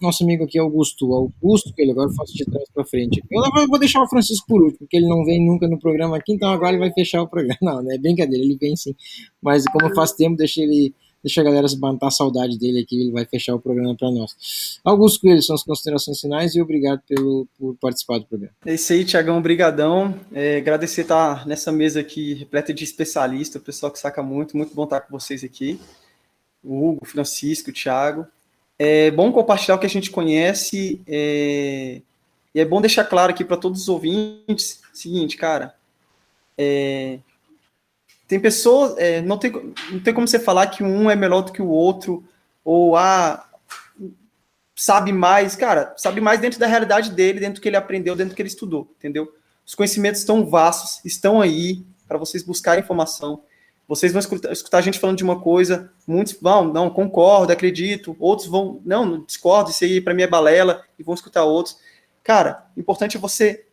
nosso 0.00 0.22
amigo 0.24 0.44
aqui, 0.44 0.58
Augusto. 0.58 1.12
Augusto, 1.12 1.74
que 1.74 1.82
ele 1.82 1.90
agora 1.90 2.10
faz 2.10 2.30
de 2.30 2.44
trás 2.44 2.68
para 2.72 2.84
frente. 2.84 3.22
Eu 3.30 3.68
vou 3.68 3.78
deixar 3.78 4.02
o 4.02 4.08
Francisco 4.08 4.46
por 4.46 4.62
último, 4.62 4.78
porque 4.80 4.96
ele 4.96 5.08
não 5.08 5.24
vem 5.24 5.44
nunca 5.44 5.68
no 5.68 5.78
programa 5.78 6.16
aqui, 6.16 6.32
então 6.32 6.50
agora 6.50 6.70
ele 6.70 6.78
vai 6.78 6.92
fechar 6.92 7.22
o 7.22 7.28
programa. 7.28 7.56
Não, 7.66 7.82
não 7.82 7.92
é 7.92 7.98
brincadeira, 7.98 8.44
ele 8.44 8.56
vem 8.56 8.76
sim. 8.76 8.94
Mas 9.42 9.64
como 9.64 9.92
faz 9.94 10.12
tempo, 10.12 10.36
deixa 10.36 10.60
ele 10.60 10.94
Deixa 11.22 11.40
a 11.40 11.44
galera 11.44 11.66
se 11.68 11.78
matar 11.78 12.08
a 12.08 12.10
saudade 12.10 12.58
dele 12.58 12.80
aqui, 12.80 13.00
ele 13.00 13.10
vai 13.10 13.24
fechar 13.24 13.54
o 13.54 13.60
programa 13.60 13.96
para 13.96 14.10
nós. 14.10 14.78
Augusto 14.84 15.20
Coelho, 15.20 15.42
são 15.42 15.56
as 15.56 15.62
considerações 15.62 16.20
finais 16.20 16.54
e 16.54 16.62
obrigado 16.62 17.00
pelo, 17.08 17.48
por 17.58 17.76
participar 17.80 18.18
do 18.18 18.26
programa. 18.26 18.54
É 18.64 18.74
isso 18.74 18.92
aí, 18.92 19.04
Tiagão, 19.04 19.42
brigadão. 19.42 20.14
É, 20.32 20.58
agradecer 20.58 21.02
estar 21.02 21.46
nessa 21.46 21.72
mesa 21.72 22.00
aqui 22.00 22.34
repleta 22.34 22.72
de 22.72 22.84
especialistas, 22.84 23.60
o 23.60 23.64
pessoal 23.64 23.90
que 23.90 23.98
saca 23.98 24.22
muito, 24.22 24.56
muito 24.56 24.74
bom 24.74 24.84
estar 24.84 25.00
com 25.00 25.18
vocês 25.18 25.42
aqui. 25.42 25.80
O 26.62 26.90
Hugo, 26.90 27.04
Francisco, 27.04 27.70
o 27.70 27.72
Thiago. 27.72 28.26
É 28.78 29.10
bom 29.10 29.32
compartilhar 29.32 29.76
o 29.76 29.78
que 29.78 29.86
a 29.86 29.90
gente 29.90 30.10
conhece 30.10 31.00
é, 31.06 32.02
e 32.54 32.60
é 32.60 32.64
bom 32.64 32.80
deixar 32.80 33.04
claro 33.04 33.32
aqui 33.32 33.44
para 33.44 33.56
todos 33.56 33.82
os 33.82 33.88
ouvintes, 33.88 34.80
seguinte, 34.92 35.36
cara, 35.36 35.74
é, 36.56 37.18
tem 38.26 38.40
pessoas, 38.40 38.96
é, 38.98 39.20
não, 39.22 39.38
tem, 39.38 39.52
não 39.90 40.00
tem 40.00 40.12
como 40.12 40.26
você 40.26 40.38
falar 40.38 40.66
que 40.66 40.82
um 40.82 41.10
é 41.10 41.14
melhor 41.14 41.42
do 41.42 41.52
que 41.52 41.62
o 41.62 41.68
outro, 41.68 42.24
ou 42.64 42.96
ah, 42.96 43.48
sabe 44.74 45.12
mais, 45.12 45.54
cara, 45.54 45.94
sabe 45.96 46.20
mais 46.20 46.40
dentro 46.40 46.58
da 46.58 46.66
realidade 46.66 47.10
dele, 47.10 47.40
dentro 47.40 47.54
do 47.54 47.60
que 47.60 47.68
ele 47.68 47.76
aprendeu, 47.76 48.16
dentro 48.16 48.32
do 48.32 48.36
que 48.36 48.42
ele 48.42 48.48
estudou, 48.48 48.92
entendeu? 48.98 49.32
Os 49.64 49.74
conhecimentos 49.74 50.20
estão 50.20 50.44
vastos, 50.44 51.04
estão 51.04 51.40
aí 51.40 51.84
para 52.06 52.18
vocês 52.18 52.42
buscarem 52.42 52.82
informação. 52.82 53.42
Vocês 53.88 54.12
vão 54.12 54.18
escutar, 54.18 54.52
escutar, 54.52 54.78
a 54.78 54.82
gente 54.82 54.98
falando 54.98 55.16
de 55.16 55.24
uma 55.24 55.40
coisa, 55.40 55.92
muitos 56.06 56.36
vão, 56.40 56.72
não, 56.72 56.90
concordo, 56.90 57.52
acredito, 57.52 58.16
outros 58.18 58.48
vão, 58.48 58.80
não, 58.84 59.24
discordo, 59.24 59.70
isso 59.70 59.84
aí 59.84 60.00
para 60.00 60.12
mim 60.12 60.22
é 60.22 60.26
balela, 60.26 60.84
e 60.98 61.04
vão 61.04 61.14
escutar 61.14 61.44
outros. 61.44 61.78
Cara, 62.24 62.66
o 62.76 62.80
importante 62.80 63.16
é 63.16 63.20
você 63.20 63.66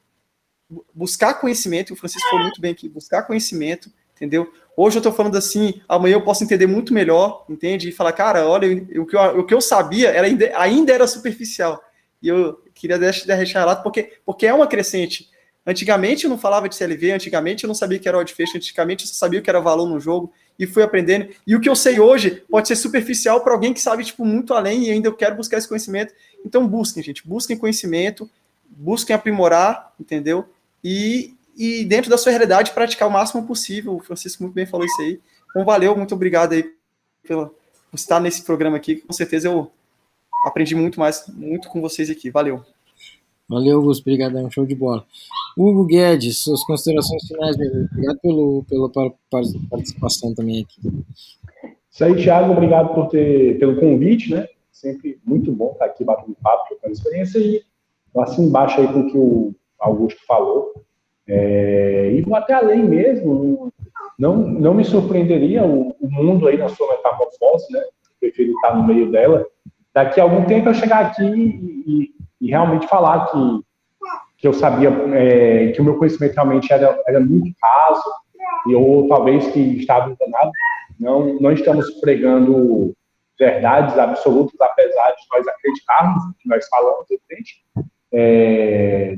buscar 0.94 1.36
conhecimento, 1.36 1.94
o 1.94 1.96
Francisco 1.96 2.30
falou 2.30 2.44
muito 2.46 2.62
bem 2.62 2.72
aqui, 2.72 2.88
buscar 2.88 3.24
conhecimento, 3.24 3.92
entendeu? 4.24 4.52
Hoje 4.76 4.98
eu 4.98 5.00
estou 5.00 5.12
falando 5.12 5.38
assim, 5.38 5.82
amanhã 5.88 6.14
eu 6.14 6.22
posso 6.22 6.44
entender 6.44 6.66
muito 6.66 6.94
melhor, 6.94 7.45
entende? 7.50 7.90
E 7.90 7.91
falar, 7.91 8.14
cara, 8.14 8.48
olha, 8.48 8.68
o 9.00 9.06
que 9.06 9.16
eu, 9.16 9.40
o 9.40 9.45
que 9.45 9.54
eu 9.54 9.62
sabia 9.62 10.10
era, 10.10 10.26
ainda 10.56 10.94
era 10.94 11.06
superficial. 11.06 11.84
E 12.22 12.30
eu 12.30 12.58
queria 12.74 12.98
deixar, 12.98 13.60
relato 13.60 13.84
porque, 13.84 14.14
porque 14.26 14.48
é 14.48 14.54
uma 14.54 14.66
crescente. 14.66 15.30
Antigamente 15.66 16.24
eu 16.24 16.30
não 16.30 16.38
falava 16.38 16.68
de 16.68 16.76
CLV, 16.76 17.12
antigamente 17.12 17.64
eu 17.64 17.68
não 17.68 17.76
sabia 17.76 18.00
que 18.00 18.08
era 18.08 18.18
odd 18.18 18.34
fecho, 18.34 18.58
antigamente 18.58 19.04
eu 19.04 19.08
só 19.10 19.14
sabia 19.14 19.41
que 19.41 19.50
era 19.50 19.60
valor 19.60 19.88
no 19.88 20.00
jogo 20.00 20.32
e 20.58 20.66
fui 20.66 20.84
aprendendo. 20.84 21.30
E 21.45 21.56
o 21.56 21.60
que 21.60 21.70
eu 21.70 21.76
sei 21.76 22.00
hoje 22.00 22.44
pode 22.50 22.68
ser 22.68 22.76
superficial 22.76 23.41
para 23.41 23.54
alguém 23.54 23.74
que 23.74 23.80
sabe 23.80 24.04
tipo 24.04 24.26
muito 24.26 24.54
além 24.54 24.86
e 24.86 24.91
ainda 24.91 25.08
eu 25.08 25.14
quero 25.14 25.36
buscar 25.36 25.58
esse 25.58 25.68
conhecimento. 25.68 26.14
Então 26.45 26.68
busquem, 26.68 27.04
gente, 27.04 27.26
busquem 27.28 27.58
conhecimento, 27.58 28.30
busquem 28.70 29.16
aprimorar, 29.16 29.94
entendeu? 30.00 30.45
E, 30.84 31.33
e 31.56 31.86
dentro 31.86 32.10
da 32.10 32.18
sua 32.18 32.32
realidade 32.32 32.72
praticar 32.72 33.08
o 33.08 33.12
máximo 33.12 33.46
possível. 33.46 33.96
O 33.96 34.00
Francisco 34.00 34.44
muito 34.44 34.56
bem 34.56 34.66
falou 34.66 34.86
isso 34.86 35.02
aí. 35.02 35.20
Então, 35.50 35.64
valeu, 35.64 35.96
muito 35.96 36.16
obrigado 36.16 36.54
aí 36.54 36.66
pela, 37.28 37.48
por 37.48 37.96
estar 37.96 38.20
nesse 38.20 38.44
programa 38.44 38.78
aqui. 38.78 38.98
Com 38.98 39.14
certeza 39.14 39.48
eu 39.48 39.72
aprendi 40.46 40.76
muito 40.76 41.00
mais, 41.00 41.26
muito 41.28 41.70
com 41.70 41.82
vocês 41.82 42.10
aqui. 42.10 42.30
Valeu. 42.30 42.64
Valeu, 43.48 43.78
Augusto. 43.78 44.02
Obrigado, 44.02 44.38
é 44.38 44.42
um 44.42 44.50
show 44.50 44.66
de 44.66 44.76
bola. 44.76 45.06
Hugo 45.56 45.86
Guedes, 45.86 46.40
suas 46.40 46.64
considerações 46.64 47.28
finais, 47.28 47.56
meu 47.58 47.86
Obrigado 47.92 48.20
pelo, 48.20 48.66
pela 48.68 48.90
participação 49.70 50.34
também 50.34 50.64
aqui. 50.64 50.82
Isso 51.92 52.04
aí, 52.04 52.16
Thiago. 52.16 52.52
Obrigado 52.52 52.96
por 52.96 53.08
ter, 53.10 53.60
pelo 53.60 53.80
convite, 53.80 54.32
né? 54.32 54.48
Sempre 54.72 55.20
muito 55.24 55.52
bom 55.52 55.72
estar 55.74 55.86
aqui 55.86 56.04
batendo 56.04 56.36
papo, 56.42 56.70
trocando 56.70 56.94
experiência. 56.94 57.38
E 57.38 57.64
assim 58.18 58.44
embaixo 58.46 58.82
aí 58.82 58.88
com 58.88 59.02
o 59.02 59.12
que 59.12 59.18
o 59.18 59.56
Augusto 59.80 60.20
falou. 60.26 60.74
É, 61.28 62.12
e 62.14 62.22
vou 62.22 62.36
até 62.36 62.54
além 62.54 62.84
mesmo, 62.84 63.72
não, 64.18 64.36
não 64.36 64.74
me 64.74 64.84
surpreenderia 64.84 65.64
o, 65.64 65.95
o 66.00 66.10
mundo 66.10 66.48
aí 66.48 66.58
na 66.58 66.70
sua 66.70 66.90
metamorfose, 66.91 67.72
né? 67.72 67.82
Prefiro 68.20 68.52
estar 68.52 68.76
no 68.76 68.84
meio 68.84 69.12
dela. 69.12 69.45
Daqui 69.94 70.20
a 70.20 70.24
algum 70.24 70.45
tempo 70.45 70.70
eu 70.70 70.74
chegar 70.74 71.06
aqui 71.06 71.24
e, 71.24 71.84
e, 71.88 72.10
e 72.41 72.50
realmente 72.50 72.88
falar 72.88 73.28
que, 73.28 73.62
que 74.38 74.48
eu 74.48 74.54
sabia, 74.54 74.90
é, 74.90 75.72
que 75.72 75.82
o 75.82 75.84
meu 75.84 75.98
conhecimento 75.98 76.36
realmente 76.36 76.72
era, 76.72 77.02
era 77.08 77.20
muito 77.20 77.54
raso, 77.62 78.04
e 78.68 78.76
ou 78.76 79.08
talvez 79.08 79.48
que 79.48 79.60
estava 79.78 80.12
enganado, 80.12 80.52
Não, 81.00 81.40
não 81.40 81.52
estamos 81.52 81.90
pregando 82.00 82.94
verdades 83.38 83.98
absolutas, 83.98 84.60
apesar 84.60 85.12
de 85.12 85.24
nós 85.32 85.48
acreditarmos 85.48 86.24
que 86.40 86.48
nós 86.48 86.68
falamos, 86.68 87.06
evidente. 87.10 87.64
É, 88.12 89.16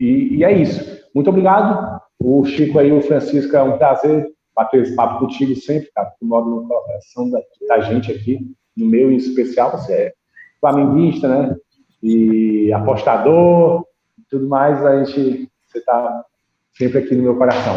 e, 0.00 0.36
e, 0.36 0.44
é 0.44 0.52
isso. 0.52 1.00
Muito 1.14 1.28
obrigado. 1.28 2.00
O 2.18 2.44
Chico 2.44 2.78
aí, 2.78 2.90
o 2.90 3.02
Francisco, 3.02 3.54
é 3.54 3.62
um 3.62 3.76
prazer 3.76 4.26
bater 4.54 4.82
esse 4.82 4.94
papo 4.96 5.20
contigo 5.20 5.54
sempre, 5.56 5.90
cara. 5.94 6.12
Tu 6.18 6.26
mora 6.26 6.44
no 6.44 6.66
coração 6.66 7.30
da, 7.30 7.40
da 7.68 7.80
gente 7.80 8.10
aqui, 8.10 8.38
no 8.76 8.86
meu 8.86 9.12
em 9.12 9.16
especial. 9.16 9.70
Você 9.72 9.92
é 9.92 10.12
flamenguista, 10.60 11.28
né? 11.28 11.56
E 12.02 12.72
apostador, 12.72 13.84
tudo 14.30 14.48
mais. 14.48 14.84
A 14.84 15.04
gente, 15.04 15.50
você 15.66 15.78
está 15.78 16.24
sempre 16.72 16.98
aqui 16.98 17.14
no 17.14 17.22
meu 17.22 17.36
coração. 17.36 17.74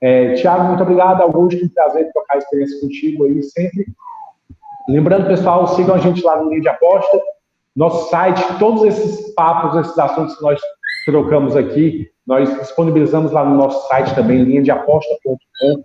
É, 0.00 0.34
Tiago, 0.34 0.68
muito 0.68 0.82
obrigado. 0.82 1.20
Augusto, 1.22 1.64
um 1.64 1.68
prazer 1.68 2.10
trocar 2.12 2.38
experiência 2.38 2.80
contigo 2.80 3.24
aí 3.24 3.42
sempre. 3.42 3.86
Lembrando, 4.88 5.26
pessoal, 5.26 5.66
sigam 5.68 5.96
a 5.96 5.98
gente 5.98 6.22
lá 6.22 6.40
no 6.40 6.48
Linha 6.48 6.60
de 6.62 6.68
Aposta, 6.68 7.20
nosso 7.74 8.08
site, 8.08 8.40
todos 8.58 8.84
esses 8.84 9.34
papos, 9.34 9.80
esses 9.80 9.98
assuntos 9.98 10.36
que 10.36 10.42
nós 10.42 10.60
trocamos 11.06 11.54
aqui, 11.54 12.10
nós 12.26 12.52
disponibilizamos 12.58 13.30
lá 13.30 13.44
no 13.44 13.56
nosso 13.56 13.86
site 13.86 14.14
também, 14.14 14.42
linhadeaposta.com. 14.42 15.82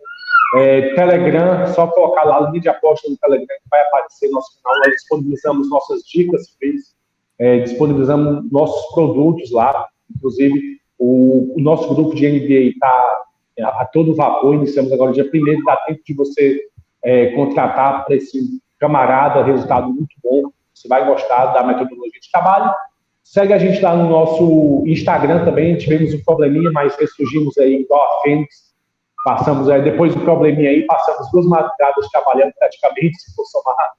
É, 0.57 0.93
Telegram, 0.95 1.65
só 1.68 1.88
colocar 1.88 2.23
lá 2.23 2.49
linha 2.49 2.60
de 2.60 2.68
aposta 2.68 3.10
no 3.10 3.15
Telegram 3.15 3.48
que 3.48 3.69
vai 3.69 3.80
aparecer 3.81 4.27
no 4.27 4.34
nosso 4.34 4.61
canal. 4.61 4.80
Nós 4.80 4.93
disponibilizamos 4.93 5.69
nossas 5.69 6.02
dicas, 6.02 6.57
é, 7.39 7.60
disponibilizamos 7.60 8.52
nossos 8.52 8.93
produtos 8.93 9.52
lá. 9.52 9.88
Inclusive, 10.14 10.81
o, 10.99 11.53
o 11.56 11.61
nosso 11.61 11.93
grupo 11.93 12.15
de 12.15 12.27
NBA 12.27 12.72
está 12.76 13.23
a, 13.61 13.81
a, 13.81 13.85
todo 13.85 14.15
vapor. 14.15 14.56
Iniciamos 14.56 14.91
agora 14.91 15.14
dia 15.14 15.30
1 15.31 15.64
dá 15.64 15.77
tempo 15.77 16.02
de 16.06 16.14
você 16.14 16.61
é, 17.03 17.27
contratar 17.27 18.06
para 18.06 18.15
esse 18.15 18.60
camarada, 18.80 19.43
resultado 19.43 19.88
muito 19.88 20.15
bom. 20.22 20.52
Você 20.73 20.88
vai 20.88 21.06
gostar 21.06 21.45
da 21.48 21.64
metodologia 21.64 22.19
de 22.19 22.31
trabalho. 22.31 22.73
Segue 23.31 23.53
a 23.53 23.57
gente 23.57 23.79
lá 23.79 23.95
no 23.95 24.09
nosso 24.09 24.83
Instagram 24.85 25.45
também. 25.45 25.77
Tivemos 25.77 26.13
um 26.13 26.21
probleminha, 26.21 26.69
mas 26.73 26.97
ressurgimos 26.97 27.57
aí 27.57 27.75
igual 27.75 28.01
a 28.01 28.21
Fênix. 28.23 28.53
Passamos 29.23 29.69
aí, 29.69 29.81
depois 29.81 30.13
do 30.13 30.19
probleminha 30.19 30.69
aí, 30.69 30.85
passamos 30.85 31.31
duas 31.31 31.45
madrugadas 31.45 32.09
trabalhando 32.11 32.51
praticamente, 32.59 33.15
se 33.21 33.33
for 33.33 33.45
somar, 33.45 33.91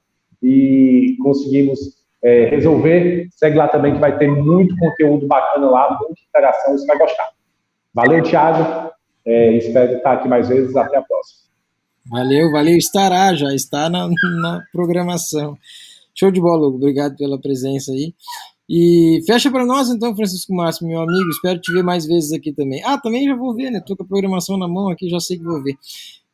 e 0.43 1.17
conseguimos 1.23 1.79
é, 2.23 2.51
resolver. 2.51 3.27
Segue 3.31 3.57
lá 3.57 3.69
também 3.69 3.95
que 3.95 4.01
vai 4.01 4.19
ter 4.19 4.29
muito 4.29 4.77
conteúdo 4.77 5.27
bacana 5.27 5.71
lá, 5.71 5.99
muita 5.99 6.21
interação, 6.29 6.77
você 6.77 6.87
vai 6.87 6.99
gostar. 6.99 7.31
Valeu, 7.95 8.23
Thiago. 8.23 8.93
É, 9.25 9.53
espero 9.53 9.97
estar 9.97 10.13
aqui 10.13 10.29
mais 10.29 10.51
vezes. 10.51 10.77
Até 10.77 10.99
a 10.99 11.03
próxima. 11.03 11.41
Valeu, 12.11 12.53
valeu. 12.53 12.77
Estará, 12.77 13.33
já 13.33 13.55
está 13.55 13.89
na, 13.89 14.07
na 14.43 14.63
programação. 14.71 15.57
Show 16.15 16.31
de 16.31 16.39
bola, 16.39 16.67
Hugo. 16.67 16.77
Obrigado 16.77 17.17
pela 17.17 17.41
presença 17.41 17.93
aí. 17.93 18.13
E 18.75 19.21
fecha 19.27 19.51
para 19.51 19.67
nós 19.67 19.91
então, 19.91 20.17
Francisco 20.17 20.55
Márcio, 20.55 20.87
meu 20.87 20.99
amigo. 20.99 21.29
Espero 21.29 21.61
te 21.61 21.71
ver 21.71 21.83
mais 21.83 22.07
vezes 22.07 22.33
aqui 22.33 22.55
também. 22.55 22.83
Ah, 22.83 22.97
também 22.97 23.29
já 23.29 23.37
vou 23.37 23.55
ver, 23.55 23.71
né? 23.71 23.83
Tô 23.87 23.95
com 23.95 24.03
a 24.03 24.07
programação 24.07 24.57
na 24.57 24.67
mão 24.67 24.89
aqui, 24.89 25.11
já 25.11 25.21
sei 25.21 25.37
que 25.37 25.45
vou 25.45 25.63
ver. 25.63 25.77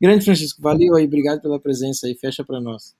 Grande 0.00 0.24
Francisco, 0.24 0.62
valeu 0.62 0.94
aí, 0.94 1.04
obrigado 1.04 1.42
pela 1.42 1.58
presença 1.58 2.06
aí. 2.06 2.14
Fecha 2.14 2.44
para 2.44 2.60
nós. 2.60 2.94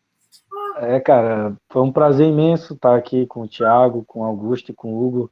É, 0.78 0.98
cara, 0.98 1.56
foi 1.68 1.82
um 1.82 1.92
prazer 1.92 2.26
imenso 2.26 2.74
estar 2.74 2.96
aqui 2.96 3.26
com 3.26 3.42
o 3.42 3.48
Thiago, 3.48 4.04
com 4.08 4.22
o 4.22 4.24
Augusto 4.24 4.72
e 4.72 4.74
com 4.74 4.92
o 4.92 5.06
Hugo. 5.06 5.30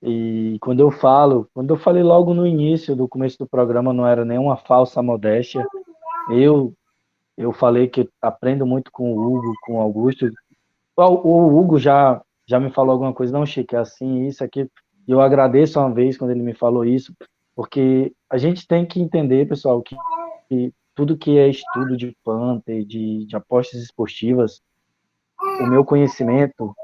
E 0.00 0.56
quando 0.60 0.78
eu 0.78 0.92
falo, 0.92 1.48
quando 1.52 1.70
eu 1.74 1.76
falei 1.76 2.04
logo 2.04 2.32
no 2.32 2.46
início 2.46 2.94
do 2.94 3.08
começo 3.08 3.36
do 3.38 3.46
programa, 3.48 3.92
não 3.92 4.06
era 4.06 4.24
nenhuma 4.24 4.56
falsa 4.56 5.02
modéstia. 5.02 5.66
Eu 6.30 6.72
eu 7.36 7.52
falei 7.52 7.88
que 7.88 8.08
aprendo 8.22 8.64
muito 8.64 8.92
com 8.92 9.12
o 9.12 9.20
Hugo, 9.20 9.52
com 9.62 9.78
o 9.78 9.80
Augusto. 9.80 10.30
O, 10.96 11.58
Hugo 11.58 11.76
já, 11.76 12.20
já 12.48 12.58
me 12.58 12.70
falou 12.70 12.92
alguma 12.92 13.12
coisa, 13.12 13.32
não, 13.32 13.44
Chico, 13.44 13.76
é 13.76 13.78
assim, 13.78 14.26
isso, 14.26 14.42
aqui. 14.42 14.66
E 15.06 15.12
eu 15.12 15.20
agradeço 15.20 15.78
uma 15.78 15.92
vez 15.92 16.16
quando 16.16 16.30
ele 16.30 16.42
me 16.42 16.54
falou 16.54 16.82
isso, 16.82 17.14
porque 17.54 18.12
a 18.30 18.38
gente 18.38 18.66
tem 18.66 18.86
que 18.86 19.00
entender, 19.00 19.46
pessoal, 19.46 19.82
que, 19.82 19.94
que 20.48 20.72
tudo 20.94 21.18
que 21.18 21.36
é 21.38 21.46
estudo 21.46 21.94
de 21.94 22.16
Panther, 22.24 22.84
de, 22.86 23.26
de 23.26 23.36
apostas 23.36 23.82
esportivas, 23.82 24.62
o 25.60 25.66
meu 25.66 25.84
conhecimento 25.84 26.74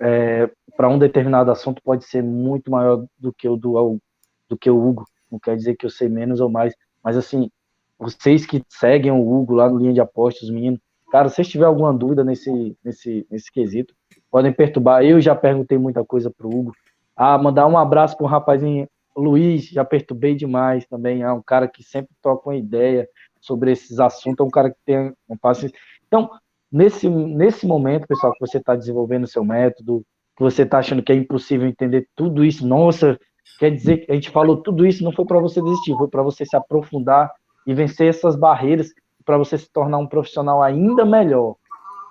é, 0.00 0.50
para 0.76 0.88
um 0.88 0.98
determinado 0.98 1.50
assunto 1.50 1.80
pode 1.82 2.04
ser 2.04 2.22
muito 2.22 2.68
maior 2.70 3.06
do 3.16 3.32
que 3.32 3.48
o 3.48 3.56
do, 3.56 4.00
do 4.48 4.58
que 4.58 4.68
o 4.68 4.84
Hugo. 4.84 5.04
Não 5.30 5.38
quer 5.38 5.56
dizer 5.56 5.76
que 5.76 5.86
eu 5.86 5.90
sei 5.90 6.08
menos 6.08 6.40
ou 6.40 6.50
mais, 6.50 6.74
mas 7.02 7.16
assim, 7.16 7.50
vocês 7.96 8.44
que 8.44 8.62
seguem 8.68 9.12
o 9.12 9.32
Hugo 9.32 9.54
lá 9.54 9.68
no 9.68 9.78
linha 9.78 9.92
de 9.92 10.00
apostas, 10.00 10.50
meninos, 10.50 10.80
cara, 11.10 11.28
se 11.28 11.42
tiver 11.44 11.66
alguma 11.66 11.94
dúvida 11.94 12.24
nesse, 12.24 12.76
nesse, 12.84 13.24
nesse 13.30 13.52
quesito, 13.52 13.94
podem 14.34 14.52
perturbar. 14.52 15.04
Eu 15.04 15.20
já 15.20 15.32
perguntei 15.32 15.78
muita 15.78 16.04
coisa 16.04 16.28
pro 16.28 16.48
Hugo. 16.48 16.72
Ah, 17.16 17.38
mandar 17.38 17.68
um 17.68 17.78
abraço 17.78 18.16
pro 18.16 18.26
rapazinho 18.26 18.88
Luiz, 19.16 19.68
já 19.68 19.84
perturbei 19.84 20.34
demais 20.34 20.84
também. 20.86 21.22
É 21.22 21.32
um 21.32 21.40
cara 21.40 21.68
que 21.68 21.84
sempre 21.84 22.10
troca 22.20 22.48
uma 22.48 22.56
ideia 22.56 23.08
sobre 23.40 23.70
esses 23.70 24.00
assuntos, 24.00 24.44
é 24.44 24.48
um 24.48 24.50
cara 24.50 24.70
que 24.70 24.76
tem 24.84 25.12
um 25.28 25.36
passe. 25.36 25.72
Então, 26.08 26.28
nesse, 26.72 27.08
nesse 27.08 27.64
momento, 27.64 28.08
pessoal, 28.08 28.32
que 28.32 28.40
você 28.40 28.58
está 28.58 28.74
desenvolvendo 28.74 29.22
o 29.22 29.28
seu 29.28 29.44
método, 29.44 30.04
que 30.36 30.42
você 30.42 30.62
está 30.62 30.78
achando 30.78 31.00
que 31.00 31.12
é 31.12 31.14
impossível 31.14 31.68
entender 31.68 32.08
tudo 32.16 32.44
isso, 32.44 32.66
nossa, 32.66 33.16
quer 33.60 33.70
dizer 33.70 33.98
que 33.98 34.10
a 34.10 34.16
gente 34.16 34.30
falou 34.30 34.56
tudo 34.56 34.84
isso, 34.84 35.04
não 35.04 35.12
foi 35.12 35.26
para 35.26 35.38
você 35.38 35.62
desistir, 35.62 35.94
foi 35.96 36.08
para 36.08 36.24
você 36.24 36.44
se 36.44 36.56
aprofundar 36.56 37.30
e 37.64 37.72
vencer 37.72 38.08
essas 38.08 38.34
barreiras 38.34 38.88
para 39.24 39.38
você 39.38 39.56
se 39.56 39.70
tornar 39.70 39.98
um 39.98 40.08
profissional 40.08 40.60
ainda 40.60 41.04
melhor. 41.04 41.54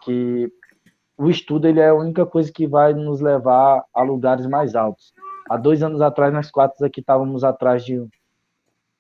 Que 0.05 0.49
o 1.18 1.30
estudo 1.30 1.68
ele 1.68 1.80
é 1.80 1.90
a 1.90 1.95
única 1.95 2.26
coisa 2.26 2.52
que 2.52 2.68
vai 2.68 2.94
nos 2.94 3.22
levar 3.22 3.84
a 3.94 4.02
lugares 4.02 4.45
mais 4.45 4.76
altos. 4.76 5.14
Há 5.49 5.57
dois 5.57 5.84
anos 5.84 6.02
atrás, 6.02 6.34
nós 6.34 6.49
quatro 6.49 6.85
aqui 6.85 6.99
estávamos 6.99 7.44
atrás 7.44 7.84
de, 7.84 8.06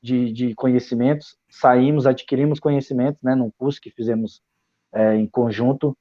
de, 0.01 0.31
de, 0.31 0.55
conhecimentos, 0.55 1.37
saímos, 1.49 2.05
adquirimos 2.05 2.59
conhecimentos, 2.59 3.21
né, 3.23 3.33
num 3.33 3.51
curso 3.57 3.79
que 3.81 3.89
fizemos 3.89 4.41
é, 4.93 5.15
em 5.15 5.25
conjunto, 5.25 5.97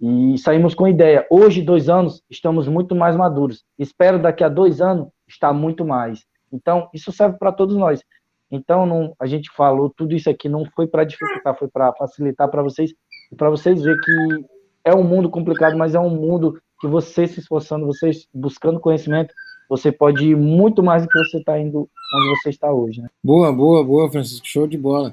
e 0.00 0.36
saímos 0.38 0.74
com 0.74 0.86
ideia. 0.86 1.26
Hoje, 1.30 1.62
dois 1.62 1.88
anos, 1.88 2.22
estamos 2.28 2.68
muito 2.68 2.94
mais 2.94 3.16
maduros. 3.16 3.64
Espero 3.78 4.20
daqui 4.20 4.44
a 4.44 4.48
dois 4.48 4.80
anos 4.82 5.08
estar 5.26 5.54
muito 5.54 5.84
mais. 5.86 6.24
Então, 6.52 6.88
isso 6.92 7.10
serve 7.10 7.38
para 7.38 7.50
todos 7.50 7.74
nós. 7.76 8.02
Então, 8.50 8.86
não, 8.86 9.14
a 9.18 9.26
gente 9.26 9.50
falou 9.50 9.90
tudo 9.90 10.14
isso 10.14 10.30
aqui 10.30 10.48
não 10.48 10.64
foi 10.76 10.86
para 10.86 11.04
dificultar, 11.04 11.58
foi 11.58 11.68
para 11.68 11.92
facilitar 11.94 12.48
para 12.48 12.62
vocês 12.62 12.92
e 13.32 13.34
para 13.34 13.50
vocês 13.50 13.82
ver 13.82 13.96
que 14.00 14.44
é 14.86 14.94
um 14.94 15.02
mundo 15.02 15.28
complicado, 15.28 15.76
mas 15.76 15.94
é 15.94 16.00
um 16.00 16.08
mundo 16.08 16.58
que 16.80 16.86
você 16.86 17.26
se 17.26 17.40
esforçando, 17.40 17.86
vocês 17.86 18.28
buscando 18.32 18.78
conhecimento, 18.78 19.34
você 19.68 19.90
pode 19.90 20.24
ir 20.24 20.36
muito 20.36 20.80
mais 20.80 21.02
do 21.02 21.08
que 21.08 21.18
você 21.18 21.38
está 21.38 21.58
indo 21.58 21.88
onde 22.14 22.40
você 22.40 22.50
está 22.50 22.72
hoje. 22.72 23.02
Né? 23.02 23.08
Boa, 23.22 23.52
boa, 23.52 23.82
boa, 23.82 24.08
Francisco, 24.08 24.46
show 24.46 24.66
de 24.66 24.78
bola. 24.78 25.12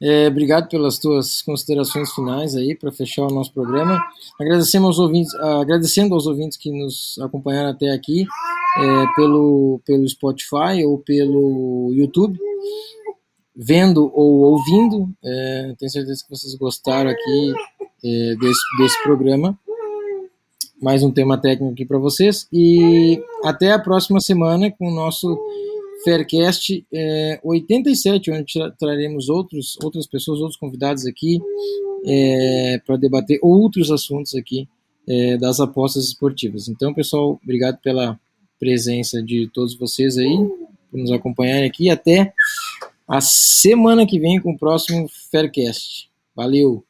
É, 0.00 0.28
obrigado 0.28 0.68
pelas 0.68 0.98
tuas 0.98 1.42
considerações 1.42 2.10
finais 2.12 2.56
aí 2.56 2.74
para 2.74 2.90
fechar 2.90 3.22
o 3.24 3.34
nosso 3.34 3.52
programa. 3.52 4.02
Agradecemos 4.40 4.88
aos 4.88 4.98
ouvintes, 4.98 5.34
agradecendo 5.34 6.14
aos 6.14 6.26
ouvintes 6.26 6.56
que 6.56 6.72
nos 6.72 7.18
acompanharam 7.20 7.70
até 7.70 7.90
aqui 7.90 8.26
é, 8.78 9.06
pelo, 9.14 9.80
pelo 9.84 10.08
Spotify 10.08 10.84
ou 10.86 10.98
pelo 10.98 11.92
YouTube 11.92 12.38
vendo 13.54 14.10
ou 14.14 14.40
ouvindo. 14.40 15.08
É, 15.22 15.74
tenho 15.78 15.90
certeza 15.90 16.24
que 16.24 16.30
vocês 16.30 16.54
gostaram 16.54 17.10
aqui 17.10 17.52
é, 18.04 18.34
desse, 18.36 18.60
desse 18.78 19.02
programa. 19.02 19.58
Mais 20.80 21.02
um 21.02 21.12
tema 21.12 21.38
técnico 21.38 21.72
aqui 21.72 21.84
para 21.84 21.98
vocês. 21.98 22.48
E 22.52 23.22
até 23.44 23.72
a 23.72 23.78
próxima 23.78 24.20
semana 24.20 24.70
com 24.70 24.88
o 24.88 24.94
nosso 24.94 25.38
Faircast 26.04 26.84
é, 26.92 27.40
87, 27.42 28.30
onde 28.30 28.52
tra 28.52 28.70
traremos 28.72 29.28
outros, 29.28 29.78
outras 29.82 30.06
pessoas, 30.06 30.40
outros 30.40 30.58
convidados 30.58 31.06
aqui 31.06 31.40
é, 32.04 32.80
para 32.84 32.96
debater 32.96 33.38
outros 33.40 33.90
assuntos 33.90 34.34
aqui 34.34 34.68
é, 35.08 35.36
das 35.36 35.60
apostas 35.60 36.06
esportivas. 36.06 36.68
Então, 36.68 36.92
pessoal, 36.92 37.38
obrigado 37.42 37.78
pela 37.78 38.18
presença 38.58 39.22
de 39.22 39.48
todos 39.52 39.74
vocês 39.74 40.18
aí, 40.18 40.36
por 40.90 40.98
nos 40.98 41.12
acompanharem 41.12 41.68
aqui. 41.68 41.90
Até 41.90 42.32
a 43.06 43.20
semana 43.20 44.06
que 44.06 44.18
vem 44.18 44.40
com 44.40 44.52
o 44.52 44.58
próximo 44.58 45.08
Faircast. 45.30 46.10
Valeu! 46.34 46.84